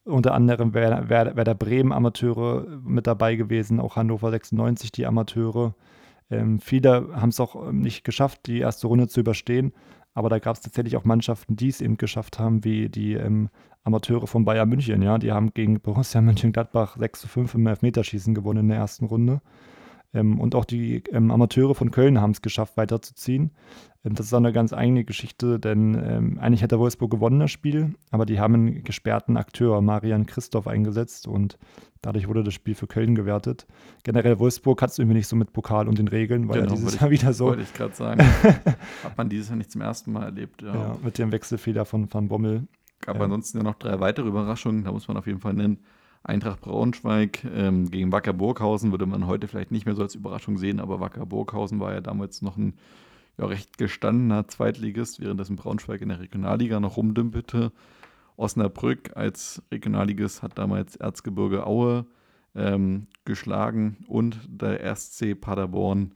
unter 0.04 0.36
anderem 0.36 0.74
Werder, 0.74 1.10
Werder, 1.10 1.56
Bremen 1.56 1.92
Amateure 1.92 2.68
mit 2.84 3.08
dabei 3.08 3.36
gewesen, 3.36 3.80
auch 3.80 3.96
Hannover 3.96 4.30
96 4.30 4.92
die 4.92 5.06
Amateure. 5.06 5.74
Ähm, 6.30 6.60
viele 6.60 7.10
haben 7.14 7.30
es 7.30 7.40
auch 7.40 7.70
ähm, 7.70 7.80
nicht 7.80 8.04
geschafft, 8.04 8.42
die 8.46 8.60
erste 8.60 8.88
Runde 8.88 9.08
zu 9.08 9.22
überstehen. 9.22 9.74
Aber 10.14 10.30
da 10.30 10.40
gab 10.40 10.56
es 10.56 10.62
tatsächlich 10.62 10.96
auch 10.96 11.04
Mannschaften, 11.06 11.56
die 11.56 11.70
es 11.70 11.82
eben 11.82 11.98
geschafft 11.98 12.40
haben, 12.40 12.64
wie 12.64 12.90
die 12.90 13.14
ähm, 13.14 13.50
Amateure 13.84 14.28
von 14.28 14.46
Bayern 14.46 14.70
München. 14.70 15.02
Ja, 15.02 15.18
die 15.18 15.32
haben 15.32 15.54
gegen 15.54 15.80
Borussia 15.80 16.22
Mönchengladbach 16.22 16.98
6 16.98 17.22
zu 17.22 17.28
5 17.28 17.56
im 17.56 17.68
Elfmeterschießen 17.68 18.34
gewonnen 18.34 18.62
in 18.62 18.70
der 18.70 18.78
ersten 18.78 19.06
Runde. 19.06 19.42
Ähm, 20.16 20.40
und 20.40 20.56
auch 20.56 20.66
die 20.66 21.04
ähm, 21.12 21.30
Amateure 21.30 21.76
von 21.76 21.92
Köln 21.92 22.22
haben 22.22 22.32
es 22.32 22.42
geschafft, 22.42 22.78
weiterzuziehen. 22.78 23.52
Ähm, 24.06 24.16
das 24.16 24.28
ist 24.28 24.34
auch 24.34 24.38
eine 24.38 24.54
ganz 24.54 24.72
eigene 24.72 25.04
Geschichte, 25.04 25.60
denn 25.60 25.94
ähm, 25.96 26.40
eigentlich 26.40 26.62
hätte 26.62 26.80
Wolfsburg 26.80 27.12
gewonnen 27.12 27.42
das 27.42 27.52
Spiel, 27.52 27.96
aber 28.12 28.26
die 28.26 28.40
haben 28.40 28.54
einen 28.54 28.84
gesperrten 28.84 29.36
Akteur, 29.36 29.82
Marian 29.82 30.26
Christoph, 30.26 30.68
eingesetzt 30.68 31.28
und 31.28 31.58
dadurch 32.02 32.28
wurde 32.28 32.44
das 32.44 32.54
Spiel 32.54 32.76
für 32.76 32.88
Köln 32.88 33.14
gewertet. 33.14 33.68
Generell 34.04 34.40
Wolfsburg 34.40 34.82
hat 34.82 34.92
es 34.92 35.00
irgendwie 35.00 35.18
nicht 35.18 35.28
so 35.28 35.36
mit 35.36 35.52
Pokal 35.52 35.90
und 35.90 35.98
den 35.98 36.08
Regeln, 36.08 36.48
weil 36.48 36.62
genau, 36.62 36.74
ja 36.74 36.76
dieses 36.76 37.00
Jahr 37.00 37.12
wieder 37.12 37.34
so. 37.34 37.48
Wollte 37.48 37.64
ich 37.64 37.74
gerade 37.74 37.94
sagen. 37.94 38.22
hat 39.04 39.18
man 39.18 39.28
dieses 39.28 39.50
Jahr 39.50 39.58
nicht 39.58 39.72
zum 39.72 39.82
ersten 39.82 40.14
Mal 40.14 40.24
erlebt. 40.24 40.62
Ja, 40.62 40.74
ja 40.74 40.98
mit 41.04 41.18
dem 41.18 41.32
Wechselfehler 41.34 41.84
von 41.84 42.12
Van 42.14 42.30
Bommel. 42.30 42.68
Gab 43.02 43.20
ansonsten 43.20 43.58
ja 43.58 43.64
noch 43.64 43.76
drei 43.76 44.00
weitere 44.00 44.28
Überraschungen, 44.28 44.86
da 44.86 44.92
muss 44.92 45.08
man 45.08 45.18
auf 45.18 45.28
jeden 45.28 45.40
Fall 45.40 45.54
nennen. 45.54 45.80
Eintracht 46.26 46.62
Braunschweig 46.62 47.46
ähm, 47.56 47.92
gegen 47.92 48.12
Wacker 48.12 48.34
Burghausen 48.34 48.92
würde 48.92 49.06
man 49.06 49.28
heute 49.28 49.48
vielleicht 49.48 49.72
nicht 49.72 49.86
mehr 49.86 49.96
so 49.96 50.02
als 50.02 50.16
Überraschung 50.16 50.58
sehen, 50.58 50.80
aber 50.80 51.00
Wacker 51.00 51.26
Burghausen 51.26 51.80
war 51.80 51.94
ja 51.94 52.02
damals 52.02 52.42
noch 52.42 52.58
ein 52.58 52.74
ja, 53.38 53.46
recht 53.46 53.78
gestandener 53.78 54.48
Zweitligist, 54.48 55.20
währenddessen 55.20 55.56
Braunschweig 55.56 56.02
in 56.02 56.10
der 56.10 56.20
Regionalliga 56.20 56.80
noch 56.80 56.98
rumdümpelte. 56.98 57.72
Osnabrück 58.38 59.16
als 59.16 59.62
Regionalligist 59.72 60.42
hat 60.42 60.58
damals 60.58 60.96
Erzgebirge 60.96 61.66
Aue 61.66 62.06
ähm, 62.56 63.08
geschlagen 63.24 63.98
und 64.08 64.40
der 64.48 64.96
SC 64.96 65.40
Paderborn 65.40 66.14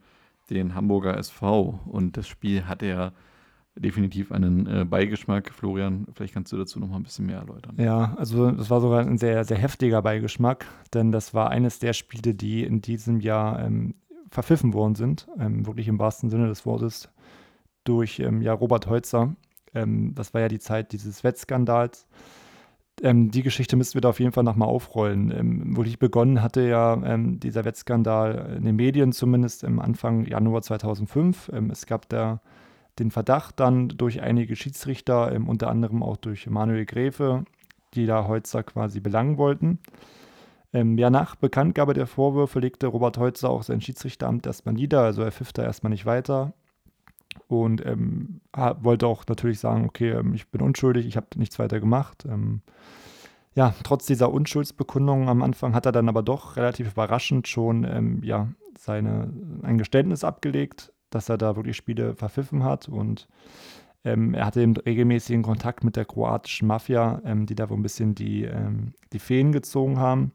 den 0.50 0.74
Hamburger 0.74 1.16
SV. 1.16 1.80
Und 1.86 2.16
das 2.16 2.26
Spiel 2.26 2.66
hatte 2.66 2.86
ja 2.86 3.12
definitiv 3.80 4.30
einen 4.32 4.66
äh, 4.66 4.84
Beigeschmack. 4.84 5.52
Florian, 5.52 6.06
vielleicht 6.14 6.34
kannst 6.34 6.52
du 6.52 6.56
dazu 6.56 6.78
noch 6.78 6.88
mal 6.88 6.96
ein 6.96 7.02
bisschen 7.02 7.26
mehr 7.26 7.38
erläutern. 7.38 7.74
Ja, 7.78 8.14
also 8.16 8.50
das 8.50 8.70
war 8.70 8.80
sogar 8.80 9.00
ein 9.00 9.18
sehr, 9.18 9.44
sehr 9.44 9.58
heftiger 9.58 10.02
Beigeschmack, 10.02 10.66
denn 10.92 11.12
das 11.12 11.34
war 11.34 11.50
eines 11.50 11.78
der 11.78 11.92
Spiele, 11.92 12.34
die 12.34 12.62
in 12.64 12.80
diesem 12.80 13.20
Jahr 13.20 13.64
ähm, 13.64 13.94
verpfiffen 14.30 14.74
worden 14.74 14.94
sind, 14.94 15.26
ähm, 15.38 15.66
wirklich 15.66 15.88
im 15.88 15.98
wahrsten 15.98 16.30
Sinne 16.30 16.48
des 16.48 16.66
Wortes, 16.66 17.08
durch 17.84 18.20
ähm, 18.20 18.42
ja, 18.42 18.52
Robert 18.52 18.86
Holzer. 18.86 19.34
Ähm, 19.74 20.14
das 20.14 20.34
war 20.34 20.42
ja 20.42 20.48
die 20.48 20.58
Zeit 20.58 20.92
dieses 20.92 21.24
Wettskandals. 21.24 22.06
Ähm, 23.02 23.30
die 23.30 23.42
Geschichte 23.42 23.76
müssen 23.76 23.94
wir 23.94 24.02
da 24.02 24.10
auf 24.10 24.20
jeden 24.20 24.32
Fall 24.32 24.44
nochmal 24.44 24.68
aufrollen. 24.68 25.32
Ähm, 25.32 25.76
wirklich 25.76 25.98
begonnen 25.98 26.42
hatte 26.42 26.68
ja 26.68 26.96
dieser 27.16 27.64
Wettskandal 27.64 28.56
in 28.58 28.64
den 28.64 28.76
Medien 28.76 29.12
zumindest 29.12 29.64
im 29.64 29.80
Anfang 29.80 30.26
Januar 30.26 30.60
2005. 30.60 31.50
es 31.70 31.86
gab 31.86 32.08
da 32.10 32.42
den 32.98 33.10
Verdacht 33.10 33.60
dann 33.60 33.88
durch 33.88 34.20
einige 34.20 34.56
Schiedsrichter, 34.56 35.32
ähm, 35.32 35.48
unter 35.48 35.70
anderem 35.70 36.02
auch 36.02 36.16
durch 36.16 36.48
Manuel 36.48 36.86
Gräfe, 36.86 37.44
die 37.94 38.06
da 38.06 38.26
Holzer 38.26 38.62
quasi 38.62 39.00
belangen 39.00 39.38
wollten. 39.38 39.78
Ähm, 40.72 40.98
ja, 40.98 41.10
nach 41.10 41.34
Bekanntgabe 41.36 41.94
der 41.94 42.06
Vorwürfe 42.06 42.60
legte 42.60 42.86
Robert 42.86 43.18
Holzer 43.18 43.50
auch 43.50 43.62
sein 43.62 43.80
Schiedsrichteramt 43.80 44.46
erstmal 44.46 44.74
nieder, 44.74 45.00
also 45.00 45.22
er 45.22 45.32
pfiff 45.32 45.52
da 45.52 45.64
erstmal 45.64 45.90
nicht 45.90 46.06
weiter 46.06 46.52
und 47.48 47.84
ähm, 47.84 48.40
wollte 48.80 49.06
auch 49.06 49.24
natürlich 49.26 49.58
sagen, 49.58 49.84
okay, 49.84 50.10
ähm, 50.10 50.34
ich 50.34 50.48
bin 50.48 50.60
unschuldig, 50.60 51.06
ich 51.06 51.16
habe 51.16 51.26
nichts 51.36 51.58
weiter 51.58 51.80
gemacht. 51.80 52.24
Ähm, 52.28 52.62
ja, 53.54 53.74
trotz 53.82 54.06
dieser 54.06 54.32
Unschuldsbekundung 54.32 55.28
am 55.28 55.42
Anfang 55.42 55.74
hat 55.74 55.86
er 55.86 55.92
dann 55.92 56.08
aber 56.08 56.22
doch 56.22 56.56
relativ 56.56 56.92
überraschend 56.92 57.48
schon 57.48 57.84
ähm, 57.84 58.22
ja, 58.22 58.48
seine, 58.78 59.32
ein 59.62 59.78
Geständnis 59.78 60.22
abgelegt, 60.22 60.92
dass 61.10 61.28
er 61.28 61.38
da 61.38 61.56
wirklich 61.56 61.76
Spiele 61.76 62.14
verpfiffen 62.14 62.64
hat 62.64 62.88
und 62.88 63.28
ähm, 64.04 64.34
er 64.34 64.46
hatte 64.46 64.62
eben 64.62 64.76
regelmäßigen 64.76 65.42
Kontakt 65.42 65.84
mit 65.84 65.96
der 65.96 66.06
kroatischen 66.06 66.66
Mafia, 66.66 67.20
ähm, 67.24 67.46
die 67.46 67.54
da 67.54 67.68
wohl 67.68 67.76
ein 67.76 67.82
bisschen 67.82 68.14
die, 68.14 68.44
ähm, 68.44 68.94
die 69.12 69.18
Feen 69.18 69.52
gezogen 69.52 69.98
haben. 69.98 70.32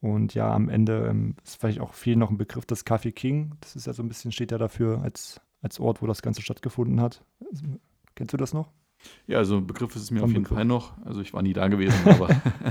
Und 0.00 0.34
ja, 0.34 0.52
am 0.52 0.68
Ende 0.68 1.06
ähm, 1.08 1.36
ist 1.44 1.60
vielleicht 1.60 1.80
auch 1.80 1.94
viel 1.94 2.16
noch 2.16 2.30
ein 2.30 2.38
Begriff 2.38 2.66
des 2.66 2.86
Café 2.86 3.12
King. 3.12 3.52
Das 3.60 3.76
ist 3.76 3.86
ja 3.86 3.92
so 3.92 4.02
ein 4.02 4.08
bisschen, 4.08 4.32
steht 4.32 4.52
ja 4.52 4.58
dafür 4.58 5.02
als, 5.02 5.40
als 5.60 5.78
Ort, 5.80 6.02
wo 6.02 6.06
das 6.06 6.22
Ganze 6.22 6.42
stattgefunden 6.42 7.00
hat. 7.00 7.24
Kennst 8.14 8.32
du 8.32 8.36
das 8.36 8.52
noch? 8.52 8.70
Ja, 9.26 9.38
also 9.38 9.58
ein 9.58 9.66
Begriff 9.66 9.94
ist 9.94 10.02
es 10.02 10.10
mir 10.10 10.20
Von 10.20 10.30
auf 10.30 10.32
jeden 10.32 10.42
Begriff. 10.42 10.56
Fall 10.56 10.64
noch. 10.64 10.98
Also 11.04 11.20
ich 11.20 11.32
war 11.32 11.42
nie 11.42 11.52
da 11.52 11.68
gewesen, 11.68 12.08
aber, 12.08 12.28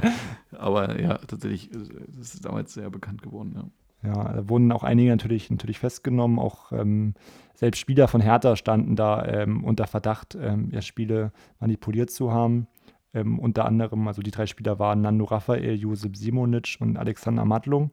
aber 0.51 0.99
ja, 0.99 1.17
tatsächlich 1.19 1.71
ist 1.71 1.89
es 2.19 2.39
damals 2.41 2.73
sehr 2.73 2.89
bekannt 2.89 3.21
geworden, 3.21 3.53
ja. 3.55 3.69
Ja, 4.07 4.31
da 4.31 4.47
wurden 4.47 4.71
auch 4.71 4.83
einige 4.83 5.09
natürlich, 5.09 5.49
natürlich 5.49 5.79
festgenommen. 5.79 6.39
Auch 6.39 6.71
ähm, 6.71 7.13
selbst 7.55 7.79
Spieler 7.79 8.07
von 8.07 8.21
Hertha 8.21 8.55
standen 8.55 8.95
da 8.95 9.25
ähm, 9.25 9.65
unter 9.65 9.85
Verdacht, 9.85 10.37
ähm, 10.39 10.69
ja, 10.71 10.81
Spiele 10.81 11.33
manipuliert 11.59 12.09
zu 12.09 12.31
haben. 12.31 12.67
Ähm, 13.13 13.37
unter 13.37 13.65
anderem, 13.65 14.07
also 14.07 14.21
die 14.21 14.31
drei 14.31 14.45
Spieler 14.45 14.79
waren 14.79 15.01
Nando 15.01 15.25
Raphael, 15.25 15.75
Josep 15.75 16.15
Simonic 16.15 16.77
und 16.79 16.97
Alexander 16.97 17.43
Madlung. 17.43 17.91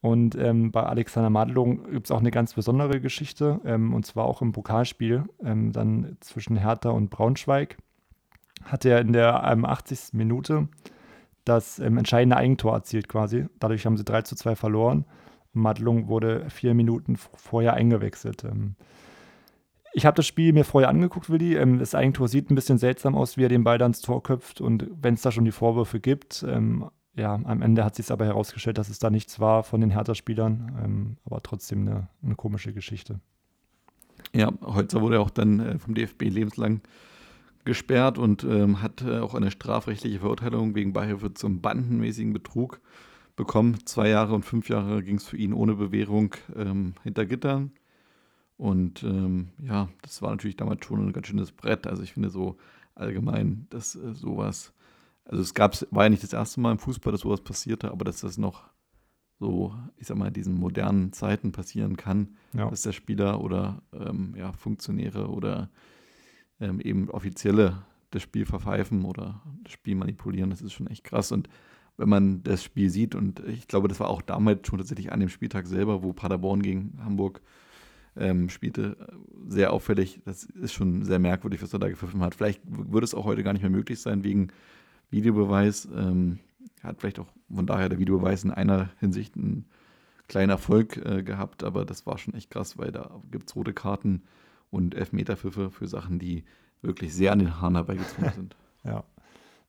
Und 0.00 0.36
ähm, 0.36 0.70
bei 0.70 0.84
Alexander 0.84 1.30
Madlung 1.30 1.90
gibt 1.90 2.06
es 2.06 2.10
auch 2.12 2.20
eine 2.20 2.30
ganz 2.30 2.54
besondere 2.54 3.00
Geschichte, 3.00 3.60
ähm, 3.64 3.92
und 3.92 4.06
zwar 4.06 4.26
auch 4.26 4.40
im 4.42 4.52
Pokalspiel, 4.52 5.24
dann 5.40 6.16
zwischen 6.20 6.56
Hertha 6.56 6.90
und 6.90 7.08
Braunschweig. 7.10 7.78
Hat 8.64 8.84
er 8.84 9.00
in 9.00 9.12
der 9.12 9.44
80. 9.44 10.12
Minute 10.12 10.68
das 11.44 11.78
ähm, 11.78 11.98
entscheidende 11.98 12.36
Eigentor 12.36 12.74
erzielt 12.74 13.08
quasi. 13.08 13.46
Dadurch 13.60 13.86
haben 13.86 13.96
sie 13.96 14.04
3 14.04 14.22
zu 14.22 14.34
2 14.34 14.56
verloren. 14.56 15.04
Madlung 15.54 16.08
wurde 16.08 16.48
vier 16.50 16.74
Minuten 16.74 17.16
vorher 17.16 17.74
eingewechselt. 17.74 18.44
Ähm, 18.44 18.76
ich 19.96 20.04
habe 20.04 20.16
das 20.16 20.26
Spiel 20.26 20.52
mir 20.52 20.64
vorher 20.64 20.90
angeguckt, 20.90 21.30
Willi. 21.30 21.56
Ähm, 21.56 21.78
das 21.78 21.94
Eigentor 21.94 22.28
sieht 22.28 22.50
ein 22.50 22.56
bisschen 22.56 22.78
seltsam 22.78 23.14
aus, 23.14 23.36
wie 23.36 23.44
er 23.44 23.48
den 23.48 23.64
Ball 23.64 23.78
dann 23.78 23.90
ins 23.90 24.00
Tor 24.00 24.22
köpft. 24.22 24.60
Und 24.60 24.88
wenn 25.00 25.14
es 25.14 25.22
da 25.22 25.30
schon 25.30 25.44
die 25.44 25.52
Vorwürfe 25.52 26.00
gibt, 26.00 26.44
ähm, 26.48 26.90
ja, 27.16 27.34
am 27.34 27.62
Ende 27.62 27.84
hat 27.84 27.94
sich 27.94 28.10
aber 28.10 28.26
herausgestellt, 28.26 28.76
dass 28.76 28.88
es 28.88 28.98
da 28.98 29.08
nichts 29.08 29.38
war 29.38 29.62
von 29.62 29.80
den 29.80 29.90
Hertha-Spielern. 29.90 30.80
Ähm, 30.84 31.16
aber 31.24 31.40
trotzdem 31.42 31.82
eine, 31.82 32.08
eine, 32.22 32.34
komische 32.34 32.72
Geschichte. 32.72 33.20
Ja, 34.34 34.52
Holzer 34.62 35.00
wurde 35.00 35.20
auch 35.20 35.30
dann 35.30 35.60
äh, 35.60 35.78
vom 35.78 35.94
DFB 35.94 36.22
lebenslang 36.22 36.80
gesperrt 37.64 38.18
und 38.18 38.42
ähm, 38.42 38.82
hat 38.82 39.02
äh, 39.02 39.20
auch 39.20 39.34
eine 39.34 39.52
strafrechtliche 39.52 40.18
Verurteilung 40.18 40.74
wegen 40.74 40.92
Beihilfe 40.92 41.32
zum 41.34 41.60
bandenmäßigen 41.60 42.32
Betrug 42.32 42.80
bekommen. 43.36 43.86
Zwei 43.86 44.08
Jahre 44.08 44.34
und 44.34 44.44
fünf 44.44 44.68
Jahre 44.68 45.02
ging 45.02 45.16
es 45.16 45.26
für 45.26 45.36
ihn 45.36 45.52
ohne 45.52 45.74
Bewährung 45.74 46.34
ähm, 46.54 46.94
hinter 47.02 47.26
Gittern. 47.26 47.72
Und 48.56 49.02
ähm, 49.02 49.48
ja, 49.58 49.88
das 50.02 50.22
war 50.22 50.30
natürlich 50.30 50.56
damals 50.56 50.84
schon 50.84 51.04
ein 51.04 51.12
ganz 51.12 51.26
schönes 51.26 51.52
Brett. 51.52 51.86
Also 51.86 52.02
ich 52.02 52.12
finde 52.12 52.30
so 52.30 52.56
allgemein, 52.94 53.66
dass 53.70 53.96
äh, 53.96 54.14
sowas, 54.14 54.72
also 55.24 55.42
es 55.42 55.54
gab, 55.54 55.74
war 55.90 56.04
ja 56.04 56.10
nicht 56.10 56.22
das 56.22 56.32
erste 56.32 56.60
Mal 56.60 56.72
im 56.72 56.78
Fußball, 56.78 57.12
dass 57.12 57.22
sowas 57.22 57.40
passierte, 57.40 57.90
aber 57.90 58.04
dass 58.04 58.20
das 58.20 58.38
noch 58.38 58.70
so, 59.40 59.74
ich 59.96 60.06
sag 60.06 60.16
mal, 60.16 60.28
in 60.28 60.34
diesen 60.34 60.54
modernen 60.54 61.12
Zeiten 61.12 61.50
passieren 61.50 61.96
kann, 61.96 62.36
ja. 62.52 62.70
dass 62.70 62.82
der 62.82 62.92
Spieler 62.92 63.40
oder 63.40 63.82
ähm, 63.92 64.34
ja, 64.36 64.52
Funktionäre 64.52 65.28
oder 65.28 65.70
ähm, 66.60 66.80
eben 66.80 67.10
Offizielle 67.10 67.84
das 68.10 68.22
Spiel 68.22 68.46
verpfeifen 68.46 69.04
oder 69.04 69.42
das 69.64 69.72
Spiel 69.72 69.96
manipulieren. 69.96 70.50
Das 70.50 70.62
ist 70.62 70.72
schon 70.72 70.86
echt 70.86 71.02
krass. 71.02 71.32
Und 71.32 71.48
wenn 71.96 72.08
man 72.08 72.42
das 72.42 72.64
Spiel 72.64 72.90
sieht, 72.90 73.14
und 73.14 73.40
ich 73.46 73.68
glaube, 73.68 73.88
das 73.88 74.00
war 74.00 74.08
auch 74.08 74.22
damals 74.22 74.66
schon 74.66 74.78
tatsächlich 74.78 75.12
an 75.12 75.20
dem 75.20 75.28
Spieltag 75.28 75.66
selber, 75.66 76.02
wo 76.02 76.12
Paderborn 76.12 76.62
gegen 76.62 76.98
Hamburg 77.04 77.40
ähm, 78.16 78.48
spielte, 78.48 78.96
sehr 79.48 79.72
auffällig. 79.72 80.20
Das 80.24 80.44
ist 80.44 80.72
schon 80.72 81.04
sehr 81.04 81.18
merkwürdig, 81.18 81.62
was 81.62 81.72
er 81.72 81.78
da 81.78 81.88
gepfiffen 81.88 82.20
hat. 82.20 82.34
Vielleicht 82.34 82.62
würde 82.66 83.04
es 83.04 83.14
auch 83.14 83.24
heute 83.24 83.42
gar 83.42 83.52
nicht 83.52 83.62
mehr 83.62 83.70
möglich 83.70 84.00
sein 84.00 84.24
wegen 84.24 84.48
Videobeweis. 85.10 85.88
Ähm, 85.96 86.38
hat 86.82 87.00
vielleicht 87.00 87.18
auch 87.18 87.28
von 87.52 87.66
daher 87.66 87.88
der 87.88 87.98
Videobeweis 87.98 88.44
in 88.44 88.50
einer 88.50 88.90
Hinsicht 89.00 89.36
einen 89.36 89.66
kleinen 90.28 90.50
Erfolg 90.50 90.96
äh, 90.98 91.22
gehabt, 91.22 91.64
aber 91.64 91.84
das 91.84 92.06
war 92.06 92.18
schon 92.18 92.34
echt 92.34 92.50
krass, 92.50 92.78
weil 92.78 92.92
da 92.92 93.20
gibt 93.30 93.48
es 93.48 93.56
rote 93.56 93.72
Karten 93.72 94.22
und 94.70 94.94
Elfmeterpfiffe 94.94 95.70
für 95.70 95.86
Sachen, 95.86 96.18
die 96.18 96.44
wirklich 96.82 97.14
sehr 97.14 97.32
an 97.32 97.38
den 97.38 97.60
Haaren 97.60 97.76
herbeigezogen 97.76 98.32
sind. 98.34 98.56
ja, 98.84 99.04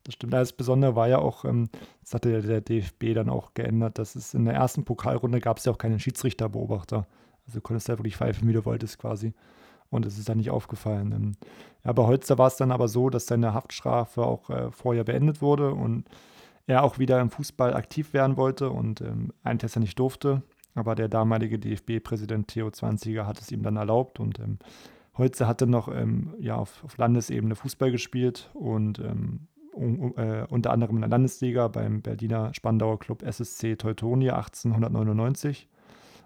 das 0.05 0.13
stimmt. 0.13 0.33
Das 0.33 0.53
Besondere 0.53 0.95
war 0.95 1.07
ja 1.07 1.17
auch, 1.17 1.45
ähm, 1.45 1.67
das 2.01 2.13
hatte 2.13 2.41
der 2.41 2.61
DFB 2.61 3.13
dann 3.13 3.29
auch 3.29 3.53
geändert, 3.53 3.97
dass 3.99 4.15
es 4.15 4.33
in 4.33 4.45
der 4.45 4.53
ersten 4.53 4.85
Pokalrunde 4.85 5.39
gab 5.41 5.57
es 5.57 5.65
ja 5.65 5.71
auch 5.71 5.77
keinen 5.77 5.99
Schiedsrichterbeobachter. 5.99 7.07
Also 7.45 7.59
du 7.59 7.61
konntest 7.61 7.87
ja 7.89 7.97
wirklich 7.97 8.15
pfeifen, 8.15 8.47
wie 8.47 8.53
du 8.53 8.63
wolltest 8.65 8.99
quasi. 8.99 9.33
und 9.89 10.05
es 10.05 10.17
ist 10.17 10.29
dann 10.29 10.37
nicht 10.37 10.51
aufgefallen. 10.51 11.11
Ähm, 11.11 11.31
ja, 11.83 11.91
bei 11.93 12.03
Holzer 12.03 12.37
war 12.37 12.47
es 12.47 12.55
dann 12.55 12.71
aber 12.71 12.87
so, 12.87 13.09
dass 13.09 13.25
seine 13.25 13.53
Haftstrafe 13.53 14.23
auch 14.23 14.49
äh, 14.49 14.71
vorher 14.71 15.03
beendet 15.03 15.41
wurde 15.41 15.73
und 15.73 16.05
er 16.67 16.83
auch 16.83 16.99
wieder 16.99 17.19
im 17.21 17.29
Fußball 17.29 17.73
aktiv 17.73 18.13
werden 18.13 18.37
wollte 18.37 18.69
und 18.69 19.01
ähm, 19.01 19.33
einen 19.43 19.59
Test 19.59 19.77
nicht 19.77 19.97
durfte. 19.97 20.43
Aber 20.75 20.93
der 20.93 21.07
damalige 21.07 21.57
DFB-Präsident 21.57 22.49
Theo 22.49 22.69
Zwanziger 22.69 23.25
hat 23.25 23.39
es 23.39 23.51
ihm 23.51 23.63
dann 23.63 23.77
erlaubt 23.77 24.19
und 24.19 24.39
ähm, 24.39 24.59
Holzer 25.17 25.47
hatte 25.47 25.65
noch 25.65 25.89
ja, 26.39 26.57
auf, 26.57 26.83
Landesebene 26.97 27.55
Fußball 27.55 27.89
gespielt 27.89 28.51
und 28.53 29.01
um, 29.75 30.13
äh, 30.17 30.45
unter 30.49 30.71
anderem 30.71 30.97
in 30.97 31.01
der 31.01 31.09
Landesliga 31.09 31.67
beim 31.67 32.01
Berliner 32.01 32.53
Spandauer 32.53 32.99
Club 32.99 33.23
SSC 33.23 33.75
Teutonia 33.75 34.35
1899. 34.35 35.67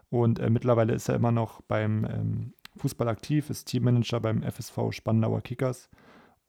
Und 0.09 0.39
äh, 0.39 0.49
mittlerweile 0.49 0.93
ist 0.93 1.09
er 1.09 1.15
immer 1.15 1.31
noch 1.31 1.61
beim 1.61 2.05
ähm, 2.05 2.53
Fußball 2.77 3.07
aktiv, 3.07 3.49
ist 3.49 3.65
Teammanager 3.65 4.19
beim 4.19 4.43
FSV 4.43 4.91
Spandauer 4.91 5.41
Kickers 5.41 5.89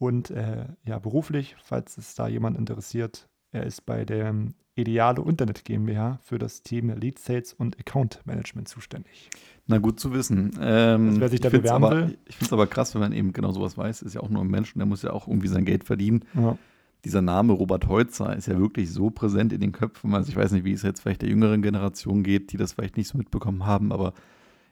und 0.00 0.30
äh, 0.30 0.64
ja, 0.86 0.98
beruflich, 0.98 1.56
falls 1.62 1.98
es 1.98 2.14
da 2.14 2.26
jemand 2.26 2.56
interessiert, 2.56 3.28
er 3.52 3.64
ist 3.64 3.84
bei 3.84 4.06
der 4.06 4.34
Ideale 4.74 5.22
Internet 5.22 5.64
GmbH 5.66 6.18
für 6.22 6.38
das 6.38 6.62
Team 6.62 6.88
Lead 6.98 7.18
Sales 7.18 7.52
und 7.52 7.78
Account 7.78 8.22
Management 8.24 8.68
zuständig. 8.68 9.28
Na 9.66 9.76
gut 9.76 10.00
zu 10.00 10.14
wissen. 10.14 10.52
Ähm, 10.58 11.08
also 11.08 11.20
wer 11.20 11.28
sich 11.28 11.40
da 11.40 11.50
bewerben 11.50 11.84
aber, 11.84 11.96
will. 11.96 12.18
Ich 12.24 12.36
finde 12.36 12.46
es 12.46 12.52
aber 12.54 12.66
krass, 12.66 12.94
wenn 12.94 13.02
man 13.02 13.12
eben 13.12 13.34
genau 13.34 13.52
sowas 13.52 13.76
weiß. 13.76 14.00
Ist 14.00 14.14
ja 14.14 14.22
auch 14.22 14.30
nur 14.30 14.42
ein 14.42 14.48
Mensch 14.48 14.74
und 14.74 14.78
der 14.78 14.86
muss 14.86 15.02
ja 15.02 15.12
auch 15.12 15.28
irgendwie 15.28 15.48
sein 15.48 15.66
Geld 15.66 15.84
verdienen. 15.84 16.24
Ja. 16.34 16.56
Dieser 17.04 17.22
Name 17.22 17.52
Robert 17.54 17.88
Heutzer 17.88 18.36
ist 18.36 18.46
ja 18.46 18.58
wirklich 18.58 18.92
so 18.92 19.10
präsent 19.10 19.52
in 19.52 19.60
den 19.60 19.72
Köpfen. 19.72 20.14
Also 20.14 20.28
ich 20.28 20.36
weiß 20.36 20.52
nicht, 20.52 20.64
wie 20.64 20.72
es 20.72 20.82
jetzt 20.82 21.00
vielleicht 21.00 21.22
der 21.22 21.28
jüngeren 21.30 21.62
Generation 21.62 22.22
geht, 22.22 22.52
die 22.52 22.56
das 22.56 22.72
vielleicht 22.74 22.96
nicht 22.96 23.08
so 23.08 23.16
mitbekommen 23.16 23.64
haben, 23.64 23.92
aber 23.92 24.12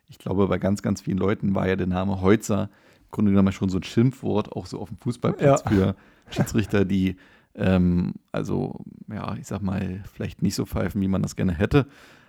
ich 0.08 0.18
glaube, 0.18 0.46
bei 0.48 0.58
ganz, 0.58 0.82
ganz 0.82 1.00
vielen 1.00 1.18
Leuten 1.18 1.54
war 1.54 1.68
ja 1.68 1.76
der 1.76 1.86
Name 1.86 2.20
Heutzer 2.20 2.70
im 3.00 3.10
Grunde 3.10 3.30
genommen 3.30 3.52
schon 3.52 3.68
so 3.70 3.78
ein 3.78 3.82
Schimpfwort, 3.82 4.52
auch 4.52 4.66
so 4.66 4.78
auf 4.80 4.88
dem 4.88 4.98
Fußballplatz 4.98 5.62
Ja. 5.64 5.70
für 5.70 5.96
Schiedsrichter, 6.30 6.84
die 6.84 7.16
ähm, 7.54 8.14
also, 8.30 8.80
ja, 9.08 9.34
ich 9.36 9.46
sag 9.46 9.62
mal, 9.62 10.02
vielleicht 10.12 10.42
nicht 10.42 10.54
so 10.54 10.64
pfeifen, 10.64 11.00
wie 11.00 11.08
man 11.08 11.22
das 11.22 11.34
gerne 11.34 11.52
hätte. 11.52 11.86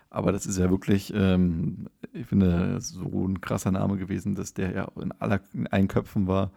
Aber 0.10 0.32
das 0.32 0.48
ist 0.48 0.58
ja 0.58 0.72
wirklich, 0.72 1.14
ähm, 1.16 1.88
ich 2.14 2.26
finde, 2.26 2.82
so 2.82 3.28
ein 3.28 3.42
krasser 3.42 3.72
Name 3.72 3.98
gewesen, 3.98 4.34
dass 4.34 4.54
der 4.56 4.72
ja 4.74 4.88
in, 5.00 5.12
aller, 5.20 5.40
in 5.54 5.68
allen 5.68 5.88
Köpfen 5.88 6.26
war 6.28 6.52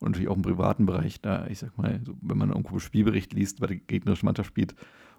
und 0.00 0.10
natürlich 0.10 0.28
auch 0.28 0.36
im 0.36 0.42
privaten 0.42 0.86
Bereich. 0.86 1.20
Da, 1.20 1.46
ich 1.48 1.58
sag 1.58 1.76
mal, 1.78 2.00
so, 2.04 2.14
wenn 2.20 2.38
man 2.38 2.50
irgendwo 2.50 2.70
einen 2.70 2.80
Spielbericht 2.80 3.32
liest, 3.32 3.60
weil 3.60 3.68
der 3.68 3.76
gegnerische 3.76 4.24
Mannschaft 4.24 4.48
spielt, 4.48 4.74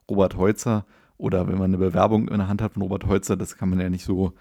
Robert 0.09 0.37
Heutzer 0.37 0.85
oder 1.17 1.47
wenn 1.47 1.57
man 1.57 1.71
eine 1.71 1.77
Bewerbung 1.77 2.27
in 2.27 2.37
der 2.37 2.47
Hand 2.47 2.61
hat 2.61 2.73
von 2.73 2.83
Robert 2.83 3.05
Heutzer, 3.07 3.35
das 3.35 3.57
kann 3.57 3.69
man 3.69 3.79
ja 3.79 3.89
nicht 3.89 4.05
so 4.05 4.33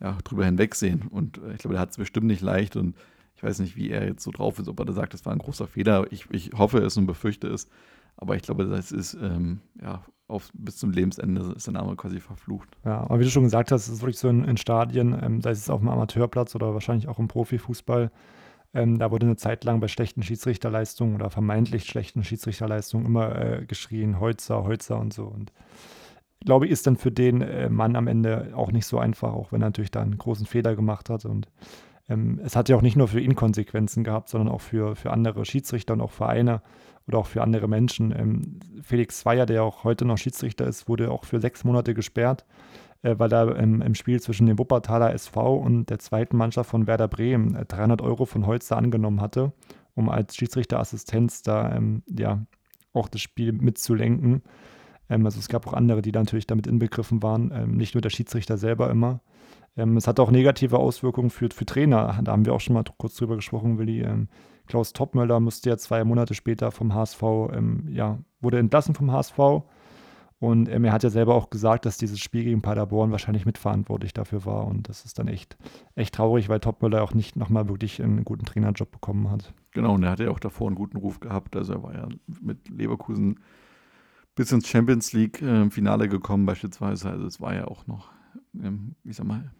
ja, 0.00 0.18
drüber 0.24 0.44
hinwegsehen. 0.44 1.02
Und 1.08 1.38
äh, 1.38 1.52
ich 1.52 1.58
glaube, 1.58 1.74
der 1.74 1.80
hat 1.80 1.90
es 1.90 1.96
bestimmt 1.96 2.26
nicht 2.26 2.42
leicht 2.42 2.76
und 2.76 2.96
ich 3.36 3.42
weiß 3.42 3.58
nicht, 3.60 3.76
wie 3.76 3.90
er 3.90 4.06
jetzt 4.06 4.24
so 4.24 4.30
drauf 4.30 4.58
ist, 4.58 4.68
ob 4.68 4.78
er 4.80 4.86
da 4.86 4.92
sagt, 4.92 5.12
das 5.12 5.26
war 5.26 5.32
ein 5.32 5.38
großer 5.38 5.66
Fehler. 5.66 6.10
Ich, 6.10 6.26
ich 6.30 6.52
hoffe 6.56 6.78
es 6.78 6.96
und 6.96 7.06
befürchte 7.06 7.48
es. 7.48 7.68
Aber 8.16 8.34
ich 8.34 8.42
glaube, 8.42 8.64
das 8.64 8.92
ist 8.92 9.14
ähm, 9.14 9.60
ja 9.80 10.02
auf, 10.26 10.50
bis 10.54 10.76
zum 10.78 10.90
Lebensende 10.90 11.52
ist 11.54 11.66
der 11.66 11.74
Name 11.74 11.96
quasi 11.96 12.18
verflucht. 12.18 12.68
Ja, 12.84 13.00
aber 13.00 13.20
wie 13.20 13.24
du 13.24 13.30
schon 13.30 13.44
gesagt 13.44 13.70
hast, 13.70 13.88
es 13.88 13.94
ist 13.94 14.00
wirklich 14.00 14.18
so 14.18 14.28
in, 14.28 14.44
in 14.44 14.56
Stadien, 14.56 15.16
ähm, 15.22 15.40
sei 15.42 15.50
es 15.50 15.70
auf 15.70 15.80
dem 15.80 15.88
Amateurplatz 15.88 16.54
oder 16.54 16.72
wahrscheinlich 16.72 17.08
auch 17.08 17.18
im 17.18 17.28
Profifußball. 17.28 18.10
Ähm, 18.76 18.98
da 18.98 19.10
wurde 19.10 19.24
eine 19.24 19.36
Zeit 19.36 19.64
lang 19.64 19.80
bei 19.80 19.88
schlechten 19.88 20.22
Schiedsrichterleistungen 20.22 21.14
oder 21.14 21.30
vermeintlich 21.30 21.86
schlechten 21.86 22.22
Schiedsrichterleistungen 22.22 23.06
immer 23.06 23.34
äh, 23.34 23.64
geschrien, 23.64 24.20
Holzer, 24.20 24.64
Holzer 24.64 24.98
und 25.00 25.14
so. 25.14 25.24
Und 25.24 25.50
glaube 26.44 26.66
ich, 26.66 26.72
ist 26.72 26.86
dann 26.86 26.98
für 26.98 27.10
den 27.10 27.40
äh, 27.40 27.70
Mann 27.70 27.96
am 27.96 28.06
Ende 28.06 28.52
auch 28.54 28.70
nicht 28.70 28.84
so 28.84 28.98
einfach, 28.98 29.32
auch 29.32 29.50
wenn 29.50 29.62
er 29.62 29.68
natürlich 29.68 29.92
da 29.92 30.02
einen 30.02 30.18
großen 30.18 30.44
Fehler 30.44 30.76
gemacht 30.76 31.08
hat. 31.08 31.24
Und 31.24 31.48
ähm, 32.10 32.38
es 32.44 32.54
hat 32.54 32.68
ja 32.68 32.76
auch 32.76 32.82
nicht 32.82 32.96
nur 32.96 33.08
für 33.08 33.20
ihn 33.20 33.34
Konsequenzen 33.34 34.04
gehabt, 34.04 34.28
sondern 34.28 34.52
auch 34.52 34.60
für, 34.60 34.94
für 34.94 35.10
andere 35.10 35.46
Schiedsrichter 35.46 35.94
und 35.94 36.02
auch 36.02 36.12
Vereine 36.12 36.60
oder 37.08 37.18
auch 37.18 37.26
für 37.26 37.42
andere 37.42 37.68
Menschen. 37.68 38.12
Ähm, 38.12 38.60
Felix 38.82 39.20
Zweier, 39.20 39.46
der 39.46 39.62
auch 39.62 39.84
heute 39.84 40.04
noch 40.04 40.18
Schiedsrichter 40.18 40.66
ist, 40.66 40.86
wurde 40.86 41.10
auch 41.10 41.24
für 41.24 41.40
sechs 41.40 41.64
Monate 41.64 41.94
gesperrt, 41.94 42.44
weil 43.18 43.32
er 43.32 43.56
ähm, 43.56 43.82
im 43.82 43.94
Spiel 43.94 44.20
zwischen 44.20 44.46
dem 44.46 44.58
Wuppertaler 44.58 45.12
SV 45.12 45.56
und 45.56 45.90
der 45.90 45.98
zweiten 45.98 46.36
Mannschaft 46.36 46.70
von 46.70 46.86
Werder 46.86 47.08
Bremen 47.08 47.54
äh, 47.54 47.64
300 47.64 48.02
Euro 48.02 48.24
von 48.24 48.46
Holzer 48.46 48.76
angenommen 48.76 49.20
hatte, 49.20 49.52
um 49.94 50.08
als 50.08 50.36
Schiedsrichterassistenz 50.36 51.42
da 51.42 51.74
ähm, 51.74 52.02
ja 52.08 52.44
auch 52.92 53.08
das 53.08 53.20
Spiel 53.20 53.52
mitzulenken. 53.52 54.42
Ähm, 55.08 55.24
also 55.24 55.38
es 55.38 55.48
gab 55.48 55.66
auch 55.66 55.74
andere, 55.74 56.02
die 56.02 56.12
da 56.12 56.20
natürlich 56.20 56.46
damit 56.46 56.66
inbegriffen 56.66 57.22
waren, 57.22 57.52
ähm, 57.54 57.76
nicht 57.76 57.94
nur 57.94 58.02
der 58.02 58.10
Schiedsrichter 58.10 58.56
selber 58.56 58.90
immer. 58.90 59.20
Ähm, 59.76 59.96
es 59.96 60.08
hat 60.08 60.18
auch 60.20 60.30
negative 60.30 60.78
Auswirkungen 60.78 61.30
für, 61.30 61.48
für 61.52 61.66
Trainer. 61.66 62.20
Da 62.24 62.32
haben 62.32 62.46
wir 62.46 62.54
auch 62.54 62.60
schon 62.60 62.74
mal 62.74 62.84
kurz 62.98 63.16
drüber 63.16 63.36
gesprochen, 63.36 63.78
Willi. 63.78 64.02
Ähm, 64.02 64.28
Klaus 64.66 64.92
Toppmöller 64.92 65.38
musste 65.38 65.70
ja 65.70 65.76
zwei 65.76 66.02
Monate 66.02 66.34
später 66.34 66.72
vom 66.72 66.94
HSV, 66.94 67.22
ähm, 67.52 67.86
ja, 67.88 68.18
wurde 68.40 68.58
entlassen 68.58 68.94
vom 68.94 69.12
HSV. 69.12 69.38
Und 70.38 70.68
ähm, 70.68 70.84
er 70.84 70.92
hat 70.92 71.02
ja 71.02 71.08
selber 71.08 71.34
auch 71.34 71.48
gesagt, 71.48 71.86
dass 71.86 71.96
dieses 71.96 72.20
Spiel 72.20 72.44
gegen 72.44 72.60
Paderborn 72.60 73.10
wahrscheinlich 73.10 73.46
mitverantwortlich 73.46 74.12
dafür 74.12 74.44
war. 74.44 74.66
Und 74.66 74.88
das 74.88 75.04
ist 75.06 75.18
dann 75.18 75.28
echt, 75.28 75.56
echt 75.94 76.14
traurig, 76.14 76.48
weil 76.48 76.60
Toppmöller 76.60 77.02
auch 77.02 77.14
nicht 77.14 77.36
nochmal 77.36 77.68
wirklich 77.68 78.02
einen 78.02 78.24
guten 78.24 78.44
Trainerjob 78.44 78.90
bekommen 78.90 79.30
hat. 79.30 79.54
Genau, 79.72 79.94
und 79.94 80.02
er 80.02 80.10
hatte 80.10 80.24
ja 80.24 80.30
auch 80.30 80.38
davor 80.38 80.66
einen 80.66 80.76
guten 80.76 80.98
Ruf 80.98 81.20
gehabt. 81.20 81.56
Also 81.56 81.74
er 81.74 81.82
war 81.82 81.94
ja 81.94 82.08
mit 82.42 82.68
Leverkusen 82.68 83.40
bis 84.34 84.52
ins 84.52 84.68
Champions 84.68 85.14
League-Finale 85.14 86.04
äh, 86.04 86.08
gekommen, 86.08 86.44
beispielsweise. 86.44 87.08
Also 87.08 87.26
es 87.26 87.40
war 87.40 87.54
ja 87.54 87.66
auch 87.66 87.86
noch, 87.86 88.10
ähm, 88.62 88.94
ich 89.04 89.16
sag 89.16 89.26
mal, 89.26 89.50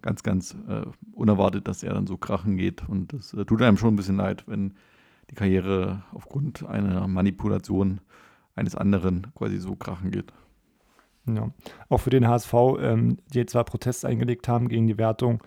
ganz, 0.00 0.22
ganz 0.22 0.56
äh, 0.66 0.86
unerwartet, 1.12 1.68
dass 1.68 1.82
er 1.82 1.92
dann 1.92 2.06
so 2.06 2.16
krachen 2.16 2.56
geht. 2.56 2.88
Und 2.88 3.12
das 3.12 3.34
äh, 3.34 3.44
tut 3.44 3.60
einem 3.60 3.76
schon 3.76 3.92
ein 3.92 3.96
bisschen 3.96 4.16
leid, 4.16 4.44
wenn 4.46 4.74
die 5.30 5.34
Karriere 5.34 6.04
aufgrund 6.12 6.66
einer 6.66 7.06
Manipulation 7.06 8.00
eines 8.56 8.74
anderen 8.74 9.28
quasi 9.34 9.58
so 9.58 9.76
krachen 9.76 10.10
geht. 10.10 10.32
Ja, 11.26 11.50
auch 11.88 11.98
für 11.98 12.10
den 12.10 12.26
HSV, 12.26 12.54
ähm, 12.80 13.18
die 13.32 13.38
jetzt 13.38 13.52
zwar 13.52 13.64
Protest 13.64 14.04
eingelegt 14.04 14.48
haben 14.48 14.68
gegen 14.68 14.86
die 14.86 14.98
Wertung, 14.98 15.42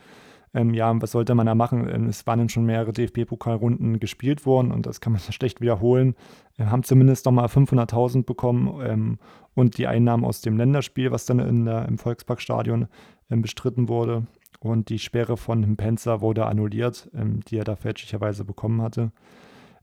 ähm, 0.54 0.74
ja, 0.74 0.92
was 1.00 1.12
sollte 1.12 1.36
man 1.36 1.46
da 1.46 1.56
machen? 1.56 1.88
Ähm, 1.90 2.08
es 2.08 2.26
waren 2.26 2.40
dann 2.40 2.50
schon 2.50 2.66
mehrere 2.66 2.92
DFB-Pokalrunden 2.92 4.00
gespielt 4.00 4.46
worden 4.46 4.72
und 4.72 4.86
das 4.86 5.00
kann 5.00 5.14
man 5.14 5.22
schlecht 5.32 5.62
wiederholen. 5.62 6.16
Wir 6.56 6.72
haben 6.72 6.84
zumindest 6.84 7.26
nochmal 7.26 7.46
500.000 7.46 8.26
bekommen 8.26 8.82
ähm, 8.84 9.20
und 9.54 9.78
die 9.78 9.88
Einnahmen 9.88 10.26
aus 10.26 10.42
dem 10.42 10.58
Länderspiel, 10.58 11.12
was 11.12 11.26
dann 11.26 11.40
in 11.40 11.66
der, 11.66 11.88
im 11.88 11.98
Volksparkstadion 11.98 12.88
ähm, 13.30 13.42
bestritten 13.42 13.88
wurde. 13.90 14.26
Und 14.60 14.90
die 14.90 15.00
Sperre 15.00 15.38
von 15.38 15.78
Penzer 15.78 16.20
wurde 16.22 16.46
annulliert, 16.46 17.10
ähm, 17.14 17.42
die 17.48 17.58
er 17.58 17.64
da 17.64 17.76
fälschlicherweise 17.76 18.44
bekommen 18.44 18.82
hatte. 18.82 19.12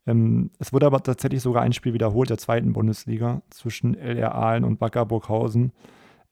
Ähm, 0.06 0.50
es 0.58 0.72
wurde 0.72 0.86
aber 0.86 1.02
tatsächlich 1.02 1.42
sogar 1.42 1.62
ein 1.62 1.72
Spiel 1.72 1.92
wiederholt, 1.92 2.30
der 2.30 2.38
zweiten 2.38 2.72
Bundesliga, 2.72 3.42
zwischen 3.50 3.94
LR 3.94 4.34
Aalen 4.34 4.64
und 4.64 4.80
Wacker 4.80 5.04
Burghausen. 5.04 5.72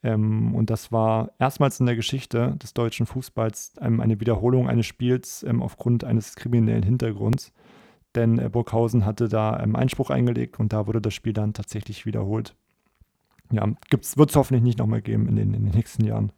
Ähm, 0.02 0.55
und 0.55 0.70
das 0.70 0.92
war 0.92 1.32
erstmals 1.38 1.80
in 1.80 1.86
der 1.86 1.96
Geschichte 1.96 2.56
des 2.62 2.74
deutschen 2.74 3.06
Fußballs 3.06 3.74
ähm, 3.80 4.01
eine 4.01 4.20
Wiederholung 4.20 4.68
eines 4.68 4.86
Spiels 4.86 5.42
ähm, 5.42 5.62
aufgrund 5.62 6.05
eines 6.05 6.36
kriminellen 6.36 6.82
Hintergrunds. 6.82 7.52
Denn 8.14 8.38
äh, 8.38 8.48
Burghausen 8.48 9.05
hatte 9.05 9.28
da 9.28 9.59
ähm, 9.60 9.74
Einspruch 9.74 10.10
eingelegt 10.10 10.60
und 10.60 10.72
da 10.72 10.86
wurde 10.86 11.01
das 11.01 11.14
Spiel 11.14 11.32
dann 11.32 11.52
tatsächlich 11.52 12.06
wiederholt. 12.06 12.55
Ja, 13.51 13.66
wird 13.90 14.30
es 14.30 14.36
hoffentlich 14.36 14.62
nicht 14.62 14.78
nochmal 14.78 15.02
geben 15.02 15.28
in 15.28 15.36
den, 15.36 15.55
in 15.55 15.64
den 15.64 15.74
nächsten 15.74 16.05
Jahren. 16.05 16.32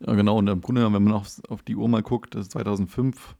Ja, 0.00 0.14
genau. 0.14 0.38
Und 0.38 0.48
im 0.48 0.60
Grunde, 0.60 0.84
wenn 0.92 1.04
man 1.04 1.12
auf, 1.12 1.40
auf 1.48 1.62
die 1.62 1.76
Uhr 1.76 1.88
mal 1.88 2.02
guckt, 2.02 2.34
das 2.34 2.42
ist 2.42 2.52
2005 2.52 3.36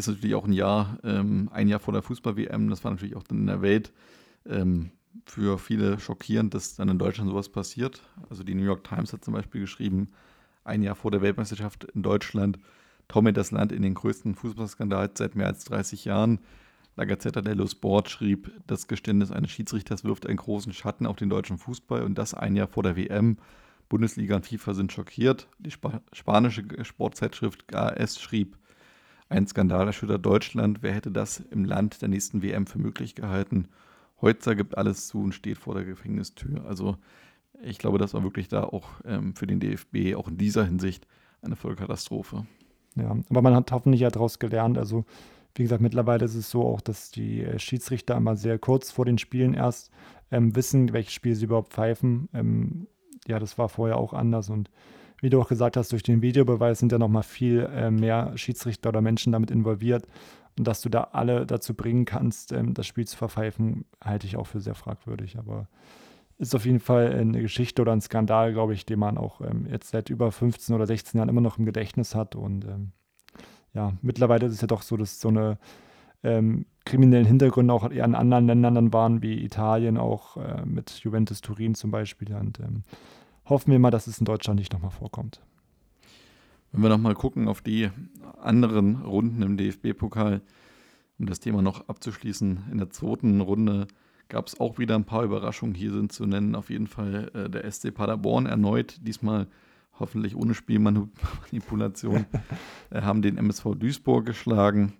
ist 0.00 0.14
natürlich 0.14 0.34
auch 0.34 0.44
ein 0.44 0.52
Jahr, 0.52 0.98
ähm, 1.04 1.48
ein 1.52 1.68
Jahr 1.68 1.80
vor 1.80 1.92
der 1.92 2.02
Fußball-WM. 2.02 2.68
Das 2.70 2.84
war 2.84 2.90
natürlich 2.90 3.16
auch 3.16 3.22
dann 3.22 3.38
in 3.38 3.46
der 3.46 3.62
Welt 3.62 3.92
ähm, 4.46 4.90
für 5.24 5.58
viele 5.58 5.98
schockierend, 5.98 6.54
dass 6.54 6.76
dann 6.76 6.88
in 6.88 6.98
Deutschland 6.98 7.30
sowas 7.30 7.48
passiert. 7.48 8.02
Also 8.28 8.42
die 8.42 8.54
New 8.54 8.64
York 8.64 8.84
Times 8.84 9.12
hat 9.12 9.24
zum 9.24 9.34
Beispiel 9.34 9.60
geschrieben, 9.60 10.10
ein 10.64 10.82
Jahr 10.82 10.94
vor 10.94 11.10
der 11.10 11.22
Weltmeisterschaft 11.22 11.84
in 11.84 12.02
Deutschland 12.02 12.58
taumelt 13.08 13.36
das 13.36 13.50
Land 13.50 13.72
in 13.72 13.82
den 13.82 13.94
größten 13.94 14.34
Fußballskandal 14.34 15.10
seit 15.14 15.34
mehr 15.34 15.46
als 15.46 15.64
30 15.64 16.04
Jahren. 16.04 16.40
La 16.96 17.04
Gazzetta 17.04 17.40
dello 17.40 17.66
Sport 17.66 18.10
schrieb, 18.10 18.52
das 18.66 18.86
Geständnis 18.86 19.30
eines 19.30 19.50
Schiedsrichters 19.50 20.04
wirft 20.04 20.26
einen 20.26 20.36
großen 20.36 20.72
Schatten 20.72 21.06
auf 21.06 21.16
den 21.16 21.30
deutschen 21.30 21.58
Fußball 21.58 22.02
und 22.02 22.16
das 22.16 22.34
ein 22.34 22.56
Jahr 22.56 22.68
vor 22.68 22.82
der 22.82 22.96
WM. 22.96 23.38
Bundesliga 23.88 24.36
und 24.36 24.46
FIFA 24.46 24.74
sind 24.74 24.92
schockiert. 24.92 25.48
Die 25.58 25.70
Sp 25.74 25.98
spanische 26.12 26.64
Sportzeitschrift 26.82 27.66
GAS 27.68 28.20
schrieb, 28.20 28.56
ein 29.30 29.46
Skandal 29.46 29.86
erschüttert 29.86 30.26
Deutschland. 30.26 30.82
Wer 30.82 30.92
hätte 30.92 31.10
das 31.10 31.38
im 31.38 31.64
Land 31.64 32.02
der 32.02 32.08
nächsten 32.08 32.42
WM 32.42 32.66
für 32.66 32.78
möglich 32.78 33.14
gehalten? 33.14 33.68
Heutzer 34.20 34.54
gibt 34.54 34.76
alles 34.76 35.06
zu 35.06 35.22
und 35.22 35.34
steht 35.34 35.56
vor 35.56 35.74
der 35.74 35.84
Gefängnistür. 35.84 36.64
Also 36.66 36.96
ich 37.62 37.78
glaube, 37.78 37.98
das 37.98 38.12
war 38.12 38.22
wirklich 38.22 38.48
da 38.48 38.64
auch 38.64 38.88
ähm, 39.04 39.34
für 39.34 39.46
den 39.46 39.60
DFB, 39.60 40.16
auch 40.16 40.28
in 40.28 40.36
dieser 40.36 40.64
Hinsicht, 40.64 41.06
eine 41.42 41.56
Vollkatastrophe. 41.56 42.44
Ja, 42.96 43.16
aber 43.30 43.42
man 43.42 43.54
hat 43.54 43.70
hoffentlich 43.72 44.02
ja 44.02 44.10
daraus 44.10 44.40
gelernt. 44.40 44.76
Also 44.76 45.04
wie 45.54 45.62
gesagt, 45.62 45.80
mittlerweile 45.80 46.24
ist 46.24 46.34
es 46.34 46.50
so 46.50 46.64
auch, 46.64 46.80
dass 46.80 47.10
die 47.10 47.42
äh, 47.42 47.58
Schiedsrichter 47.58 48.16
immer 48.16 48.36
sehr 48.36 48.58
kurz 48.58 48.90
vor 48.90 49.04
den 49.04 49.18
Spielen 49.18 49.54
erst 49.54 49.90
ähm, 50.32 50.56
wissen, 50.56 50.92
welches 50.92 51.14
Spiel 51.14 51.34
sie 51.34 51.44
überhaupt 51.44 51.72
pfeifen. 51.72 52.28
Ähm, 52.34 52.88
ja, 53.28 53.38
das 53.38 53.58
war 53.58 53.68
vorher 53.68 53.96
auch 53.96 54.12
anders 54.12 54.50
und 54.50 54.70
wie 55.20 55.30
du 55.30 55.40
auch 55.40 55.48
gesagt 55.48 55.76
hast, 55.76 55.92
durch 55.92 56.02
den 56.02 56.22
Videobeweis 56.22 56.78
sind 56.78 56.92
ja 56.92 56.98
nochmal 56.98 57.22
viel 57.22 57.68
äh, 57.72 57.90
mehr 57.90 58.32
Schiedsrichter 58.36 58.88
oder 58.88 59.00
Menschen 59.00 59.32
damit 59.32 59.50
involviert. 59.50 60.06
Und 60.58 60.66
dass 60.66 60.80
du 60.80 60.88
da 60.88 61.08
alle 61.12 61.46
dazu 61.46 61.74
bringen 61.74 62.04
kannst, 62.04 62.52
ähm, 62.52 62.74
das 62.74 62.86
Spiel 62.86 63.06
zu 63.06 63.16
verpfeifen, 63.16 63.84
halte 64.02 64.26
ich 64.26 64.36
auch 64.36 64.46
für 64.46 64.60
sehr 64.60 64.74
fragwürdig. 64.74 65.38
Aber 65.38 65.68
ist 66.38 66.54
auf 66.54 66.64
jeden 66.64 66.80
Fall 66.80 67.12
eine 67.12 67.42
Geschichte 67.42 67.82
oder 67.82 67.92
ein 67.92 68.00
Skandal, 68.00 68.52
glaube 68.52 68.72
ich, 68.72 68.86
den 68.86 68.98
man 68.98 69.18
auch 69.18 69.42
ähm, 69.42 69.66
jetzt 69.70 69.90
seit 69.90 70.08
über 70.08 70.32
15 70.32 70.74
oder 70.74 70.86
16 70.86 71.18
Jahren 71.18 71.28
immer 71.28 71.42
noch 71.42 71.58
im 71.58 71.66
Gedächtnis 71.66 72.14
hat. 72.14 72.34
Und 72.34 72.64
ähm, 72.64 72.92
ja, 73.74 73.92
mittlerweile 74.00 74.46
ist 74.46 74.54
es 74.54 74.60
ja 74.62 74.66
doch 74.66 74.82
so, 74.82 74.96
dass 74.96 75.20
so 75.20 75.28
eine 75.28 75.58
ähm, 76.22 76.64
kriminellen 76.84 77.26
Hintergründe 77.26 77.72
auch 77.74 77.90
eher 77.90 78.04
in 78.04 78.14
anderen 78.14 78.46
Ländern 78.46 78.74
dann 78.74 78.92
waren, 78.92 79.22
wie 79.22 79.44
Italien, 79.44 79.98
auch 79.98 80.38
äh, 80.38 80.64
mit 80.64 80.90
Juventus 80.90 81.42
Turin 81.42 81.74
zum 81.74 81.90
Beispiel. 81.90 82.34
Und 82.34 82.58
ähm, 82.60 82.84
hoffen 83.50 83.72
wir 83.72 83.78
mal, 83.78 83.90
dass 83.90 84.06
es 84.06 84.18
in 84.18 84.24
Deutschland 84.24 84.58
nicht 84.58 84.72
nochmal 84.72 84.90
vorkommt. 84.90 85.40
Wenn 86.72 86.82
wir 86.82 86.88
nochmal 86.88 87.14
gucken 87.14 87.48
auf 87.48 87.60
die 87.60 87.90
anderen 88.40 89.02
Runden 89.02 89.42
im 89.42 89.56
DFB-Pokal, 89.56 90.40
um 91.18 91.26
das 91.26 91.40
Thema 91.40 91.60
noch 91.60 91.88
abzuschließen, 91.88 92.64
in 92.70 92.78
der 92.78 92.90
zweiten 92.90 93.40
Runde 93.40 93.88
gab 94.28 94.46
es 94.46 94.58
auch 94.58 94.78
wieder 94.78 94.94
ein 94.94 95.04
paar 95.04 95.24
Überraschungen. 95.24 95.74
Hier 95.74 95.92
sind 95.92 96.12
zu 96.12 96.24
nennen 96.24 96.54
auf 96.54 96.70
jeden 96.70 96.86
Fall 96.86 97.30
äh, 97.34 97.50
der 97.50 97.70
SC 97.70 97.92
Paderborn 97.92 98.46
erneut, 98.46 98.96
diesmal 99.02 99.48
hoffentlich 99.98 100.34
ohne 100.36 100.54
Spielmanipulation, 100.54 102.24
äh, 102.90 103.02
haben 103.02 103.20
den 103.20 103.36
MSV 103.36 103.74
Duisburg 103.74 104.24
geschlagen. 104.24 104.94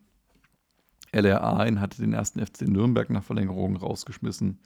LRA 1.12 1.56
1 1.56 1.80
hatte 1.80 2.02
den 2.02 2.12
ersten 2.12 2.44
FC 2.44 2.62
Nürnberg 2.62 3.08
nach 3.10 3.24
Verlängerung 3.24 3.76
rausgeschmissen. 3.76 4.58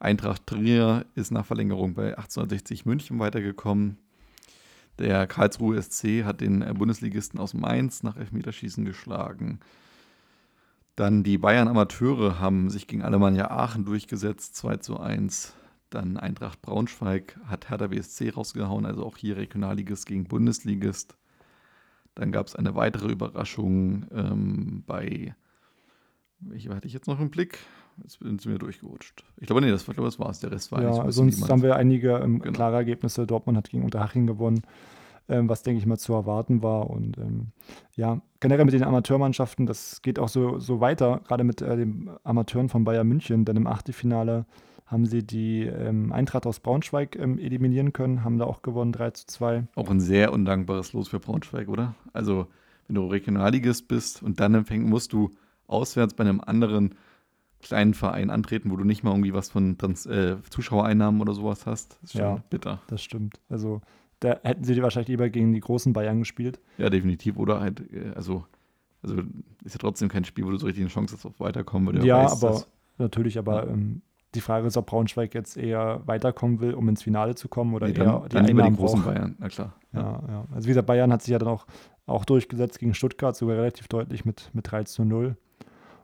Eintracht 0.00 0.46
Trier 0.46 1.06
ist 1.14 1.30
nach 1.30 1.46
Verlängerung 1.46 1.94
bei 1.94 2.16
1860 2.16 2.86
München 2.86 3.18
weitergekommen. 3.18 3.98
Der 4.98 5.26
Karlsruhe 5.26 5.80
SC 5.80 6.24
hat 6.24 6.40
den 6.40 6.60
Bundesligisten 6.74 7.38
aus 7.38 7.54
Mainz 7.54 8.02
nach 8.02 8.16
Elfmeterschießen 8.16 8.84
geschlagen. 8.84 9.60
Dann 10.96 11.22
die 11.22 11.38
Bayern 11.38 11.68
Amateure 11.68 12.40
haben 12.40 12.70
sich 12.70 12.88
gegen 12.88 13.02
Alemannia 13.02 13.50
Aachen 13.50 13.84
durchgesetzt, 13.84 14.56
2 14.56 14.78
zu 14.78 14.98
1. 14.98 15.54
Dann 15.90 16.16
Eintracht 16.16 16.60
Braunschweig 16.60 17.38
hat 17.46 17.70
Hertha 17.70 17.86
BSC 17.86 18.30
rausgehauen, 18.30 18.84
also 18.84 19.06
auch 19.06 19.16
hier 19.16 19.36
Regionalligist 19.36 20.06
gegen 20.06 20.24
Bundesligist. 20.24 21.16
Dann 22.14 22.32
gab 22.32 22.48
es 22.48 22.56
eine 22.56 22.74
weitere 22.74 23.12
Überraschung 23.12 24.06
ähm, 24.12 24.82
bei, 24.86 25.36
welche 26.40 26.74
hatte 26.74 26.88
ich 26.88 26.92
jetzt 26.92 27.06
noch 27.06 27.20
im 27.20 27.30
Blick? 27.30 27.60
Jetzt 28.02 28.18
sind 28.20 28.40
sie 28.40 28.48
mir 28.48 28.58
durchgerutscht. 28.58 29.24
Ich 29.38 29.46
glaube, 29.46 29.60
nee, 29.60 29.70
das, 29.70 29.82
ich 29.82 29.86
glaube, 29.86 30.08
das 30.08 30.18
war 30.18 30.30
es. 30.30 30.40
Der 30.40 30.52
Rest 30.52 30.72
war 30.72 30.82
Ja, 30.82 31.10
sonst 31.10 31.48
haben 31.48 31.62
wir 31.62 31.76
einige 31.76 32.18
ähm, 32.18 32.40
genau. 32.40 32.52
klare 32.52 32.76
Ergebnisse. 32.76 33.26
Dortmund 33.26 33.58
hat 33.58 33.70
gegen 33.70 33.84
Unterhaching 33.84 34.26
gewonnen 34.26 34.62
ähm, 35.28 35.48
was, 35.48 35.62
denke 35.62 35.78
ich 35.78 35.86
mal, 35.86 35.98
zu 35.98 36.14
erwarten 36.14 36.62
war. 36.62 36.90
Und 36.90 37.18
ähm, 37.18 37.48
ja, 37.94 38.20
generell 38.40 38.64
mit 38.64 38.74
den 38.74 38.84
Amateurmannschaften, 38.84 39.66
das 39.66 40.02
geht 40.02 40.18
auch 40.18 40.28
so, 40.28 40.58
so 40.58 40.80
weiter, 40.80 41.20
gerade 41.26 41.44
mit 41.44 41.62
äh, 41.62 41.76
den 41.76 42.10
Amateuren 42.24 42.68
von 42.68 42.84
Bayern 42.84 43.06
München, 43.06 43.44
denn 43.44 43.56
im 43.56 43.66
Achtelfinale 43.66 44.46
haben 44.86 45.04
sie 45.04 45.22
die 45.22 45.64
ähm, 45.64 46.12
Eintracht 46.12 46.46
aus 46.46 46.60
Braunschweig 46.60 47.16
ähm, 47.16 47.38
eliminieren 47.38 47.92
können, 47.92 48.24
haben 48.24 48.38
da 48.38 48.46
auch 48.46 48.62
gewonnen, 48.62 48.92
3 48.92 49.10
zu 49.10 49.26
2. 49.26 49.64
Auch 49.74 49.90
ein 49.90 50.00
sehr 50.00 50.32
undankbares 50.32 50.94
Los 50.94 51.08
für 51.08 51.20
Braunschweig, 51.20 51.68
oder? 51.68 51.94
Also, 52.14 52.46
wenn 52.86 52.94
du 52.94 53.06
Regionalligist 53.06 53.86
bist 53.86 54.22
und 54.22 54.40
dann 54.40 54.54
empfängst, 54.54 54.88
musst 54.88 55.12
du 55.12 55.30
auswärts 55.66 56.14
bei 56.14 56.24
einem 56.24 56.40
anderen 56.40 56.94
kleinen 57.62 57.94
Verein 57.94 58.30
antreten, 58.30 58.70
wo 58.70 58.76
du 58.76 58.84
nicht 58.84 59.02
mal 59.02 59.10
irgendwie 59.10 59.34
was 59.34 59.50
von 59.50 59.78
Trans 59.78 60.06
äh, 60.06 60.36
Zuschauereinnahmen 60.50 61.20
oder 61.20 61.34
sowas 61.34 61.66
hast. 61.66 61.98
Das 62.02 62.10
ist 62.10 62.12
schon 62.12 62.20
ja, 62.20 62.42
bitter. 62.50 62.80
Das 62.88 63.02
stimmt. 63.02 63.40
Also 63.48 63.80
da 64.20 64.38
hätten 64.42 64.64
sie 64.64 64.80
wahrscheinlich 64.82 65.08
lieber 65.08 65.28
gegen 65.28 65.52
die 65.52 65.60
großen 65.60 65.92
Bayern 65.92 66.18
gespielt. 66.18 66.60
Ja, 66.76 66.90
definitiv. 66.90 67.36
Oder 67.36 67.60
halt, 67.60 67.80
äh, 67.92 68.12
also, 68.14 68.44
also 69.02 69.16
ist 69.64 69.74
ja 69.74 69.78
trotzdem 69.78 70.08
kein 70.08 70.24
Spiel, 70.24 70.44
wo 70.44 70.50
du 70.50 70.56
so 70.56 70.66
richtig 70.66 70.82
eine 70.82 70.90
Chance 70.90 71.14
hast 71.14 71.26
auf 71.26 71.40
Weiterkommen. 71.40 71.94
Weil 71.94 72.04
ja, 72.04 72.24
weißt, 72.24 72.44
aber 72.44 72.64
natürlich, 72.98 73.38
aber 73.38 73.66
ja. 73.66 73.72
ähm, 73.72 74.02
die 74.34 74.40
Frage 74.40 74.66
ist, 74.66 74.76
ob 74.76 74.86
Braunschweig 74.86 75.34
jetzt 75.34 75.56
eher 75.56 76.02
weiterkommen 76.06 76.60
will, 76.60 76.74
um 76.74 76.88
ins 76.88 77.02
Finale 77.02 77.34
zu 77.34 77.48
kommen 77.48 77.74
oder 77.74 77.86
nee, 77.86 77.94
dann, 77.94 78.06
eher 78.06 78.28
die 78.28 78.36
dann 78.36 78.46
die 78.46 78.76
großen 78.76 79.02
braucht. 79.02 79.14
Bayern, 79.14 79.36
na 79.38 79.48
klar. 79.48 79.74
Ja. 79.92 80.00
ja. 80.00 80.22
Ja, 80.28 80.44
Also 80.54 80.66
wie 80.66 80.70
gesagt, 80.70 80.86
Bayern 80.86 81.12
hat 81.12 81.22
sich 81.22 81.32
ja 81.32 81.38
dann 81.38 81.48
auch, 81.48 81.66
auch 82.06 82.24
durchgesetzt 82.24 82.78
gegen 82.78 82.94
Stuttgart, 82.94 83.36
sogar 83.36 83.56
relativ 83.56 83.88
deutlich 83.88 84.24
mit, 84.24 84.50
mit 84.52 84.70
3 84.70 84.84
zu 84.84 85.04
0. 85.04 85.36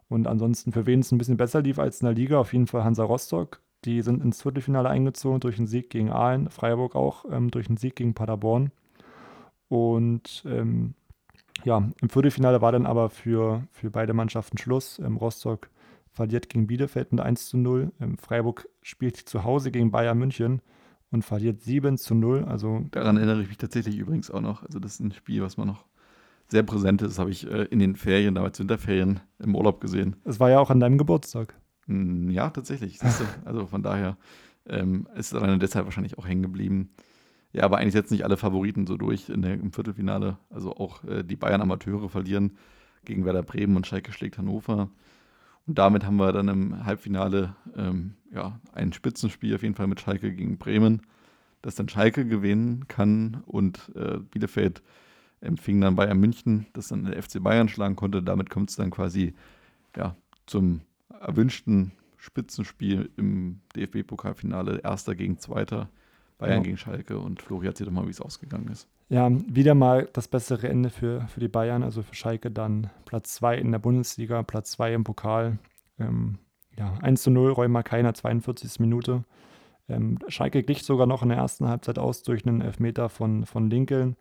Und 0.09 0.27
ansonsten, 0.27 0.73
für 0.73 0.87
wen 0.87 1.01
es 1.01 1.13
ein 1.13 1.19
bisschen 1.19 1.37
besser 1.37 1.63
lief 1.63 1.79
als 1.79 2.01
in 2.01 2.07
der 2.07 2.15
Liga, 2.15 2.39
auf 2.39 2.53
jeden 2.53 2.67
Fall 2.67 2.85
Hansa 2.85 3.05
Rostock. 3.05 3.61
Die 3.85 4.03
sind 4.03 4.23
ins 4.23 4.43
Viertelfinale 4.43 4.89
eingezogen 4.89 5.41
durch 5.41 5.59
einen 5.59 5.67
Sieg 5.67 5.91
gegen 5.91 6.11
Aalen, 6.11 6.49
Freiburg 6.51 6.95
auch 6.95 7.25
ähm, 7.31 7.51
durch 7.51 7.69
einen 7.69 7.77
Sieg 7.77 7.97
gegen 7.97 8.15
Paderborn. 8.15 8.71
Und 9.69 10.45
ähm, 10.47 10.95
ja, 11.65 11.89
im 12.01 12.11
Viertelfinale 12.11 12.61
war 12.61 12.73
dann 12.73 12.87
aber 12.87 13.11
für, 13.11 13.67
für 13.73 13.91
beide 13.91 14.15
Mannschaften 14.15 14.59
Schluss. 14.59 14.99
Ähm, 14.99 15.17
Rostock 15.17 15.69
verliert 16.13 16.49
gegen 16.49 16.67
Bielefeld 16.67 17.13
mit 17.13 17.21
1 17.21 17.49
zu 17.49 17.59
0. 17.59 17.93
Ähm, 18.01 18.19
Freiburg 18.19 18.69
spielt 18.83 19.17
zu 19.17 19.45
Hause 19.45 19.71
gegen 19.71 19.91
Bayern 19.91 20.19
München 20.19 20.63
und 21.11 21.25
verliert 21.25 21.61
7 21.61 21.99
zu 21.99 22.15
0. 22.15 22.45
Also 22.45 22.85
Daran 22.91 23.17
erinnere 23.17 23.43
ich 23.43 23.49
mich 23.49 23.59
tatsächlich 23.59 23.99
übrigens 23.99 24.31
auch 24.31 24.41
noch. 24.41 24.63
Also 24.63 24.79
das 24.79 24.95
ist 24.95 25.01
ein 25.01 25.13
Spiel, 25.13 25.43
was 25.43 25.57
man 25.57 25.69
noch 25.69 25.85
sehr 26.49 26.63
präsent 26.63 27.03
ist. 27.03 27.13
Das 27.13 27.19
habe 27.19 27.31
ich 27.31 27.51
äh, 27.51 27.65
in 27.65 27.79
den 27.79 27.97
Ferien, 27.97 28.35
damals 28.35 28.59
Winterferien, 28.59 29.21
im 29.39 29.55
Urlaub 29.55 29.81
gesehen. 29.81 30.17
Es 30.25 30.41
war 30.41 30.51
ja 30.51 30.59
auch 30.59 30.71
an 30.71 30.81
deinem 30.81 30.99
Geburtstag. 30.99 31.55
Hm, 31.87 32.31
ja, 32.31 32.51
tatsächlich. 32.51 32.99
also 33.45 33.67
von 33.67 33.83
daher 33.83 34.17
ähm, 34.67 35.07
ist 35.15 35.33
es 35.33 35.35
alleine 35.35 35.59
deshalb 35.59 35.85
wahrscheinlich 35.85 36.19
auch 36.19 36.27
hängen 36.27 36.43
geblieben. 36.43 36.91
Ja, 37.53 37.65
aber 37.65 37.79
eigentlich 37.79 37.93
setzen 37.93 38.15
nicht 38.15 38.25
alle 38.25 38.37
Favoriten 38.37 38.87
so 38.87 38.97
durch 38.97 39.29
in 39.29 39.43
der, 39.43 39.55
im 39.55 39.73
Viertelfinale. 39.73 40.39
Also 40.51 40.75
auch 40.75 41.05
äh, 41.05 41.23
die 41.23 41.37
Bayern 41.37 41.63
Amateure 41.63 42.09
verlieren 42.09 42.57
gegen 43.05 43.25
Werder 43.25 43.43
Bremen 43.43 43.77
und 43.77 43.87
Schalke 43.87 44.13
schlägt 44.13 44.39
Hannover. 44.39 44.91
Und 45.67 45.79
damit 45.79 46.05
haben 46.05 46.17
wir 46.17 46.33
dann 46.33 46.49
im 46.49 46.85
Halbfinale 46.85 47.55
ähm, 47.77 48.15
ja, 48.33 48.59
ein 48.73 48.93
Spitzenspiel 48.93 49.55
auf 49.55 49.63
jeden 49.63 49.75
Fall 49.75 49.87
mit 49.87 50.01
Schalke 50.01 50.33
gegen 50.33 50.59
Bremen, 50.59 51.03
das 51.63 51.75
dann 51.75 51.89
Schalke 51.89 52.27
gewinnen 52.27 52.87
kann 52.89 53.43
und 53.47 53.93
äh, 53.95 54.19
Bielefeld 54.19 54.83
empfing 55.45 55.81
dann 55.81 55.97
Bayern 55.97 56.19
München, 56.19 56.67
das 56.73 56.89
dann 56.89 57.05
der 57.05 57.23
FC 57.23 57.43
Bayern 57.43 57.69
schlagen 57.69 57.97
konnte. 57.97 58.23
Damit 58.23 58.51
kommt 58.51 58.71
es 58.71 58.77
dann 58.77 58.91
quasi 58.91 59.35
ja, 59.97 60.17
zum 60.47 60.81
erwünschten 61.21 61.93
Spitzenspiel 62.17 63.11
im 63.17 63.61
DFB-Pokalfinale, 63.77 64.81
erster 64.83 65.15
gegen 65.15 65.39
zweiter, 65.39 65.89
Bayern 66.39 66.55
genau. 66.55 66.63
gegen 66.65 66.77
Schalke 66.79 67.19
und 67.19 67.43
Flori 67.43 67.67
erzählt 67.67 67.89
doch 67.89 67.95
mal, 67.95 68.07
wie 68.07 68.11
es 68.11 68.21
ausgegangen 68.21 68.69
ist. 68.69 68.89
Ja, 69.11 69.31
wieder 69.31 69.75
mal 69.75 70.09
das 70.13 70.29
bessere 70.29 70.69
Ende 70.69 70.89
für, 70.91 71.29
für 71.29 71.41
die 71.41 71.49
Bayern, 71.49 71.83
also 71.83 72.03
für 72.03 72.15
Schalke 72.15 72.51
dann 72.51 72.91
Platz 73.05 73.35
2 73.35 73.59
in 73.59 73.71
der 73.71 73.79
Bundesliga, 73.79 74.43
Platz 74.43 74.73
2 74.73 74.95
im 74.95 75.05
Pokal. 75.05 75.59
Ähm, 75.99 76.39
ja, 76.77 76.95
1 77.03 77.23
zu 77.23 77.31
0, 77.31 77.53
Räumer 77.53 77.83
keiner, 77.83 78.15
42. 78.15 78.81
Minute. 78.81 79.25
Ähm, 79.89 80.19
Schalke 80.29 80.63
glich 80.63 80.83
sogar 80.83 81.07
noch 81.07 81.23
in 81.23 81.29
der 81.29 81.39
ersten 81.39 81.69
Halbzeit 81.69 81.99
aus 81.99 82.23
durch 82.23 82.47
einen 82.47 82.63
Elfmeter 82.63 83.11
von, 83.11 83.45
von 83.45 83.69
Lincoln. 83.69 84.17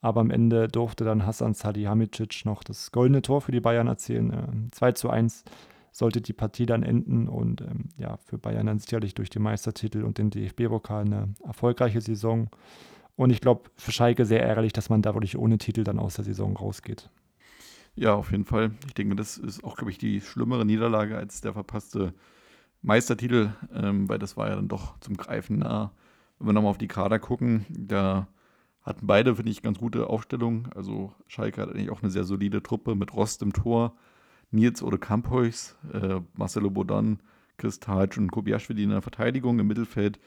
Aber 0.00 0.20
am 0.20 0.30
Ende 0.30 0.68
durfte 0.68 1.04
dann 1.04 1.26
Hassan 1.26 1.54
Salihamidzic 1.54 2.44
noch 2.44 2.62
das 2.62 2.90
goldene 2.90 3.22
Tor 3.22 3.40
für 3.40 3.52
die 3.52 3.60
Bayern 3.60 3.86
erzielen. 3.86 4.32
Ähm, 4.32 4.72
2 4.72 4.92
zu 4.92 5.10
1 5.10 5.44
sollte 5.92 6.20
die 6.20 6.32
Partie 6.32 6.66
dann 6.66 6.82
enden 6.82 7.28
und 7.28 7.60
ähm, 7.60 7.88
ja, 7.98 8.16
für 8.18 8.38
Bayern 8.38 8.66
dann 8.66 8.78
sicherlich 8.78 9.14
durch 9.14 9.28
den 9.28 9.42
Meistertitel 9.42 10.02
und 10.04 10.18
den 10.18 10.30
DFB-Pokal 10.30 11.04
eine 11.04 11.34
erfolgreiche 11.44 12.00
Saison. 12.00 12.48
Und 13.16 13.30
ich 13.30 13.40
glaube, 13.40 13.68
für 13.76 13.92
Schalke 13.92 14.24
sehr 14.24 14.42
ärgerlich, 14.42 14.72
dass 14.72 14.88
man 14.88 15.02
da 15.02 15.14
wirklich 15.14 15.36
ohne 15.36 15.58
Titel 15.58 15.84
dann 15.84 15.98
aus 15.98 16.14
der 16.14 16.24
Saison 16.24 16.56
rausgeht. 16.56 17.10
Ja, 17.96 18.14
auf 18.14 18.30
jeden 18.30 18.44
Fall. 18.44 18.70
Ich 18.86 18.94
denke, 18.94 19.16
das 19.16 19.36
ist 19.36 19.64
auch, 19.64 19.76
glaube 19.76 19.90
ich, 19.90 19.98
die 19.98 20.20
schlimmere 20.20 20.64
Niederlage 20.64 21.16
als 21.16 21.40
der 21.40 21.52
verpasste 21.52 22.14
Meistertitel, 22.82 23.52
ähm, 23.74 24.08
weil 24.08 24.18
das 24.18 24.36
war 24.36 24.48
ja 24.48 24.56
dann 24.56 24.68
doch 24.68 24.98
zum 25.00 25.16
Greifen 25.16 25.58
nah. 25.58 25.92
Wenn 26.38 26.48
wir 26.48 26.52
nochmal 26.54 26.70
auf 26.70 26.78
die 26.78 26.88
Kader 26.88 27.18
gucken, 27.18 27.66
da 27.68 28.28
hatten 28.82 29.06
beide, 29.06 29.36
finde 29.36 29.52
ich, 29.52 29.62
ganz 29.62 29.78
gute 29.78 30.08
Aufstellungen. 30.08 30.68
Also 30.74 31.12
Schalke 31.26 31.60
hat 31.60 31.70
eigentlich 31.70 31.90
auch 31.90 32.02
eine 32.02 32.10
sehr 32.10 32.24
solide 32.24 32.62
Truppe 32.62 32.94
mit 32.94 33.14
Rost 33.14 33.42
im 33.42 33.52
Tor, 33.52 33.94
Nils 34.50 34.82
Ode 34.82 34.98
Kamphuis, 34.98 35.76
äh, 35.92 36.20
Marcelo 36.34 36.70
Bodan, 36.70 37.20
Chris 37.58 37.78
Talsch 37.78 38.16
und 38.18 38.30
Kobiaschwili 38.30 38.82
in 38.82 38.90
der 38.90 39.02
Verteidigung, 39.02 39.58
im 39.58 39.66
Mittelfeld 39.66 40.18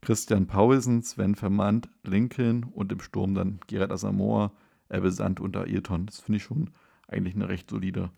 Christian 0.00 0.46
Paulsen, 0.46 1.02
Sven 1.02 1.34
Vermand, 1.34 1.88
Lincoln 2.02 2.64
und 2.64 2.92
im 2.92 3.00
Sturm 3.00 3.34
dann 3.34 3.60
Gerard 3.66 3.92
Asamoah, 3.92 4.52
Ebbe 4.88 5.10
Sand 5.10 5.40
und 5.40 5.56
Ayrton. 5.56 6.06
Das 6.06 6.20
finde 6.20 6.38
ich 6.38 6.44
schon 6.44 6.70
eigentlich 7.08 7.34
eine 7.34 7.48
recht 7.48 7.68
solide 7.68 8.10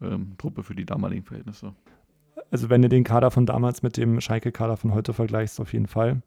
ähm, 0.00 0.36
Truppe 0.38 0.62
für 0.62 0.74
die 0.74 0.84
damaligen 0.84 1.24
Verhältnisse. 1.24 1.74
Also 2.50 2.68
wenn 2.68 2.82
du 2.82 2.88
den 2.88 3.04
Kader 3.04 3.30
von 3.30 3.46
damals 3.46 3.82
mit 3.82 3.96
dem 3.96 4.20
Schalke-Kader 4.20 4.76
von 4.76 4.92
heute 4.92 5.12
vergleichst, 5.12 5.60
auf 5.60 5.72
jeden 5.72 5.86
Fall. 5.86 6.22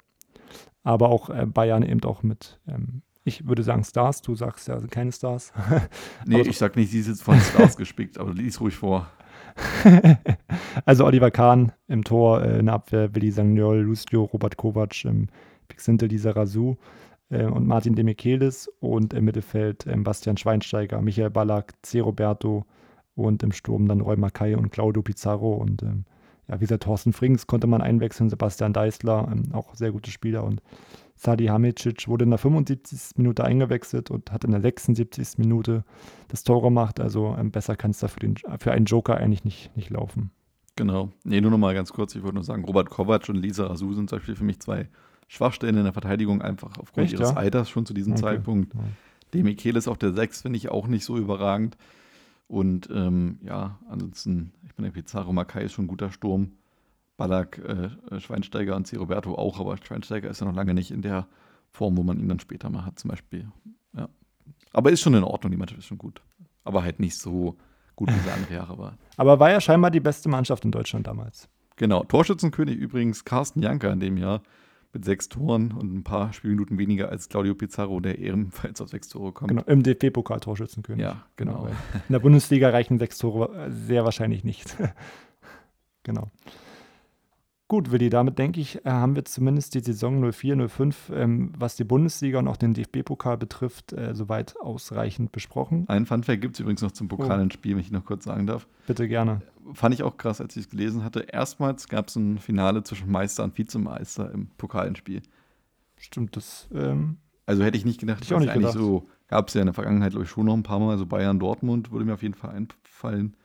Aber 0.83 1.09
auch 1.09 1.29
äh, 1.29 1.45
Bayern 1.45 1.83
eben 1.83 2.03
auch 2.03 2.23
mit 2.23 2.59
ähm, 2.67 3.01
ich 3.25 3.47
würde 3.47 3.63
sagen 3.63 3.83
Stars, 3.83 4.21
du 4.21 4.35
sagst 4.35 4.67
ja 4.67 4.79
keine 4.89 5.11
Stars. 5.11 5.53
nee, 6.25 6.41
ich 6.41 6.57
sag 6.57 6.75
nicht, 6.75 6.91
sie 6.91 6.99
ist 6.99 7.07
jetzt 7.07 7.23
von 7.23 7.39
Stars 7.39 7.77
gespickt, 7.77 8.17
aber 8.17 8.33
lies 8.33 8.59
ruhig 8.59 8.75
vor. 8.75 9.07
also 10.85 11.05
Oliver 11.05 11.31
Kahn 11.31 11.71
im 11.87 12.03
Tor, 12.03 12.43
äh, 12.43 12.59
in 12.59 12.65
der 12.65 12.75
Abwehr 12.75 13.15
Willi 13.15 13.31
Sagnol, 13.31 13.79
Lucio, 13.79 14.23
Robert 14.23 14.57
Kovac, 14.57 15.05
ähm, 15.05 15.27
Pixinte 15.67 16.07
Lisa 16.07 16.31
Rasu, 16.31 16.75
äh, 17.29 17.45
und 17.45 17.67
Martin 17.67 17.95
Demichelis 17.95 18.69
und 18.79 19.13
im 19.13 19.25
Mittelfeld 19.25 19.85
äh, 19.85 19.95
Bastian 19.95 20.37
Schweinsteiger, 20.37 21.01
Michael 21.01 21.29
Ballack, 21.29 21.73
C. 21.81 21.99
Roberto 21.99 22.65
und 23.15 23.43
im 23.43 23.51
Sturm 23.51 23.87
dann 23.87 24.01
Roy 24.01 24.17
Mackay 24.17 24.55
und 24.55 24.71
Claudio 24.71 25.01
Pizarro 25.01 25.53
und 25.53 25.83
ähm, 25.83 26.05
ja, 26.47 26.55
wie 26.59 26.65
gesagt, 26.65 26.83
Thorsten 26.83 27.13
Frings 27.13 27.47
konnte 27.47 27.67
man 27.67 27.81
einwechseln, 27.81 28.29
Sebastian 28.29 28.73
Deißler, 28.73 29.29
ähm, 29.31 29.53
auch 29.53 29.75
sehr 29.75 29.91
gute 29.91 30.11
Spieler 30.11 30.43
und 30.43 30.61
Sadi 31.15 31.45
Hamicic 31.45 32.07
wurde 32.07 32.23
in 32.23 32.31
der 32.31 32.39
75. 32.39 33.17
Minute 33.17 33.43
eingewechselt 33.43 34.11
und 34.11 34.31
hat 34.31 34.43
in 34.43 34.51
der 34.51 34.61
76. 34.61 35.37
Minute 35.37 35.83
das 36.27 36.43
Tor 36.43 36.61
gemacht. 36.61 36.99
Also 36.99 37.35
ähm, 37.37 37.51
besser 37.51 37.75
kann 37.75 37.91
es 37.91 37.99
da 37.99 38.07
für, 38.07 38.19
den, 38.19 38.35
für 38.59 38.71
einen 38.71 38.85
Joker 38.85 39.17
eigentlich 39.17 39.45
nicht, 39.45 39.75
nicht 39.77 39.89
laufen. 39.89 40.31
Genau. 40.75 41.11
Nee, 41.23 41.39
nur 41.39 41.51
noch 41.51 41.59
mal 41.59 41.75
ganz 41.75 41.93
kurz. 41.93 42.15
Ich 42.15 42.23
wollte 42.23 42.35
nur 42.35 42.43
sagen, 42.43 42.65
Robert 42.65 42.89
Kovac 42.89 43.29
und 43.29 43.35
Lisa 43.35 43.67
Rasu 43.67 43.93
sind 43.93 44.09
zum 44.09 44.17
Beispiel 44.17 44.35
für 44.35 44.43
mich 44.43 44.59
zwei 44.59 44.89
Schwachstellen 45.27 45.77
in 45.77 45.83
der 45.83 45.93
Verteidigung, 45.93 46.41
einfach 46.41 46.77
aufgrund 46.79 47.05
Echt, 47.05 47.13
ihres 47.13 47.29
ja? 47.29 47.37
Alters 47.37 47.69
schon 47.69 47.85
zu 47.85 47.93
diesem 47.93 48.13
Okay. 48.13 48.21
Zeitpunkt. 48.21 48.73
Ja. 48.73 48.81
Demichelis 49.33 49.87
auf 49.87 49.97
der 49.97 50.13
6 50.13 50.41
finde 50.41 50.57
ich 50.57 50.69
auch 50.69 50.87
nicht 50.87 51.05
so 51.05 51.17
überragend. 51.17 51.77
Und 52.47 52.89
ähm, 52.91 53.39
ja, 53.43 53.79
ansonsten, 53.89 54.53
ich 54.65 54.75
bin 54.75 54.83
der 54.83 54.91
Pizarro 54.91 55.33
Makai 55.33 55.63
ist 55.63 55.73
schon 55.73 55.85
ein 55.85 55.89
guter 55.89 56.11
Sturm. 56.11 56.53
Ballack, 57.17 57.59
äh, 57.59 58.19
Schweinsteiger 58.19 58.75
und 58.75 58.87
C. 58.87 58.97
Roberto 58.97 59.35
auch, 59.35 59.59
aber 59.59 59.77
Schweinsteiger 59.77 60.29
ist 60.29 60.41
ja 60.41 60.47
noch 60.47 60.55
lange 60.55 60.73
nicht 60.73 60.91
in 60.91 61.01
der 61.01 61.27
Form, 61.71 61.95
wo 61.97 62.03
man 62.03 62.19
ihn 62.19 62.27
dann 62.27 62.39
später 62.39 62.69
mal 62.69 62.85
hat, 62.85 62.99
zum 62.99 63.09
Beispiel. 63.09 63.47
Ja. 63.95 64.09
Aber 64.71 64.91
ist 64.91 65.01
schon 65.01 65.13
in 65.13 65.23
Ordnung, 65.23 65.51
die 65.51 65.57
Mannschaft 65.57 65.79
ist 65.79 65.85
schon 65.85 65.99
gut. 65.99 66.21
Aber 66.63 66.83
halt 66.83 66.99
nicht 66.99 67.17
so 67.17 67.55
gut, 67.95 68.09
wie 68.09 68.19
sie 68.19 68.31
andere 68.31 68.53
Jahre 68.53 68.77
war. 68.77 68.97
Aber 69.17 69.39
war 69.39 69.51
ja 69.51 69.61
scheinbar 69.61 69.91
die 69.91 69.99
beste 69.99 70.27
Mannschaft 70.27 70.65
in 70.65 70.71
Deutschland 70.71 71.05
damals. 71.05 71.47
Genau, 71.75 72.03
Torschützenkönig 72.03 72.77
übrigens 72.77 73.25
Carsten 73.25 73.61
Janker 73.61 73.91
in 73.91 73.99
dem 73.99 74.17
Jahr 74.17 74.41
mit 74.93 75.03
sechs 75.05 75.27
Toren 75.27 75.71
und 75.71 75.93
ein 75.93 76.03
paar 76.03 76.33
Spielminuten 76.33 76.77
weniger 76.77 77.09
als 77.09 77.27
Claudio 77.27 77.55
Pizarro, 77.55 77.99
der 77.99 78.19
ebenfalls 78.19 78.79
auf 78.79 78.89
sechs 78.89 79.09
Tore 79.09 79.31
kommt. 79.31 79.49
Genau, 79.49 79.63
im 79.63 79.81
DFB-Pokal 79.81 80.39
Torschützenkönig. 80.39 81.01
Ja, 81.01 81.25
genau. 81.35 81.63
weil 81.63 81.71
In 81.71 82.13
der 82.13 82.19
Bundesliga 82.19 82.69
reichen 82.69 82.99
sechs 82.99 83.17
Tore 83.17 83.71
sehr 83.71 84.05
wahrscheinlich 84.05 84.43
nicht. 84.43 84.77
genau. 86.03 86.29
Gut, 87.69 87.91
Willi, 87.91 88.09
damit 88.09 88.37
denke 88.37 88.59
ich, 88.59 88.85
äh, 88.85 88.89
haben 88.89 89.15
wir 89.15 89.25
zumindest 89.25 89.73
die 89.73 89.79
Saison 89.79 90.23
04-05, 90.23 91.11
ähm, 91.13 91.53
was 91.57 91.75
die 91.75 91.83
Bundesliga 91.85 92.39
und 92.39 92.47
auch 92.47 92.57
den 92.57 92.73
DFB-Pokal 92.73 93.37
betrifft, 93.37 93.93
äh, 93.93 94.13
soweit 94.13 94.55
ausreichend 94.59 95.31
besprochen. 95.31 95.85
Ein 95.87 96.05
Funfact 96.05 96.41
gibt 96.41 96.55
es 96.55 96.59
übrigens 96.59 96.81
noch 96.81 96.91
zum 96.91 97.07
pokalen 97.07 97.49
Spiel, 97.51 97.73
wenn 97.75 97.81
ich 97.81 97.91
noch 97.91 98.05
kurz 98.05 98.25
sagen 98.25 98.45
darf. 98.45 98.67
Bitte 98.85 99.07
gerne. 99.07 99.41
Fand 99.73 99.95
ich 99.95 100.03
auch 100.03 100.17
krass, 100.17 100.41
als 100.41 100.55
ich 100.57 100.65
es 100.65 100.69
gelesen 100.69 101.03
hatte. 101.03 101.21
Erstmals 101.21 101.87
gab 101.87 102.09
es 102.09 102.15
ein 102.17 102.37
Finale 102.37 102.83
zwischen 102.83 103.09
Meister 103.09 103.43
und 103.45 103.57
Vizemeister 103.57 104.29
im 104.31 104.47
Pokalenspiel. 104.57 105.21
Stimmt, 105.97 106.35
das 106.35 106.67
ähm, 106.75 107.17
Also 107.45 107.63
hätte 107.63 107.77
ich 107.77 107.85
nicht 107.85 108.01
gedacht, 108.01 108.23
ich 108.23 108.33
auch 108.33 108.39
nicht 108.39 108.49
eigentlich 108.49 108.73
gedacht. 108.73 108.77
so 108.77 109.07
gab 109.29 109.47
es 109.47 109.53
ja 109.53 109.61
in 109.61 109.67
der 109.67 109.73
Vergangenheit, 109.73 110.11
glaube 110.11 110.25
ich, 110.25 110.29
schon 110.29 110.45
noch 110.45 110.53
ein 110.53 110.63
paar 110.63 110.79
Mal. 110.79 110.91
Also 110.91 111.05
Bayern, 111.05 111.39
Dortmund 111.39 111.91
würde 111.91 112.05
mir 112.05 112.13
auf 112.13 112.21
jeden 112.23 112.35
Fall 112.35 112.51
einfallen. 112.51 113.35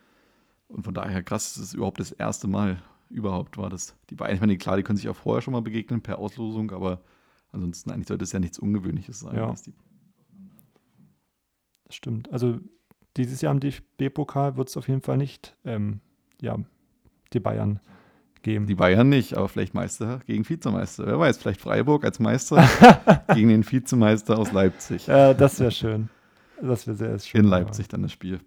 Und 0.66 0.82
von 0.82 0.92
daher 0.92 1.22
krass, 1.22 1.54
dass 1.54 1.62
es 1.62 1.74
überhaupt 1.74 2.00
das 2.00 2.10
erste 2.12 2.48
Mal 2.48 2.82
überhaupt 3.10 3.56
war, 3.56 3.70
dass 3.70 3.96
die 4.10 4.14
Bayern, 4.14 4.34
ich 4.34 4.40
meine, 4.40 4.56
klar, 4.56 4.76
die 4.76 4.82
können 4.82 4.96
sich 4.96 5.08
auch 5.08 5.16
vorher 5.16 5.42
schon 5.42 5.52
mal 5.52 5.62
begegnen 5.62 6.00
per 6.02 6.18
Auslosung, 6.18 6.70
aber 6.70 7.00
ansonsten 7.52 7.90
eigentlich 7.90 8.08
sollte 8.08 8.24
es 8.24 8.32
ja 8.32 8.38
nichts 8.38 8.58
Ungewöhnliches 8.58 9.20
sein. 9.20 9.36
Ja. 9.36 9.54
das 11.84 11.94
stimmt. 11.94 12.32
Also 12.32 12.58
dieses 13.16 13.40
Jahr 13.40 13.52
im 13.52 13.60
DFB-Pokal 13.60 14.56
wird 14.56 14.68
es 14.68 14.76
auf 14.76 14.88
jeden 14.88 15.02
Fall 15.02 15.16
nicht 15.16 15.56
ähm, 15.64 16.00
ja, 16.40 16.56
die 17.32 17.40
Bayern 17.40 17.80
geben. 18.42 18.66
die 18.66 18.74
Bayern 18.74 19.08
nicht, 19.08 19.36
aber 19.36 19.48
vielleicht 19.48 19.74
Meister 19.74 20.20
gegen 20.26 20.48
Vizemeister. 20.48 21.06
Wer 21.06 21.18
weiß, 21.18 21.38
vielleicht 21.38 21.60
Freiburg 21.60 22.04
als 22.04 22.18
Meister 22.20 22.68
gegen 23.34 23.48
den 23.48 23.68
Vizemeister 23.68 24.38
aus 24.38 24.52
Leipzig. 24.52 25.08
äh, 25.08 25.34
das 25.34 25.58
wäre 25.60 25.70
schön. 25.70 26.08
Das 26.60 26.86
wäre 26.86 26.96
sehr 26.96 27.18
schön. 27.18 27.42
In 27.42 27.46
Leipzig 27.46 27.88
dann 27.88 28.02
das 28.02 28.12
Spiel. 28.12 28.40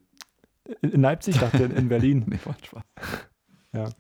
In, 0.82 1.02
Leipzig, 1.02 1.38
dachte 1.40 1.64
in, 1.64 1.72
in 1.72 1.90
Berlin. 1.90 2.26
Nee, 2.28 2.40
war 2.46 2.56
Spaß. 2.64 3.96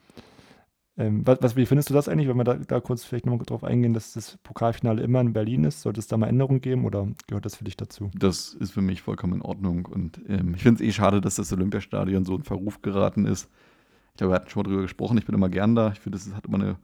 Ähm, 0.97 1.26
was, 1.26 1.38
was, 1.41 1.55
wie 1.55 1.65
findest 1.65 1.89
du 1.89 1.93
das 1.93 2.09
eigentlich, 2.09 2.27
wenn 2.27 2.38
wir 2.38 2.43
da, 2.43 2.55
da 2.55 2.80
kurz 2.80 3.03
vielleicht 3.03 3.26
nochmal 3.26 3.45
drauf 3.45 3.63
eingehen, 3.63 3.93
dass 3.93 4.13
das 4.13 4.38
Pokalfinale 4.43 5.01
immer 5.01 5.22
in 5.22 5.34
Berlin 5.34 5.63
ist? 5.63 5.81
Sollte 5.81 5.99
es 5.99 6.07
da 6.07 6.18
mal 6.18 6.27
Änderungen 6.27 6.61
geben 6.61 6.85
oder 6.85 7.07
gehört 7.27 7.45
das 7.45 7.55
für 7.55 7.63
dich 7.63 7.77
dazu? 7.77 8.11
Das 8.13 8.53
ist 8.53 8.72
für 8.72 8.81
mich 8.81 9.01
vollkommen 9.01 9.35
in 9.35 9.41
Ordnung. 9.41 9.85
Und 9.85 10.22
ähm, 10.27 10.53
ich 10.55 10.63
finde 10.63 10.84
es 10.84 10.89
eh 10.89 10.91
schade, 10.91 11.22
dass 11.22 11.35
das 11.35 11.53
Olympiastadion 11.53 12.26
so 12.26 12.35
in 12.35 12.43
Verruf 12.43 12.81
geraten 12.81 13.26
ist. 13.26 13.49
Ich 14.11 14.18
glaube, 14.18 14.34
wir 14.34 14.35
hatten 14.35 14.49
schon 14.49 14.63
mal 14.63 14.69
drüber 14.69 14.81
gesprochen. 14.81 15.18
Ich 15.18 15.26
bin 15.26 15.35
immer 15.35 15.49
gern 15.49 15.76
da. 15.76 15.91
Ich 15.93 15.99
finde, 15.99 16.18
es 16.18 16.34
hat 16.34 16.45
immer 16.45 16.59
eine 16.59 16.76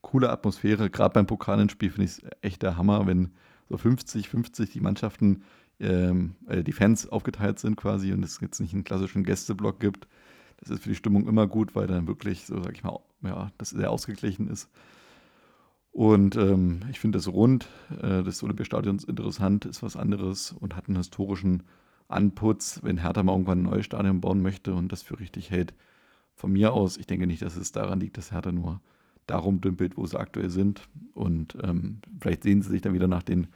coole 0.00 0.30
Atmosphäre. 0.30 0.90
Gerade 0.90 1.14
beim 1.14 1.26
Pokalenspiel 1.26 1.90
finde 1.90 2.04
ich 2.04 2.10
es 2.10 2.22
echt 2.40 2.62
der 2.62 2.76
Hammer, 2.76 3.06
wenn 3.06 3.30
so 3.68 3.76
50, 3.76 4.28
50 4.28 4.70
die 4.70 4.80
Mannschaften, 4.80 5.44
ähm, 5.78 6.34
äh, 6.48 6.64
die 6.64 6.72
Fans 6.72 7.08
aufgeteilt 7.08 7.60
sind 7.60 7.76
quasi 7.76 8.12
und 8.12 8.24
es 8.24 8.40
jetzt 8.40 8.60
nicht 8.60 8.74
einen 8.74 8.84
klassischen 8.84 9.22
Gästeblock 9.24 9.78
gibt. 9.78 10.08
Das 10.62 10.70
ist 10.70 10.84
für 10.84 10.90
die 10.90 10.94
Stimmung 10.94 11.26
immer 11.26 11.48
gut, 11.48 11.74
weil 11.74 11.88
dann 11.88 12.06
wirklich, 12.06 12.46
so 12.46 12.62
sag 12.62 12.74
ich 12.74 12.84
mal, 12.84 13.00
ja, 13.22 13.50
das 13.58 13.70
sehr 13.70 13.90
ausgeglichen 13.90 14.48
ist. 14.48 14.70
Und 15.90 16.36
ähm, 16.36 16.80
ich 16.90 17.00
finde 17.00 17.18
das 17.18 17.26
Rund 17.26 17.68
äh, 18.00 18.22
des 18.22 18.42
Olympiastadions 18.44 19.02
interessant, 19.04 19.64
ist 19.64 19.82
was 19.82 19.96
anderes 19.96 20.52
und 20.52 20.76
hat 20.76 20.86
einen 20.86 20.96
historischen 20.96 21.64
Anputz, 22.06 22.80
wenn 22.84 22.98
Hertha 22.98 23.24
mal 23.24 23.32
irgendwann 23.32 23.60
ein 23.60 23.70
neues 23.70 23.86
Stadion 23.86 24.20
bauen 24.20 24.40
möchte 24.40 24.72
und 24.72 24.92
das 24.92 25.02
für 25.02 25.18
richtig 25.18 25.50
hält. 25.50 25.74
Von 26.34 26.52
mir 26.52 26.72
aus, 26.72 26.96
ich 26.96 27.06
denke 27.08 27.26
nicht, 27.26 27.42
dass 27.42 27.56
es 27.56 27.72
daran 27.72 27.98
liegt, 27.98 28.16
dass 28.16 28.30
Hertha 28.30 28.52
nur 28.52 28.80
darum 29.26 29.60
dümpelt, 29.60 29.96
wo 29.96 30.06
sie 30.06 30.18
aktuell 30.18 30.48
sind. 30.48 30.82
Und 31.12 31.58
ähm, 31.60 32.00
vielleicht 32.20 32.44
sehen 32.44 32.62
sie 32.62 32.70
sich 32.70 32.82
dann 32.82 32.94
wieder 32.94 33.08
nach 33.08 33.24
den 33.24 33.48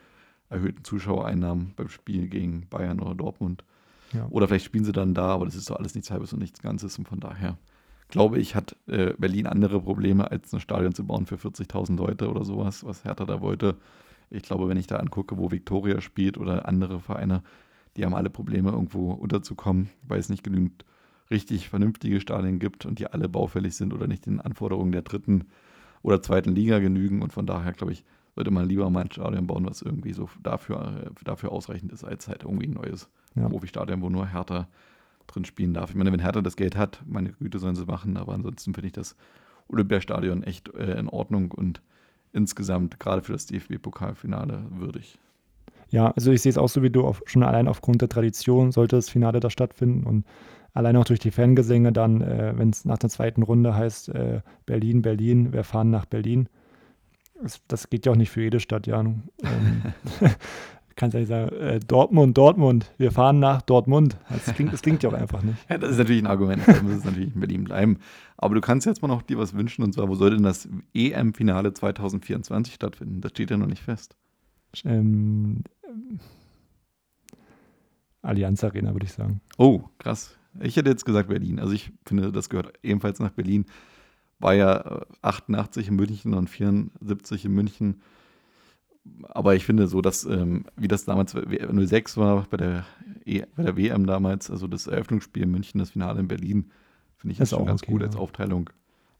erhöhten 0.48 0.82
Zuschauereinnahmen 0.82 1.74
beim 1.76 1.88
Spiel 1.88 2.28
gegen 2.28 2.66
Bayern 2.68 3.00
oder 3.00 3.14
Dortmund. 3.14 3.64
Ja. 4.12 4.26
Oder 4.30 4.48
vielleicht 4.48 4.66
spielen 4.66 4.84
sie 4.84 4.92
dann 4.92 5.14
da, 5.14 5.28
aber 5.28 5.44
das 5.44 5.54
ist 5.54 5.70
doch 5.70 5.76
alles 5.76 5.94
nichts 5.94 6.10
Halbes 6.10 6.32
und 6.32 6.38
nichts 6.38 6.62
Ganzes. 6.62 6.98
Und 6.98 7.08
von 7.08 7.20
daher 7.20 7.58
glaube 8.08 8.38
ich, 8.38 8.54
hat 8.54 8.76
äh, 8.86 9.14
Berlin 9.18 9.46
andere 9.46 9.80
Probleme, 9.80 10.30
als 10.30 10.52
ein 10.52 10.60
Stadion 10.60 10.94
zu 10.94 11.04
bauen 11.04 11.26
für 11.26 11.36
40.000 11.36 11.96
Leute 11.96 12.30
oder 12.30 12.44
sowas, 12.44 12.84
was 12.84 13.04
Hertha 13.04 13.24
da 13.24 13.40
wollte. 13.40 13.76
Ich 14.30 14.42
glaube, 14.42 14.68
wenn 14.68 14.76
ich 14.76 14.86
da 14.86 14.96
angucke, 14.96 15.38
wo 15.38 15.50
Viktoria 15.50 16.00
spielt 16.00 16.38
oder 16.38 16.68
andere 16.68 17.00
Vereine, 17.00 17.42
die 17.96 18.04
haben 18.04 18.14
alle 18.14 18.30
Probleme, 18.30 18.70
irgendwo 18.70 19.12
unterzukommen, 19.12 19.88
weil 20.06 20.18
es 20.18 20.28
nicht 20.28 20.44
genügend 20.44 20.84
richtig 21.30 21.68
vernünftige 21.68 22.20
Stadien 22.20 22.58
gibt 22.58 22.86
und 22.86 22.98
die 22.98 23.06
alle 23.06 23.28
baufällig 23.28 23.74
sind 23.74 23.92
oder 23.92 24.06
nicht 24.06 24.26
den 24.26 24.40
Anforderungen 24.40 24.92
der 24.92 25.02
dritten 25.02 25.46
oder 26.02 26.22
zweiten 26.22 26.54
Liga 26.54 26.78
genügen. 26.78 27.22
Und 27.22 27.32
von 27.32 27.46
daher, 27.46 27.72
glaube 27.72 27.92
ich, 27.92 28.04
sollte 28.34 28.50
man 28.50 28.68
lieber 28.68 28.88
mal 28.90 29.02
ein 29.02 29.10
Stadion 29.10 29.46
bauen, 29.46 29.66
was 29.66 29.82
irgendwie 29.82 30.12
so 30.12 30.28
dafür, 30.42 31.06
äh, 31.06 31.24
dafür 31.24 31.50
ausreichend 31.50 31.92
ist, 31.92 32.04
als 32.04 32.28
halt 32.28 32.44
irgendwie 32.44 32.66
ein 32.66 32.74
neues 32.74 33.08
Ja. 33.36 33.48
Profistadion, 33.48 34.02
wo 34.02 34.08
nur 34.08 34.26
Hertha 34.26 34.66
drin 35.26 35.44
spielen 35.44 35.74
darf. 35.74 35.90
Ich 35.90 35.96
meine, 35.96 36.12
wenn 36.12 36.20
Hertha 36.20 36.40
das 36.40 36.56
Geld 36.56 36.76
hat, 36.76 37.02
meine 37.06 37.32
Güte 37.32 37.58
sollen 37.58 37.76
sie 37.76 37.84
machen, 37.84 38.16
aber 38.16 38.32
ansonsten 38.32 38.74
finde 38.74 38.88
ich 38.88 38.92
das 38.92 39.16
Olympiastadion 39.68 40.42
echt 40.42 40.72
äh, 40.74 40.98
in 40.98 41.08
Ordnung 41.08 41.50
und 41.52 41.82
insgesamt 42.32 43.00
gerade 43.00 43.22
für 43.22 43.32
das 43.32 43.46
DFB-Pokalfinale 43.46 44.66
würdig. 44.70 45.18
Ja, 45.90 46.10
also 46.10 46.32
ich 46.32 46.42
sehe 46.42 46.50
es 46.50 46.58
auch 46.58 46.68
so 46.68 46.82
wie 46.82 46.90
du, 46.90 47.06
auf, 47.06 47.22
schon 47.26 47.42
allein 47.42 47.68
aufgrund 47.68 48.02
der 48.02 48.08
Tradition 48.08 48.72
sollte 48.72 48.96
das 48.96 49.08
Finale 49.08 49.40
da 49.40 49.50
stattfinden 49.50 50.04
und 50.04 50.24
allein 50.74 50.96
auch 50.96 51.04
durch 51.04 51.20
die 51.20 51.30
Fangesänge 51.30 51.92
dann, 51.92 52.20
äh, 52.20 52.52
wenn 52.56 52.70
es 52.70 52.84
nach 52.84 52.98
der 52.98 53.10
zweiten 53.10 53.42
Runde 53.42 53.74
heißt, 53.74 54.10
äh, 54.10 54.40
Berlin, 54.66 55.02
Berlin, 55.02 55.52
wir 55.52 55.64
fahren 55.64 55.90
nach 55.90 56.06
Berlin. 56.06 56.48
Das, 57.40 57.60
das 57.68 57.90
geht 57.90 58.06
ja 58.06 58.12
auch 58.12 58.16
nicht 58.16 58.30
für 58.30 58.42
jede 58.42 58.60
Stadt, 58.60 58.86
ja. 58.86 59.00
Ähm, 59.00 59.22
kannst 60.96 61.14
ja 61.14 61.20
nicht 61.20 61.28
sagen, 61.28 61.54
äh, 61.56 61.78
Dortmund, 61.80 62.36
Dortmund, 62.36 62.92
wir 62.98 63.12
fahren 63.12 63.38
nach 63.38 63.62
Dortmund. 63.62 64.16
Das 64.28 64.54
klingt, 64.54 64.72
das 64.72 64.82
klingt 64.82 65.02
ja 65.02 65.10
auch 65.10 65.14
einfach 65.20 65.42
nicht. 65.42 65.58
Ja, 65.68 65.78
das 65.78 65.92
ist 65.92 65.98
natürlich 65.98 66.22
ein 66.22 66.26
Argument, 66.26 66.62
da 66.66 66.82
muss 66.82 66.92
es 66.92 67.04
natürlich 67.04 67.34
in 67.34 67.40
Berlin 67.40 67.64
bleiben. 67.64 67.98
Aber 68.36 68.54
du 68.54 68.60
kannst 68.60 68.86
jetzt 68.86 69.02
mal 69.02 69.08
noch 69.08 69.22
dir 69.22 69.38
was 69.38 69.54
wünschen, 69.54 69.84
und 69.84 69.92
zwar, 69.92 70.08
wo 70.08 70.14
soll 70.14 70.30
denn 70.30 70.42
das 70.42 70.68
EM-Finale 70.94 71.72
2024 71.74 72.74
stattfinden? 72.74 73.20
Das 73.20 73.30
steht 73.30 73.50
ja 73.50 73.56
noch 73.56 73.66
nicht 73.66 73.82
fest. 73.82 74.16
Ähm, 74.84 75.62
ähm, 75.86 76.18
Allianz 78.22 78.64
Arena, 78.64 78.92
würde 78.92 79.06
ich 79.06 79.12
sagen. 79.12 79.40
Oh, 79.56 79.82
krass. 79.98 80.36
Ich 80.60 80.76
hätte 80.76 80.90
jetzt 80.90 81.04
gesagt 81.04 81.28
Berlin. 81.28 81.60
Also 81.60 81.72
ich 81.72 81.92
finde, 82.04 82.32
das 82.32 82.48
gehört 82.48 82.72
ebenfalls 82.82 83.20
nach 83.20 83.30
Berlin. 83.30 83.66
War 84.38 84.54
ja 84.54 85.00
äh, 85.00 85.04
88 85.22 85.88
in 85.88 85.96
München 85.96 86.34
und 86.34 86.48
74 86.48 87.44
in 87.44 87.52
München. 87.52 88.02
Aber 89.28 89.54
ich 89.54 89.64
finde 89.64 89.86
so, 89.86 90.00
dass, 90.00 90.24
ähm, 90.24 90.64
wie 90.76 90.88
das 90.88 91.04
damals 91.04 91.32
06 91.32 92.16
war 92.16 92.46
bei 92.48 92.56
der, 92.56 92.84
e 93.24 93.42
bei 93.54 93.62
der 93.62 93.76
WM 93.76 94.06
damals, 94.06 94.50
also 94.50 94.66
das 94.66 94.86
Eröffnungsspiel 94.86 95.44
in 95.44 95.50
München, 95.50 95.78
das 95.78 95.90
Finale 95.90 96.20
in 96.20 96.28
Berlin, 96.28 96.70
finde 97.16 97.32
ich 97.32 97.40
Ist 97.40 97.52
das 97.52 97.58
schon 97.58 97.62
auch 97.62 97.66
ganz 97.66 97.82
okay, 97.82 97.92
gut 97.92 98.00
ja. 98.02 98.06
als 98.06 98.16
Aufteilung. 98.16 98.70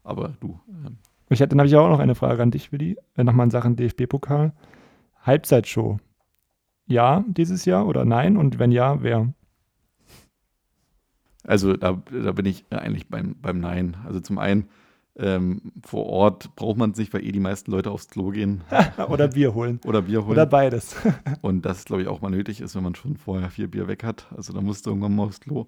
Aber 0.03 0.33
du, 0.39 0.59
ähm, 0.69 0.97
Ich 1.29 1.39
hätte, 1.39 1.49
dann 1.49 1.59
habe 1.59 1.67
ich 1.67 1.75
auch 1.75 1.89
noch 1.89 1.99
eine 1.99 2.15
Frage 2.15 2.41
an 2.41 2.51
dich, 2.51 2.71
Willi. 2.71 2.97
Äh, 3.15 3.23
Nochmal 3.23 3.45
in 3.45 3.51
Sachen 3.51 3.75
DFB-Pokal. 3.75 4.53
Halbzeitshow. 5.21 5.99
Ja, 6.85 7.25
dieses 7.27 7.65
Jahr 7.65 7.85
oder 7.85 8.05
nein? 8.05 8.37
Und 8.37 8.59
wenn 8.59 8.71
ja, 8.71 9.03
wer? 9.03 9.33
Also 11.43 11.75
da, 11.75 12.01
da 12.11 12.31
bin 12.33 12.45
ich 12.45 12.65
eigentlich 12.69 13.07
beim, 13.07 13.35
beim 13.41 13.59
Nein. 13.59 13.95
Also 14.05 14.19
zum 14.19 14.37
einen 14.37 14.67
Ähm, 15.19 15.71
vor 15.83 16.05
Ort 16.05 16.55
braucht 16.55 16.77
man 16.77 16.91
es 16.91 16.97
nicht, 16.97 17.11
weil 17.11 17.25
eh 17.25 17.31
die 17.31 17.39
meisten 17.39 17.71
Leute 17.71 17.89
aufs 17.89 18.07
Klo 18.07 18.29
gehen 18.29 18.61
Oder 19.09 19.27
Bier 19.29 19.55
holen. 19.55 19.79
oder 19.85 20.03
Bier 20.03 20.21
holen. 20.21 20.31
Oder 20.33 20.45
beides. 20.45 20.95
Und 21.41 21.65
das, 21.65 21.85
glaube 21.85 22.03
ich, 22.03 22.07
auch 22.07 22.21
mal 22.21 22.29
nötig 22.29 22.61
ist, 22.61 22.75
wenn 22.75 22.83
man 22.83 22.93
schon 22.93 23.17
vorher 23.17 23.49
vier 23.49 23.67
Bier 23.69 23.87
weg 23.87 24.03
hat. 24.03 24.27
Also 24.35 24.53
da 24.53 24.61
musst 24.61 24.85
du 24.85 24.91
irgendwann 24.91 25.15
mal 25.15 25.23
aufs 25.23 25.39
Klo. 25.39 25.65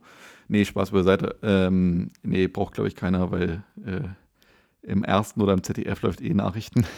Nee, 0.48 0.66
Spaß 0.66 0.92
beiseite. 0.92 1.36
Ähm, 1.42 2.12
nee, 2.22 2.48
braucht, 2.48 2.76
glaube 2.76 2.90
ich, 2.90 2.96
keiner, 2.96 3.32
weil 3.32 3.64
äh, 3.84 4.02
im 4.84 5.04
ersten 5.04 5.42
oder 5.42 5.54
im 5.54 5.64
ZDF 5.64 6.02
läuft 6.04 6.22
eh 6.22 6.34
Nachrichten. 6.34 6.86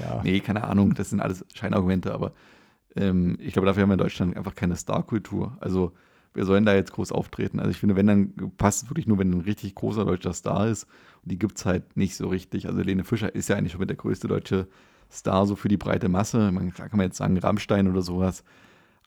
Ja. 0.00 0.22
nee, 0.22 0.40
keine 0.40 0.64
Ahnung, 0.64 0.94
das 0.94 1.10
sind 1.10 1.20
alles 1.20 1.44
Scheinargumente, 1.54 2.14
aber 2.14 2.32
ähm, 2.96 3.36
ich 3.40 3.52
glaube, 3.52 3.66
dafür 3.66 3.82
haben 3.82 3.90
wir 3.90 3.94
in 3.94 3.98
Deutschland 3.98 4.36
einfach 4.36 4.54
keine 4.54 4.76
Star-Kultur. 4.76 5.56
Also 5.60 5.92
wir 6.34 6.44
sollen 6.44 6.64
da 6.64 6.74
jetzt 6.74 6.92
groß 6.92 7.12
auftreten. 7.12 7.58
Also 7.58 7.70
ich 7.70 7.78
finde, 7.78 7.96
wenn 7.96 8.06
dann 8.06 8.32
passt 8.56 8.84
es 8.84 8.90
wirklich 8.90 9.06
nur, 9.06 9.18
wenn 9.18 9.30
ein 9.30 9.40
richtig 9.40 9.74
großer 9.74 10.04
deutscher 10.04 10.32
Star 10.32 10.68
ist. 10.68 10.84
Und 11.22 11.32
die 11.32 11.38
gibt 11.38 11.58
es 11.58 11.66
halt 11.66 11.96
nicht 11.96 12.16
so 12.16 12.28
richtig. 12.28 12.66
Also 12.68 12.80
Lene 12.80 13.04
Fischer 13.04 13.34
ist 13.34 13.48
ja 13.48 13.56
eigentlich 13.56 13.72
schon 13.72 13.80
mit 13.80 13.90
der 13.90 13.96
größte 13.96 14.28
deutsche 14.28 14.68
Star 15.10 15.46
so 15.46 15.56
für 15.56 15.68
die 15.68 15.76
breite 15.76 16.08
Masse. 16.08 16.50
Man, 16.52 16.72
kann 16.72 16.88
man 16.92 17.06
jetzt 17.06 17.18
sagen 17.18 17.38
Rammstein 17.38 17.88
oder 17.88 18.02
sowas. 18.02 18.44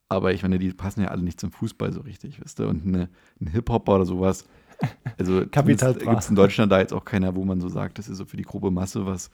Aber 0.08 0.34
ich 0.34 0.44
meine, 0.44 0.60
die 0.60 0.72
passen 0.72 1.02
ja 1.02 1.08
alle 1.08 1.24
nicht 1.24 1.40
zum 1.40 1.52
Fußball 1.52 1.92
so 1.92 2.02
richtig, 2.02 2.40
wisst 2.44 2.60
ihr? 2.60 2.68
Und 2.68 2.86
eine, 2.86 3.10
ein 3.42 3.48
Hip-Hopper 3.48 3.96
oder 3.96 4.06
sowas. 4.06 4.48
Also 5.18 5.42
gibt 5.52 5.82
es 5.82 6.30
in 6.30 6.36
Deutschland 6.36 6.72
da 6.72 6.80
jetzt 6.80 6.94
auch 6.94 7.06
keiner, 7.06 7.36
wo 7.36 7.44
man 7.44 7.60
so 7.60 7.70
sagt, 7.70 7.98
das 7.98 8.08
ist 8.08 8.18
so 8.18 8.26
für 8.26 8.38
die 8.38 8.44
grobe 8.44 8.70
Masse 8.70 9.06
was. 9.06 9.32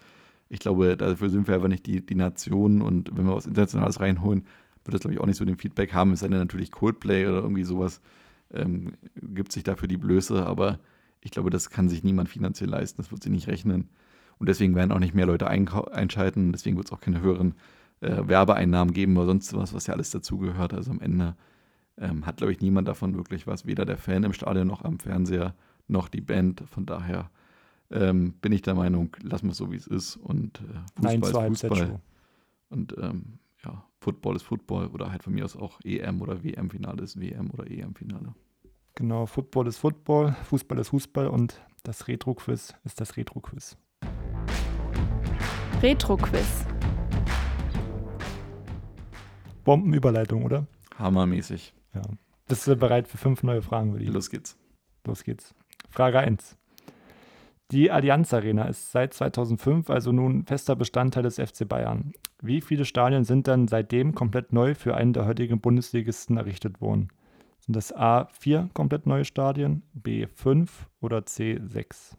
Ich 0.48 0.60
glaube, 0.60 0.96
dafür 0.96 1.30
sind 1.30 1.48
wir 1.48 1.56
einfach 1.56 1.68
nicht 1.68 1.86
die, 1.86 2.06
die 2.06 2.16
Nation 2.16 2.82
und 2.82 3.16
wenn 3.16 3.26
wir 3.26 3.36
was 3.36 3.46
Internationales 3.46 4.00
reinholen, 4.00 4.46
wird 4.84 4.94
das, 4.94 5.02
glaube 5.02 5.14
ich, 5.14 5.20
auch 5.20 5.26
nicht 5.26 5.38
so 5.38 5.46
den 5.46 5.58
Feedback 5.58 5.94
haben. 5.94 6.14
Es 6.14 6.22
sei 6.22 6.28
denn 6.28 6.40
natürlich 6.40 6.72
Coldplay 6.72 7.28
oder 7.28 7.42
irgendwie 7.42 7.64
sowas 7.64 8.02
ähm, 8.54 8.94
gibt 9.16 9.52
sich 9.52 9.64
dafür 9.64 9.88
die 9.88 9.98
Blöße, 9.98 10.46
aber 10.46 10.80
ich 11.22 11.32
glaube, 11.32 11.50
das 11.50 11.70
kann 11.70 11.90
sich 11.90 12.04
niemand 12.04 12.30
finanziell 12.30 12.70
leisten, 12.70 13.02
das 13.02 13.12
wird 13.12 13.24
sich 13.24 13.32
nicht 13.32 13.48
rechnen. 13.48 13.90
Und 14.40 14.50
deswegen 14.50 14.76
werden 14.76 14.92
auch 14.92 15.00
nicht 15.00 15.14
mehr 15.14 15.28
Leute 15.28 15.48
einschalten, 15.48 16.52
deswegen 16.52 16.76
wird 16.78 16.88
es 16.88 16.92
auch 16.92 17.00
keine 17.00 17.22
höheren 17.22 17.54
äh, 18.02 18.28
Werbeeinnahmen 18.28 18.94
geben 18.94 19.16
oder 19.18 19.28
sonst 19.28 19.54
was, 19.54 19.74
was 19.74 19.88
ja 19.88 19.94
alles 19.94 20.10
dazugehört. 20.10 20.74
Also 20.74 20.90
am 20.92 21.00
Ende 21.00 21.36
ähm, 21.98 22.26
hat, 22.26 22.38
glaube 22.38 22.52
ich, 22.52 22.60
niemand 22.60 22.88
davon 22.88 23.16
wirklich 23.16 23.46
was, 23.46 23.68
weder 23.68 23.86
der 23.86 23.98
Fan 23.98 24.24
im 24.24 24.34
Stadion 24.34 24.68
noch 24.68 24.84
am 24.84 25.00
Fernseher 25.00 25.54
noch 25.88 26.10
die 26.10 26.22
Band. 26.22 26.64
Von 26.72 26.88
daher 26.88 27.30
ähm, 27.92 28.34
bin 28.42 28.52
ich 28.52 28.64
der 28.64 28.74
Meinung, 28.74 29.16
lassen 29.22 29.46
wir 29.46 29.52
es 29.52 29.58
so, 29.58 29.72
wie 29.72 29.76
es 29.76 29.88
ist 29.88 30.16
und 30.16 30.62
äh, 30.62 31.02
Nein 31.02 31.22
Fußball 31.22 31.44
zur 31.44 31.52
ist 31.52 31.62
Fußball. 31.62 32.00
Und 32.70 32.96
ähm, 32.98 33.40
ja, 33.66 33.86
Football 34.00 34.36
ist 34.36 34.44
Football 34.44 34.88
oder 34.88 35.12
halt 35.12 35.24
von 35.24 35.34
mir 35.34 35.46
aus 35.46 35.56
auch 35.56 35.80
EM 35.84 36.22
oder 36.22 36.44
WM-Finale 36.44 37.04
ist 37.04 37.20
WM 37.20 37.52
oder 37.52 37.70
EM-Finale. 37.70 38.34
Genau, 38.96 39.26
Football 39.26 39.68
ist 39.68 39.78
Football, 39.78 40.36
Fußball 40.46 40.80
ist 40.80 40.90
Fußball 40.90 41.28
und 41.28 41.62
das 41.84 42.08
Retro-Quiz 42.08 42.74
ist 42.84 43.00
das 43.00 43.16
Retro-Quiz. 43.18 43.78
Retro-Quiz. 45.82 46.66
Bombenüberleitung, 49.64 50.44
oder? 50.44 50.68
Hammermäßig. 50.98 51.74
Ja. 51.94 52.02
Bist 52.48 52.68
du 52.68 52.76
bereit 52.76 53.08
für 53.08 53.18
fünf 53.18 53.44
neue 53.44 53.62
Fragen, 53.62 53.94
Willi? 53.94 54.06
Los 54.06 54.30
geht's. 54.30 54.58
Los 55.06 55.24
geht's. 55.24 55.56
Frage 55.90 56.20
1. 56.20 56.58
Die 57.72 57.90
Allianz 57.90 58.34
Arena 58.34 58.66
ist 58.66 58.92
seit 58.92 59.14
2005 59.14 59.90
also 59.90 60.12
nun 60.12 60.44
fester 60.46 60.76
Bestandteil 60.76 61.24
des 61.24 61.36
FC 61.36 61.66
Bayern. 61.66 62.12
Wie 62.42 62.60
viele 62.60 62.84
Stadien 62.84 63.24
sind 63.24 63.48
dann 63.48 63.70
seitdem 63.70 64.14
komplett 64.14 64.52
neu 64.52 64.76
für 64.76 64.96
einen 64.96 65.14
der 65.14 65.26
heutigen 65.26 65.62
Bundesligisten 65.62 66.36
errichtet 66.36 66.82
worden? 66.82 67.08
Sind 67.60 67.76
das 67.78 67.94
A 67.94 68.28
4 68.32 68.70
komplett 68.74 69.06
neue 69.06 69.24
Stadien, 69.24 69.84
B 69.94 70.28
5 70.28 70.90
oder 71.00 71.26
C 71.26 71.62
6? 71.64 72.18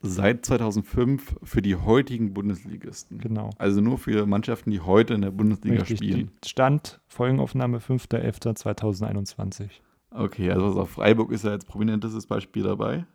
Seit 0.00 0.44
2005 0.46 1.36
für 1.44 1.62
die 1.62 1.76
heutigen 1.76 2.34
Bundesligisten. 2.34 3.18
Genau. 3.18 3.50
Also 3.58 3.80
nur 3.80 3.98
für 3.98 4.26
Mannschaften, 4.26 4.72
die 4.72 4.80
heute 4.80 5.14
in 5.14 5.22
der 5.22 5.30
Bundesliga 5.30 5.80
Richtig. 5.80 5.98
spielen. 5.98 6.30
Stand 6.44 7.00
Folgenaufnahme 7.06 7.78
5.11.2021. 7.78 9.68
Okay, 10.10 10.50
also 10.50 10.80
auf 10.80 10.90
Freiburg 10.90 11.30
ist 11.30 11.44
ja 11.44 11.52
jetzt 11.52 11.68
prominentestes 11.68 12.26
Beispiel 12.26 12.64
dabei. 12.64 13.06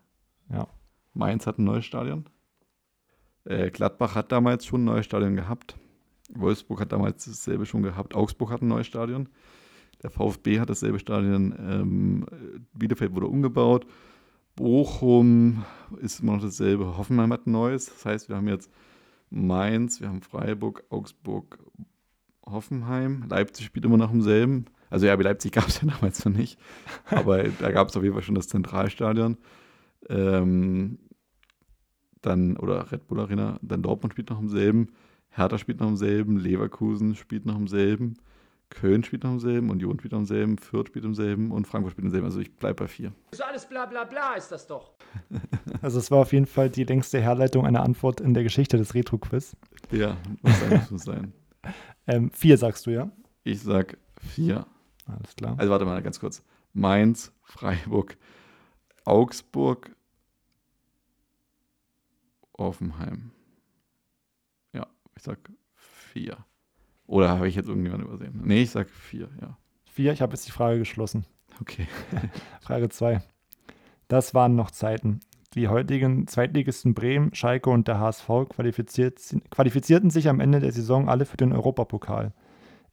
Ja. 0.50 0.66
Mainz 1.14 1.46
hat 1.46 1.58
ein 1.58 1.64
neues 1.64 1.84
Stadion. 1.84 2.26
Äh, 3.44 3.70
Gladbach 3.70 4.14
hat 4.14 4.32
damals 4.32 4.66
schon 4.66 4.82
ein 4.82 4.86
neues 4.86 5.06
Stadion 5.06 5.36
gehabt. 5.36 5.76
Wolfsburg 6.30 6.80
hat 6.80 6.92
damals 6.92 7.24
dasselbe 7.24 7.66
schon 7.66 7.82
gehabt. 7.82 8.14
Augsburg 8.14 8.50
hat 8.50 8.62
ein 8.62 8.68
neues 8.68 8.86
Stadion. 8.86 9.28
Der 10.02 10.10
VfB 10.10 10.60
hat 10.60 10.70
dasselbe 10.70 10.98
Stadion. 10.98 11.54
Ähm, 11.58 12.26
Bielefeld 12.72 13.14
wurde 13.14 13.26
umgebaut. 13.26 13.86
Bochum 14.56 15.64
ist 16.00 16.20
immer 16.20 16.34
noch 16.34 16.42
dasselbe. 16.42 16.96
Hoffenheim 16.96 17.32
hat 17.32 17.46
ein 17.46 17.52
neues. 17.52 17.86
Das 17.86 18.04
heißt, 18.04 18.28
wir 18.28 18.36
haben 18.36 18.48
jetzt 18.48 18.70
Mainz, 19.30 20.00
wir 20.00 20.08
haben 20.08 20.22
Freiburg, 20.22 20.84
Augsburg, 20.90 21.58
Hoffenheim. 22.44 23.24
Leipzig 23.28 23.66
spielt 23.66 23.84
immer 23.84 23.96
noch 23.96 24.12
im 24.12 24.22
selben. 24.22 24.66
Also 24.90 25.06
ja, 25.06 25.16
bei 25.16 25.22
Leipzig 25.22 25.52
gab 25.52 25.68
es 25.68 25.80
ja 25.80 25.88
damals 25.92 26.24
noch 26.24 26.32
nicht. 26.32 26.58
Aber 27.10 27.42
da 27.42 27.70
gab 27.72 27.88
es 27.88 27.96
auf 27.96 28.02
jeden 28.02 28.14
Fall 28.14 28.22
schon 28.22 28.36
das 28.36 28.48
Zentralstadion. 28.48 29.36
Ähm, 30.08 30.98
dann, 32.22 32.56
oder 32.56 32.90
Red 32.90 33.06
Bull 33.06 33.20
Arena, 33.20 33.58
dann 33.62 33.82
Dortmund 33.82 34.12
spielt 34.12 34.30
noch 34.30 34.40
im 34.40 34.48
selben, 34.48 34.88
Hertha 35.28 35.58
spielt 35.58 35.80
noch 35.80 35.88
im 35.88 35.96
selben, 35.96 36.38
Leverkusen 36.38 37.14
spielt 37.16 37.44
noch 37.44 37.56
im 37.56 37.68
selben, 37.68 38.14
Köln 38.70 39.04
spielt 39.04 39.24
noch 39.24 39.32
im 39.32 39.40
selben, 39.40 39.70
Union 39.70 39.98
spielt 39.98 40.12
noch 40.12 40.20
im 40.20 40.24
selben, 40.26 40.58
Fürth 40.58 40.88
spielt 40.88 41.04
im 41.04 41.14
selben 41.14 41.50
und 41.50 41.66
Frankfurt 41.66 41.92
spielt 41.92 42.06
im 42.06 42.10
selben. 42.10 42.26
Also 42.26 42.40
ich 42.40 42.54
bleibe 42.54 42.84
bei 42.84 42.88
vier. 42.88 43.12
So 43.32 43.44
alles 43.44 43.68
bla 43.68 43.86
bla 43.86 44.04
bla 44.04 44.34
ist 44.34 44.50
das 44.50 44.66
doch. 44.66 44.92
Also 45.82 45.98
es 45.98 46.10
war 46.10 46.18
auf 46.18 46.32
jeden 46.32 46.46
Fall 46.46 46.70
die 46.70 46.84
längste 46.84 47.20
Herleitung 47.20 47.66
einer 47.66 47.82
Antwort 47.82 48.20
in 48.20 48.32
der 48.32 48.42
Geschichte 48.42 48.78
des 48.78 48.94
Retro-Quiz. 48.94 49.56
Ja, 49.90 50.16
muss 50.42 50.60
sein, 50.60 50.70
muss 50.70 50.90
muss 50.90 51.04
sein. 51.04 51.32
Ähm, 52.06 52.30
vier 52.32 52.58
sagst 52.58 52.84
du, 52.84 52.90
ja? 52.90 53.10
Ich 53.44 53.62
sag 53.62 53.96
vier. 54.18 54.66
Alles 55.06 55.34
klar. 55.36 55.54
Also 55.56 55.70
warte 55.70 55.86
mal 55.86 56.02
ganz 56.02 56.20
kurz. 56.20 56.42
Mainz, 56.74 57.32
Freiburg, 57.44 58.18
Augsburg, 59.04 59.94
Offenheim. 62.52 63.32
Ja, 64.72 64.86
ich 65.16 65.22
sag 65.22 65.38
vier. 65.74 66.38
Oder 67.06 67.28
habe 67.30 67.48
ich 67.48 67.54
jetzt 67.54 67.68
irgendjemanden 67.68 68.08
übersehen? 68.08 68.40
Nee, 68.44 68.62
ich 68.62 68.70
sag 68.70 68.88
vier, 68.88 69.28
ja. 69.40 69.58
Vier, 69.84 70.12
ich 70.12 70.22
habe 70.22 70.32
jetzt 70.32 70.46
die 70.46 70.52
Frage 70.52 70.78
geschlossen. 70.78 71.26
Okay. 71.60 71.86
Frage 72.60 72.88
2. 72.88 73.22
Das 74.08 74.34
waren 74.34 74.56
noch 74.56 74.70
Zeiten. 74.70 75.20
Die 75.54 75.68
heutigen 75.68 76.26
Zweitligisten 76.26 76.94
Bremen, 76.94 77.32
Schalke 77.34 77.70
und 77.70 77.86
der 77.86 78.00
HSV 78.00 78.26
qualifiziert, 78.48 79.20
qualifizierten 79.50 80.10
sich 80.10 80.28
am 80.28 80.40
Ende 80.40 80.58
der 80.58 80.72
Saison 80.72 81.08
alle 81.08 81.26
für 81.26 81.36
den 81.36 81.52
Europapokal. 81.52 82.32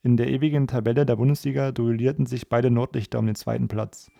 In 0.03 0.17
der 0.17 0.29
ewigen 0.29 0.67
Tabelle 0.67 1.05
der 1.05 1.15
Bundesliga 1.15 1.71
duellierten 1.71 2.25
sich 2.25 2.49
beide 2.49 2.69
Nordlichter 2.69 3.19
um 3.19 3.25
den 3.25 3.35
zweiten 3.35 3.67
Platz. 3.67 4.11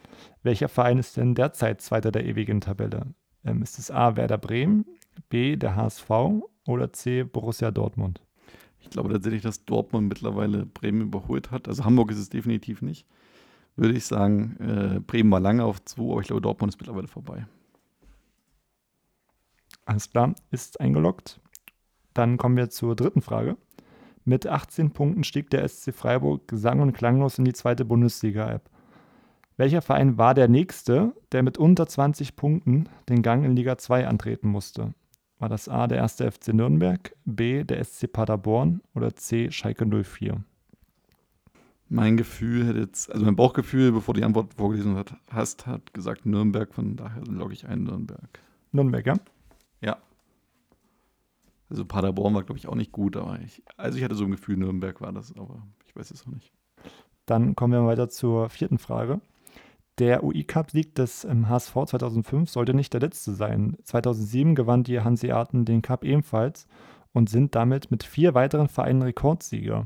Welcher 0.44 0.70
Verein 0.70 0.98
ist 0.98 1.18
denn 1.18 1.36
derzeit 1.36 1.82
Zweiter 1.82 2.12
der 2.12 2.26
ewigen 2.26 2.62
Tabelle? 2.62 3.14
Ähm, 3.44 3.62
ist 3.62 3.80
es 3.80 3.92
A. 3.92 4.16
Werder 4.16 4.38
Bremen, 4.38 4.86
B. 5.30 5.56
der 5.56 5.76
HSV 5.76 6.10
oder 6.66 6.94
C. 6.94 7.24
Borussia 7.24 7.72
Dortmund? 7.72 8.22
Ich 8.80 8.90
glaube 8.90 9.12
tatsächlich, 9.12 9.44
dass 9.44 9.66
Dortmund 9.66 10.10
mittlerweile 10.10 10.66
Bremen 10.66 11.02
überholt 11.02 11.52
hat. 11.52 11.68
Also 11.68 11.86
Hamburg 11.86 12.12
ist 12.12 12.18
es 12.18 12.30
definitiv 12.30 12.82
nicht. 12.82 13.06
Würde 13.76 13.96
ich 13.96 14.06
sagen, 14.06 14.58
äh, 14.60 15.00
Bremen 15.00 15.32
war 15.32 15.40
lange 15.40 15.64
auf 15.64 15.84
2, 15.84 16.12
aber 16.12 16.22
ich 16.22 16.28
glaube, 16.28 16.42
Dortmund 16.42 16.74
ist 16.74 16.80
mittlerweile 16.80 17.08
vorbei. 17.08 17.46
Alles 19.86 20.10
klar, 20.10 20.36
ist 20.52 20.80
eingeloggt. 20.80 21.40
Dann 22.14 22.38
kommen 22.38 22.58
wir 22.58 22.70
zur 22.70 22.96
dritten 22.96 23.22
Frage. 23.22 23.58
Mit 24.26 24.46
18 24.46 24.92
Punkten 24.92 25.24
stieg 25.24 25.50
der 25.50 25.68
SC 25.68 25.94
Freiburg 25.94 26.44
sang- 26.52 26.82
und 26.82 26.94
klanglos 26.94 27.40
in 27.40 27.46
die 27.46 27.54
zweite 27.54 27.86
Bundesliga-App. 27.86 28.70
Welcher 29.62 29.84
Verein 29.84 30.18
war 30.18 30.34
der 30.34 30.48
nächste, 30.48 31.14
der 31.32 31.44
mit 31.44 31.60
unter 31.60 31.86
20 31.86 32.36
Punkten 32.36 32.90
den 33.10 33.22
Gang 33.22 33.46
in 33.46 33.56
Liga 33.56 33.78
2 33.78 34.08
antreten 34.08 34.48
musste? 34.48 34.96
War 35.38 35.50
das 35.50 35.70
A 35.70 35.86
der 35.86 36.00
erste 36.00 36.32
FC 36.32 36.48
Nürnberg, 36.48 37.16
B 37.26 37.64
der 37.64 37.84
SC 37.84 38.12
Paderborn 38.12 38.82
oder 38.96 39.16
C 39.16 39.52
Schalke 39.52 39.86
04? 39.86 40.44
Mein 41.90 42.18
Gefühl 42.18 42.66
hätte 42.66 42.80
jetzt, 42.80 43.12
also 43.12 43.24
mein 43.24 43.36
Bauchgefühl, 43.36 43.92
bevor 43.92 44.16
du 44.16 44.22
die 44.22 44.26
Antwort 44.26 44.56
vorgelesen 44.56 44.96
hat, 44.96 45.14
hast, 45.30 45.68
hat 45.68 45.94
gesagt 45.94 46.26
Nürnberg, 46.26 46.74
von 46.74 46.96
daher 46.96 47.22
logge 47.28 47.54
ich 47.54 47.68
ein 47.68 47.84
Nürnberg. 47.84 48.40
Nürnberg, 48.72 49.06
ja? 49.06 49.14
Ja. 49.80 49.98
Also 51.70 51.86
Paderborn 51.86 52.34
war, 52.34 52.42
glaube 52.42 52.58
ich, 52.58 52.68
auch 52.68 52.74
nicht 52.74 52.92
gut, 52.92 53.16
aber 53.16 53.40
ich, 53.42 53.62
also 53.78 53.96
ich 54.00 54.04
hatte 54.04 54.16
so 54.16 54.24
ein 54.24 54.32
Gefühl, 54.32 54.58
Nürnberg 54.58 55.02
war 55.02 55.12
das, 55.12 55.38
aber 55.38 55.62
ich 55.86 55.96
weiß 55.96 56.10
es 56.10 56.26
noch 56.26 56.34
nicht. 56.34 56.52
Dann 57.28 57.56
kommen 57.56 57.74
wir 57.74 57.86
weiter 57.86 58.10
zur 58.10 58.50
vierten 58.50 58.80
Frage. 58.80 59.22
Der 60.00 60.24
UI-Cup-Sieg 60.24 60.96
des 60.96 61.26
ähm, 61.26 61.50
HSV 61.50 61.74
2005 61.86 62.50
sollte 62.50 62.74
nicht 62.74 62.94
der 62.94 63.02
letzte 63.02 63.34
sein. 63.34 63.78
2007 63.84 64.56
gewann 64.56 64.84
die 64.84 65.00
Hanseaten 65.02 65.66
den 65.66 65.82
Cup 65.82 66.04
ebenfalls 66.04 66.68
und 67.14 67.30
sind 67.30 67.56
damit 67.56 67.92
mit 67.92 68.04
vier 68.04 68.34
weiteren 68.34 68.68
Vereinen 68.68 69.02
Rekordsieger. 69.02 69.86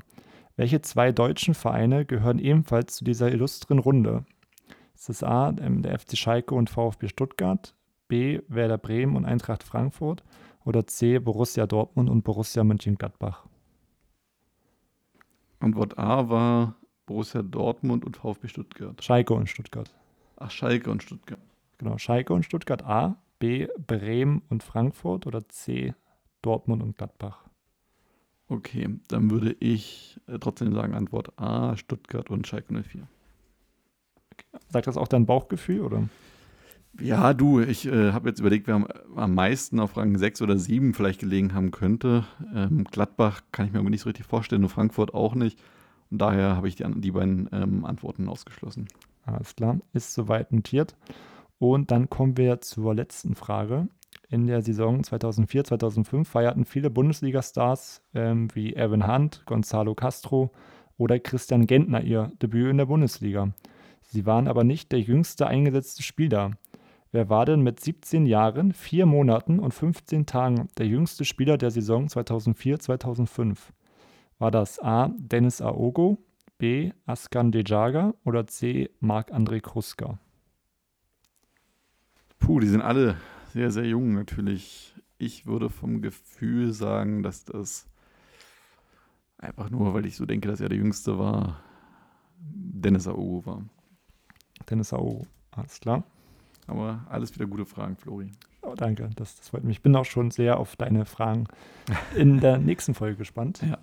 Welche 0.56 0.82
zwei 0.82 1.12
deutschen 1.12 1.54
Vereine 1.54 2.06
gehören 2.06 2.40
ebenfalls 2.40 2.96
zu 2.96 3.04
dieser 3.04 3.32
illustren 3.32 3.80
Runde? 3.80 4.26
Ist 4.94 5.10
es 5.10 5.24
A, 5.24 5.54
ähm, 5.60 5.82
der 5.82 6.00
FC 6.00 6.18
Schalke 6.18 6.56
und 6.56 6.70
VfB 6.70 7.08
Stuttgart, 7.08 7.76
B. 8.08 8.40
Werder 8.48 8.78
Bremen 8.78 9.16
und 9.16 9.26
Eintracht 9.26 9.64
Frankfurt 9.64 10.24
oder 10.64 10.88
C. 10.88 11.20
Borussia 11.20 11.68
Dortmund 11.68 12.10
und 12.10 12.24
Borussia 12.24 12.64
Mönchengladbach? 12.64 13.46
Antwort 15.60 15.98
A 15.98 16.30
war 16.30 16.76
Borussia 17.06 17.42
Dortmund 17.42 18.06
und 18.06 18.18
VfB 18.18 18.48
Stuttgart. 18.48 19.04
Schalke 19.04 19.34
und 19.34 19.48
Stuttgart. 19.48 19.94
Ach, 20.38 20.52
Schalke 20.52 20.90
und 20.90 21.04
Stuttgart. 21.04 21.40
Genau, 21.78 21.98
Schalke 21.98 22.34
und 22.34 22.44
Stuttgart 22.44 22.84
A, 22.84 23.18
B. 23.40 23.68
Bremen 23.86 24.42
und 24.50 24.64
Frankfurt 24.64 25.28
oder 25.28 25.48
C. 25.50 25.94
Dortmund 26.42 26.82
und 26.84 26.98
Gladbach? 26.98 27.44
Okay, 28.48 29.00
dann 29.08 29.32
würde 29.32 29.56
ich 29.60 30.20
äh, 30.28 30.38
trotzdem 30.40 30.74
sagen 30.74 30.94
Antwort 30.94 31.40
A, 31.40 31.76
Stuttgart 31.78 32.30
und 32.30 32.48
Schalke 32.48 32.74
04. 32.74 33.08
Sagt 34.70 34.88
das 34.88 34.98
auch 34.98 35.08
dein 35.08 35.26
Bauchgefühl, 35.26 35.82
oder? 35.82 36.08
Ja, 37.00 37.34
du, 37.34 37.60
ich 37.60 37.86
äh, 37.88 38.14
habe 38.14 38.30
jetzt 38.30 38.40
überlegt, 38.40 38.68
wer 38.68 38.76
am, 38.76 38.88
am 39.16 39.36
meisten 39.36 39.80
auf 39.80 39.98
Rang 39.98 40.18
6 40.18 40.42
oder 40.42 40.58
7 40.58 40.94
vielleicht 40.94 41.20
gelegen 41.20 41.54
haben 41.54 41.72
könnte. 41.72 42.26
Ähm, 42.54 42.86
Gladbach 42.86 43.42
kann 43.52 43.66
ich 43.66 43.74
mir 43.74 43.80
aber 43.80 43.90
nicht 43.90 44.02
so 44.02 44.10
richtig 44.10 44.26
vorstellen 44.26 44.64
und 44.64 44.70
Frankfurt 44.70 45.14
auch 45.14 45.36
nicht. 45.36 45.60
Und 46.12 46.22
daher 46.22 46.56
habe 46.56 46.68
ich 46.68 46.76
die, 46.76 46.86
die 47.02 47.12
beiden 47.12 47.50
ähm, 47.52 47.86
Antworten 47.86 48.30
ausgeschlossen. 48.30 48.88
Alles 49.26 49.56
klar, 49.56 49.80
ist 49.94 50.14
soweit 50.14 50.52
notiert. 50.52 50.96
Und 51.58 51.92
dann 51.92 52.10
kommen 52.10 52.38
wir 52.38 52.62
zur 52.62 52.94
letzten 52.94 53.36
Frage. 53.36 53.88
In 54.30 54.48
der 54.48 54.62
Saison 54.62 55.02
2004-2005 55.02 56.26
feierten 56.26 56.66
viele 56.66 56.90
Bundesliga-Stars 56.90 58.02
ähm, 58.14 58.50
wie 58.54 58.74
Erwin 58.74 59.08
Hunt, 59.08 59.44
Gonzalo 59.46 59.96
Castro 59.96 60.52
oder 60.98 61.20
Christian 61.20 61.68
Gentner 61.68 62.02
ihr 62.02 62.32
Debüt 62.42 62.70
in 62.70 62.78
der 62.78 62.86
Bundesliga. 62.86 63.50
Sie 64.02 64.26
waren 64.26 64.48
aber 64.48 64.64
nicht 64.64 64.92
der 64.92 65.02
jüngste 65.02 65.48
eingesetzte 65.48 66.04
Spieler. 66.04 66.52
Wer 67.12 67.30
war 67.30 67.46
denn 67.46 67.62
mit 67.62 67.80
17 67.80 68.26
Jahren, 68.26 68.74
4 68.74 69.06
Monaten 69.06 69.60
und 69.60 69.74
15 69.74 70.26
Tagen 70.26 70.68
der 70.78 70.88
jüngste 70.88 71.24
Spieler 71.24 71.58
der 71.58 71.72
Saison 71.72 72.08
2004-2005? 72.08 73.58
War 74.38 74.52
das 74.52 74.80
A. 74.80 75.10
Dennis 75.18 75.62
Aogo, 75.62 76.18
B. 76.58 76.92
Askan 77.06 77.52
Dejaga 77.52 78.14
oder 78.24 78.48
C. 78.48 78.90
Marc-André 79.00 79.62
Kruska? 79.62 80.20
Puh, 82.40 82.60
die 82.60 82.68
sind 82.68 82.82
alle 82.82 83.16
sehr, 83.54 83.72
sehr 83.72 83.86
jung 83.86 84.14
natürlich. 84.14 84.94
Ich 85.18 85.46
würde 85.46 85.70
vom 85.70 86.02
Gefühl 86.02 86.74
sagen, 86.74 87.24
dass 87.24 87.46
das 87.46 87.88
einfach 89.38 89.70
nur, 89.70 89.94
weil 89.94 90.06
ich 90.06 90.18
so 90.18 90.26
denke, 90.26 90.50
dass 90.50 90.60
er 90.60 90.70
der 90.70 90.78
Jüngste 90.78 91.18
war, 91.18 91.62
Dennis 92.38 93.08
Aogo 93.08 93.46
war. 93.46 93.62
Dennis 94.70 94.92
Aogo, 94.92 95.26
alles 95.52 95.80
klar. 95.80 96.04
Aber 96.68 97.06
alles 97.10 97.34
wieder 97.34 97.46
gute 97.46 97.66
Fragen, 97.66 97.96
Flori. 97.96 98.32
Oh, 98.62 98.74
danke, 98.76 99.10
das, 99.16 99.38
das 99.38 99.50
freut 99.50 99.64
mich. 99.64 99.78
Ich 99.78 99.84
bin 99.84 99.96
auch 99.96 100.06
schon 100.06 100.32
sehr 100.32 100.60
auf 100.60 100.76
deine 100.76 101.06
Fragen 101.06 101.46
in 102.16 102.40
der 102.42 102.58
nächsten 102.58 102.94
Folge 102.94 103.16
gespannt. 103.16 103.62
Ja. 103.62 103.78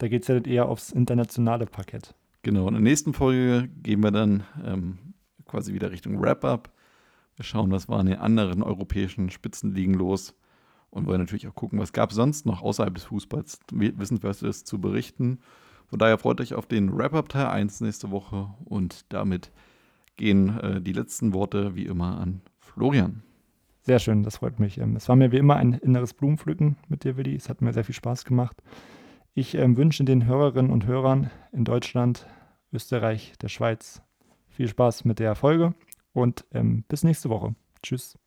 Da 0.00 0.08
geht 0.08 0.22
es 0.22 0.28
ja 0.28 0.34
dann 0.40 0.50
eher 0.50 0.66
aufs 0.66 0.92
internationale 0.92 1.66
Parkett. 1.66 2.14
Genau, 2.42 2.66
in 2.68 2.72
der 2.72 2.82
nächsten 2.82 3.12
Folge 3.12 3.68
gehen 3.82 4.02
wir 4.02 4.10
dann 4.10 4.44
ähm, 4.64 4.98
quasi 5.44 5.74
wieder 5.74 5.90
Richtung 5.90 6.22
Wrap-Up. 6.22 6.72
Wir 7.36 7.44
schauen, 7.44 7.70
was 7.70 7.86
war 7.86 8.00
in 8.00 8.06
den 8.06 8.18
anderen 8.18 8.62
europäischen 8.62 9.28
Spitzenligen 9.28 9.92
los 9.92 10.34
und 10.88 11.06
wollen 11.06 11.20
natürlich 11.20 11.46
auch 11.48 11.54
gucken, 11.54 11.78
was 11.78 11.92
gab 11.92 12.10
es 12.10 12.16
sonst 12.16 12.46
noch 12.46 12.62
außerhalb 12.62 12.94
des 12.94 13.04
Fußballs 13.04 13.60
Wissenswertes 13.72 14.64
zu 14.64 14.80
berichten. 14.80 15.40
Von 15.86 15.98
daher 15.98 16.16
freut 16.16 16.40
euch 16.40 16.54
auf 16.54 16.64
den 16.64 16.96
Wrap-Up 16.96 17.28
Teil 17.28 17.48
1 17.48 17.82
nächste 17.82 18.10
Woche 18.10 18.48
und 18.64 19.04
damit 19.10 19.52
gehen 20.16 20.58
äh, 20.60 20.80
die 20.80 20.94
letzten 20.94 21.34
Worte 21.34 21.76
wie 21.76 21.84
immer 21.84 22.18
an 22.18 22.40
Florian. 22.58 23.22
Sehr 23.82 23.98
schön, 23.98 24.22
das 24.22 24.38
freut 24.38 24.60
mich. 24.60 24.78
Ähm, 24.78 24.96
Es 24.96 25.10
war 25.10 25.16
mir 25.16 25.30
wie 25.30 25.38
immer 25.38 25.56
ein 25.56 25.74
inneres 25.74 26.14
Blumenpflücken 26.14 26.76
mit 26.88 27.04
dir, 27.04 27.18
Willi. 27.18 27.34
Es 27.34 27.50
hat 27.50 27.60
mir 27.60 27.74
sehr 27.74 27.84
viel 27.84 27.94
Spaß 27.94 28.24
gemacht. 28.24 28.62
Ich 29.40 29.54
ähm, 29.54 29.78
wünsche 29.78 30.04
den 30.04 30.26
Hörerinnen 30.26 30.70
und 30.70 30.84
Hörern 30.84 31.30
in 31.50 31.64
Deutschland, 31.64 32.26
Österreich, 32.74 33.32
der 33.40 33.48
Schweiz 33.48 34.02
viel 34.50 34.68
Spaß 34.68 35.06
mit 35.06 35.18
der 35.18 35.34
Folge 35.34 35.72
und 36.12 36.44
ähm, 36.52 36.84
bis 36.88 37.04
nächste 37.04 37.30
Woche. 37.30 37.54
Tschüss. 37.82 38.18